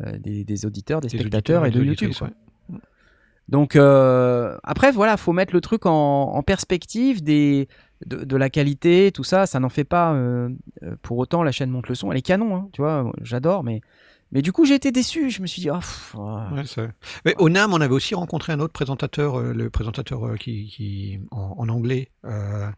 euh, 0.00 0.18
des, 0.18 0.44
des 0.44 0.64
auditeurs, 0.66 1.00
des, 1.00 1.08
Des 1.08 1.18
spectateurs 1.18 1.66
et 1.66 1.70
de 1.70 1.82
YouTube. 1.82 2.12
quoi. 2.16 2.28
ouais. 2.28 2.78
Donc, 3.48 3.76
euh, 3.76 4.56
après, 4.62 4.92
voilà, 4.92 5.16
faut 5.16 5.32
mettre 5.32 5.54
le 5.54 5.60
truc 5.62 5.86
en, 5.86 5.92
en 6.34 6.42
perspective 6.42 7.22
des, 7.22 7.66
de, 8.06 8.24
de 8.24 8.36
la 8.36 8.50
qualité, 8.50 9.10
tout 9.12 9.24
ça. 9.24 9.46
Ça 9.46 9.60
n'en 9.60 9.68
fait 9.68 9.84
pas. 9.84 10.12
euh, 10.14 10.48
euh, 10.82 10.96
pour 11.02 11.18
autant, 11.18 11.42
la 11.42 11.52
chaîne 11.52 11.70
monte 11.70 11.88
le 11.88 11.94
son. 11.94 12.10
Elle 12.12 12.18
est 12.18 12.22
canon, 12.22 12.56
hein, 12.56 12.68
tu 12.72 12.80
vois. 12.82 13.10
J'adore, 13.22 13.64
mais. 13.64 13.80
Mais 14.30 14.42
du 14.42 14.52
coup, 14.52 14.66
j'ai 14.66 14.74
été 14.74 14.92
déçu. 14.92 15.30
Je 15.30 15.40
me 15.40 15.46
suis 15.46 15.62
dit, 15.62 15.70
oh, 15.70 15.76
pff, 15.78 16.14
ah. 16.18 16.50
Ouais, 16.54 16.88
Mais 17.24 17.34
au 17.38 17.48
NAM, 17.48 17.72
on 17.72 17.80
avait 17.80 17.94
aussi 17.94 18.14
rencontré 18.14 18.52
un 18.52 18.60
autre 18.60 18.74
présentateur, 18.74 19.36
euh, 19.40 19.54
le 19.54 19.70
présentateur 19.70 20.26
euh, 20.26 20.36
qui, 20.36 20.66
qui- 20.66 21.18
en, 21.30 21.54
en 21.56 21.68
anglais, 21.70 22.10
euh, 22.26 22.68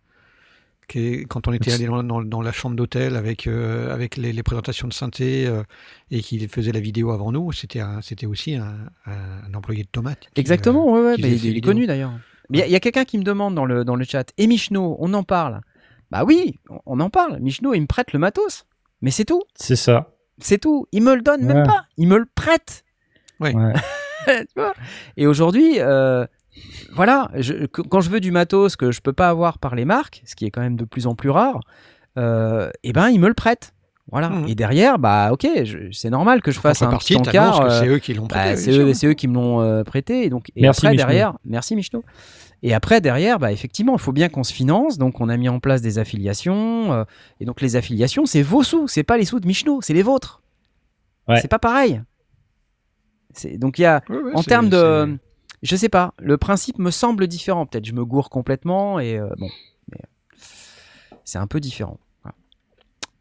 qui 0.86 1.00
est- 1.00 1.24
quand 1.24 1.48
on 1.48 1.52
était 1.52 1.72
allé 1.72 1.86
dans, 1.86 2.04
dans- 2.04 2.22
dans 2.22 2.40
la 2.40 2.52
chambre 2.52 2.76
d'hôtel 2.76 3.16
avec, 3.16 3.48
avec 3.48 4.16
les, 4.16 4.32
les 4.32 4.42
présentations 4.44 4.86
de 4.86 4.92
synthé 4.92 5.52
et 6.12 6.20
qui 6.20 6.46
faisait 6.46 6.70
la 6.72 6.78
vidéo 6.80 7.10
avant 7.10 7.32
nous, 7.32 7.50
c'était 7.50 7.82
aussi 8.26 8.54
un, 8.54 8.76
un- 9.06 9.42
un 9.48 9.54
employé 9.54 9.82
de 9.82 9.88
tomate. 9.88 10.28
qui, 10.32 10.40
Exactement, 10.40 10.86
ouais, 10.92 11.00
ouais, 11.02 11.14
il, 11.18 11.26
est 11.26 11.34
vidéos. 11.34 11.62
connu 11.62 11.86
d'ailleurs. 11.88 12.12
Mais 12.50 12.58
il 12.66 12.70
y 12.70 12.74
a- 12.76 12.80
quelqu'un 12.80 13.04
qui 13.04 13.16
me 13.18 13.22
demande 13.24 13.54
dans 13.54 13.64
le, 13.64 13.84
dans 13.84 13.96
le 13.96 14.04
chat, 14.04 14.30
et 14.38 14.46
Michno, 14.46 14.96
on 14.98 15.14
en 15.14 15.22
parle? 15.22 15.60
Bah 16.10 16.24
oui, 16.24 16.58
on- 16.86 16.98
en 17.00 17.10
parle. 17.10 17.38
Michno, 17.40 17.72
il 17.74 17.80
me 17.82 17.86
prête 17.86 18.12
le 18.12 18.18
matos. 18.18 18.64
Mais 19.02 19.10
c'est 19.10 19.24
tout, 19.24 19.42
C'est 19.54 19.76
ça. 19.76 20.10
c'est 20.38 20.58
tout. 20.58 20.86
Il 20.92 21.02
me 21.02 21.14
le 21.14 21.22
donne 21.22 21.42
même 21.42 21.66
pas, 21.66 21.86
il 21.96 22.08
me 22.08 22.18
le 22.18 22.26
prête. 22.26 22.84
Ouais. 23.40 23.54
Tu 24.26 24.44
vois? 24.54 24.74
Et 25.16 25.26
aujourd'hui, 25.26 25.80
euh, 25.80 26.26
voilà, 26.92 27.30
je- 27.36 27.64
quand 27.66 28.02
je 28.02 28.10
veux 28.10 28.20
du 28.20 28.30
matos 28.32 28.76
que 28.76 28.92
je 28.92 29.00
peux 29.00 29.14
pas 29.14 29.30
avoir 29.30 29.58
par 29.58 29.74
les 29.74 29.86
marques, 29.86 30.20
ce 30.26 30.36
qui 30.36 30.44
est 30.44 30.50
quand 30.50 30.60
même 30.60 30.76
de 30.76 30.84
plus 30.84 31.06
en 31.06 31.14
plus 31.14 31.30
rare, 31.30 31.60
euh, 32.18 32.68
eh 32.82 32.92
ben, 32.92 33.08
il 33.08 33.18
me 33.20 33.28
le 33.28 33.34
prête. 33.34 33.72
Voilà. 34.10 34.30
Mhm. 34.30 34.48
Et 34.48 34.54
derrière, 34.54 34.98
bah 34.98 35.30
ok, 35.32 35.46
c'est 35.92 36.10
normal 36.10 36.42
que 36.42 36.50
je 36.50 36.58
fasse 36.60 36.82
un 36.82 36.96
petit 36.96 37.16
encart. 37.16 37.60
euh, 37.62 37.80
c'est 37.80 37.86
eux 37.88 37.98
qui 37.98 38.14
l'ont 38.14 38.26
bah, 38.26 38.54
prêté. 38.54 38.94
c'est 38.94 39.06
eux, 39.06 39.14
qui 39.14 39.28
me 39.28 39.34
l'ont 39.34 39.60
euh, 39.60 39.84
prêté. 39.84 40.24
Et, 40.24 40.30
donc, 40.30 40.50
et 40.56 40.62
Merci, 40.62 40.80
après, 40.80 40.90
Michno. 40.94 41.06
derrière, 41.06 41.38
merci 41.44 41.76
Michno. 41.76 42.02
Et 42.62 42.74
après, 42.74 43.00
derrière, 43.00 43.38
bah, 43.38 43.52
effectivement, 43.52 43.94
il 43.94 44.00
faut 44.00 44.12
bien 44.12 44.28
qu'on 44.28 44.42
se 44.44 44.52
finance. 44.52 44.98
Donc, 44.98 45.20
on 45.20 45.28
a 45.28 45.36
mis 45.36 45.48
en 45.48 45.60
place 45.60 45.80
des 45.80 45.98
affiliations. 45.98 46.92
euh, 46.92 47.04
et 47.40 47.44
donc, 47.44 47.60
les 47.60 47.76
affiliations, 47.76 48.26
c'est 48.26 48.42
vos 48.42 48.62
sous. 48.62 48.88
C'est 48.88 49.02
pas 49.04 49.16
les 49.16 49.24
sous 49.24 49.40
de 49.40 49.46
Michno, 49.46 49.80
c'est 49.80 49.94
les 49.94 50.02
vôtres. 50.02 50.42
Ouais. 51.28 51.40
C'est 51.40 51.48
pas 51.48 51.58
pareil. 51.58 52.02
Donc, 53.58 53.78
il 53.78 53.82
y 53.82 53.86
a, 53.86 54.02
Ouais, 54.08 54.16
ouais, 54.16 54.32
en 54.34 54.42
termes 54.42 54.68
de. 54.68 55.16
Je 55.62 55.76
sais 55.76 55.88
pas, 55.90 56.14
le 56.18 56.36
principe 56.38 56.78
me 56.78 56.90
semble 56.90 57.26
différent. 57.28 57.66
Peut-être 57.66 57.84
je 57.84 57.92
me 57.92 58.04
gourre 58.04 58.30
complètement. 58.30 58.98
Et 58.98 59.18
euh, 59.18 59.28
bon. 59.38 59.48
c'est 61.24 61.38
un 61.38 61.46
peu 61.46 61.60
différent. 61.60 61.98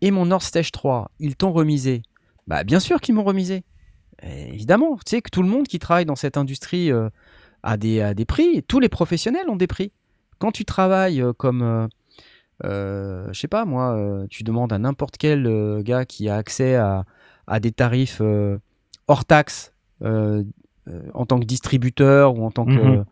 Et 0.01 0.11
mon 0.11 0.25
North 0.25 0.43
Stage 0.43 0.71
3, 0.71 1.11
ils 1.19 1.35
t'ont 1.35 1.51
remisé 1.51 2.03
Bah, 2.47 2.63
bien 2.63 2.79
sûr 2.79 3.01
qu'ils 3.01 3.15
m'ont 3.15 3.23
remisé. 3.23 3.63
Évidemment, 4.23 4.95
tu 4.97 5.03
sais 5.07 5.21
que 5.21 5.29
tout 5.29 5.41
le 5.41 5.47
monde 5.49 5.67
qui 5.67 5.79
travaille 5.79 6.05
dans 6.05 6.15
cette 6.15 6.35
industrie 6.37 6.91
euh, 6.91 7.09
a, 7.63 7.77
des, 7.77 8.01
a 8.01 8.13
des 8.13 8.25
prix. 8.25 8.63
Tous 8.63 8.79
les 8.79 8.89
professionnels 8.89 9.49
ont 9.49 9.55
des 9.55 9.67
prix. 9.67 9.91
Quand 10.39 10.51
tu 10.51 10.65
travailles 10.65 11.21
euh, 11.21 11.31
comme, 11.33 11.61
euh, 11.61 11.87
euh, 12.65 13.27
je 13.31 13.39
sais 13.39 13.47
pas 13.47 13.63
moi, 13.65 13.97
tu 14.29 14.43
demandes 14.43 14.73
à 14.73 14.77
n'importe 14.77 15.17
quel 15.17 15.81
gars 15.83 16.05
qui 16.05 16.27
a 16.29 16.35
accès 16.35 16.75
à, 16.75 17.05
à 17.47 17.59
des 17.59 17.71
tarifs 17.71 18.21
hors 19.07 19.25
taxe 19.25 19.73
euh, 20.03 20.43
en 21.13 21.25
tant 21.25 21.39
que 21.39 21.45
distributeur 21.45 22.35
ou 22.35 22.43
en 22.45 22.51
tant 22.51 22.65
que, 22.65 22.71
Mhm. 22.71 23.05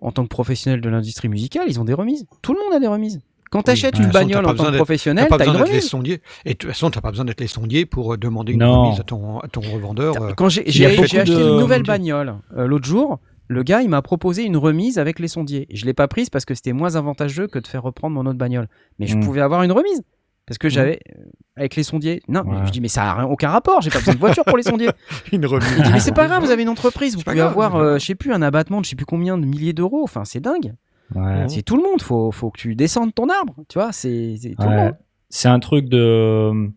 en 0.00 0.12
tant 0.12 0.22
que 0.22 0.28
professionnel 0.28 0.80
de 0.80 0.88
l'industrie 0.88 1.28
musicale, 1.28 1.64
ils 1.68 1.80
ont 1.80 1.84
des 1.84 1.92
remises. 1.94 2.26
Tout 2.42 2.52
le 2.54 2.60
monde 2.64 2.72
a 2.74 2.78
des 2.80 2.86
remises. 2.86 3.20
Quand 3.50 3.62
tu 3.62 3.70
achètes 3.70 3.94
toute 3.94 4.04
une 4.04 4.10
bagnole 4.10 4.44
en 4.46 4.54
tant 4.54 4.64
que 4.70 4.76
professionnel, 4.76 5.26
T'as 5.28 5.36
pas 5.38 5.38
t'as 5.38 5.44
une 5.44 5.50
besoin 5.52 5.64
d'être 5.64 5.72
les 5.72 5.78
remise. 5.78 5.88
sondiers. 5.90 6.20
Et 6.44 6.50
de 6.50 6.54
toute 6.58 6.70
façon, 6.70 6.90
t'as 6.90 7.00
pas 7.00 7.10
besoin 7.10 7.24
d'être 7.24 7.40
les 7.40 7.46
sondiers 7.46 7.86
pour 7.86 8.14
euh, 8.14 8.16
demander 8.16 8.52
une 8.54 8.60
Non. 8.60 8.84
remise 8.86 9.00
à 9.00 9.04
ton, 9.04 9.38
à 9.38 9.48
ton 9.48 9.60
revendeur. 9.60 10.20
euh. 10.20 10.32
Quand 10.36 10.48
j'ai 10.48 10.62
acheté 10.86 11.24
de- 11.24 11.32
une 11.32 11.58
nouvelle 11.60 11.82
bagnole 11.84 12.34
euh, 12.56 12.66
l'autre 12.66 12.86
jour, 12.86 13.18
le 13.48 13.62
gars 13.62 13.82
il 13.82 13.88
m'a 13.88 14.02
proposé 14.02 14.42
une 14.44 14.56
remise 14.56 14.98
avec 14.98 15.18
les 15.20 15.28
sondiers. 15.28 15.66
Je 15.72 15.84
l'ai 15.86 15.94
pas 15.94 16.08
prise 16.08 16.30
parce 16.30 16.44
que 16.44 16.54
c'était 16.54 16.72
moins 16.72 16.96
avantageux 16.96 17.46
que 17.46 17.58
de 17.60 17.66
faire 17.66 17.82
reprendre 17.84 18.14
mon 18.14 18.26
autre 18.26 18.38
bagnole. 18.38 18.68
Mais 18.98 19.06
je 19.06 19.16
Mm. 19.16 19.20
pouvais 19.24 19.40
avoir 19.40 19.62
une 19.62 19.70
remise 19.72 20.02
parce 20.46 20.58
que 20.58 20.68
j'avais 20.68 20.98
euh, 21.16 21.22
avec 21.56 21.76
les 21.76 21.82
sondiers. 21.84 22.22
Non, 22.28 22.42
mais 22.44 22.56
Ouais. 22.56 22.66
je 22.66 22.72
dis 22.72 22.80
mais 22.80 22.88
ça 22.88 23.04
a 23.04 23.14
rien- 23.14 23.24
aucun 23.26 23.50
rapport. 23.50 23.80
J'ai 23.80 23.90
pas 23.90 23.98
besoin 24.00 24.14
de 24.14 24.18
voiture 24.18 24.44
pour 24.44 24.56
les 24.56 24.64
sondiers. 24.64 24.90
Une 25.32 25.46
remise. 25.46 25.68
Il 25.78 25.84
dit 25.84 25.92
mais 25.92 26.00
c'est 26.00 26.10
pas 26.12 26.26
grave, 26.26 26.42
vous 26.44 26.50
avez 26.50 26.62
une 26.62 26.68
entreprise, 26.68 27.14
vous 27.16 27.22
pouvez 27.22 27.36
grave, 27.36 27.50
avoir, 27.50 27.76
euh, 27.76 27.98
je 27.98 28.04
sais 28.06 28.14
plus, 28.16 28.32
un 28.32 28.42
abattement 28.42 28.80
de 28.80 28.84
je 28.84 28.90
sais 28.90 28.96
plus 28.96 29.06
combien 29.06 29.38
de 29.38 29.46
milliers 29.46 29.72
d'euros. 29.72 30.02
Enfin 30.02 30.24
c'est 30.24 30.40
dingue. 30.40 30.74
Ouais. 31.14 31.44
C'est 31.48 31.62
tout 31.62 31.76
le 31.76 31.82
monde. 31.82 32.02
Faut 32.02 32.30
faut 32.32 32.50
que 32.50 32.58
tu 32.58 32.74
descendes 32.74 33.14
ton 33.14 33.28
arbre. 33.28 33.54
Tu 33.68 33.78
vois, 33.78 33.92
c'est 33.92 34.36
c'est 34.40 34.50
tout 34.50 34.62
le 34.68 34.76
monde. 34.76 34.96
C'est 35.28 35.48
un 35.48 35.60
truc 35.60 35.88
de. 35.88 36.70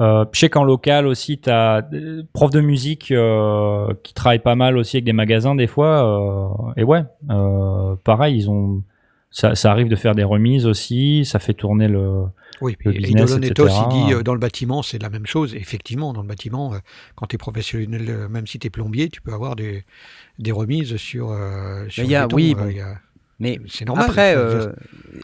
Euh, 0.00 0.24
je 0.32 0.38
sais 0.40 0.48
qu'en 0.48 0.64
local 0.64 1.06
aussi, 1.06 1.38
tu 1.40 1.48
as 1.50 1.88
profs 2.32 2.50
de 2.50 2.60
musique 2.60 3.12
euh, 3.12 3.94
qui 4.02 4.12
travaillent 4.12 4.40
pas 4.40 4.56
mal 4.56 4.76
aussi 4.76 4.96
avec 4.96 5.04
des 5.04 5.12
magasins 5.12 5.54
des 5.54 5.68
fois. 5.68 6.04
euh, 6.68 6.72
et 6.76 6.82
ouais, 6.84 7.04
euh, 7.30 7.94
pareil, 8.04 8.36
ils 8.36 8.50
ont. 8.50 8.82
Ça, 9.30 9.56
ça 9.56 9.72
arrive 9.72 9.88
de 9.88 9.96
faire 9.96 10.14
des 10.14 10.22
remises 10.22 10.64
aussi, 10.66 11.24
ça 11.24 11.38
fait 11.40 11.54
tourner 11.54 11.88
le. 11.88 12.24
Oui, 12.60 12.76
le 12.84 12.92
business, 12.92 13.30
Idolonetos, 13.30 13.66
etc. 13.66 13.78
il 13.90 14.06
dit 14.06 14.12
euh, 14.14 14.22
dans 14.22 14.32
le 14.34 14.38
bâtiment, 14.38 14.82
c'est 14.82 15.02
la 15.02 15.10
même 15.10 15.26
chose. 15.26 15.54
Et 15.56 15.58
effectivement, 15.58 16.12
dans 16.12 16.22
le 16.22 16.28
bâtiment, 16.28 16.72
euh, 16.74 16.78
quand 17.16 17.26
tu 17.26 17.34
es 17.34 17.38
professionnel, 17.38 18.28
même 18.30 18.46
si 18.46 18.60
tu 18.60 18.68
es 18.68 18.70
plombier, 18.70 19.08
tu 19.08 19.20
peux 19.20 19.32
avoir 19.32 19.56
des, 19.56 19.84
des 20.38 20.52
remises 20.52 20.96
sur. 20.96 21.30
euh, 21.32 21.88
sur 21.88 22.04
il 22.04 22.10
y 22.10 22.14
a- 22.14 22.22
béton, 22.26 22.36
oui, 22.36 22.54
euh, 22.56 22.62
bon. 22.62 22.68
y 22.70 22.80
a- 22.80 22.94
Mais 23.40 23.60
c'est 23.68 23.84
normal. 23.84 24.04
Après, 24.04 24.34
euh, 24.36 24.72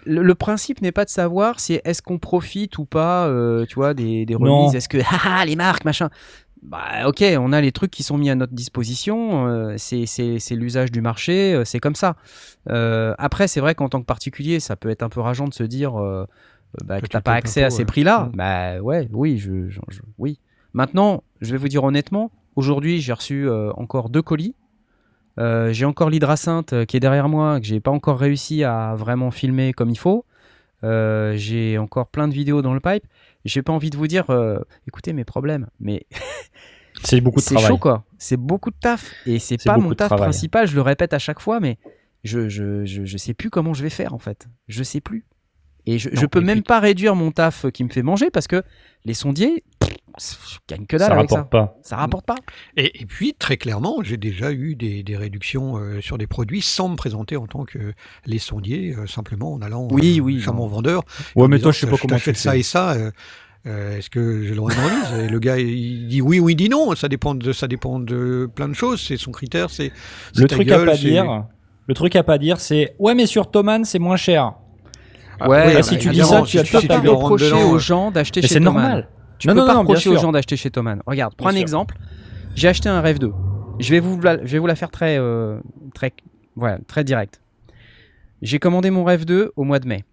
le, 0.05 0.23
le 0.23 0.35
principe 0.35 0.83
n'est 0.83 0.93
pas 0.93 1.05
de 1.05 1.11
savoir 1.11 1.61
si 1.61 1.81
est-ce 1.85 2.03
qu'on 2.03 2.19
profite 2.19 2.79
ou 2.79 2.85
pas, 2.85 3.27
euh, 3.29 3.65
tu 3.67 3.77
vois, 3.77 3.95
des, 3.95 4.27
des 4.27 4.35
remises. 4.35 4.75
Est-ce 4.75 4.89
que 4.89 4.99
haha, 4.99 5.45
les 5.47 5.57
marques, 5.57 5.85
machin. 5.85 6.11
Bah, 6.63 7.07
ok, 7.07 7.25
on 7.39 7.53
a 7.55 7.61
les 7.63 7.73
trucs 7.73 7.91
qui 7.91 8.03
sont 8.03 8.19
mis 8.19 8.29
à 8.29 8.35
notre 8.35 8.53
disposition. 8.53 9.49
euh, 9.49 9.75
c'est 9.79 10.55
l'usage 10.55 10.91
du 10.93 11.01
marché, 11.01 11.55
euh, 11.55 11.65
c'est 11.65 11.79
comme 11.81 11.95
ça. 11.95 12.17
Euh, 12.69 13.15
après, 13.19 13.49
c'est 13.49 13.61
vrai 13.61 13.75
qu'en 13.75 13.89
tant 13.89 14.01
que 14.01 14.07
particulier, 14.07 14.61
ça 14.61 14.77
peut 14.77 14.91
être 14.91 15.03
un 15.03 15.09
peu 15.09 15.21
rageant 15.21 15.49
de 15.49 15.55
se 15.55 15.63
dire 15.63 15.99
euh, 15.99 16.27
bah, 16.85 17.01
que 17.01 17.07
tu 17.07 17.09
t'as 17.11 17.21
pas 17.23 17.33
accès 17.35 17.63
à 17.63 17.71
ces 17.71 17.85
prix-là. 17.87 18.31
Bah 18.35 18.79
ouais, 18.81 19.09
oui, 19.13 19.39
je, 19.39 19.69
je- 19.71 19.81
je- 19.89 20.01
oui. 20.19 20.39
Maintenant, 20.75 21.23
je 21.41 21.53
vais 21.53 21.57
vous 21.59 21.69
dire 21.69 21.83
honnêtement, 21.83 22.31
aujourd'hui, 22.57 23.01
j'ai 23.01 23.13
reçu 23.15 23.49
euh, 23.49 23.73
encore 23.77 24.11
deux 24.11 24.23
colis. 24.23 24.55
Euh, 25.39 25.73
j'ai 25.73 25.85
encore 25.85 26.11
l'hydracinthe 26.11 26.73
euh, 26.73 26.85
qui 26.85 26.97
est 26.97 27.01
derrière 27.01 27.29
moi, 27.29 27.61
que 27.61 27.67
j'ai 27.67 27.81
pas 27.81 27.91
encore 27.91 28.19
réussi 28.19 28.65
à 28.65 28.95
vraiment 28.97 29.31
filmer 29.31 29.73
comme 29.73 29.91
il 29.91 29.99
faut. 29.99 30.25
Euh, 30.83 31.35
j'ai 31.37 31.79
encore 31.79 32.09
plein 32.09 32.27
de 32.29 32.35
vidéos 32.35 32.63
dans 32.63 32.75
le 32.75 32.81
pipe. 32.81 33.05
J'ai 33.45 33.63
pas 33.63 33.73
envie 33.73 33.91
de 33.91 33.97
vous 33.97 34.07
dire, 34.07 34.29
euh, 34.31 34.59
écoutez 34.89 35.13
mes 35.13 35.25
problèmes, 35.25 35.69
mais 35.79 36.07
C'est 37.05 37.21
beaucoup 37.21 37.39
de 37.41 37.45
c'est 37.45 37.55
travail. 37.55 37.69
chaud 37.71 37.79
quoi. 37.79 38.05
C'est 38.19 38.37
beaucoup 38.37 38.71
de 38.71 38.77
taf 38.77 39.13
et 39.25 39.39
c'est 39.39 39.59
C'est 39.61 39.65
pas 39.71 39.79
mon 39.79 39.95
taf 39.95 40.09
principal. 40.11 40.67
Je 40.67 40.75
le 40.75 40.83
répète 40.83 41.15
à 41.15 41.19
chaque 41.19 41.41
fois, 41.41 41.61
mais 41.61 41.79
je, 42.25 42.49
je, 42.49 42.85
je, 42.85 43.05
je 43.05 43.17
sais 43.17 43.33
plus 43.33 43.49
comment 43.49 43.73
je 43.73 43.83
vais 43.83 43.91
faire 43.91 44.13
en 44.13 44.19
fait. 44.19 44.49
Je 44.69 44.83
sais 44.83 45.01
plus. 45.01 45.25
Et 45.93 45.99
je, 45.99 46.09
je 46.13 46.23
Non, 46.23 46.29
peux 46.29 46.41
et 46.41 46.45
même 46.45 46.59
puis- 46.59 46.63
pas 46.65 46.81
réduire 46.81 47.15
mon 47.15 47.31
taf 47.33 47.67
qui 47.73 47.85
me 47.85 47.89
fait 47.89 48.03
manger 48.03 48.31
parce 48.31 48.47
que 48.47 48.63
les 49.05 49.15
sondiers, 49.15 49.65
pff, 49.81 50.39
je 50.53 50.59
gagne 50.69 50.87
que 50.87 50.97
dalle 50.97 51.09
ça 51.09 51.15
avec 51.15 51.31
rapporte 51.31 51.41
ça. 51.41 51.45
pas. 51.51 51.79
Ça 51.83 51.97
rapporte 51.97 52.27
pas. 52.27 52.35
Et, 52.77 53.03
et 53.03 53.07
puis, 53.07 53.35
très 53.39 53.57
clairement, 53.57 53.97
j'ai 54.03 54.17
déjà 54.17 54.53
eu 54.53 54.75
des, 54.77 55.03
des 55.03 55.17
réductions 55.17 55.79
euh, 55.79 56.01
sur 56.01 56.19
des 56.19 56.27
produits 56.27 56.61
sans 56.63 56.89
me 56.91 56.97
présenter 56.97 57.37
en 57.37 57.47
tant 57.47 57.65
que 57.65 57.79
les 58.27 58.39
sondiers, 58.39 58.95
euh, 58.97 59.07
simplement 59.07 59.53
en 59.55 59.63
allant 59.63 59.89
Oui, 59.91 60.19
euh, 60.19 60.23
oui, 60.23 60.41
chez 60.41 60.53
mon 60.53 60.67
vendeur. 60.67 61.03
Ouais, 61.35 61.49
mais 61.49 61.57
disant, 61.57 61.65
toi, 61.69 61.73
je 61.73 61.79
sais 61.81 61.87
pas 61.87 61.97
je 61.97 62.03
comment 62.03 62.19
tu 62.19 62.35
ça 62.35 62.57
et 62.57 62.63
ça. 62.63 62.93
euh, 62.93 63.11
euh, 63.67 63.99
Est-ce 63.99 64.11
que 64.11 64.45
je 64.45 64.53
une 64.53 64.61
remise 64.61 65.13
Et 65.19 65.29
le 65.29 65.39
gars, 65.39 65.59
il 65.59 66.07
dit 66.09 66.21
oui 66.23 66.39
ou 66.41 66.49
il 66.51 66.57
dit 66.57 66.69
non. 66.69 66.95
Ça 66.95 67.09
dépend 67.09 67.35
de, 67.35 67.53
ça 67.53 67.67
dépend 67.69 67.99
de 68.01 68.49
plein 68.55 68.69
de 68.69 68.75
choses. 68.75 69.01
C'est 69.07 69.17
son 69.17 69.33
critère. 69.33 69.71
C'est 69.71 69.93
Le 70.37 70.47
ta 70.47 70.55
truc 70.57 70.71
à 70.71 70.85
pas 70.85 70.97
dire, 70.97 71.45
le 71.87 71.95
truc 71.95 72.15
à 72.17 72.23
pas 72.23 72.39
dire, 72.39 72.61
c'est 72.61 72.95
ouais, 72.99 73.15
mais 73.15 73.27
sur 73.27 73.51
Thomann, 73.51 73.85
c'est 73.85 73.99
moins 73.99 74.17
cher. 74.17 74.55
Ah, 75.41 75.49
Ouais, 75.49 75.75
bah, 75.75 75.83
si 75.83 75.99
tu 75.99 76.09
dis 76.11 76.21
ça, 76.23 76.43
tu 76.43 76.59
as 76.59 76.65
si 76.65 76.77
si 76.81 76.87
pas 76.87 76.97
rentres 76.99 77.11
reprocher 77.11 77.53
aux 77.53 77.77
euh, 77.77 77.79
gens 77.79 78.11
d'acheter 78.11 78.43
chez 78.43 78.49
c'est 78.49 78.55
Thomann. 78.61 78.75
normal. 78.75 79.09
Tu 79.39 79.49
Non, 79.49 79.55
peux 79.55 79.61
non, 79.61 79.67
pas 79.67 79.75
non, 79.75 79.81
reprocher 79.81 80.11
aux 80.11 80.19
gens 80.19 80.33
d'acheter 80.33 80.57
chez 80.57 80.71
Thomann. 80.71 81.01
Regarde, 81.07 81.35
prends 81.35 81.47
Bien 81.47 81.55
un 81.55 81.57
sûr. 81.59 81.63
exemple. 81.63 81.97
J'ai 82.55 82.69
acheté 82.69 82.89
un 82.89 83.01
Rêve 83.01 83.19
2. 83.19 83.33
Je 83.79 83.91
vais 83.91 84.01
vous 84.01 84.21
la, 84.21 84.39
je 84.45 84.53
vais 84.53 84.59
vous 84.59 84.67
la 84.67 84.75
faire 84.75 84.91
très, 84.91 85.19
euh, 85.19 85.59
très, 85.95 86.13
voilà, 86.57 86.79
très 86.87 87.05
direct. 87.05 87.41
J'ai 88.43 88.59
commandé 88.59 88.91
mon 88.91 89.05
Rêve 89.05 89.25
2 89.25 89.53
au 89.57 89.65
mois 89.65 89.79
de 89.79 89.89
mai. 89.89 90.05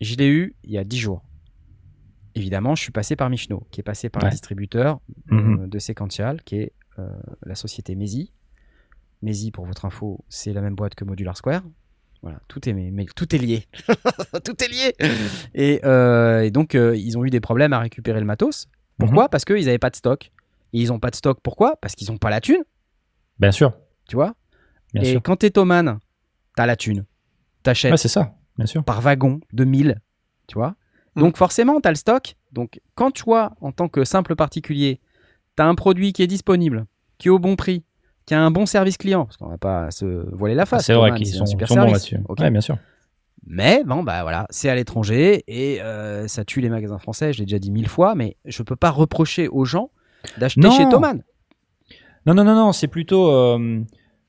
Je 0.00 0.14
l'ai 0.16 0.28
eu 0.28 0.54
il 0.64 0.72
y 0.72 0.78
a 0.78 0.84
10 0.84 0.98
jours. 0.98 1.22
Évidemment, 2.34 2.74
je 2.74 2.82
suis 2.82 2.92
passé 2.92 3.16
par 3.16 3.30
Michno, 3.30 3.66
qui 3.70 3.80
est 3.80 3.84
passé 3.84 4.10
par 4.10 4.22
un 4.24 4.28
distributeur 4.28 5.00
euh, 5.32 5.34
Mhm. 5.36 5.68
de 5.68 5.78
Sequential, 5.78 6.42
qui 6.42 6.56
est 6.56 6.72
euh, 6.98 7.08
la 7.46 7.54
société 7.54 7.94
Mezi. 7.94 8.32
Mezi, 9.22 9.50
pour 9.50 9.64
votre 9.64 9.86
info, 9.86 10.22
c'est 10.28 10.52
la 10.52 10.60
même 10.60 10.74
boîte 10.74 10.94
que 10.94 11.04
Modular 11.04 11.36
Square. 11.36 11.62
Voilà, 12.26 12.40
tout 12.48 12.68
est, 12.68 12.72
mais, 12.72 12.90
mais 12.90 13.06
tout 13.14 13.36
est 13.36 13.38
lié. 13.38 13.66
tout 14.44 14.64
est 14.64 14.66
lié. 14.68 14.94
Et, 15.54 15.80
euh, 15.84 16.40
et 16.40 16.50
donc, 16.50 16.74
euh, 16.74 16.96
ils 16.96 17.16
ont 17.16 17.24
eu 17.24 17.30
des 17.30 17.38
problèmes 17.38 17.72
à 17.72 17.78
récupérer 17.78 18.18
le 18.18 18.26
matos. 18.26 18.66
Pourquoi 18.98 19.28
Parce 19.28 19.44
qu'ils 19.44 19.64
n'avaient 19.66 19.78
pas 19.78 19.90
de 19.90 19.94
stock. 19.96 20.32
Et 20.72 20.80
ils 20.80 20.88
n'ont 20.88 20.98
pas 20.98 21.10
de 21.10 21.14
stock, 21.14 21.38
pourquoi? 21.40 21.76
Parce 21.80 21.94
qu'ils 21.94 22.10
n'ont 22.10 22.18
pas 22.18 22.30
la 22.30 22.40
thune, 22.40 22.64
Bien 23.38 23.52
sûr. 23.52 23.78
tu 24.08 24.16
vois? 24.16 24.34
Bien 24.92 25.02
et 25.02 25.12
sûr. 25.12 25.22
quand 25.22 25.36
t'es 25.36 25.50
Thomann, 25.50 26.00
t'as 26.56 26.66
la 26.66 26.74
thune. 26.74 27.04
T'achètes 27.62 27.92
Ouais, 27.92 27.96
c'est 27.96 28.08
ça. 28.08 28.34
Bien 28.56 28.66
sûr. 28.66 28.82
par 28.82 29.00
wagon 29.02 29.38
de 29.52 29.64
1000, 29.64 30.00
tu 30.48 30.54
vois? 30.58 30.74
Mm. 31.14 31.20
Donc 31.20 31.36
forcément, 31.36 31.80
tu 31.80 31.86
as 31.86 31.92
le 31.92 31.96
stock. 31.96 32.34
Donc 32.50 32.80
quand 32.96 33.12
toi, 33.12 33.54
en 33.60 33.70
tant 33.70 33.88
que 33.88 34.04
simple 34.04 34.34
particulier, 34.34 35.00
tu 35.56 35.62
as 35.62 35.66
un 35.66 35.76
produit 35.76 36.12
qui 36.12 36.24
est 36.24 36.26
disponible, 36.26 36.86
qui 37.18 37.28
est 37.28 37.30
au 37.30 37.38
bon 37.38 37.54
prix, 37.54 37.84
qui 38.26 38.34
a 38.34 38.40
un 38.40 38.50
bon 38.50 38.66
service 38.66 38.96
client, 38.96 39.24
parce 39.24 39.36
qu'on 39.36 39.48
va 39.48 39.58
pas 39.58 39.90
se 39.90 40.04
voiler 40.34 40.54
la 40.54 40.66
face. 40.66 40.86
c'est 40.86 40.94
vrai 40.94 41.14
qu'ils 41.14 41.28
sont, 41.28 41.46
super 41.46 41.68
sont 41.68 41.76
bons 41.76 41.92
là-dessus. 41.92 42.18
Ouais, 42.38 42.50
bien 42.50 42.60
sûr. 42.60 42.76
Mais 43.46 43.84
bon, 43.84 44.02
bah 44.02 44.22
voilà, 44.22 44.46
c'est 44.50 44.68
à 44.68 44.74
l'étranger 44.74 45.44
et 45.46 45.80
euh, 45.80 46.26
ça 46.26 46.44
tue 46.44 46.60
les 46.60 46.68
magasins 46.68 46.98
français, 46.98 47.32
je 47.32 47.38
l'ai 47.38 47.44
déjà 47.44 47.60
dit 47.60 47.70
mille 47.70 47.88
fois, 47.88 48.16
mais 48.16 48.36
je 48.44 48.64
peux 48.64 48.74
pas 48.74 48.90
reprocher 48.90 49.46
aux 49.46 49.64
gens 49.64 49.90
d'acheter 50.38 50.68
chez 50.72 50.88
Thomann. 50.88 51.22
Non, 52.26 52.34
non, 52.34 52.42
non, 52.42 52.56
non, 52.56 52.72
c'est 52.72 52.88
plutôt. 52.88 53.30
euh, 53.30 53.80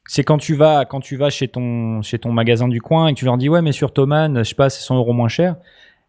c'est 0.06 0.24
quand 0.24 0.38
tu 0.38 0.54
vas, 0.56 0.86
quand 0.86 1.00
tu 1.00 1.18
vas 1.18 1.32
chez 1.32 1.48
ton, 1.48 2.04
chez 2.04 2.20
ton 2.20 2.32
magasin 2.32 2.68
du 2.68 2.80
coin 2.80 3.08
et 3.08 3.14
que 3.14 3.20
tu 3.20 3.26
leur 3.26 3.38
dis 3.38 3.50
ouais, 3.50 3.64
mais 3.64 3.72
sur 3.72 3.92
Thomann, 3.92 4.38
je 4.38 4.44
sais 4.44 4.56
pas, 4.56 4.70
c'est 4.70 4.84
100 4.84 4.98
euros 4.98 5.14
moins 5.14 5.28
cher. 5.28 5.56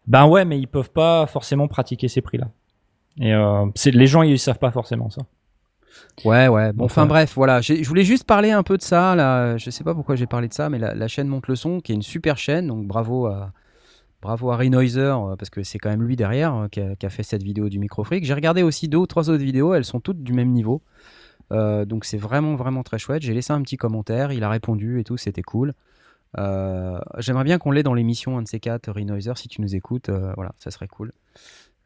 Ben 0.05 0.27
ouais, 0.27 0.45
mais 0.45 0.59
ils 0.59 0.67
peuvent 0.67 0.91
pas 0.91 1.25
forcément 1.25 1.67
pratiquer 1.67 2.07
ces 2.07 2.21
prix-là. 2.21 2.49
Et 3.19 3.33
euh, 3.33 3.65
c'est 3.73 3.91
les 3.91 4.07
gens, 4.07 4.21
ils 4.21 4.37
savent 4.37 4.59
pas 4.59 4.71
forcément 4.71 5.09
ça. 5.09 5.23
Ouais, 6.25 6.47
ouais. 6.47 6.73
Bon, 6.73 6.85
enfin 6.85 7.05
bref, 7.05 7.33
voilà. 7.35 7.61
Je 7.61 7.87
voulais 7.87 8.03
juste 8.03 8.25
parler 8.25 8.51
un 8.51 8.63
peu 8.63 8.77
de 8.77 8.81
ça. 8.81 9.15
Là. 9.15 9.57
Je 9.57 9.69
sais 9.69 9.83
pas 9.83 9.93
pourquoi 9.93 10.15
j'ai 10.15 10.27
parlé 10.27 10.47
de 10.47 10.53
ça, 10.53 10.69
mais 10.69 10.79
la, 10.79 10.93
la 10.93 11.07
chaîne 11.07 11.27
Monte 11.27 11.47
le 11.47 11.55
Son, 11.55 11.79
qui 11.79 11.91
est 11.91 11.95
une 11.95 12.01
super 12.01 12.37
chaîne, 12.37 12.67
donc 12.67 12.87
bravo 12.87 13.27
à, 13.27 13.51
bravo 14.21 14.51
à 14.51 14.57
Renoiser, 14.57 14.99
euh, 14.99 15.35
parce 15.37 15.49
que 15.49 15.63
c'est 15.63 15.79
quand 15.79 15.89
même 15.89 16.03
lui 16.03 16.15
derrière 16.15 16.53
euh, 16.55 16.67
qui, 16.67 16.81
a, 16.81 16.95
qui 16.95 17.05
a 17.05 17.09
fait 17.09 17.23
cette 17.23 17.43
vidéo 17.43 17.69
du 17.69 17.79
micro 17.79 18.03
freak. 18.03 18.25
J'ai 18.25 18.33
regardé 18.33 18.63
aussi 18.63 18.87
deux 18.87 18.97
ou 18.97 19.07
trois 19.07 19.29
autres 19.29 19.43
vidéos, 19.43 19.73
elles 19.73 19.85
sont 19.85 19.99
toutes 19.99 20.21
du 20.23 20.33
même 20.33 20.51
niveau. 20.51 20.81
Euh, 21.51 21.85
donc 21.85 22.05
c'est 22.05 22.17
vraiment, 22.17 22.55
vraiment 22.55 22.83
très 22.83 22.99
chouette. 22.99 23.21
J'ai 23.21 23.33
laissé 23.33 23.53
un 23.53 23.61
petit 23.61 23.77
commentaire, 23.77 24.31
il 24.31 24.43
a 24.43 24.49
répondu 24.49 24.99
et 24.99 25.03
tout, 25.03 25.17
c'était 25.17 25.41
cool. 25.41 25.73
Euh, 26.37 26.99
J'aimerais 27.17 27.43
bien 27.43 27.57
qu'on 27.57 27.71
l'ait 27.71 27.81
dans 27.81 27.95
l'émission, 27.95 28.37
un 28.37 28.43
de 28.43 28.47
ces 28.47 28.59
quatre, 28.59 28.91
Renoiser, 28.91 29.33
si 29.35 29.47
tu 29.47 29.61
nous 29.61 29.75
écoutes, 29.75 30.09
euh, 30.09 30.31
voilà, 30.35 30.51
ça 30.59 30.69
serait 30.69 30.87
cool. 30.87 31.11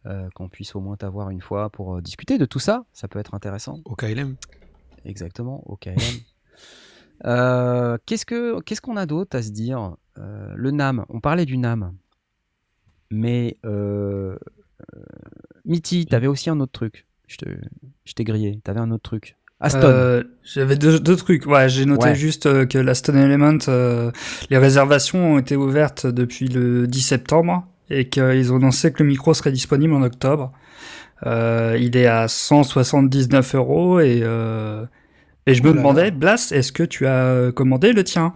Euh, 0.06 0.28
qu'on 0.36 0.50
puisse 0.50 0.76
au 0.76 0.82
moins 0.82 0.98
t'avoir 0.98 1.30
une 1.30 1.40
fois 1.42 1.70
pour 1.70 1.96
euh, 1.96 2.02
discuter 2.02 2.38
de 2.38 2.44
tout 2.46 2.60
ça, 2.60 2.84
ça 2.92 3.08
peut 3.08 3.20
être 3.20 3.34
intéressant. 3.36 3.80
Au 3.86 3.96
KLM. 3.96 4.36
Exactement, 5.06 5.64
au 5.66 5.76
KLM. 5.78 5.96
Euh, 7.26 7.98
Qu'est-ce 8.06 8.26
que 8.26 8.60
qu'est-ce 8.62 8.82
qu'on 8.82 8.98
a 8.98 9.06
d'autre 9.06 9.38
à 9.38 9.42
se 9.42 9.52
dire? 9.52 9.96
Euh, 10.18 10.52
Le 10.56 10.72
NAM, 10.72 11.06
on 11.08 11.22
parlait 11.22 11.46
du 11.46 11.58
NAM, 11.58 11.94
mais 13.10 13.58
euh, 13.66 14.36
Mitty, 15.66 16.06
t'avais 16.06 16.28
aussi 16.28 16.50
un 16.50 16.60
autre 16.60 16.74
truc. 16.74 17.06
Je 17.28 17.38
te- 17.38 17.58
je 18.04 18.14
t'ai 18.14 18.24
grillé. 18.26 18.60
T'avais 18.64 18.82
un 18.82 18.92
autre 18.92 19.04
truc. 19.04 19.38
Aston. 19.62 19.80
Euh, 19.84 20.24
J'avais 20.44 20.76
deux, 20.76 21.00
deux 21.00 21.16
trucs. 21.16 21.46
Ouais, 21.46 21.70
j'ai 21.70 21.86
noté 21.86 22.08
Ouais. 22.08 22.16
juste 22.16 22.46
euh, 22.48 22.66
que 22.66 22.78
la 22.78 22.94
Stone 22.94 23.16
Element, 23.16 23.60
euh, 23.70 24.12
les 24.50 24.58
réservations 24.58 25.36
ont 25.36 25.38
été 25.38 25.56
ouvertes 25.56 26.06
depuis 26.06 26.50
le 26.50 26.86
10 26.88 27.02
septembre 27.02 27.66
et 27.90 28.10
qu'ils 28.10 28.54
ont 28.54 28.58
annoncé 28.58 28.92
que 28.92 29.04
le 29.04 29.10
micro 29.10 29.34
serait 29.34 29.52
disponible 29.52 29.94
en 29.94 30.02
octobre. 30.02 30.52
Euh, 31.26 31.78
il 31.80 31.96
est 31.96 32.08
à 32.08 32.28
179 32.28 33.56
euros 33.56 34.00
et, 34.00 34.22
euh, 34.24 34.86
et 35.46 35.54
je 35.54 35.64
me 35.64 35.74
demandais, 35.74 36.06
là. 36.06 36.12
Blas, 36.12 36.52
est-ce 36.52 36.72
que 36.72 36.84
tu 36.84 37.08
as 37.08 37.52
commandé 37.54 37.94
le 37.94 38.04
tien? 38.04 38.36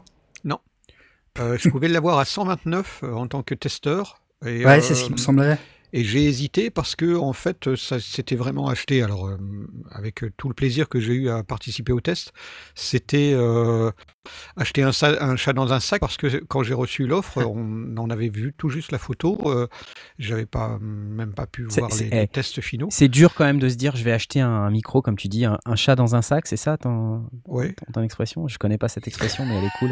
Euh, 1.40 1.58
je 1.58 1.70
pouvais 1.70 1.88
l'avoir 1.88 2.20
à 2.20 2.26
129 2.26 3.02
euh, 3.04 3.14
en 3.14 3.28
tant 3.28 3.44
que 3.44 3.54
testeur. 3.54 4.22
Et, 4.46 4.66
Ouais, 4.66 4.82
c'est 4.82 4.96
ce 4.96 5.06
qui 5.06 5.12
me 5.12 5.18
semblait. 5.18 5.58
Et 5.98 6.04
j'ai 6.04 6.26
hésité 6.26 6.70
parce 6.70 6.96
que 6.96 7.16
en 7.16 7.34
fait, 7.34 7.76
ça 7.76 8.00
s'était 8.00 8.36
vraiment 8.36 8.68
acheté. 8.68 9.02
Alors, 9.02 9.26
euh, 9.26 9.38
avec 9.90 10.24
tout 10.38 10.48
le 10.48 10.54
plaisir 10.54 10.90
que 10.90 11.00
j'ai 11.00 11.14
eu 11.14 11.30
à 11.30 11.42
participer 11.44 11.92
au 11.92 12.00
test, 12.02 12.34
c'était 12.76 13.32
euh, 13.34 13.90
acheter 14.58 14.84
un, 14.84 14.92
chat 14.92 15.54
dans 15.54 15.74
un 15.74 15.80
sac 15.80 16.00
parce 16.00 16.18
que 16.18 16.28
quand 16.46 16.62
j'ai 16.62 16.76
reçu 16.76 17.08
l'offre, 17.08 17.44
on 17.44 17.98
en 17.98 18.12
avait 18.12 18.30
vu 18.30 18.54
tout 18.56 18.70
juste 18.70 18.92
la 18.92 19.00
photo. 19.00 19.40
Euh, 19.46 19.66
J'avais 20.20 20.46
pas 20.46 20.78
même 20.80 21.34
pas 21.34 21.48
pu 21.48 21.64
voir 21.64 21.90
les, 21.90 22.10
eh, 22.12 22.20
les 22.20 22.28
tests 22.28 22.62
finaux. 22.62 22.90
C'est 22.92 23.08
dur 23.08 23.34
quand 23.34 23.46
même 23.46 23.58
de 23.60 23.68
se 23.68 23.76
dire, 23.76 23.96
je 23.96 24.04
vais 24.04 24.12
acheter 24.12 24.40
un, 24.40 24.52
un 24.52 24.70
micro, 24.70 25.02
comme 25.02 25.18
tu 25.18 25.30
dis, 25.30 25.46
un, 25.46 25.58
un 25.66 25.76
chat 25.76 25.96
dans 25.96 26.14
un 26.14 26.22
sac, 26.22 26.46
c'est 26.46 26.58
ça 26.58 26.78
ton, 26.78 27.26
Ouais. 27.48 27.74
ton, 27.74 27.92
ton 27.92 28.02
expression? 28.04 28.48
Je 28.48 28.60
connais 28.60 28.78
pas 28.78 28.88
cette 28.88 29.08
expression, 29.08 29.48
mais 29.48 29.56
elle 29.56 29.66
est 29.66 29.80
cool. 29.80 29.90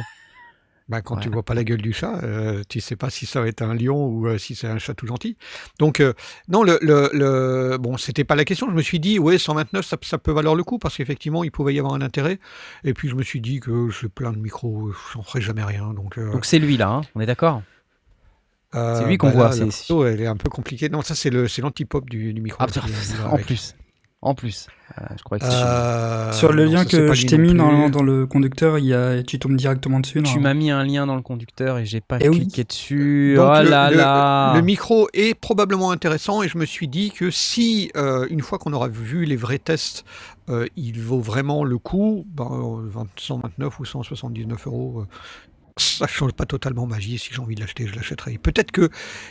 Bah, 0.87 1.01
quand 1.01 1.17
tu 1.17 1.29
Ouais. 1.29 1.33
vois 1.33 1.41
pas 1.41 1.55
la 1.55 1.63
gueule 1.63 1.81
du 1.81 1.93
chat, 1.93 2.19
euh, 2.23 2.61
tu 2.69 2.79
sais 2.79 2.95
pas 2.95 3.09
si 3.09 3.25
ça 3.25 3.41
va 3.41 3.47
être 3.47 3.63
un 3.63 3.73
lion 3.73 4.05
ou 4.05 4.27
euh, 4.27 4.37
si 4.37 4.53
c'est 4.53 4.67
un 4.67 4.77
chat 4.77 4.93
tout 4.93 5.07
gentil. 5.07 5.35
Donc 5.79 5.99
euh, 5.99 6.13
non, 6.47 6.61
le, 6.61 6.77
le, 6.81 7.09
le- 7.11 7.77
bon, 7.79 7.97
c'était 7.97 8.23
pas 8.23 8.35
la 8.35 8.45
question. 8.45 8.69
Je 8.69 8.75
me 8.75 8.83
suis 8.83 8.99
dit, 8.99 9.17
ouais, 9.17 9.39
129, 9.39 9.83
ça, 9.83 9.97
ça 10.03 10.19
peut 10.19 10.31
valoir 10.31 10.53
le 10.53 10.63
coup 10.63 10.77
parce 10.77 10.95
qu'effectivement, 10.97 11.43
il 11.43 11.49
pouvait 11.51 11.73
y 11.73 11.79
avoir 11.79 11.95
un 11.95 12.01
intérêt. 12.01 12.39
Et 12.83 12.93
puis 12.93 13.09
je 13.09 13.15
me 13.15 13.23
suis 13.23 13.41
dit 13.41 13.59
que 13.59 13.89
j'ai 13.89 14.09
plein 14.09 14.31
de 14.31 14.37
micros, 14.37 14.91
j'en 15.13 15.23
ferai 15.23 15.41
jamais 15.41 15.63
rien. 15.63 15.91
Donc, 15.91 16.19
euh, 16.19 16.31
Donc 16.31 16.45
c'est 16.45 16.59
lui 16.59 16.77
là, 16.77 16.89
hein, 16.89 17.01
on 17.15 17.19
est 17.21 17.25
d'accord? 17.25 17.63
C'est 18.73 19.05
lui 19.07 19.17
qu'on 19.17 19.27
bah 19.29 19.33
voit, 19.33 19.49
là, 19.49 19.55
La 19.55 19.71
c'est- 19.71 19.87
photo, 19.87 20.05
elle 20.05 20.21
est 20.21 20.27
un 20.27 20.35
peu 20.35 20.49
compliquée. 20.49 20.89
Non, 20.89 21.01
ça 21.01 21.15
c'est 21.15 21.29
le, 21.29 21.47
c'est 21.47 21.61
l'antipop 21.61 22.09
du, 22.09 22.33
du 22.33 22.41
micro. 22.41 22.61
Ah, 22.61 22.67
est- 22.67 23.21
en 23.25 23.33
avec. 23.33 23.45
plus. 23.45 23.73
En 24.21 24.33
plus. 24.33 24.67
Euh, 24.99 25.03
je 25.17 25.23
crois 25.23 25.37
que 25.37 25.45
Euh, 25.45 26.31
Sur 26.31 26.51
le 26.51 26.65
non, 26.65 26.71
lien 26.71 26.85
que 26.85 27.13
je 27.13 27.27
t'ai 27.27 27.37
non 27.37 27.43
mis 27.43 27.53
dans, 27.53 27.89
dans 27.89 28.01
le 28.01 28.25
conducteur, 28.25 28.79
il 28.79 28.85
y 28.85 28.93
a, 28.93 29.21
tu 29.21 29.37
tombes 29.37 29.55
directement 29.55 29.99
dessus. 29.99 30.23
Tu 30.23 30.39
normalement. 30.39 30.41
m'as 30.49 30.53
mis 30.55 30.71
un 30.71 30.83
lien 30.83 31.05
dans 31.05 31.15
le 31.15 31.21
conducteur 31.21 31.77
et 31.77 31.85
j'ai 31.85 32.01
pas 32.01 32.17
Eh 32.21 32.29
oui. 32.29 32.39
cliqué 32.39 32.63
dessus. 32.63 33.33
Donc, 33.35 33.51
oh 33.55 33.61
le, 33.63 33.69
là 33.69 33.91
le- 33.91 33.97
là. 33.97 34.53
le 34.55 34.61
micro 34.63 35.07
est 35.13 35.35
probablement 35.39 35.91
intéressant 35.91 36.41
et 36.41 36.47
je 36.47 36.57
me 36.57 36.65
suis 36.65 36.87
dit 36.87 37.11
que 37.11 37.29
si, 37.29 37.91
euh, 37.95 38.25
une 38.31 38.41
fois 38.41 38.57
qu'on 38.57 38.73
aura 38.73 38.87
vu 38.87 39.25
les 39.25 39.35
vrais 39.35 39.59
tests, 39.59 40.05
euh, 40.49 40.65
il 40.75 40.99
vaut 40.99 41.19
vraiment 41.21 41.63
le 41.63 41.77
coup, 41.77 42.25
ben, 42.27 42.49
euh, 42.51 42.89
20 42.89 43.07
129 43.17 43.79
ou 43.79 43.85
179 43.85 44.65
euros, 44.65 45.01
euh, 45.01 45.05
ça 45.77 46.07
change 46.07 46.31
pas 46.31 46.45
totalement 46.45 46.87
ma 46.87 46.97
vie. 46.97 47.19
Si 47.19 47.29
j'ai 47.31 47.41
envie 47.41 47.53
de 47.55 47.61
l'acheter, 47.61 47.85
je 47.85 47.95
l'achèterai. 47.95 48.39
Peut-être 48.39 48.71
que 48.71 48.89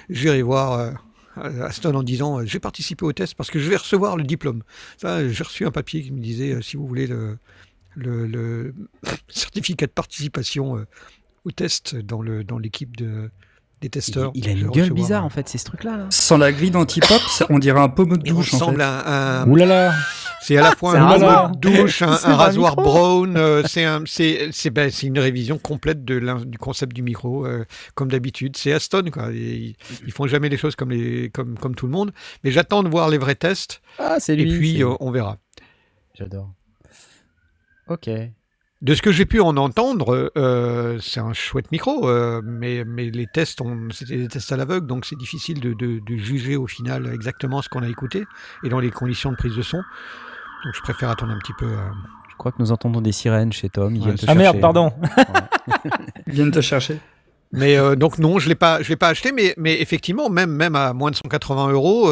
j'irai 0.08 0.42
voir 0.42 0.72
euh, 0.74 0.90
Aston 1.36 1.94
en 1.94 2.02
disant 2.02 2.40
euh, 2.40 2.44
j'ai 2.44 2.60
participé 2.60 3.04
au 3.04 3.12
test 3.12 3.34
parce 3.34 3.50
que 3.50 3.58
je 3.58 3.68
vais 3.68 3.76
recevoir 3.76 4.16
le 4.16 4.24
diplôme. 4.24 4.62
J'ai 5.02 5.42
reçu 5.42 5.66
un 5.66 5.70
papier 5.70 6.02
qui 6.02 6.12
me 6.12 6.20
disait 6.20 6.52
euh, 6.52 6.62
si 6.62 6.76
vous 6.76 6.86
voulez 6.86 7.06
le, 7.06 8.74
certificat 9.28 9.86
de 9.86 9.92
participation 9.92 10.76
euh, 10.76 10.86
au 11.44 11.50
test 11.50 11.96
dans 11.96 12.22
dans 12.22 12.58
l'équipe 12.58 12.96
de 12.96 13.30
des 13.84 13.90
testeurs. 13.90 14.30
il 14.34 14.48
a 14.48 14.52
une 14.52 14.68
gueule 14.68 14.90
bizarre 14.90 15.22
un- 15.22 15.26
en 15.26 15.30
fait, 15.30 15.48
c'est 15.48 15.58
ce 15.58 15.64
truc 15.64 15.84
là. 15.84 15.96
là. 15.96 16.06
Sans 16.10 16.38
la 16.38 16.52
grille 16.52 16.70
d'antipop, 16.70 17.20
on 17.50 17.58
dirait 17.58 17.80
un 17.80 17.88
pommeau 17.88 18.16
de 18.16 18.22
Il 18.26 18.32
douche 18.32 18.54
en 18.54 18.56
ressemble 18.58 18.78
fait. 18.78 18.82
à 18.82 19.42
un, 19.42 19.56
là. 19.56 19.92
c'est 20.42 20.56
à 20.56 20.62
la 20.62 20.72
fois 20.72 20.92
c'est 20.92 20.98
un 20.98 21.06
rasoir. 21.06 21.50
de 21.50 21.58
douche, 21.58 22.02
un, 22.02 22.06
rasoir 22.36 22.76
micro. 22.76 22.82
brown. 22.82 23.36
euh, 23.36 23.62
c'est 23.66 23.84
un, 23.84 24.00
ben, 24.00 24.90
c'est 24.90 25.06
une 25.06 25.18
révision 25.18 25.58
complète 25.58 26.04
de 26.04 26.18
du 26.44 26.58
concept 26.58 26.94
du 26.94 27.02
micro, 27.02 27.46
euh, 27.46 27.64
comme 27.94 28.10
d'habitude. 28.10 28.56
C'est 28.56 28.72
Aston, 28.72 29.04
quoi. 29.12 29.28
Ils, 29.32 29.76
ils 30.06 30.12
font 30.12 30.26
jamais 30.26 30.48
les 30.48 30.56
choses 30.56 30.76
comme 30.76 30.90
les, 30.90 31.28
comme, 31.30 31.58
comme 31.58 31.74
tout 31.74 31.86
le 31.86 31.92
monde. 31.92 32.12
Mais 32.42 32.50
j'attends 32.50 32.82
de 32.82 32.88
voir 32.88 33.08
les 33.10 33.18
vrais 33.18 33.34
tests 33.34 33.82
Ah, 33.98 34.16
c'est 34.18 34.32
et 34.34 34.36
lui. 34.44 34.58
puis 34.58 34.76
c'est- 34.78 34.82
euh, 34.84 34.94
on 35.00 35.10
verra. 35.10 35.36
J'adore. 36.18 36.50
Ok. 37.88 38.08
De 38.82 38.94
ce 38.94 39.00
que 39.00 39.12
j'ai 39.12 39.24
pu 39.24 39.40
en 39.40 39.56
entendre, 39.56 40.30
euh, 40.36 40.98
c'est 41.00 41.20
un 41.20 41.32
chouette 41.32 41.72
micro, 41.72 42.06
euh, 42.08 42.42
mais, 42.44 42.84
mais 42.84 43.08
les 43.10 43.26
tests, 43.26 43.60
c'était 43.92 44.16
des 44.18 44.28
tests 44.28 44.52
à 44.52 44.56
l'aveugle, 44.58 44.86
donc 44.86 45.06
c'est 45.06 45.16
difficile 45.16 45.60
de, 45.60 45.72
de- 45.72 46.00
de 46.00 46.16
juger 46.16 46.56
au 46.56 46.66
final 46.66 47.10
exactement 47.14 47.62
ce 47.62 47.70
qu'on 47.70 47.82
a 47.82 47.88
écouté 47.88 48.24
et 48.62 48.68
dans 48.68 48.80
les 48.80 48.90
conditions 48.90 49.30
de 49.30 49.36
prise 49.36 49.56
de 49.56 49.62
son. 49.62 49.78
Donc 49.78 50.74
je 50.74 50.80
préfère 50.82 51.08
attendre 51.08 51.32
un 51.32 51.38
petit 51.38 51.54
peu. 51.58 51.64
euh, 51.66 51.76
Je 52.30 52.36
crois 52.36 52.52
que 52.52 52.58
nous 52.58 52.72
entendons 52.72 53.00
des 53.00 53.12
sirènes 53.12 53.52
chez 53.54 53.70
Tom. 53.70 53.94
Ils 53.94 54.00
Ouais, 54.00 54.04
viennent 54.06 54.16
te 54.18 54.26
Ah 54.28 54.34
merde, 54.34 54.60
pardon. 54.60 54.92
Ils 56.26 56.32
viennent 56.34 56.50
te 56.50 56.60
chercher. 56.60 56.98
Mais 57.52 57.76
euh, 57.78 57.94
donc 57.94 58.18
non, 58.18 58.38
je 58.38 58.48
l'ai 58.48 58.54
pas, 58.54 58.82
je 58.82 58.88
l'ai 58.90 58.96
pas 58.96 59.08
acheté, 59.08 59.30
mais, 59.32 59.54
mais 59.56 59.80
effectivement, 59.80 60.28
même 60.28 60.50
même 60.50 60.74
à 60.76 60.92
moins 60.92 61.10
de 61.10 61.16
180 61.16 61.70
euros, 61.70 62.10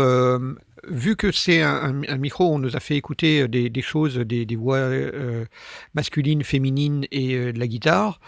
vu 0.88 1.16
que 1.16 1.30
c'est 1.32 1.62
un, 1.62 1.92
micro, 2.18 2.52
on 2.52 2.58
nous 2.58 2.76
a 2.76 2.80
fait 2.80 2.96
écouter 2.96 3.46
des, 3.48 3.70
des 3.70 3.82
choses, 3.82 4.16
des, 4.16 4.56
voix 4.56 4.76
euh, 4.78 5.44
masculines, 5.94 6.42
féminines 6.44 7.06
et 7.10 7.34
euh, 7.34 7.52
de 7.52 7.58
la 7.58 7.66
guitare. 7.66 8.20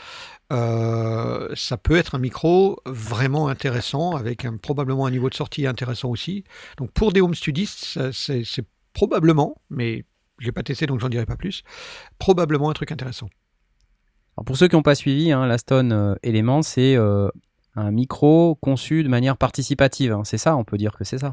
euh, 0.52 1.48
ça 1.55 1.76
peut 1.76 1.97
être 1.97 2.14
un 2.14 2.18
micro 2.18 2.81
vraiment 2.86 3.48
intéressant, 3.48 4.14
avec 4.16 4.47
probablement 4.62 5.06
un 5.06 5.10
niveau 5.10 5.31
de 5.31 5.35
sortie 5.35 5.66
intéressant 5.66 6.10
aussi. 6.10 6.44
Donc 6.78 6.90
pour 6.93 7.12
des 7.12 7.20
home 7.20 7.35
studistes, 7.35 8.12
c'est 8.12 8.66
probablement, 8.93 9.60
mais 9.70 10.05
je 10.39 10.47
l'ai 10.47 10.52
pas 10.52 10.62
testé 10.62 10.86
donc 10.86 11.01
j'en 11.01 11.09
dirai 11.09 11.26
pas 11.26 11.36
plus, 11.36 11.62
probablement 12.18 12.70
un 12.70 12.74
truc 12.74 12.93
intéressant. 12.93 13.28
Pour 14.47 14.56
ceux 14.56 14.68
qui 14.68 14.74
n'ont 14.74 14.82
pas 14.82 14.94
suivi, 14.94 15.31
hein, 15.31 15.47
l'Aston 15.47 15.90
euh, 15.93 16.14
Element, 16.22 16.62
c'est 16.62 16.97
euh, 16.97 17.28
un 17.76 17.90
micro 17.90 18.56
conçu 18.56 19.05
de 19.05 19.09
manière 19.09 19.36
participative. 19.36 20.12
hein. 20.12 20.22
C'est 20.24 20.39
ça, 20.39 20.56
on 20.56 20.64
peut 20.64 20.76
dire 20.76 20.97
que 20.97 21.05
c'est 21.05 21.18
ça? 21.18 21.32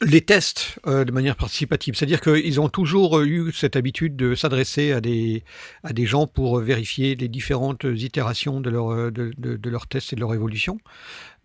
Les 0.00 0.20
tests 0.20 0.78
euh, 0.86 1.04
de 1.04 1.12
manière 1.12 1.36
participative. 1.36 1.94
C'est-à-dire 1.94 2.20
qu'ils 2.20 2.60
ont 2.60 2.68
toujours 2.68 3.20
eu 3.20 3.52
cette 3.52 3.76
habitude 3.76 4.16
de 4.16 4.34
s'adresser 4.34 4.92
à 4.92 5.00
des, 5.00 5.44
à 5.82 5.92
des 5.92 6.06
gens 6.06 6.26
pour 6.26 6.58
vérifier 6.60 7.14
les 7.14 7.28
différentes 7.28 7.84
itérations 7.84 8.60
de, 8.60 8.70
leur, 8.70 8.92
euh, 8.92 9.10
de, 9.10 9.32
de, 9.36 9.70
leurs 9.70 9.86
tests 9.86 10.12
et 10.12 10.16
de 10.16 10.20
leur 10.20 10.34
évolution. 10.34 10.78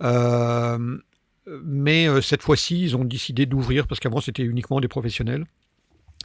Euh, 0.03 0.97
mais 1.63 2.07
euh, 2.07 2.21
cette 2.21 2.43
fois-ci, 2.43 2.81
ils 2.81 2.95
ont 2.95 3.05
décidé 3.05 3.45
d'ouvrir, 3.45 3.87
parce 3.87 3.99
qu'avant 3.99 4.21
c'était 4.21 4.43
uniquement 4.43 4.79
des 4.79 4.87
professionnels. 4.87 5.45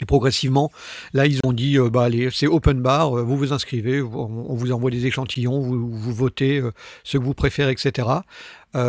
Et 0.01 0.05
progressivement, 0.05 0.73
là, 1.13 1.27
ils 1.27 1.39
ont 1.45 1.53
dit, 1.53 1.79
euh, 1.79 1.91
bah 1.91 2.09
c'est 2.33 2.47
open 2.47 2.81
bar, 2.81 3.19
euh, 3.19 3.23
vous 3.23 3.37
vous 3.37 3.53
inscrivez, 3.53 4.01
on 4.01 4.55
vous 4.55 4.73
envoie 4.73 4.91
des 4.91 5.07
échantillons, 5.07 5.61
vous, 5.61 6.13
votez 6.13 6.59
euh, 6.59 6.73
ce 7.05 7.19
que 7.19 7.23
vous 7.23 7.35
préférez, 7.35 7.73
etc. 7.73 8.09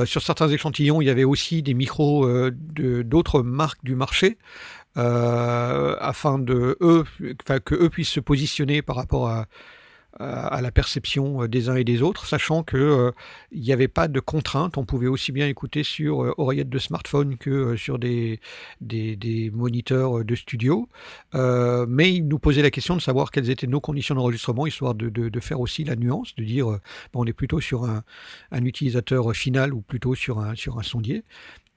Sur 0.06 0.22
certains 0.22 0.48
échantillons, 0.48 1.02
il 1.02 1.06
y 1.06 1.10
avait 1.10 1.26
aussi 1.26 1.62
des 1.62 1.74
micros 1.74 2.26
d'autres 2.50 3.42
marques 3.42 3.84
du 3.84 3.96
marché, 3.96 4.38
afin 4.96 6.42
que 6.42 6.78
eux 6.80 7.90
puissent 7.90 8.10
se 8.10 8.22
positionner 8.22 8.82
par 8.82 8.96
rapport 8.96 9.28
à, 9.28 9.46
à 10.24 10.62
la 10.62 10.72
perception 10.72 11.44
euh, 11.44 11.48
des 11.48 11.70
uns 11.70 11.76
et 11.76 11.84
des 11.84 12.02
autres, 12.02 12.26
sachant 12.26 12.64
que 12.64 12.78
euh, 12.78 13.12
n'y 13.54 13.72
avait 13.72 13.88
pas 13.88 14.08
de 14.08 14.20
contraintes. 14.20 14.78
On 14.78 14.86
pouvait 14.86 15.08
aussi 15.08 15.32
bien 15.32 15.48
écouter 15.48 15.84
sur 15.84 16.24
euh, 16.24 16.34
oreillettes 16.38 16.70
de 16.70 16.80
smartphone 16.80 17.38
que 17.38 17.50
euh, 17.50 17.78
sur 17.78 18.00
des, 18.00 18.40
des, 18.82 19.52
moniteurs 19.54 20.20
euh, 20.20 20.24
de 20.24 20.36
studio. 20.36 20.90
Euh, 21.36 21.86
mais 21.88 22.14
il 22.14 22.28
nous 22.28 22.40
posait 22.40 22.62
la 22.62 22.72
question 22.72 22.96
de 22.96 23.02
savoir 23.02 23.32
quelles 23.32 23.50
étaient 23.50 23.68
nos 23.68 23.82
conditions 23.82 24.16
d'enregistrement, 24.16 24.68
histoire 24.68 24.96
de, 24.96 25.10
de, 25.10 25.40
faire 25.40 25.60
aussi 25.60 25.84
la 25.84 25.96
nuance, 25.96 26.36
de 26.36 26.44
dire 26.44 26.72
euh, 26.72 26.82
bon, 27.12 27.24
on 27.24 27.26
est 27.26 27.34
plutôt 27.34 27.60
sur 27.60 27.86
un, 27.86 28.04
un 28.52 28.66
utilisateur 28.66 29.32
final 29.34 29.74
ou 29.74 29.82
plutôt 29.82 30.16
sur 30.16 30.40
un, 30.40 30.56
sur 30.56 30.80
un 30.80 30.84
sondier. 30.84 31.24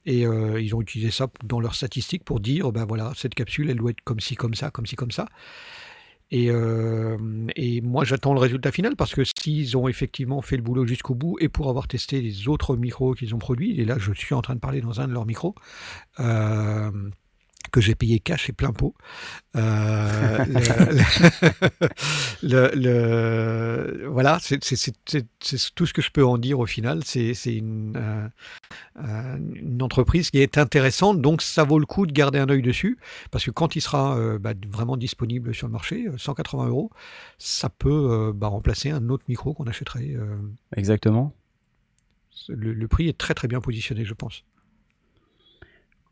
Et 0.07 0.25
euh, 0.25 0.61
ils 0.61 0.75
ont 0.75 0.81
utilisé 0.81 1.11
ça 1.11 1.27
dans 1.45 1.61
leurs 1.61 1.75
statistiques 1.75 2.25
pour 2.25 2.39
dire, 2.39 2.71
ben 2.71 2.85
voilà, 2.85 3.13
cette 3.17 3.35
capsule, 3.35 3.69
elle 3.71 3.77
doit 3.77 3.91
être 3.91 4.03
comme 4.03 4.21
ci, 4.21 4.37
comme 4.37 4.55
ça, 4.55 4.71
comme 4.71 4.87
ci, 4.87 4.95
comme 4.95 5.11
ça. 5.11 5.27
Et, 6.31 6.51
euh, 6.51 7.17
et 7.55 7.81
moi, 7.81 8.05
j'attends 8.05 8.35
le 8.35 8.41
résultat 8.41 8.73
final 8.73 8.97
parce 8.97 9.15
que 9.15 9.23
s'ils 9.25 9.77
ont 9.77 9.87
effectivement 9.87 10.43
fait 10.43 10.57
le 10.57 10.63
boulot 10.63 10.87
jusqu'au 10.87 11.15
bout 11.15 11.37
et 11.41 11.49
pour 11.49 11.69
avoir 11.69 11.87
testé 11.87 12.21
les 12.21 12.49
autres 12.49 12.77
micros 12.77 13.15
qu'ils 13.15 13.35
ont 13.35 13.39
produits, 13.39 13.81
et 13.81 13.85
là, 13.85 13.97
je 13.99 14.13
suis 14.13 14.35
en 14.35 14.43
train 14.43 14.55
de 14.55 14.61
parler 14.61 14.81
dans 14.81 15.01
un 15.01 15.07
de 15.07 15.13
leurs 15.13 15.27
micros, 15.27 15.55
euh, 16.19 16.91
que 17.71 17.81
j'ai 17.81 17.95
payé 17.95 18.19
cash 18.21 18.49
et 18.49 18.53
plein 18.53 18.73
pot. 18.73 18.95
Euh, 19.57 20.45
le, 22.43 22.71
le- 22.75 23.97
le- 24.03 24.07
voilà, 24.09 24.39
c'est 24.41 24.59
tout 25.75 25.87
ce 25.87 25.93
que 25.93 26.03
je 26.03 26.11
peux 26.11 26.25
en 26.25 26.39
dire 26.39 26.59
au 26.59 26.67
final. 26.67 27.03
C'est 27.05 27.33
une, 27.47 27.95
euh, 27.97 28.29
euh, 29.05 29.39
une 29.55 29.83
entreprise 29.83 30.31
qui 30.31 30.39
est 30.39 30.59
intéressante, 30.59 31.21
donc 31.21 31.43
ça 31.43 31.65
vaut 31.65 31.79
le 31.79 31.87
coup 31.87 32.07
de 32.07 32.13
garder 32.13 32.39
un 32.39 32.49
œil 32.49 32.63
dessus, 32.63 32.99
parce 33.31 33.45
que 33.45 33.51
quand 33.51 33.77
il 33.77 33.81
sera 33.81 34.17
euh, 34.19 34.39
bah, 34.39 34.53
vraiment 34.71 34.97
disponible 34.97 35.55
sur 35.55 35.67
le 35.67 35.73
marché, 35.73 36.07
euh, 36.09 36.19
180 36.19 36.69
euros, 36.69 36.91
ça 37.39 37.69
peut 37.69 38.33
bah, 38.35 38.49
remplacer 38.49 38.91
un 38.91 39.09
autre 39.09 39.25
micro 39.29 39.55
qu'on 39.55 39.67
achèterait. 39.67 40.17
Exactement. 40.77 41.33
le, 42.49 42.73
le 42.73 42.89
prix 42.89 43.09
est 43.09 43.19
très 43.19 43.35
très 43.35 43.49
bien 43.49 43.61
positionné, 43.61 44.05
je 44.05 44.15
pense. 44.15 44.45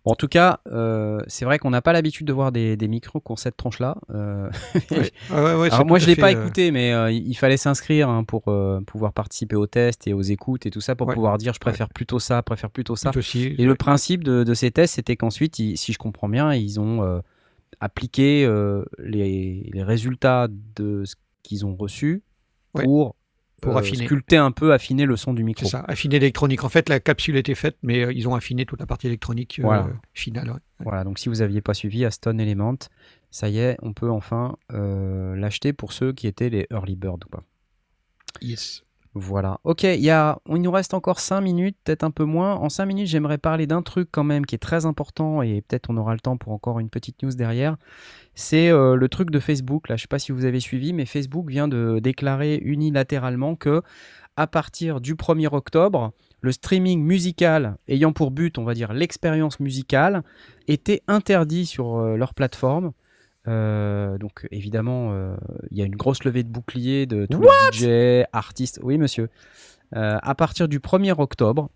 En 0.07 0.15
tout 0.15 0.29
cas, 0.29 0.61
euh, 0.71 1.21
c'est 1.29 1.45
vrai 1.47 1.59
qu'on 1.59 1.71
n'a 1.71 1.81
pas 1.81 1.93
l'habitude 1.95 2.27
de 2.27 2.33
voir 2.33 2.53
des, 2.53 2.77
des 2.77 2.89
micros 2.89 3.21
qui 3.21 3.33
ont 3.33 3.37
cette 3.37 3.57
tranche-là. 3.57 3.97
Euh, 4.11 4.51
Ouais. 4.91 5.11
Ah 5.31 5.43
ouais, 5.43 5.55
ouais, 5.55 5.69
c'est 5.71 5.75
Alors 5.77 5.87
moi, 5.87 5.99
je 5.99 6.05
à 6.05 6.09
l'ai 6.09 6.17
pas 6.17 6.29
euh, 6.33 6.41
écouté, 6.43 6.71
mais 6.71 6.93
euh, 6.93 7.11
il 7.11 7.35
fallait 7.35 7.57
s'inscrire 7.57 8.09
hein, 8.11 8.23
pour 8.25 8.43
pouvoir 8.87 9.13
participer 9.15 9.57
aux 9.57 9.67
tests 9.67 10.07
et 10.07 10.13
aux 10.13 10.21
écoutes 10.23 10.67
et 10.67 10.71
tout 10.71 10.81
ça 10.83 10.95
pour 10.95 11.09
Ouais. 11.09 11.15
pouvoir 11.15 11.39
dire 11.39 11.55
je 11.55 11.59
préfère 11.61 11.89
plutôt 11.89 12.19
ça, 12.19 12.43
préfère 12.43 12.71
plutôt 12.71 12.97
ça. 12.97 13.11
Et 13.35 13.65
le 13.65 13.75
principe 13.75 14.25
de, 14.25 14.45
de 14.45 14.55
ces 14.55 14.71
tests, 14.71 14.95
c'était 14.97 15.17
qu'ensuite, 15.17 15.57
si 15.57 15.93
je 15.93 15.99
comprends 15.99 16.29
bien, 16.29 16.53
ils 16.55 16.79
ont 16.81 17.23
appliqué 17.81 18.47
les, 18.99 19.71
les 19.73 19.83
résultats 19.83 20.49
de 20.77 21.05
ce 21.05 21.15
qu'ils 21.43 21.65
ont 21.67 21.77
reçu 21.77 22.23
pour, 22.73 23.17
Pour 23.63 23.77
euh, 23.77 23.81
affiner. 23.81 24.05
sculpter 24.07 24.37
un 24.37 24.51
peu, 24.51 24.73
affiner 24.73 25.07
le 25.07 25.17
son 25.17 25.33
du 25.33 25.43
micro. 25.45 25.65
C'est 25.65 25.71
ça, 25.73 25.85
affiner 25.89 26.19
l'électronique. 26.19 26.65
En 26.65 26.69
fait, 26.69 26.89
la 26.89 27.01
capsule 27.01 27.37
était 27.37 27.55
faite, 27.55 27.77
mais 27.83 28.05
euh, 28.05 28.13
ils 28.13 28.29
ont 28.29 28.35
affiné 28.35 28.67
toute 28.67 28.81
la 28.81 28.87
partie 28.87 29.07
électronique 29.07 29.59
euh, 29.61 29.63
Voilà. 29.63 29.89
finale. 30.13 30.51
ouais. 30.51 30.59
Voilà, 30.81 31.05
donc 31.05 31.19
si 31.19 31.29
vous 31.29 31.37
n'aviez 31.37 31.61
pas 31.63 31.73
suivi 31.73 32.05
Aston 32.05 32.39
Element, 32.39 32.77
ça 33.31 33.49
y 33.49 33.59
est, 33.59 33.77
on 33.81 33.93
peut 33.95 34.11
enfin 34.11 34.57
l'acheter 34.71 35.73
pour 35.73 35.93
ceux 35.93 36.13
qui 36.13 36.27
étaient 36.27 36.51
les 36.51 36.67
early 36.71 36.97
bird 36.97 37.25
ou 37.25 37.29
pas. 37.29 37.43
Yes. 38.43 38.85
Voilà. 39.17 39.61
Ok, 39.63 39.85
il 39.85 40.01
y 40.01 40.11
a, 40.11 40.41
il 40.49 40.61
nous 40.61 40.73
reste 40.73 40.93
encore 40.93 41.21
5 41.21 41.41
minutes, 41.41 41.77
peut-être 41.85 42.03
un 42.03 42.11
peu 42.11 42.25
moins. 42.25 42.57
En 42.57 42.69
5 42.69 42.85
minutes, 42.87 43.07
j'aimerais 43.07 43.39
parler 43.39 43.69
d'un 43.69 43.81
truc 43.81 44.09
quand 44.11 44.25
même 44.25 44.45
qui 44.45 44.57
est 44.57 44.59
très 44.59 44.87
important 44.87 45.41
et 45.41 45.63
peut-être 45.63 45.89
on 45.89 45.97
aura 45.97 46.15
le 46.15 46.21
temps 46.21 46.37
pour 46.37 46.53
encore 46.53 46.81
une 46.81 46.91
petite 46.91 47.23
news 47.23 47.31
derrière. 47.31 47.77
C'est 48.35 48.71
euh, 48.71 48.97
le 48.97 49.09
truc 49.09 49.31
de 49.31 49.39
Facebook. 49.39 49.89
Là, 49.89 49.95
je 49.95 50.03
sais 50.03 50.09
pas 50.09 50.19
si 50.19 50.33
vous 50.33 50.45
avez 50.45 50.59
suivi, 50.59 50.93
mais 50.93 51.07
Facebook 51.07 51.49
vient 51.49 51.69
de 51.69 52.01
déclarer 52.03 52.57
unilatéralement 52.57 53.55
que 53.55 53.83
à 54.37 54.49
partir 54.49 55.01
du 55.01 55.15
1er 55.15 55.55
octobre, 55.55 56.13
le 56.41 56.51
streaming 56.51 57.01
musical 57.01 57.77
ayant 57.87 58.13
pour 58.13 58.33
but, 58.33 58.59
on 58.59 58.65
va 58.65 58.75
dire, 58.75 58.93
l'expérience 58.93 59.61
musicale, 59.61 60.25
était 60.67 61.03
interdit 61.07 61.67
sur 61.67 61.99
euh, 61.99 62.17
leur 62.17 62.35
plateforme. 62.35 62.93
Euh, 63.47 64.17
donc 64.19 64.47
évidemment, 64.51 65.13
euh, 65.13 65.37
il 65.71 65.79
y 65.79 65.83
a 65.83 65.85
une 65.85 65.97
grosse 65.97 66.25
levée 66.25 66.43
de 66.43 66.49
boucliers 66.49 67.07
de 67.07 67.27
tous 67.27 67.43
les 67.43 68.23
DJ, 68.23 68.27
artistes. 68.33 68.81
Oui, 68.83 68.99
monsieur. 68.99 69.29
Euh, 69.97 70.19
à 70.23 70.35
partir 70.35 70.69
du 70.69 70.79
1er 70.79 71.15
octobre, 71.19 71.69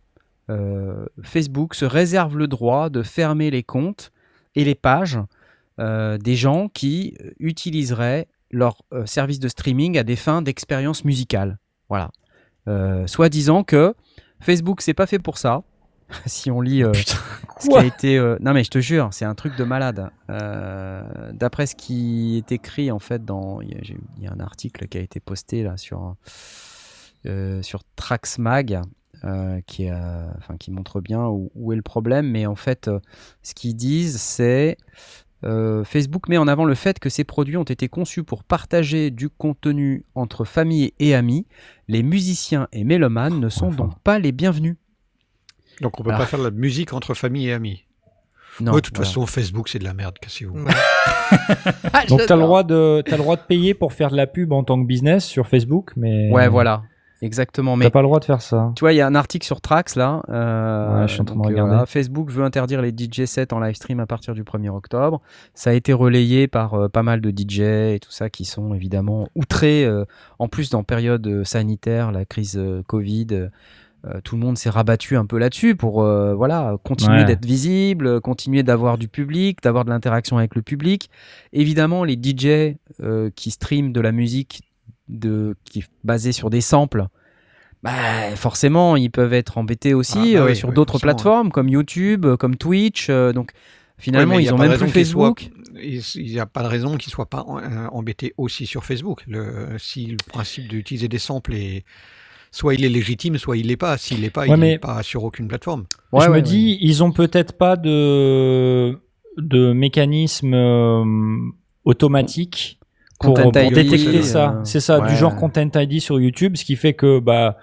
euh, 0.50 1.04
Facebook 1.22 1.74
se 1.74 1.84
réserve 1.84 2.38
le 2.38 2.46
droit 2.48 2.88
de 2.88 3.02
fermer 3.02 3.50
les 3.50 3.62
comptes 3.62 4.12
et 4.54 4.64
les 4.64 4.74
pages 4.74 5.18
des 5.80 6.34
gens 6.34 6.68
qui 6.68 7.16
utiliseraient 7.38 8.26
leur 8.50 8.82
service 9.04 9.38
de 9.38 9.46
streaming 9.46 9.96
à 9.96 10.02
des 10.02 10.16
fins 10.16 10.42
d'expérience 10.42 11.04
musicale. 11.04 11.56
Voilà. 11.88 12.10
Soit 13.06 13.28
disant 13.28 13.62
que 13.62 13.94
Facebook, 14.40 14.80
c'est 14.80 14.92
pas 14.92 15.06
fait 15.06 15.20
pour 15.20 15.38
ça. 15.38 15.62
si 16.26 16.50
on 16.50 16.60
lit 16.60 16.82
euh, 16.82 16.92
ce 17.60 17.68
qui 17.68 17.76
a 17.76 17.84
été. 17.84 18.16
euh, 18.18 18.36
Non, 18.40 18.52
mais 18.54 18.64
je 18.64 18.70
te 18.70 18.78
jure, 18.80 19.08
c'est 19.12 19.24
un 19.24 19.34
truc 19.34 19.56
de 19.56 19.64
malade. 19.64 20.10
Euh, 20.30 21.02
D'après 21.32 21.66
ce 21.66 21.74
qui 21.76 22.36
est 22.38 22.52
écrit, 22.52 22.90
en 22.90 22.98
fait, 22.98 23.24
dans. 23.24 23.60
Il 23.60 23.68
y, 23.70 23.74
a, 23.74 23.80
y 24.22 24.26
un 24.26 24.40
article 24.40 24.88
qui 24.88 24.98
a 24.98 25.00
été 25.00 25.20
posté 25.20 25.62
là 25.62 25.76
sur, 25.76 26.16
sur 27.62 27.82
Traxmag. 27.96 28.80
qui, 29.66 29.90
enfin, 29.90 30.56
qui 30.58 30.70
montre 30.70 31.00
bien 31.00 31.26
où, 31.26 31.50
où 31.54 31.72
est 31.72 31.76
le 31.76 31.82
problème, 31.82 32.30
mais 32.30 32.46
en 32.46 32.56
fait, 32.56 32.90
ce 33.42 33.54
qu'ils 33.54 33.76
disent, 33.76 34.20
c'est 34.20 34.76
Facebook 35.84 36.28
met 36.28 36.36
en 36.38 36.48
avant 36.48 36.64
le 36.64 36.74
fait 36.74 36.98
que 36.98 37.08
ces 37.08 37.22
produits 37.24 37.56
ont 37.56 37.62
été 37.64 37.88
conçus 37.88 38.24
pour 38.24 38.42
partager 38.44 39.10
du 39.10 39.28
contenu 39.28 40.04
entre 40.14 40.44
famille 40.44 40.92
et 40.98 41.14
amis. 41.14 41.46
Les 41.86 42.02
musiciens 42.02 42.66
et 42.72 42.82
mélomanes 42.84 43.38
ne 43.40 43.48
sont 43.48 43.66
Enfin. 43.66 43.76
donc 43.76 43.98
pas 44.00 44.18
les 44.18 44.32
bienvenus. 44.32 44.76
Donc 45.80 45.98
on 46.00 46.02
peut 46.02 46.10
Alors- 46.10 46.20
pas 46.20 46.26
faire 46.26 46.38
de 46.40 46.44
la 46.44 46.50
musique 46.50 46.92
entre 46.92 47.14
famille 47.14 47.48
et 47.48 47.52
amis. 47.52 47.84
Non, 48.60 48.72
Ouais, 48.72 48.78
de 48.78 48.86
toute 48.86 48.96
voilà. 48.96 49.06
façon, 49.08 49.24
Facebook, 49.26 49.68
c'est 49.68 49.78
de 49.78 49.84
la 49.84 49.94
merde, 49.94 50.16
cassez-vous. 50.20 50.64
Ah, 51.92 52.04
Donc 52.06 52.08
t'as 52.08 52.14
le 52.16 52.18
j'adore. 52.28 52.38
droit 52.46 52.62
de 52.64 53.02
t'as 53.06 53.16
le 53.16 53.22
droit 53.22 53.36
de 53.36 53.42
payer 53.42 53.74
pour 53.74 53.92
faire 53.92 54.10
de 54.10 54.16
la 54.16 54.26
pub 54.26 54.52
en 54.52 54.64
tant 54.64 54.80
que 54.80 54.86
business 54.86 55.24
sur 55.24 55.46
Facebook, 55.46 55.92
mais 55.96 56.30
Ouais, 56.32 56.48
voilà. 56.48 56.82
Exactement. 57.20 57.74
Mais 57.76 57.86
T'as 57.86 57.90
pas 57.90 58.00
le 58.00 58.06
droit 58.06 58.20
de 58.20 58.24
faire 58.24 58.40
ça. 58.40 58.72
tu 58.76 58.80
vois, 58.80 58.92
il 58.92 58.96
y 58.96 59.00
a 59.00 59.06
un 59.06 59.14
article 59.16 59.44
sur 59.44 59.60
Trax 59.60 59.96
là. 59.96 60.22
euh, 60.28 61.00
Ouais, 61.02 61.08
je 61.08 61.12
suis 61.14 61.20
en 61.20 61.24
train 61.24 61.34
de 61.34 61.40
euh, 61.40 61.48
regarder. 61.48 61.70
voilà, 61.72 61.86
Facebook 61.86 62.30
veut 62.30 62.44
interdire 62.44 62.80
les 62.80 62.90
DJ 62.96 63.24
sets 63.24 63.52
en 63.52 63.58
live 63.58 63.74
stream 63.74 63.98
à 63.98 64.06
partir 64.06 64.34
du 64.34 64.44
1er 64.44 64.68
octobre. 64.70 65.20
Ça 65.52 65.70
a 65.70 65.72
été 65.72 65.92
relayé 65.92 66.46
par 66.46 66.74
euh, 66.74 66.88
pas 66.88 67.02
mal 67.02 67.20
de 67.20 67.30
DJ 67.30 67.60
et 67.94 67.98
tout 68.00 68.12
ça 68.12 68.30
qui 68.30 68.44
sont 68.44 68.72
évidemment 68.72 69.28
outrés. 69.34 69.84
euh, 69.84 70.04
en 70.38 70.46
plus, 70.48 70.70
dans 70.70 70.84
période 70.84 71.42
sanitaire, 71.44 72.12
la 72.12 72.24
crise 72.24 72.56
euh, 72.56 72.82
Covid. 72.86 73.48
Euh, 74.04 74.20
tout 74.22 74.36
le 74.36 74.42
monde 74.42 74.56
s'est 74.56 74.70
rabattu 74.70 75.16
un 75.16 75.26
peu 75.26 75.38
là-dessus 75.38 75.74
pour 75.74 76.02
euh, 76.02 76.34
voilà 76.34 76.76
continuer 76.84 77.18
Ouais. 77.18 77.24
d'être 77.24 77.44
visible, 77.44 78.20
continuer 78.20 78.62
d'avoir 78.62 78.96
du 78.98 79.08
public, 79.08 79.60
d'avoir 79.62 79.84
de 79.84 79.90
l'interaction 79.90 80.38
avec 80.38 80.54
le 80.54 80.62
public. 80.62 81.10
Évidemment, 81.52 82.04
les 82.04 82.14
DJ 82.14 82.76
euh, 83.02 83.30
qui 83.34 83.50
streament 83.50 83.92
de 83.92 84.00
la 84.00 84.12
musique 84.12 84.62
de, 85.08 85.56
qui 85.64 85.80
est 85.80 85.88
basée 86.04 86.32
sur 86.32 86.48
des 86.50 86.60
samples, 86.60 87.06
bah, 87.82 87.90
forcément, 88.36 88.96
ils 88.96 89.10
peuvent 89.10 89.32
être 89.32 89.58
embêtés 89.58 89.94
aussi 89.94 90.18
Ah, 90.18 90.38
bah 90.38 90.44
euh, 90.44 90.46
oui, 90.48 90.56
sur 90.56 90.68
oui, 90.68 90.74
d'autres 90.74 90.98
plateformes 90.98 91.50
comme 91.50 91.68
YouTube, 91.68 92.26
comme 92.36 92.56
Twitch. 92.56 93.08
donc 93.10 93.52
finalement, 93.98 94.36
Ouais, 94.36 94.44
ils 94.44 94.52
ont 94.54 94.58
même 94.58 94.76
plus 94.78 94.88
Facebook. 94.88 95.50
Il 95.80 96.02
n'y 96.16 96.40
a 96.40 96.46
pas 96.46 96.62
de 96.62 96.68
raison 96.68 96.96
qu'ils 96.96 97.10
ne 97.10 97.12
soient 97.14 97.30
pas 97.30 97.44
embêtés 97.92 98.34
aussi 98.36 98.66
sur 98.66 98.84
Facebook. 98.84 99.24
Le, 99.28 99.76
si 99.78 100.06
le 100.06 100.16
principe 100.28 100.68
d'utiliser 100.68 101.08
des 101.08 101.18
samples 101.18 101.54
est. 101.54 101.84
Soit 102.50 102.74
il 102.74 102.84
est 102.84 102.88
légitime, 102.88 103.36
soit 103.38 103.56
il 103.56 103.66
l'est 103.66 103.76
pas. 103.76 103.98
S'il 103.98 104.20
l'est 104.22 104.30
pas, 104.30 104.42
Ouais, 104.42 104.54
il 104.54 104.60
n'est 104.60 104.78
pas 104.78 105.02
sur 105.02 105.24
aucune 105.24 105.48
plateforme. 105.48 105.84
Ouais, 106.12 106.20
je 106.20 106.24
ouais, 106.24 106.28
me 106.28 106.34
ouais. 106.34 106.42
dis, 106.42 106.78
ils 106.80 107.02
ont 107.02 107.12
peut-être 107.12 107.56
pas 107.56 107.76
de 107.76 108.98
de 109.36 109.72
mécanisme 109.72 110.52
euh, 110.54 111.04
automatique 111.84 112.80
pour, 113.20 113.34
Content 113.34 113.52
pour 113.52 113.62
ID, 113.62 113.74
détecter 113.74 114.18
euh, 114.18 114.22
ça. 114.22 114.60
C'est 114.64 114.80
ça, 114.80 115.00
ouais. 115.00 115.08
du 115.08 115.16
genre 115.16 115.36
Content 115.36 115.68
ID 115.74 116.00
sur 116.00 116.20
YouTube, 116.20 116.56
ce 116.56 116.64
qui 116.64 116.76
fait 116.76 116.94
que 116.94 117.18
bah 117.20 117.56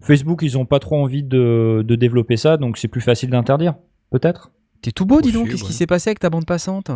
Facebook, 0.00 0.40
ils 0.42 0.56
ont 0.56 0.66
pas 0.66 0.78
trop 0.78 0.96
envie 1.02 1.22
de, 1.22 1.82
de 1.86 1.94
développer 1.96 2.36
ça, 2.36 2.56
donc 2.56 2.78
c'est 2.78 2.88
plus 2.88 3.00
facile 3.00 3.30
d'interdire, 3.30 3.74
peut-être. 4.10 4.52
T'es 4.80 4.92
tout 4.92 5.06
beau, 5.06 5.20
dis 5.20 5.32
donc. 5.32 5.48
Qu'est-ce 5.48 5.64
qui 5.64 5.72
s'est 5.72 5.86
passé 5.86 6.10
avec 6.10 6.20
ta 6.20 6.30
bande 6.30 6.46
passante? 6.46 6.90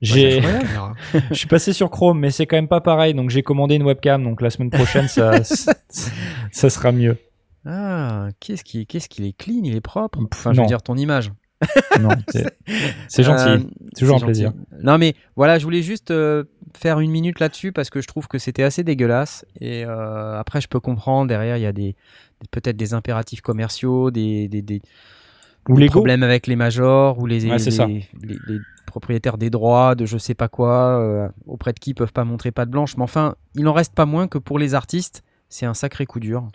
J'ai, 0.00 0.36
Ouais, 0.36 0.42
caméra. 0.62 0.94
je 1.30 1.34
suis 1.34 1.48
passé 1.48 1.72
sur 1.72 1.90
Chrome, 1.90 2.20
mais 2.20 2.30
c'est 2.30 2.46
quand 2.46 2.56
même 2.56 2.68
pas 2.68 2.80
pareil. 2.80 3.14
Donc 3.14 3.30
j'ai 3.30 3.42
commandé 3.42 3.74
une 3.74 3.82
webcam. 3.82 4.22
Donc 4.22 4.40
la 4.40 4.50
semaine 4.50 4.70
prochaine, 4.70 5.08
ça, 5.08 5.42
ça 6.52 6.70
sera 6.70 6.92
mieux. 6.92 7.16
Ah, 7.66 8.28
qu'est-ce 8.40 8.62
qui, 8.64 8.86
qu'est-ce 8.86 9.08
qu'il 9.08 9.24
est 9.26 9.36
clean, 9.36 9.60
il 9.64 9.74
est 9.74 9.80
propre? 9.80 10.18
Enfin, 10.32 10.52
je 10.52 10.60
veux 10.60 10.66
dire 10.66 10.82
ton 10.82 10.96
image. 10.96 11.32
Non, 12.00 12.10
c'est, 13.08 13.24
gentil. 13.24 13.48
Euh, 13.48 13.58
toujours 13.98 14.16
un 14.16 14.20
plaisir. 14.24 14.52
Non 14.80 14.96
mais 14.96 15.16
voilà, 15.34 15.58
je 15.58 15.64
voulais 15.64 15.82
juste 15.82 16.12
euh, 16.12 16.44
faire 16.76 17.00
une 17.00 17.10
minute 17.10 17.40
là-dessus 17.40 17.72
parce 17.72 17.90
que 17.90 18.00
je 18.00 18.06
trouve 18.06 18.28
que 18.28 18.38
c'était 18.38 18.62
assez 18.62 18.84
dégueulasse. 18.84 19.44
Et 19.60 19.84
euh, 19.84 20.38
après, 20.38 20.60
je 20.60 20.68
peux 20.68 20.78
comprendre. 20.78 21.26
Derrière, 21.26 21.56
il 21.56 21.62
y 21.62 21.66
a 21.66 21.72
des, 21.72 21.96
peut-être 22.52 22.76
des 22.76 22.94
impératifs 22.94 23.40
commerciaux, 23.40 24.12
des, 24.12 24.46
des, 24.46 24.62
des, 24.62 24.80
Ou 25.68 25.76
Lego. 25.76 25.90
problèmes 25.94 26.22
avec 26.22 26.46
les 26.46 26.54
majors 26.54 27.18
ou 27.18 27.26
les, 27.26 27.44
Ouais, 27.50 27.56
les, 27.58 28.06
les- 28.22 28.38
les 28.46 28.58
propriétaires 28.98 29.38
des 29.38 29.48
droits 29.50 29.94
de 29.94 30.06
je 30.06 30.18
sais 30.18 30.34
pas 30.34 30.48
quoi 30.48 30.98
euh, 31.00 31.28
auprès 31.46 31.72
de 31.72 31.78
qui 31.78 31.94
peuvent 31.94 32.12
pas 32.12 32.24
montrer 32.24 32.50
patte 32.50 32.68
blanche. 32.70 32.96
Mais 32.96 33.04
enfin, 33.04 33.36
il 33.54 33.66
en 33.68 33.72
reste 33.72 33.94
pas 33.94 34.06
moins 34.06 34.26
que 34.26 34.38
pour 34.38 34.58
les 34.58 34.74
artistes, 34.74 35.22
c'est 35.48 35.66
un 35.66 35.74
sacré 35.74 36.04
coup 36.04 36.18
dur. 36.20 36.48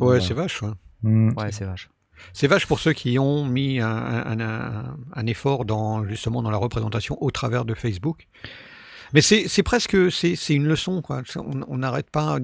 Ouais, 0.00 0.20
c'est 0.20 0.34
vache. 0.34 0.62
ouais. 0.62 0.70
Mm. 1.02 1.32
Ouais, 1.38 1.52
c'est 1.52 1.64
vache. 1.64 1.88
C'est 2.34 2.46
vache 2.48 2.66
pour 2.66 2.80
ceux 2.80 2.92
qui 2.92 3.18
ont 3.18 3.46
mis 3.46 3.80
un, 3.80 3.88
un- 3.88 4.40
un- 4.40 4.96
un 5.14 5.26
effort 5.26 5.64
dans, 5.64 6.04
justement 6.04 6.42
dans 6.42 6.50
la 6.50 6.58
représentation 6.58 7.16
au 7.22 7.30
travers 7.30 7.64
de 7.64 7.72
Facebook. 7.74 8.28
Mais 9.14 9.20
c'est 9.20 9.62
presque 9.62 10.10
c'est 10.10 10.36
une 10.50 10.66
leçon 10.66 11.02
quoi. 11.02 11.22
On 11.68 11.78
n'arrête 11.78 12.10
pas. 12.10 12.38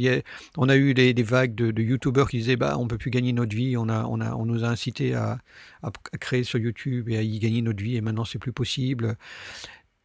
On 0.56 0.68
a 0.68 0.76
eu 0.76 0.94
des, 0.94 1.12
vagues 1.22 1.54
de, 1.54 1.70
de 1.70 1.82
youtubeurs 1.82 2.28
qui 2.28 2.38
disaient 2.38 2.56
bah 2.56 2.76
on 2.78 2.86
peut 2.86 2.98
plus 2.98 3.10
gagner 3.10 3.32
notre 3.32 3.54
vie. 3.54 3.76
On 3.76 3.88
a 3.88 4.04
on 4.04 4.20
a 4.20 4.34
on 4.34 4.44
nous 4.46 4.64
a 4.64 4.68
incité 4.68 5.14
à- 5.14 5.38
à 5.82 5.90
créer 6.18 6.44
sur 6.44 6.58
YouTube 6.58 7.08
et 7.08 7.16
à 7.18 7.22
y 7.22 7.38
gagner 7.38 7.62
notre 7.62 7.82
vie 7.82 7.96
et 7.96 8.00
maintenant 8.00 8.24
c'est 8.24 8.38
plus 8.38 8.52
possible. 8.52 9.16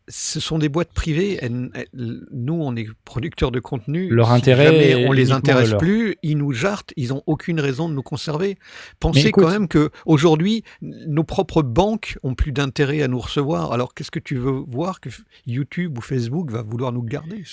Ce 0.10 0.40
sont 0.40 0.58
des 0.58 0.70
boîtes 0.70 0.94
privées. 0.94 1.38
elles- 1.42 1.70
elles- 1.74 1.88
nous 2.32 2.54
on 2.54 2.76
est 2.78 2.88
producteurs 3.04 3.52
de 3.52 3.60
contenu. 3.60 4.08
Leur 4.10 4.32
intérêt 4.32 5.06
on 5.06 5.12
les 5.12 5.32
intéresse 5.32 5.72
leur. 5.72 5.80
plus. 5.80 6.16
Ils 6.24 6.38
nous 6.38 6.54
jartent. 6.54 6.94
Ils 6.96 7.14
ont 7.14 7.24
aucune 7.26 7.60
raison 7.60 7.90
de 7.90 7.94
nous 7.94 8.02
conserver. 8.04 8.58
Pensez 9.02 9.28
écoute- 9.28 9.44
quand 9.44 9.50
même 9.50 9.68
que 9.68 9.90
aujourd'hui 10.06 10.64
nos 10.82 11.24
propres 11.26 11.62
banques 11.62 12.18
ont 12.24 12.36
plus 12.36 12.54
d'intérêt 12.54 13.02
à 13.02 13.08
nous 13.10 13.20
recevoir. 13.20 13.74
Alors 13.74 13.94
qu'est-ce 13.94 14.12
que 14.12 14.20
tu 14.20 14.38
veux 14.38 14.64
voir 14.68 15.02
que 15.02 15.10
YouTube 15.46 15.98
ou 15.98 16.02
Facebook 16.02 16.52
va 16.52 16.62
vouloir 16.62 16.92
nous 16.94 17.04
garder? 17.04 17.44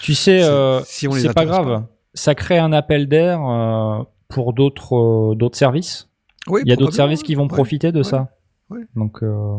Tu 0.00 0.14
sais, 0.14 0.38
Si- 0.40 0.44
euh, 0.44 0.80
si 0.84 1.06
c'est 1.20 1.34
pas 1.34 1.44
grave. 1.44 1.84
Ça 2.14 2.34
crée 2.34 2.58
un 2.58 2.72
appel 2.72 3.08
d'air 3.08 3.40
euh, 3.46 4.02
pour 4.28 4.52
d'autres 4.54 4.94
euh, 4.96 5.34
d'autres 5.34 5.58
services. 5.58 6.08
Oui, 6.46 6.62
Il 6.64 6.70
y 6.70 6.72
a 6.72 6.76
d'autres 6.76 6.94
services 6.94 7.22
qui 7.22 7.34
vont 7.34 7.42
ouais. 7.42 7.48
profiter 7.48 7.90
de 7.92 7.98
ouais, 7.98 8.04
ça. 8.04 8.28
ouais. 8.70 8.82
Donc, 8.96 9.22
euh, 9.22 9.58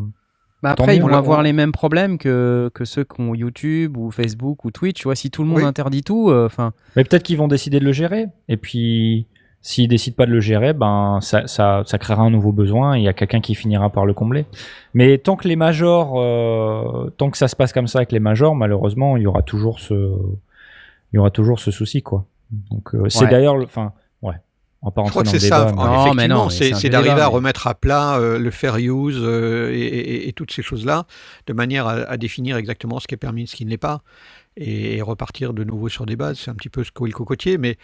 Bah 0.65 0.71
après, 0.83 0.95
ils 0.97 1.01
vont 1.01 1.07
avoir 1.09 1.39
on- 1.39 1.43
les 1.43 1.53
mêmes 1.53 1.71
problèmes 1.71 2.17
que, 2.17 2.69
que 2.73 2.85
ceux 2.85 3.03
qui 3.03 3.21
ont 3.21 3.33
YouTube 3.35 3.97
ou 3.97 4.11
Facebook 4.11 4.65
ou 4.65 4.71
Twitch. 4.71 4.97
Tu 4.97 5.03
vois, 5.05 5.15
si 5.15 5.29
tout 5.31 5.43
le 5.43 5.49
monde 5.49 5.59
Oui. 5.59 5.63
interdit 5.63 6.03
tout, 6.03 6.29
euh, 6.29 6.45
enfin, 6.45 6.73
mais 6.95 7.03
peut-être 7.03 7.23
qu'ils 7.23 7.37
vont 7.37 7.47
décider 7.47 7.79
de 7.79 7.85
le 7.85 7.91
gérer. 7.91 8.27
Et 8.49 8.57
puis, 8.57 9.27
s'ils 9.61 9.87
décident 9.87 10.15
pas 10.15 10.25
de 10.27 10.31
le 10.31 10.39
gérer, 10.41 10.73
ben 10.73 11.19
ça, 11.21 11.47
ça, 11.47 11.81
ça 11.85 11.97
créera 11.97 12.21
un 12.23 12.29
nouveau 12.29 12.51
besoin. 12.51 12.95
et 12.95 12.99
Il 12.99 13.03
y 13.03 13.07
a 13.07 13.13
quelqu'un 13.13 13.41
qui 13.41 13.55
finira 13.55 13.89
par 13.89 14.05
le 14.05 14.13
combler. 14.13 14.45
Mais 14.93 15.17
tant 15.17 15.35
que 15.35 15.47
les 15.47 15.55
majors, 15.55 16.13
euh, 16.17 17.09
tant 17.17 17.29
que 17.31 17.37
ça 17.37 17.47
se 17.47 17.55
passe 17.55 17.73
comme 17.73 17.87
ça 17.87 17.99
avec 17.99 18.11
les 18.11 18.19
majors, 18.19 18.55
malheureusement, 18.55 19.17
il 19.17 19.23
y 19.23 19.27
aura 19.27 19.41
toujours 19.41 19.79
ce, 19.79 19.93
il 19.93 21.15
y 21.15 21.17
aura 21.17 21.31
toujours 21.31 21.59
ce 21.59 21.71
souci, 21.71 22.01
quoi. 22.01 22.25
Donc, 22.71 22.93
euh, 22.93 23.09
c'est 23.09 23.23
Ouais. 23.25 23.29
d'ailleurs, 23.31 23.57
le- 23.57 23.65
enfin, 23.65 23.93
pas 24.91 25.03
Je 25.05 25.09
crois 25.09 25.23
que 25.23 25.29
c'est 25.29 25.39
ça. 25.39 25.71
Non, 25.71 25.75
mais 25.75 26.01
effectivement, 26.01 26.43
non, 26.45 26.49
c'est 26.49 26.89
d'arriver 26.89 27.11
à 27.11 27.15
mais- 27.15 27.23
remettre 27.25 27.67
à 27.67 27.75
plat 27.75 28.17
euh, 28.17 28.37
le 28.39 28.51
fair 28.51 28.77
use 28.77 29.17
euh, 29.19 29.71
et, 29.73 29.79
et- 29.79 30.27
et 30.29 30.33
toutes 30.33 30.51
ces 30.51 30.61
choses-là, 30.61 31.05
de 31.47 31.53
manière 31.53 31.87
à, 31.87 31.93
à 31.93 32.17
définir 32.17 32.57
exactement 32.57 32.99
ce 32.99 33.07
qui 33.07 33.13
est 33.15 33.17
permis 33.17 33.43
et 33.43 33.47
ce 33.47 33.55
qui 33.55 33.65
ne 33.65 33.69
l'est 33.69 33.77
pas, 33.77 34.01
et, 34.57 35.01
repartir 35.01 35.53
de 35.53 35.63
nouveau 35.63 35.89
sur 35.89 36.05
des 36.05 36.15
bases. 36.15 36.39
C'est 36.39 36.51
un 36.51 36.55
petit 36.55 36.69
peu 36.69 36.83
ce 36.83 36.91
qu'est 36.91 37.05
le 37.05 37.11
cocotier, 37.11 37.57
mais 37.57 37.77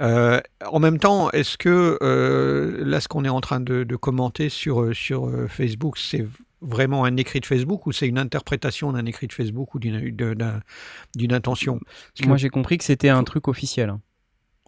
euh, 0.00 0.40
en 0.66 0.78
même 0.80 0.98
temps, 0.98 1.30
est-ce 1.30 1.58
que 1.58 1.98
euh, 2.02 2.82
là, 2.84 3.00
ce 3.00 3.08
qu'on 3.08 3.24
est 3.24 3.28
en 3.28 3.40
train 3.40 3.60
de, 3.60 3.84
de 3.84 3.96
commenter 3.96 4.48
sur, 4.48 4.94
sur 4.96 5.28
euh, 5.28 5.46
Facebook, 5.48 5.98
c'est 5.98 6.26
vraiment 6.62 7.04
un 7.04 7.16
écrit 7.16 7.40
de 7.40 7.46
Facebook 7.46 7.86
ou 7.86 7.92
c'est 7.92 8.06
une 8.06 8.18
interprétation 8.18 8.92
d'un 8.92 9.04
écrit 9.06 9.26
de 9.26 9.32
Facebook 9.32 9.74
ou 9.74 9.78
d'une 9.78 11.32
intention? 11.32 11.78
Parce 11.78 12.22
que- 12.22 12.28
moi 12.28 12.36
j'ai 12.36 12.48
compris 12.50 12.78
que 12.78 12.84
c'était 12.84 13.08
un 13.08 13.24
truc 13.24 13.48
officiel. 13.48 13.94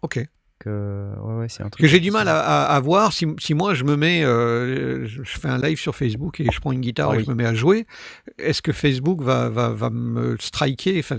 Ok. 0.03 0.19
Que, 0.63 1.09
ouais, 1.25 1.35
ouais, 1.41 1.47
c'est 1.49 1.65
un 1.65 1.69
truc 1.71 1.81
que 1.83 1.89
j'ai 1.89 1.99
du 1.99 2.13
mal 2.13 2.29
à, 2.29 2.39
à- 2.39 2.65
à 2.77 2.81
voir 2.81 3.13
si, 3.13 3.27
si 3.41 3.53
moi 3.53 3.75
je 3.75 3.83
me 3.83 3.97
mets, 3.97 4.23
euh, 4.25 5.07
je 5.07 5.23
fais 5.25 5.49
un 5.49 5.59
live 5.59 5.77
sur 5.81 5.97
Facebook 5.97 6.39
et 6.39 6.47
je 6.53 6.61
prends 6.61 6.71
une 6.71 6.81
guitare 6.81 7.11
Ah 7.11 7.15
et 7.15 7.19
oui. 7.19 7.25
je 7.27 7.31
me 7.31 7.35
mets 7.35 7.47
à 7.47 7.53
jouer, 7.55 7.85
est-ce 8.39 8.63
que 8.63 8.71
Facebook 8.71 9.23
va, 9.23 9.49
va, 9.49 9.71
va 9.71 9.91
me 9.91 10.37
striker? 10.39 10.99
Enfin, 11.01 11.19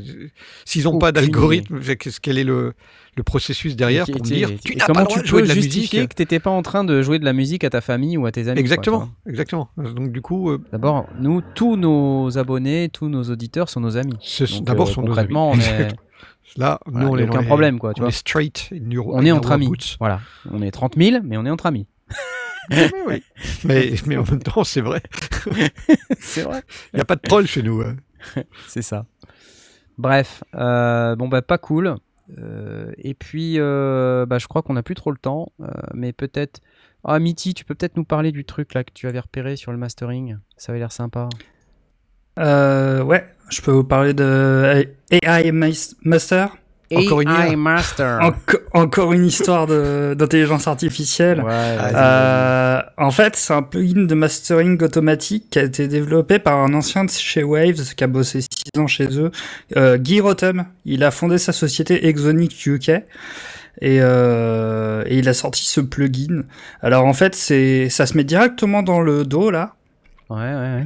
S'ils 0.64 0.86
n'ont 0.86 0.98
pas 0.98 1.12
d'algorithme, 1.12 1.80
quel 2.22 2.38
est 2.38 2.46
le, 2.46 2.74
le 3.18 3.24
processus 3.24 3.76
derrière 3.76 4.06
pour 4.06 4.22
me 4.22 4.26
dire 4.26 4.50
tu 4.64 4.78
n'as 4.78 4.86
pas 4.88 5.02
le 5.02 5.06
droit 5.08 5.22
de 5.22 5.28
jouer 5.28 5.42
de 5.42 5.48
la 5.50 5.56
musique 5.56 5.92
que 5.92 6.14
t'étais 6.16 6.40
pas 6.40 6.50
en 6.52 6.62
train 6.62 6.84
de 6.86 7.02
jouer 7.02 7.20
de 7.20 7.26
la 7.26 7.34
musique 7.34 7.64
à 7.66 7.70
ta 7.70 7.82
famille 7.82 8.18
ou 8.18 8.26
à 8.26 8.32
tes 8.32 8.48
amis 8.48 8.60
Exactement, 8.62 9.10
exactement. 9.28 9.70
Donc 9.78 10.12
du 10.14 10.22
coup, 10.22 10.52
euh, 10.52 10.62
D'abord, 10.72 11.06
nous, 11.20 11.42
tous 11.54 11.76
nos 11.76 12.38
abonnés, 12.38 12.88
tous 12.92 13.10
nos 13.10 13.24
auditeurs 13.24 13.68
sont 13.68 13.82
nos 13.82 13.98
amis. 13.98 14.16
d'abord 14.62 14.88
euh, 14.88 14.92
sont 14.92 15.02
nos 15.02 15.08
concrètement, 15.08 15.52
amis. 15.52 15.64
on 15.80 15.84
est, 15.84 15.88
Là, 16.58 16.80
voilà, 16.86 17.10
on 17.10 17.18
est 17.18 17.28
aucun 17.28 17.44
problème, 17.44 17.80
quoi, 17.80 17.94
tu 17.94 18.02
on 18.02 18.04
vois. 18.04 18.10
est 18.10 18.12
straight, 18.12 18.70
your- 18.72 19.08
On 19.08 19.26
est 19.26 19.32
entre 19.32 19.52
amis. 19.52 19.68
boots. 19.68 19.96
Voilà, 20.00 20.20
on 20.52 20.62
est 20.62 20.72
30 20.72 20.96
000, 20.98 21.24
mais 21.24 21.38
on 21.38 21.46
est 21.46 21.50
entre 21.50 21.66
amis. 21.66 21.88
Mais, 22.70 22.90
oui. 23.08 23.24
mais, 23.66 23.92
mais 24.06 24.16
en 24.16 24.24
même 24.24 24.42
temps, 24.42 24.64
c'est 24.64 24.80
vrai. 24.80 25.02
C'est 26.22 26.44
vrai. 26.44 26.62
Il 26.94 26.96
n'y 26.96 27.02
a 27.02 27.06
pas 27.06 27.18
de 27.18 27.22
troll 27.22 27.46
chez 27.46 27.62
nous. 27.62 27.82
hein. 27.82 27.98
C'est 28.70 28.82
ça. 28.82 29.06
Bref, 29.98 30.46
euh, 30.56 31.16
bon 31.18 31.28
bah 31.28 31.42
pas 31.42 31.58
cool. 31.58 31.96
Euh, 32.38 32.90
et 32.98 33.16
puis, 33.16 33.56
euh, 33.58 34.26
bah, 34.26 34.38
je 34.40 34.48
crois 34.48 34.62
qu'on 34.62 34.74
n'a 34.76 34.84
plus 34.84 34.96
trop 34.96 35.12
le 35.12 35.18
temps, 35.18 35.52
mais 35.94 36.14
peut-être. 36.14 36.62
Ah, 37.04 37.20
Mitty, 37.20 37.54
tu 37.54 37.66
peux 37.66 37.76
peut-être 37.76 37.98
nous 37.98 38.06
parler 38.06 38.32
du 38.32 38.46
truc 38.46 38.74
là 38.74 38.86
que 38.86 38.92
tu 38.94 39.10
avais 39.10 39.20
repéré 39.20 39.58
sur 39.58 39.74
le 39.74 39.78
mastering? 39.78 40.38
Ça 40.56 40.72
avait 40.72 40.80
l'air 40.80 40.94
sympa. 40.94 41.28
Euh, 42.40 43.02
ouais, 43.04 43.26
je 43.50 43.62
peux 43.62 43.72
vous 43.72 43.84
parler 43.84 44.14
de 44.14 44.88
AI 45.12 45.52
Mas- 45.52 45.96
Master. 46.04 46.50
Encore 46.96 47.22
une 47.22 47.30
AI. 47.30 47.56
Master. 47.56 48.20
Enco- 48.22 48.60
encore 48.74 49.14
une 49.14 49.26
histoire 49.26 49.66
de- 49.66 50.14
d'intelligence 50.16 50.68
artificielle. 50.68 51.40
Ouais, 51.42 51.76
vas-y, 51.78 51.94
Euh, 51.96 52.82
en 52.98 53.10
fait, 53.10 53.36
c'est 53.36 53.54
un 53.54 53.64
plugin 53.64 54.04
de 54.04 54.14
mastering 54.14 54.82
automatique 54.84 55.46
qui 55.50 55.58
a 55.60 55.64
été 55.64 55.88
développé 55.88 56.38
par 56.38 56.58
un 56.60 56.72
ancien 56.76 57.06
de 57.06 57.10
chez 57.10 57.42
Waves 57.44 57.96
qui 57.96 58.04
a 58.04 58.08
bossé 58.08 58.42
6 58.42 58.80
ans 58.80 58.86
chez 58.86 59.08
eux, 59.18 59.32
euh, 59.76 59.98
Guy 59.98 60.20
Rotem. 60.20 60.66
Il 60.86 61.04
a 61.04 61.10
fondé 61.10 61.40
sa 61.40 61.52
société 61.52 62.06
Exonic 62.08 62.64
UK 62.68 62.90
et, 62.90 63.02
euh, 64.02 65.04
et 65.08 65.18
il 65.18 65.28
a 65.30 65.34
sorti 65.34 65.66
ce 65.68 65.82
plugin. 65.82 66.44
Alors 66.84 67.06
en 67.06 67.14
fait, 67.14 67.34
c'est 67.34 67.90
ça 67.90 68.06
se 68.06 68.16
met 68.16 68.24
directement 68.24 68.84
dans 68.84 69.02
le 69.02 69.24
dos 69.24 69.50
là 69.50 69.74
Ouais, 70.30 70.38
ouais, 70.38 70.54
ouais. 70.76 70.86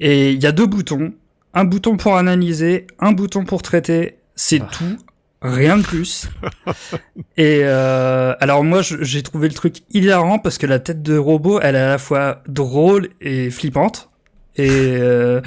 Et 0.00 0.32
il 0.32 0.42
y 0.42 0.46
a 0.46 0.52
deux 0.52 0.66
boutons, 0.66 1.12
un 1.54 1.64
bouton 1.64 1.96
pour 1.96 2.16
analyser, 2.16 2.86
un 2.98 3.12
bouton 3.12 3.44
pour 3.44 3.62
traiter. 3.62 4.18
C'est 4.34 4.60
Ah. 4.62 4.68
tout. 4.72 4.96
Rien 5.42 5.76
de 5.76 5.82
plus. 5.82 6.28
Et 7.36 7.60
euh, 7.62 8.34
alors 8.40 8.64
moi 8.64 8.80
j'ai 8.82 9.22
trouvé 9.22 9.48
le 9.48 9.54
truc 9.54 9.82
hilarant 9.90 10.38
parce 10.38 10.56
que 10.58 10.66
la 10.66 10.78
tête 10.78 11.02
de 11.02 11.16
robot 11.16 11.60
elle 11.60 11.76
est 11.76 11.78
à 11.80 11.88
la 11.88 11.98
fois 11.98 12.42
drôle 12.48 13.10
et 13.20 13.50
flippante 13.50 14.08
et 14.56 14.68
euh, 14.70 15.42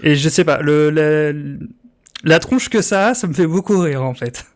et 0.00 0.14
je 0.14 0.28
sais 0.28 0.44
pas 0.44 0.60
le 0.62 0.90
la, 0.90 1.32
la 2.22 2.38
tronche 2.38 2.68
que 2.70 2.80
ça 2.82 3.08
a 3.08 3.14
ça 3.14 3.26
me 3.26 3.32
fait 3.34 3.48
beaucoup 3.48 3.78
rire 3.78 4.04
en 4.04 4.14
fait. 4.14 4.46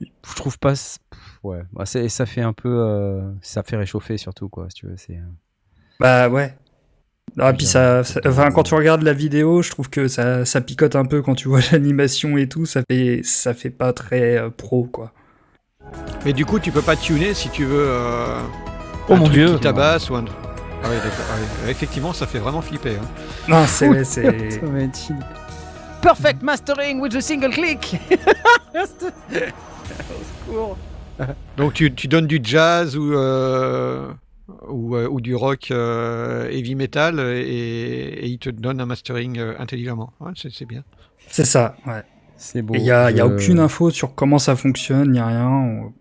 Je 0.00 0.34
trouve 0.36 0.58
pas. 0.58 0.74
Ouais, 1.42 1.62
bah, 1.72 1.86
ça 1.86 2.26
fait 2.26 2.42
un 2.42 2.52
peu. 2.52 2.68
euh, 2.68 3.22
Ça 3.40 3.62
fait 3.62 3.76
réchauffer 3.76 4.18
surtout, 4.18 4.48
quoi, 4.48 4.66
si 4.68 4.76
tu 4.76 4.86
veux. 4.86 4.96
C'est. 4.96 5.14
euh, 5.16 5.22
Bah 5.98 6.28
ouais. 6.28 6.54
Ah, 7.38 7.52
puis 7.52 7.66
ça, 7.66 8.02
enfin, 8.26 8.50
quand 8.50 8.62
tu 8.62 8.74
regardes 8.74 9.02
la 9.02 9.12
vidéo, 9.12 9.62
je 9.62 9.70
trouve 9.70 9.90
que 9.90 10.08
ça, 10.08 10.44
ça 10.44 10.60
picote 10.60 10.96
un 10.96 11.04
peu 11.04 11.22
quand 11.22 11.34
tu 11.34 11.48
vois 11.48 11.60
l'animation 11.72 12.36
et 12.36 12.48
tout. 12.48 12.66
Ça 12.66 12.82
fait, 12.88 13.20
ça 13.24 13.54
fait 13.54 13.70
pas 13.70 13.92
très 13.92 14.36
euh, 14.38 14.50
pro, 14.50 14.84
quoi. 14.84 15.12
Mais 16.24 16.32
du 16.32 16.44
coup, 16.44 16.58
tu 16.58 16.70
peux 16.72 16.82
pas 16.82 16.96
tuner 16.96 17.34
si 17.34 17.48
tu 17.50 17.64
veux. 17.64 17.86
euh, 17.88 18.40
Oh 19.08 19.14
un 19.14 19.16
mon 19.16 19.24
truc 19.24 19.36
Dieu. 19.36 19.54
Qui 19.54 19.60
tabasse 19.60 20.10
ou 20.10 20.16
un. 20.16 20.24
Ah 20.84 20.88
oui, 20.90 20.96
d'accord. 20.96 21.24
ah 21.30 21.34
oui. 21.64 21.70
Effectivement, 21.70 22.12
ça 22.12 22.26
fait 22.26 22.38
vraiment 22.38 22.60
flipper. 22.62 22.96
hein. 22.96 23.06
Non, 23.48 23.64
c'est, 23.66 24.04
c'est. 24.04 24.60
Perfect 26.02 26.42
mastering 26.42 27.00
with 27.00 27.14
a 27.16 27.20
single 27.20 27.50
click. 27.50 27.96
Au 28.74 28.86
secours. 30.46 30.76
Donc 31.56 31.72
tu, 31.74 31.92
tu 31.92 32.06
donnes 32.06 32.26
du 32.28 32.38
jazz 32.42 32.96
ou, 32.96 33.12
euh, 33.14 34.08
ou, 34.68 34.96
euh, 34.96 35.08
ou 35.08 35.20
du 35.20 35.34
rock 35.34 35.70
euh, 35.70 36.48
heavy 36.50 36.74
metal 36.74 37.20
et, 37.20 37.40
et 37.40 38.26
il 38.26 38.38
te 38.38 38.50
donne 38.50 38.80
un 38.80 38.86
mastering 38.86 39.38
euh, 39.38 39.54
intelligemment. 39.58 40.12
Ouais, 40.20 40.32
c'est, 40.36 40.50
c'est 40.52 40.64
bien. 40.66 40.84
C'est 41.28 41.44
ça, 41.44 41.76
ouais. 41.86 42.02
C'est 42.36 42.62
beau. 42.62 42.74
Il 42.74 42.82
y 42.82 42.90
a, 42.90 43.26
aucune 43.26 43.58
info 43.58 43.90
sur 43.90 44.14
comment 44.14 44.38
ça 44.38 44.54
fonctionne, 44.56 45.14
y 45.14 45.18
a 45.18 45.26
rien. 45.26 45.48
on- 45.48 45.92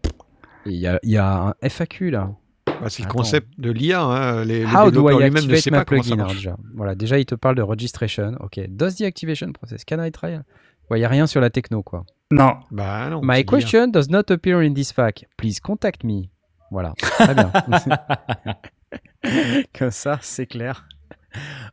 Il 0.65 0.74
y 0.76 0.88
a, 0.88 0.99
il 1.03 1.10
y 1.11 1.18
a 1.18 1.48
un 1.48 1.53
FAQ 1.61 2.11
là. 2.11 2.32
Bah, 2.80 2.90
c'est 2.90 3.02
le 3.03 3.10
concept 3.10 3.48
de 3.57 3.72
l'IA. 3.72 4.02
Hein. 4.03 4.45
Les, 4.45 4.61
le 4.61 4.68
How 4.68 4.91
do 4.91 5.02
développeur 5.02 5.22
I 5.22 5.24
lui-même 5.24 5.34
ne 5.34 5.38
activate 5.56 5.60
sait 5.61 5.72
my 5.72 5.78
pas 5.78 5.86
plugin 5.86 6.14
alors, 6.14 6.34
déjà 6.34 6.56
Voilà, 6.76 6.94
déjà 6.95 7.18
il 7.18 7.26
te 7.26 7.34
parle 7.34 7.56
de 7.56 7.64
registration. 7.64 8.34
Ok. 8.40 8.60
Does 8.69 8.95
the 8.98 9.02
activation 9.02 9.52
process 9.52 9.84
can 9.84 10.03
I 10.03 10.11
try? 10.11 10.38
Ouais, 10.90 10.99
il 10.99 11.02
y 11.02 11.06
a 11.06 11.10
rien 11.10 11.26
sur 11.26 11.41
la 11.41 11.49
techno 11.49 11.82
quoi. 11.82 12.06
Non. 12.30 12.57
Bah 12.72 13.10
non. 13.10 13.22
My 13.24 13.44
question 13.45 13.88
does 13.88 14.10
not 14.10 14.30
appear 14.30 14.61
in 14.61 14.74
this 14.74 14.94
FAQ. 14.94 15.26
Please 15.38 15.60
contact 15.60 16.03
me. 16.03 16.30
Voilà, 16.72 16.94
très 16.98 17.34
bien. 17.34 17.52
Comme 19.77 19.91
ça, 19.91 20.19
c'est 20.22 20.45
clair. 20.45 20.88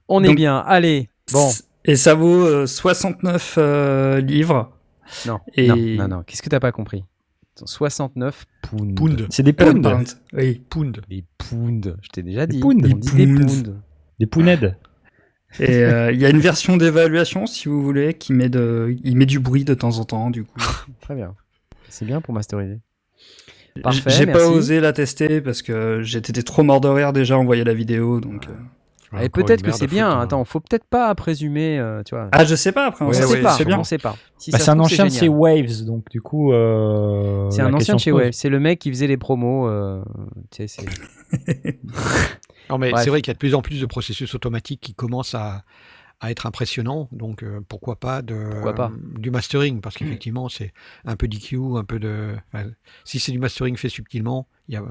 On 0.08 0.22
est 0.22 0.28
Donc- 0.28 0.36
bien. 0.36 0.58
Allez, 0.58 1.08
bon. 1.32 1.50
Et 1.84 1.96
ça 1.96 2.14
vaut 2.14 2.44
euh, 2.46 2.66
69 2.66 3.54
euh, 3.58 4.20
livres. 4.20 4.72
Non, 5.26 5.38
Et- 5.54 5.68
non, 5.68 5.76
non, 5.76 6.08
non. 6.16 6.22
Qu'est-ce 6.22 6.42
que 6.42 6.48
t'as 6.48 6.60
pas 6.60 6.72
compris? 6.72 7.04
69 7.64 8.46
pounds. 8.62 8.94
Pound. 8.96 9.26
C'est 9.30 9.42
des 9.44 9.50
Euh, 9.50 9.54
pounds. 9.54 9.82
pardon. 9.82 10.04
oui. 10.32 10.62
Pound. 10.70 11.02
Des 11.08 11.24
pounds. 11.38 11.96
Je 12.02 12.08
t'ai 12.08 12.22
déjà 12.22 12.46
dit. 12.46 12.58
pounds. 12.60 12.82
On 12.84 12.88
Des 12.88 12.94
dit 12.94 13.14
des 13.14 13.26
pounds. 13.26 13.62
pounds. 13.62 13.74
Des 14.18 14.26
pouneds. 14.26 14.74
Et 15.60 15.76
euh, 15.84 16.10
il 16.10 16.18
y 16.20 16.26
a 16.26 16.30
une 16.30 16.40
version 16.40 16.76
d'évaluation, 16.76 17.46
si 17.46 17.68
vous 17.68 17.80
voulez, 17.80 18.14
qui 18.14 18.32
met 18.32 18.48
de, 18.48 18.96
il 19.04 19.16
met 19.16 19.26
du 19.26 19.38
bruit 19.38 19.64
de 19.64 19.74
temps 19.74 19.98
en 19.98 20.04
temps, 20.04 20.30
du 20.30 20.42
coup. 20.42 20.58
Très 21.00 21.14
bien. 21.14 21.34
C'est 21.88 22.04
bien 22.04 22.20
pour 22.20 22.34
masteriser. 22.34 22.80
Parfait, 23.82 24.10
J'ai 24.10 24.26
pas 24.26 24.46
osé 24.48 24.80
la 24.80 24.92
tester 24.92 25.40
parce 25.40 25.60
que 25.62 26.00
j'étais 26.02 26.32
trop 26.42 26.62
mort 26.62 26.80
de 26.80 26.88
rire 26.88 27.12
déjà 27.12 27.36
en 27.38 27.44
voyant 27.44 27.64
la 27.64 27.74
vidéo, 27.74 28.20
donc. 28.20 28.46
euh. 28.48 28.52
Et 29.22 29.28
peut-être 29.28 29.62
que 29.62 29.70
c'est 29.70 29.86
bien. 29.86 30.10
hein. 30.10 30.20
Attends, 30.22 30.44
faut 30.44 30.58
peut-être 30.58 30.84
pas 30.86 31.14
présumer, 31.14 31.78
euh, 31.78 32.02
tu 32.04 32.16
vois. 32.16 32.28
Ah, 32.32 32.44
je 32.44 32.56
sais 32.56 32.72
pas 32.72 32.86
après. 32.86 33.04
on 33.04 33.08
Ouais, 33.08 33.14
sait 33.14 33.24
ouais, 33.26 33.42
pas. 33.42 33.52
c'est 33.52 33.64
bien. 33.64 33.78
On 33.78 33.84
sait 33.84 33.98
pas. 33.98 34.16
Si 34.38 34.50
Bah, 34.50 34.58
c'est 34.58 34.70
un 34.70 34.80
ancien 34.80 35.06
de 35.06 35.12
chez 35.12 35.28
Waves, 35.28 35.84
donc 35.84 36.08
du 36.10 36.20
coup. 36.20 36.52
euh, 36.52 37.48
C'est 37.50 37.62
un 37.62 37.72
ancien 37.74 37.94
de 37.94 38.00
chez 38.00 38.10
se 38.10 38.14
pose. 38.14 38.22
Wave. 38.22 38.32
C'est 38.32 38.48
le 38.48 38.58
mec 38.58 38.80
qui 38.80 38.90
faisait 38.90 39.06
les 39.06 39.16
promos. 39.16 39.68
euh, 39.68 40.02
tu 40.50 40.66
sais, 40.66 40.82
c'est- 41.32 41.78
Non, 42.70 42.78
mais 42.78 42.92
c'est 42.96 43.10
vrai 43.10 43.20
qu'il 43.22 43.30
y 43.30 43.32
a 43.32 43.34
de 43.34 43.38
plus 43.38 43.54
en 43.54 43.62
plus 43.62 43.80
de 43.80 43.86
processus 43.86 44.34
automatiques 44.34 44.80
qui 44.80 44.94
commencent 44.94 45.34
à, 45.34 45.62
à 46.24 46.30
être 46.30 46.46
impressionnants. 46.46 47.08
Donc, 47.12 47.42
euh, 47.42 47.60
pourquoi 47.68 47.96
pas, 47.96 48.22
de, 48.22 48.34
Pourquoi 48.52 48.74
pas. 48.74 48.90
du 49.18 49.30
mastering 49.30 49.80
Parce 49.80 49.96
qu'effectivement, 49.96 50.48
c'est 50.48 50.72
un 51.04 51.16
peu 51.16 51.28
d'EQ, 51.28 51.58
un 51.76 51.84
peu 51.84 51.98
de. 51.98 52.34
enfin, 52.52 52.68
si 53.04 53.18
c'est 53.18 53.32
du 53.32 53.38
mastering 53.38 53.76
fait 53.76 53.88
subtilement, 53.88 54.46
il, 54.68 54.74
y 54.74 54.76
a- 54.76 54.84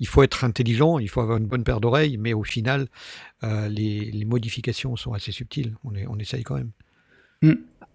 il 0.00 0.06
faut 0.06 0.22
être 0.22 0.44
intelligent, 0.44 0.98
il 0.98 1.08
faut 1.08 1.20
avoir 1.20 1.38
une 1.38 1.46
bonne 1.46 1.64
paire 1.64 1.80
d'oreilles, 1.80 2.16
mais 2.18 2.32
au 2.34 2.44
final, 2.44 2.88
euh, 3.44 3.68
les, 3.68 4.10
les 4.10 4.24
modifications 4.24 4.96
sont 4.96 5.12
assez 5.12 5.32
subtiles. 5.32 5.74
On, 5.84 5.94
est, 5.94 6.06
on 6.06 6.18
essaye 6.18 6.42
quand 6.42 6.56
même. 6.56 6.70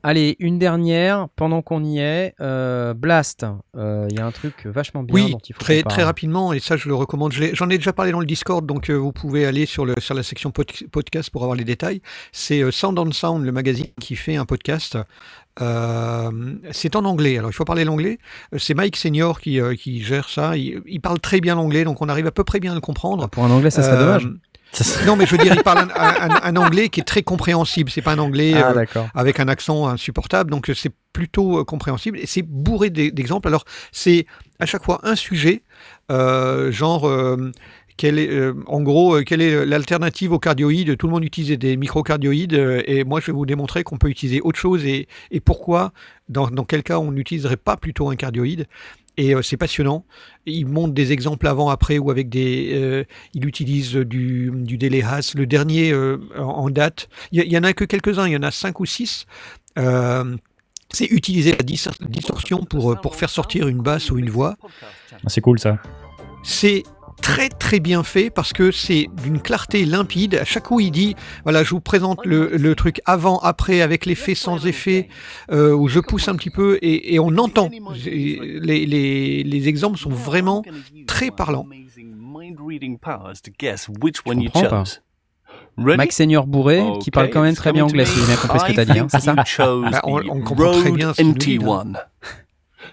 Allez, 0.03 0.35
une 0.39 0.57
dernière, 0.59 1.27
pendant 1.35 1.61
qu'on 1.61 1.83
y 1.83 1.99
est. 1.99 2.33
euh, 2.39 2.93
Blast, 2.93 3.45
Euh, 3.75 4.07
il 4.09 4.17
y 4.17 4.19
a 4.21 4.25
un 4.25 4.31
truc 4.31 4.65
vachement 4.65 5.03
bien 5.03 5.13
Oui, 5.15 5.31
dont 5.31 5.39
il 5.39 5.53
faut 5.53 5.59
très, 5.59 5.83
très 5.83 6.03
rapidement, 6.03 6.53
et 6.53 6.59
ça 6.59 6.77
je 6.77 6.87
le 6.87 6.95
recommande. 6.95 7.33
J'en 7.53 7.69
ai 7.69 7.77
déjà 7.77 7.93
parlé 7.93 8.11
dans 8.11 8.19
le 8.19 8.25
Discord, 8.25 8.65
donc 8.65 8.89
euh, 8.89 8.93
vous 8.95 9.11
pouvez 9.11 9.45
aller 9.45 9.65
sur, 9.65 9.85
le, 9.85 9.95
sur 9.99 10.13
la 10.15 10.23
section 10.23 10.51
pod- 10.51 10.87
podcast 10.91 11.29
pour 11.29 11.43
avoir 11.43 11.57
les 11.57 11.65
détails. 11.65 12.01
C'est 12.31 12.61
euh, 12.61 12.71
Sound 12.71 12.97
on 12.99 13.11
Sound, 13.11 13.43
le 13.43 13.51
magazine 13.51 13.87
qui 13.99 14.15
fait 14.15 14.35
un 14.37 14.45
podcast. 14.45 14.97
Euh, 15.59 16.31
c'est 16.71 16.95
en 16.95 17.03
anglais, 17.05 17.37
alors 17.39 17.49
il 17.49 17.53
faut 17.53 17.65
parler 17.65 17.83
l'anglais. 17.83 18.19
Euh, 18.53 18.59
C'est 18.59 18.75
Mike 18.75 18.95
Senior 18.95 19.41
qui, 19.41 19.59
euh, 19.59 19.73
qui 19.75 20.03
gère 20.03 20.29
ça. 20.29 20.55
Il, 20.55 20.81
il 20.85 21.01
parle 21.01 21.19
très 21.19 21.41
bien 21.41 21.55
l'anglais, 21.55 21.83
donc 21.83 22.01
on 22.01 22.09
arrive 22.09 22.27
à 22.27 22.31
peu 22.31 22.43
près 22.43 22.59
bien 22.59 22.73
à 22.73 22.75
le 22.75 22.81
comprendre. 22.81 23.23
Ah, 23.25 23.27
Pour 23.27 23.43
un 23.43 23.49
anglais, 23.51 23.71
ça 23.71 23.81
serait 23.81 23.95
Euh, 23.97 23.99
dommage. 24.05 24.27
Non, 25.05 25.15
mais 25.15 25.25
je 25.25 25.31
veux 25.31 25.37
dire, 25.43 25.53
il 25.55 25.63
parle 25.63 25.79
un, 25.79 25.89
un- 25.95 26.39
un 26.43 26.55
anglais 26.57 26.89
qui 26.89 26.99
est 26.99 27.03
très 27.03 27.23
compréhensible. 27.23 27.89
C'est 27.89 28.01
pas 28.01 28.11
un 28.13 28.19
anglais 28.19 28.53
Ah, 28.55 28.69
euh, 28.69 28.73
avec 29.15 29.39
un 29.39 29.47
accent 29.47 29.87
insupportable, 29.87 30.51
donc 30.51 30.69
c'est 30.75 30.91
plutôt 31.13 31.59
euh, 31.59 31.63
compréhensible 31.63 32.19
et 32.19 32.25
c'est 32.27 32.43
bourré 32.43 32.89
d'e- 32.89 33.09
d'exemples. 33.11 33.47
Alors 33.47 33.65
c'est 33.91 34.25
à 34.59 34.65
chaque 34.65 34.83
fois 34.83 34.99
un 35.03 35.15
sujet, 35.15 35.63
euh, 36.11 36.71
genre 36.71 37.07
euh, 37.07 37.51
quel 37.95 38.19
est, 38.19 38.29
euh, 38.29 38.53
en 38.67 38.81
gros, 38.81 39.15
euh, 39.15 39.23
quelle 39.23 39.41
est 39.41 39.65
l'alternative 39.65 40.31
aux 40.31 40.37
cardioïdes 40.39 40.95
Tout 40.97 41.07
le 41.07 41.13
monde 41.13 41.23
utilise 41.23 41.57
des 41.57 41.75
microcardioïdes 41.77 42.53
euh, 42.53 42.83
et 42.85 43.03
moi 43.03 43.19
je 43.19 43.27
vais 43.27 43.31
vous 43.33 43.47
démontrer 43.47 43.83
qu'on 43.83 43.97
peut 43.97 44.09
utiliser 44.09 44.41
autre 44.41 44.59
chose 44.59 44.85
et, 44.85 45.07
et 45.31 45.39
pourquoi, 45.39 45.91
dans, 46.29 46.47
dans 46.49 46.65
quel 46.65 46.83
cas 46.83 46.99
on 46.99 47.11
n'utiliserait 47.11 47.57
pas 47.57 47.77
plutôt 47.77 48.09
un 48.09 48.15
cardioïde. 48.15 48.67
Et 49.17 49.33
euh, 49.33 49.41
c'est 49.41 49.57
passionnant. 49.57 50.05
Il 50.45 50.67
montre 50.67 50.93
des 50.93 51.11
exemples 51.11 51.47
avant, 51.47 51.69
après, 51.69 51.97
ou 51.97 52.11
avec 52.11 52.29
des. 52.29 52.71
euh, 52.73 53.03
il 53.33 53.45
utilise 53.45 53.95
du, 53.95 54.51
du 54.53 54.77
délai 54.77 55.01
Haas. 55.01 55.33
Le 55.35 55.45
dernier 55.47 55.91
euh, 55.91 56.17
en, 56.37 56.69
date, 56.69 57.09
il 57.31 57.41
y, 57.51 57.57
en 57.57 57.63
a 57.63 57.73
que 57.73 57.83
quelques-uns, 57.83 58.27
il 58.27 58.33
y 58.33 58.37
en 58.37 58.43
a 58.43 58.51
cinq 58.51 58.79
ou 58.79 58.85
six. 58.85 59.25
C'est 59.75 61.05
utiliser 61.05 61.51
la 61.51 61.63
dis- 61.63 61.85
distorsion 62.07 62.63
pour, 62.63 62.99
pour 63.01 63.15
faire 63.15 63.29
sortir 63.29 63.67
une 63.67 63.81
basse 63.81 64.09
ou 64.09 64.17
une 64.17 64.29
voix. 64.29 64.55
C'est 65.27 65.41
cool 65.41 65.59
ça. 65.59 65.79
C'est 66.43 66.83
très 67.21 67.49
très 67.49 67.79
bien 67.79 68.03
fait 68.03 68.29
parce 68.29 68.53
que 68.53 68.71
c'est 68.71 69.07
d'une 69.23 69.39
clarté 69.41 69.85
limpide. 69.85 70.35
À 70.35 70.45
chaque 70.45 70.63
coup, 70.63 70.79
il 70.79 70.91
dit 70.91 71.15
voilà, 71.43 71.63
je 71.63 71.71
vous 71.71 71.79
présente 71.81 72.19
le, 72.25 72.49
le 72.55 72.75
truc 72.75 73.01
avant, 73.05 73.39
après, 73.39 73.81
avec 73.81 74.05
l'effet, 74.05 74.35
sans 74.35 74.65
effet, 74.67 75.09
euh, 75.51 75.73
où 75.73 75.87
je 75.87 75.99
pousse 75.99 76.27
un 76.27 76.35
petit 76.35 76.49
peu 76.49 76.77
et, 76.81 77.13
et 77.15 77.19
on 77.19 77.37
entend. 77.37 77.69
Les, 78.05 78.85
les, 78.85 79.43
les 79.43 79.67
exemples 79.67 79.97
sont 79.97 80.09
vraiment 80.09 80.61
très 81.07 81.31
parlants. 81.31 81.65
Je 84.17 84.21
comprends 84.45 84.61
pas. 84.69 84.75
Max 85.97 86.15
Senior 86.15 86.47
bourré, 86.47 86.79
qui 86.99 87.11
parle 87.11 87.27
quand 87.29 87.41
même 87.41 87.55
très 87.55 87.71
bien 87.73 87.83
anglais, 87.85 88.05
si 88.05 88.19
j'ai 88.19 88.25
bien 88.25 88.35
compris 88.35 88.59
ce 88.59 88.65
que 88.65 88.71
t'as 88.75 88.85
dit, 88.85 88.91
hein, 88.99 89.07
c'est 89.09 89.17
ça 89.25 89.33
Bah, 89.91 90.01
on- 90.05 90.17
on 90.29 90.41
comprend 90.41 90.71
très 90.81 90.91
bien 90.91 91.13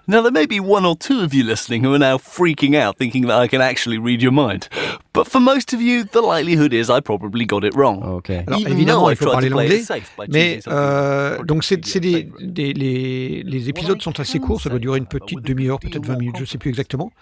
Now, 0.06 0.20
there 0.20 0.31
may 0.31 0.44
be 0.44 0.60
one 0.60 0.85
or 0.85 0.97
two 0.97 1.20
of 1.22 1.32
you 1.32 1.44
listening 1.44 1.82
who 1.82 1.94
are 1.94 1.98
now 1.98 2.18
freaking 2.18 2.76
out 2.76 2.98
thinking 2.98 3.22
that 3.22 3.39
I 3.39 3.48
can 3.48 3.62
actually 3.62 3.97
read 3.97 4.20
your 4.20 4.32
mind. 4.32 4.68
But 5.15 5.28
for 5.28 5.41
most 5.41 5.73
of 5.73 5.81
you, 5.81 6.03
the 6.05 6.20
likelihood 6.20 6.73
is 6.74 6.91
I 6.91 7.01
probably 7.01 7.47
got 7.47 7.62
it 7.65 7.74
wrong. 7.77 8.03
Ok. 8.03 8.31
Alors 8.31 8.59
Even 8.59 8.73
évidemment, 8.73 9.03
though 9.03 9.11
il 9.11 9.12
I've 9.12 9.19
faut 9.19 9.24
tried 9.27 9.32
parler 9.32 9.51
to 9.51 9.55
play 9.57 9.66
it 9.66 9.70
l'anglais, 9.70 9.85
safe 9.85 10.12
by 10.19 10.24
mais 10.28 10.61
euh, 10.66 11.43
donc 11.45 11.62
c'est 11.62 11.77
project 11.77 11.86
c'est 11.86 12.01
des, 12.01 12.73
les, 12.73 13.45
les 13.45 13.69
épisodes 13.69 14.03
sont 14.03 14.19
assez 14.19 14.41
courts, 14.41 14.61
ça 14.61 14.70
doit 14.70 14.81
durer 14.81 14.99
une 14.99 15.07
petite 15.07 15.41
demi-heure, 15.41 15.78
peut-être 15.78 16.05
20 16.05 16.16
minutes, 16.16 16.36
je 16.41 16.45
sais 16.45 16.59
plus 16.59 16.70
exactement. 16.70 17.12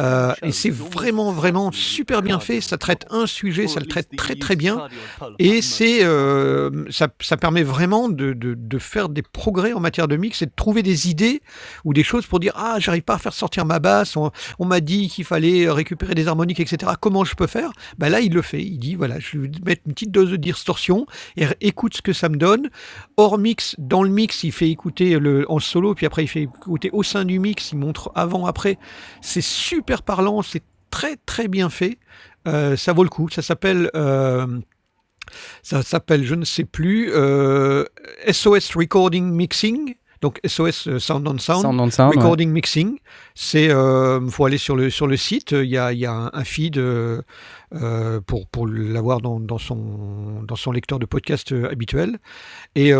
Euh, 0.00 0.32
et 0.42 0.52
c'est 0.52 0.70
vraiment 0.70 1.32
vraiment 1.32 1.72
super 1.72 2.22
bien 2.22 2.38
fait. 2.38 2.60
Ça 2.60 2.78
traite 2.78 3.04
un 3.10 3.26
sujet, 3.26 3.66
ça 3.66 3.80
le 3.80 3.86
traite 3.86 4.14
très 4.16 4.36
très 4.36 4.54
bien. 4.54 4.86
Et 5.40 5.60
c'est 5.60 6.04
euh, 6.04 6.84
ça, 6.90 7.08
ça 7.20 7.36
permet 7.36 7.64
vraiment 7.64 8.08
de, 8.08 8.32
de, 8.32 8.54
de 8.54 8.78
faire 8.78 9.08
des 9.08 9.22
progrès 9.22 9.72
en 9.72 9.80
matière 9.80 10.06
de 10.06 10.16
mix 10.16 10.40
et 10.42 10.46
de 10.46 10.52
trouver 10.54 10.84
des 10.84 11.10
idées 11.10 11.42
ou 11.84 11.92
des 11.94 12.04
choses 12.04 12.26
pour 12.26 12.38
dire 12.38 12.52
ah 12.54 12.76
j'arrive 12.78 13.02
pas 13.02 13.14
à 13.14 13.18
faire 13.18 13.32
sortir 13.32 13.64
ma 13.64 13.80
basse, 13.80 14.16
on, 14.16 14.30
on 14.60 14.66
m'a 14.66 14.78
dit 14.78 15.08
qu'il 15.08 15.24
fallait 15.24 15.68
récupérer 15.68 16.14
des 16.14 16.28
harmoniques 16.28 16.60
etc. 16.60 16.92
Comment 17.00 17.23
je 17.24 17.34
peux 17.34 17.46
faire 17.46 17.72
Ben 17.98 18.08
là 18.08 18.20
il 18.20 18.32
le 18.32 18.42
fait. 18.42 18.62
Il 18.62 18.78
dit 18.78 18.94
voilà 18.94 19.18
je 19.18 19.38
vais 19.38 19.50
mettre 19.64 19.82
une 19.86 19.92
petite 19.94 20.10
dose 20.10 20.30
de 20.30 20.36
distorsion 20.36 21.06
et 21.36 21.46
écoute 21.60 21.96
ce 21.96 22.02
que 22.02 22.12
ça 22.12 22.28
me 22.28 22.36
donne. 22.36 22.70
Hors 23.16 23.38
mix, 23.38 23.74
dans 23.78 24.02
le 24.02 24.10
mix 24.10 24.44
il 24.44 24.52
fait 24.52 24.70
écouter 24.70 25.18
le 25.18 25.50
en 25.50 25.58
solo 25.58 25.94
puis 25.94 26.06
après 26.06 26.24
il 26.24 26.28
fait 26.28 26.42
écouter 26.42 26.90
au 26.92 27.02
sein 27.02 27.24
du 27.24 27.38
mix, 27.38 27.72
il 27.72 27.78
montre 27.78 28.12
avant 28.14 28.46
après. 28.46 28.78
C'est 29.20 29.42
super 29.42 30.02
parlant, 30.02 30.42
c'est 30.42 30.62
très 30.90 31.16
très 31.26 31.48
bien 31.48 31.70
fait. 31.70 31.98
Euh, 32.46 32.76
ça 32.76 32.92
vaut 32.92 33.04
le 33.04 33.08
coup. 33.08 33.28
Ça 33.30 33.42
s'appelle 33.42 33.90
euh, 33.94 34.46
ça 35.62 35.82
s'appelle, 35.82 36.24
je 36.24 36.34
ne 36.34 36.44
sais 36.44 36.64
plus, 36.64 37.10
euh, 37.12 37.84
SOS 38.30 38.76
Recording 38.76 39.30
Mixing. 39.30 39.94
Donc 40.20 40.40
SOS 40.46 40.88
euh, 40.88 40.98
Sound 40.98 41.28
on 41.28 41.38
Sound. 41.38 41.62
Sound 41.62 41.80
on 41.80 41.90
sound, 41.90 42.14
ouais. 42.14 42.22
Recording 42.22 42.50
Mixing. 42.50 42.98
C'est, 43.36 43.68
euh, 43.68 44.24
faut 44.28 44.44
aller 44.44 44.58
sur 44.58 44.76
le, 44.76 44.90
sur 44.90 45.08
le 45.08 45.16
site. 45.16 45.50
Il 45.50 45.68
y 45.68 45.76
a, 45.76 45.92
il 45.92 45.98
y 45.98 46.06
a 46.06 46.30
un, 46.32 46.44
feed 46.44 46.78
euh, 46.78 47.20
euh, 47.74 48.20
pour, 48.20 48.46
pour 48.46 48.68
l'avoir 48.68 49.20
dans, 49.20 49.40
dans, 49.40 49.58
son, 49.58 50.42
dans 50.46 50.54
son 50.54 50.70
lecteur 50.70 51.00
de 51.00 51.06
podcast 51.06 51.50
euh, 51.50 51.68
habituel. 51.68 52.18
Et 52.76 52.92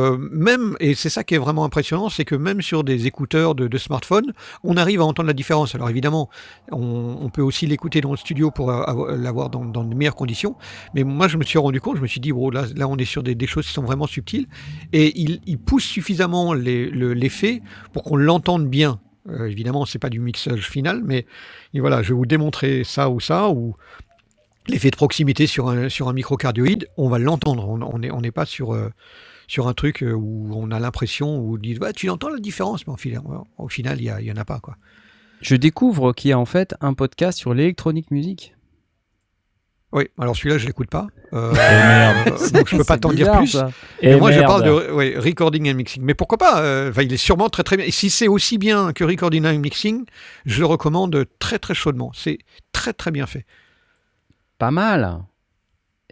et 0.80 0.94
c'est 0.96 1.08
ça 1.08 1.22
qui 1.22 1.36
est 1.36 1.38
vraiment 1.38 1.64
impressionnant, 1.64 2.08
c'est 2.08 2.24
que 2.24 2.34
même 2.34 2.62
sur 2.62 2.82
des 2.82 3.06
écouteurs 3.06 3.54
de, 3.54 3.68
de 3.68 3.78
smartphone, 3.78 4.32
on 4.64 4.76
arrive 4.76 5.00
à 5.00 5.04
entendre 5.04 5.28
la 5.28 5.34
différence. 5.34 5.76
Alors 5.76 5.88
évidemment, 5.88 6.28
on, 6.72 7.30
peut 7.32 7.42
aussi 7.42 7.66
l'écouter 7.66 8.00
dans 8.00 8.10
le 8.10 8.16
studio 8.16 8.50
pour 8.50 8.72
avoir- 8.72 9.12
l'avoir 9.12 9.50
dans, 9.50 9.64
dans 9.64 9.84
de 9.84 9.94
meilleures 9.94 10.16
conditions. 10.16 10.56
Mais 10.94 11.04
moi, 11.04 11.28
je 11.28 11.36
me 11.36 11.44
suis 11.44 11.58
rendu 11.58 11.80
compte, 11.80 11.96
je 11.96 12.02
me 12.02 12.08
suis 12.08 12.20
dit, 12.20 12.32
là, 12.52 12.64
là, 12.74 12.88
on 12.88 12.96
est 12.96 13.04
sur 13.04 13.22
des, 13.22 13.36
des 13.36 13.46
choses 13.46 13.66
qui 13.66 13.72
sont 13.72 13.82
vraiment 13.84 14.06
subtiles. 14.08 14.46
Et 14.92 15.20
il, 15.20 15.40
il 15.46 15.58
pousse 15.58 15.84
suffisamment 15.84 16.54
l'effet 16.54 17.62
pour 17.92 18.02
qu'on 18.02 18.16
l'entende 18.16 18.68
bien. 18.68 18.98
Euh, 19.28 19.46
évidemment, 19.46 19.86
c'est 19.86 19.98
pas 19.98 20.10
du 20.10 20.20
mixage 20.20 20.68
final, 20.68 21.02
mais 21.04 21.26
voilà, 21.74 22.02
je 22.02 22.08
vais 22.08 22.14
vous 22.14 22.26
démontrer 22.26 22.84
ça 22.84 23.10
ou 23.10 23.20
ça, 23.20 23.48
ou 23.48 23.76
l'effet 24.68 24.90
de 24.90 24.96
proximité 24.96 25.46
sur 25.46 25.68
un, 25.68 25.88
sur 25.88 26.08
un 26.08 26.12
microcardioïde, 26.12 26.88
on 26.96 27.08
va 27.08 27.18
l'entendre. 27.18 27.68
On 27.68 27.98
n'est 27.98 28.10
on 28.10 28.20
pas 28.32 28.46
sur, 28.46 28.74
euh, 28.74 28.90
sur 29.46 29.68
un 29.68 29.74
truc 29.74 30.02
euh, 30.02 30.12
où 30.12 30.52
on 30.54 30.70
a 30.70 30.78
l'impression, 30.78 31.38
où 31.38 31.54
on 31.54 31.56
dit, 31.58 31.74
bah, 31.74 31.92
tu 31.92 32.08
entends 32.10 32.28
la 32.28 32.38
différence, 32.38 32.86
mais 32.86 32.92
au 32.92 32.96
final, 32.96 33.22
au 33.58 33.68
final 33.68 34.00
il 34.00 34.14
n'y 34.22 34.32
en 34.32 34.36
a 34.36 34.44
pas. 34.44 34.60
Quoi. 34.60 34.76
Je 35.40 35.56
découvre 35.56 36.12
qu'il 36.12 36.30
y 36.30 36.32
a 36.32 36.38
en 36.38 36.46
fait 36.46 36.74
un 36.80 36.94
podcast 36.94 37.38
sur 37.38 37.54
l'électronique 37.54 38.10
musique. 38.10 38.53
Oui, 39.94 40.08
alors 40.18 40.34
celui-là, 40.34 40.58
je 40.58 40.66
l'écoute 40.66 40.90
pas. 40.90 41.06
Euh, 41.32 41.52
merde. 41.54 42.28
donc 42.52 42.68
je 42.68 42.76
peux 42.76 42.84
pas 42.84 42.98
t'en 42.98 43.12
dire 43.12 43.30
plus. 43.38 43.46
ça. 43.52 43.70
Et 44.00 44.08
Mais 44.10 44.16
moi, 44.18 44.32
je 44.32 44.40
parle 44.40 44.64
de 44.64 44.90
ouais, 44.90 45.14
recording 45.16 45.70
and 45.70 45.74
mixing. 45.76 46.02
Mais 46.02 46.14
pourquoi 46.14 46.36
pas 46.36 46.60
euh, 46.62 46.92
Il 47.00 47.12
est 47.12 47.16
sûrement 47.16 47.48
très 47.48 47.62
très 47.62 47.76
bien. 47.76 47.86
Et 47.86 47.92
si 47.92 48.10
c'est 48.10 48.26
aussi 48.26 48.58
bien 48.58 48.92
que 48.92 49.04
recording 49.04 49.46
and 49.46 49.60
mixing, 49.60 50.04
je 50.46 50.58
le 50.58 50.66
recommande 50.66 51.24
très 51.38 51.60
très 51.60 51.74
chaudement. 51.74 52.10
C'est 52.12 52.38
très 52.72 52.92
très 52.92 53.12
bien 53.12 53.26
fait. 53.26 53.46
pas 54.58 54.72
mal. 54.72 55.20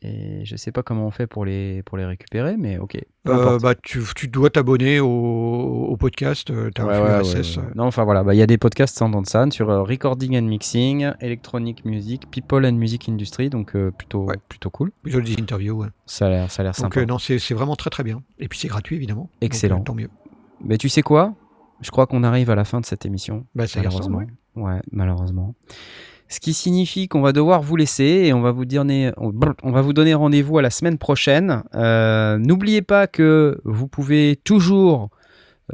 Et 0.05 0.45
je 0.45 0.57
sais 0.57 0.73
pas 0.73 0.83
comment 0.83 1.07
on 1.07 1.11
fait 1.12 1.29
pour 1.29 1.45
les, 1.45 1.83
pour 1.85 1.97
les 1.97 2.05
récupérer, 2.05 2.57
mais 2.57 2.77
ok. 2.79 2.99
Euh, 3.29 3.59
bah, 3.61 3.74
tu, 3.81 4.01
tu 4.16 4.27
dois 4.27 4.51
t'abonner 4.51 4.99
au, 4.99 5.07
au 5.09 5.97
podcast. 5.97 6.51
euh, 6.51 6.70
T'as 6.74 6.85
Ouais, 6.85 7.01
ouais, 7.01 7.19
RSS. 7.20 7.57
ouais, 7.57 7.62
ouais. 7.62 7.69
Non, 7.77 7.85
enfin 7.85 8.03
voilà, 8.03 8.24
bah, 8.24 8.35
il 8.35 8.39
y 8.39 8.43
a 8.43 8.47
des 8.49 8.59
podcasts 8.59 8.97
sans 8.99 9.09
Dansan 9.09 9.53
sur 9.53 9.70
euh, 9.70 9.83
Recording 9.85 10.37
and 10.37 10.43
Mixing, 10.43 11.12
Electronic 11.20 11.85
Music, 11.85 12.29
People 12.31 12.66
and 12.66 12.73
Music 12.73 13.09
Industry, 13.09 13.49
donc 13.49 13.77
euh, 13.77 13.93
plutôt, 13.93 14.27
plutôt 14.49 14.70
cool. 14.70 14.91
Ont 15.15 15.19
des 15.20 15.35
interviews. 15.41 15.77
ouais. 15.83 15.89
Ça 16.07 16.27
a 16.27 16.31
l'air, 16.31 16.49
Donc 16.49 16.74
sympa. 16.74 17.01
euh, 17.01 17.07
non, 17.07 17.19
c'est 17.19 17.39
vraiment 17.55 17.77
très 17.77 17.91
très 17.91 18.03
bien. 18.03 18.23
Et 18.41 18.49
puis 18.49 18.59
c'est 18.59 18.69
gratuit 18.69 18.97
évidemment. 18.97 19.23
Donc, 19.23 19.31
Excellent. 19.41 19.81
euh, 19.81 19.85
tant 19.85 19.95
mieux. 19.95 20.11
Mais 20.65 20.79
tu 20.79 20.89
sais 20.89 21.03
quoi? 21.03 21.35
Je 21.81 21.91
crois 21.93 22.07
qu'on 22.07 22.24
arrive 22.24 22.51
à 22.51 22.55
la 22.57 22.65
fin 22.65 22.81
de 22.81 22.87
cette 22.87 23.07
émission. 23.07 23.47
Bah, 23.55 23.65
malheureusement. 23.77 24.23
ouais. 24.57 24.81
malheureusement. 24.91 25.55
Ce 26.33 26.41
qui 26.41 26.55
signifie 26.55 27.09
qu'on 27.09 27.21
va 27.21 27.33
devoir 27.33 27.61
vous 27.61 27.77
laisser 27.77 28.05
et 28.25 28.33
on 28.33 28.41
va 28.41 28.53
vous 28.53 28.65
donner, 28.65 29.13
on 29.19 29.71
va 29.71 29.83
vous 29.83 29.93
donner 29.93 30.15
rendez-vous 30.15 30.57
à 30.57 30.63
la 30.63 30.71
semaine 30.71 30.97
prochaine. 30.97 31.63
Euh, 31.75 32.39
N'oubliez 32.39 32.81
pas 32.81 33.07
que 33.07 33.61
vous 33.65 33.87
pouvez 33.87 34.41
toujours, 34.43 35.11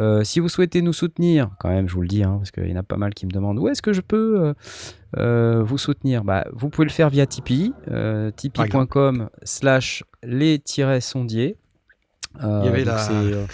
euh, 0.01 0.25
si 0.25 0.41
vous 0.41 0.49
souhaitez 0.49 0.83
nous 0.83 0.93
soutenir, 0.93 1.51
quand 1.61 1.69
même, 1.69 1.89
je 1.89 1.95
vous 1.95 2.03
le 2.03 2.09
dis, 2.09 2.25
hein, 2.25 2.39
parce 2.39 2.51
qu'il 2.51 2.69
y 2.69 2.73
en 2.73 2.77
a 2.81 2.83
pas 2.83 2.97
mal 2.97 3.15
qui 3.15 3.25
me 3.27 3.31
demandent 3.31 3.61
où 3.61 3.69
est-ce 3.69 3.83
que 3.83 3.93
je 3.93 4.01
peux 4.01 4.53
euh, 5.17 5.63
vous 5.63 5.79
soutenir? 5.79 6.25
Bah, 6.25 6.45
vous 6.53 6.71
pouvez 6.71 6.87
le 6.87 6.93
faire 6.93 7.09
via 7.09 7.25
Tipeee, 7.27 7.73
tipeee.com 8.37 9.29
slash 9.45 10.03
les-sondiers. 10.25 11.57
Il 12.43 12.47
y 12.65 12.69
avait 12.69 12.85
donc 12.85 12.95
la- 12.97 13.47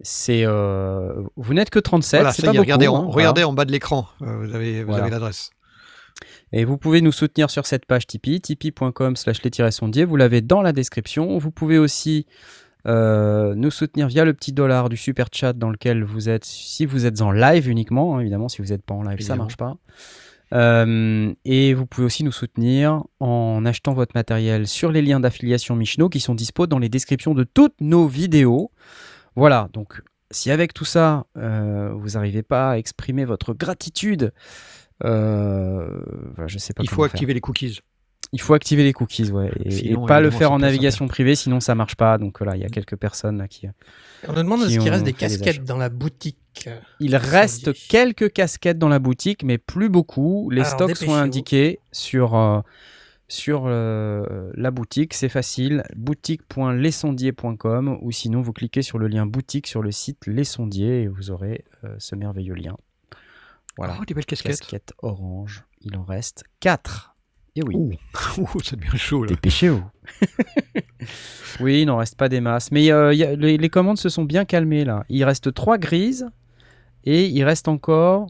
c'est, 0.00 0.42
euh, 0.46 1.12
vous 1.36 1.54
n'êtes 1.54 1.70
que 1.70 1.78
37, 1.78 2.20
Voilà, 2.20 2.32
c'est 2.32 2.42
ça 2.42 2.46
pas 2.48 2.52
y 2.52 2.56
est, 2.56 2.58
beaucoup. 2.58 2.64
regardez, 2.64 2.88
en, 2.88 2.96
hein, 2.96 3.08
voilà. 3.12 3.46
en 3.46 3.52
bas 3.52 3.64
de 3.64 3.70
l'écran. 3.72 4.08
euh, 4.22 4.36
vous 4.46 4.54
avez, 4.54 4.82
vous 4.82 4.90
Voilà. 4.90 5.08
Et 6.52 6.64
vous 6.64 6.76
pouvez 6.76 7.00
nous 7.00 7.12
soutenir 7.12 7.50
sur 7.50 7.66
cette 7.66 7.86
page 7.86 8.06
Tipeee, 8.06 8.40
tipeee.com 8.40 9.16
slash 9.16 9.42
les-sondiers. 9.42 10.04
Vous 10.04 10.16
l'avez 10.16 10.42
dans 10.42 10.60
la 10.60 10.72
description. 10.72 11.38
Vous 11.38 11.50
pouvez 11.50 11.78
aussi 11.78 12.26
euh, 12.86 13.54
nous 13.54 13.70
soutenir 13.70 14.08
via 14.08 14.24
le 14.24 14.34
petit 14.34 14.52
dollar 14.52 14.88
du 14.88 14.96
super 14.96 15.28
chat 15.32 15.52
dans 15.52 15.70
lequel 15.70 16.04
vous 16.04 16.28
êtes, 16.28 16.44
si 16.44 16.84
vous 16.84 17.06
êtes 17.06 17.22
en 17.22 17.30
live 17.32 17.68
uniquement, 17.68 18.16
hein, 18.16 18.20
évidemment, 18.20 18.48
si 18.48 18.60
vous 18.60 18.68
n'êtes 18.68 18.82
pas 18.82 18.94
en 18.94 19.02
live, 19.02 19.20
ça 19.20 19.34
Évidemment. 19.34 19.44
marche 19.44 19.56
pas. 19.56 19.76
Euh, 20.52 21.32
et 21.46 21.72
vous 21.72 21.86
pouvez 21.86 22.04
aussi 22.04 22.24
nous 22.24 22.32
soutenir 22.32 23.04
en 23.20 23.64
achetant 23.64 23.94
votre 23.94 24.12
matériel 24.14 24.66
sur 24.66 24.92
les 24.92 25.00
liens 25.00 25.20
d'affiliation 25.20 25.74
Michno 25.76 26.10
qui 26.10 26.20
sont 26.20 26.34
dispo 26.34 26.66
dans 26.66 26.78
les 26.78 26.90
descriptions 26.90 27.32
de 27.32 27.44
toutes 27.44 27.80
nos 27.80 28.06
vidéos. 28.06 28.70
Voilà, 29.34 29.70
donc 29.72 30.02
si 30.30 30.50
avec 30.50 30.74
tout 30.74 30.84
ça, 30.84 31.26
euh, 31.38 31.92
vous 31.94 32.10
n'arrivez 32.10 32.42
pas 32.42 32.72
à 32.72 32.76
exprimer 32.78 33.24
votre 33.24 33.54
gratitude, 33.54 34.32
euh, 35.04 36.00
voilà, 36.34 36.48
je 36.48 36.58
sais 36.58 36.72
pas 36.72 36.82
Il 36.82 36.88
faut 36.88 36.96
faire. 36.96 37.04
activer 37.06 37.34
les 37.34 37.40
cookies. 37.40 37.80
Il 38.34 38.40
faut 38.40 38.54
activer 38.54 38.82
les 38.82 38.94
cookies, 38.94 39.30
ouais, 39.30 39.52
et, 39.62 39.70
Sinon, 39.70 40.04
et 40.04 40.08
pas 40.08 40.20
le 40.20 40.30
faire 40.30 40.52
en 40.52 40.60
navigation 40.60 41.06
privée, 41.06 41.34
sinon 41.34 41.60
ça 41.60 41.74
marche 41.74 41.96
pas. 41.96 42.16
Donc 42.16 42.38
voilà, 42.38 42.56
il 42.56 42.62
y 42.62 42.64
a 42.64 42.70
quelques 42.70 42.96
personnes 42.96 43.36
là 43.36 43.46
qui. 43.46 43.66
On 44.26 44.32
nous 44.32 44.38
demande 44.38 44.62
est-ce 44.62 44.78
qu'il 44.78 44.88
reste 44.88 45.04
des 45.04 45.12
casquettes 45.12 45.64
dans 45.64 45.76
la 45.76 45.90
boutique. 45.90 46.38
Il 46.98 47.14
reste 47.16 47.74
quelques 47.88 48.32
casquettes 48.32 48.78
dans 48.78 48.88
la 48.88 49.00
boutique, 49.00 49.44
mais 49.44 49.58
plus 49.58 49.90
beaucoup. 49.90 50.48
Les 50.50 50.62
Alors, 50.62 50.72
stocks 50.72 50.96
sont 50.96 51.12
indiqués 51.14 51.78
sur 51.92 52.34
euh, 52.34 52.60
sur 53.28 53.64
euh, 53.66 54.50
la 54.54 54.70
boutique. 54.70 55.12
C'est 55.14 55.28
facile, 55.28 55.82
boutique.lesondiers.com 55.96 57.98
ou 58.00 58.12
sinon 58.12 58.42
vous 58.42 58.52
cliquez 58.52 58.82
sur 58.82 58.98
le 58.98 59.08
lien 59.08 59.26
boutique 59.26 59.66
sur 59.66 59.82
le 59.82 59.90
site 59.90 60.26
Les 60.26 60.44
Sondiers 60.44 61.02
et 61.02 61.08
vous 61.08 61.30
aurez 61.30 61.64
euh, 61.84 61.96
ce 61.98 62.14
merveilleux 62.14 62.54
lien. 62.54 62.76
Voilà. 63.76 63.96
Oh, 64.00 64.04
des 64.04 64.14
belles 64.14 64.26
casquettes. 64.26 64.58
Casquette 64.60 64.92
orange. 64.98 65.64
Il 65.80 65.96
en 65.96 66.02
reste 66.04 66.44
4. 66.60 67.16
Et 67.56 67.62
oui. 67.62 67.74
Ouh, 68.38 68.60
ça 68.62 68.76
devient 68.76 68.96
chaud 68.96 69.24
là. 69.24 69.28
Dépêchez-vous. 69.28 69.84
oui, 71.60 71.82
il 71.82 71.86
n'en 71.86 71.96
reste 71.98 72.16
pas 72.16 72.28
des 72.28 72.40
masses. 72.40 72.70
Mais 72.70 72.90
euh, 72.90 73.12
il 73.12 73.18
y 73.18 73.24
a- 73.24 73.34
les, 73.36 73.56
les 73.58 73.68
commandes 73.68 73.98
se 73.98 74.08
sont 74.08 74.24
bien 74.24 74.44
calmées 74.44 74.84
là. 74.84 75.04
Il 75.08 75.24
reste 75.24 75.52
3 75.52 75.78
grises 75.78 76.26
et 77.04 77.26
il 77.26 77.44
reste 77.44 77.68
encore. 77.68 78.28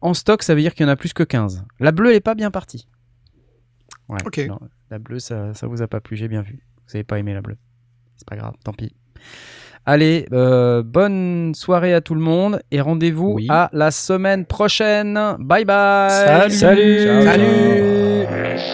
En 0.00 0.14
stock, 0.14 0.42
ça 0.42 0.54
veut 0.54 0.60
dire 0.60 0.74
qu'il 0.74 0.84
y 0.84 0.88
en 0.88 0.92
a 0.92 0.96
plus 0.96 1.12
que 1.12 1.22
15. 1.22 1.64
La 1.78 1.92
bleue, 1.92 2.10
elle 2.10 2.16
est 2.16 2.20
pas 2.20 2.34
bien 2.34 2.50
partie. 2.50 2.88
Ouais, 4.08 4.18
Ok. 4.26 4.38
non, 4.48 4.58
la 4.90 4.98
bleue, 4.98 5.18
ça, 5.20 5.54
ça 5.54 5.66
vous 5.66 5.80
a 5.82 5.86
pas 5.88 6.00
plu, 6.00 6.16
j'ai 6.16 6.28
bien 6.28 6.42
vu. 6.42 6.66
Vous 6.86 6.92
n'avez 6.94 7.04
pas 7.04 7.18
aimé 7.18 7.32
la 7.32 7.40
bleue. 7.42 7.56
C'est 8.16 8.26
pas 8.28 8.36
grave, 8.36 8.54
tant 8.64 8.72
pis. 8.72 8.94
Allez, 9.86 10.26
euh, 10.32 10.82
bonne 10.82 11.52
soirée 11.54 11.92
à 11.92 12.00
tout 12.00 12.14
le 12.14 12.20
monde 12.20 12.60
et 12.70 12.80
rendez-vous 12.80 13.34
Oui. 13.34 13.46
à 13.50 13.68
la 13.72 13.90
semaine 13.90 14.46
prochaine. 14.46 15.18
Bye 15.38 15.64
bye. 15.66 16.10
Salut. 16.10 16.50
Salut. 16.54 17.04
Ciao, 17.04 17.22
Salut. 17.22 18.73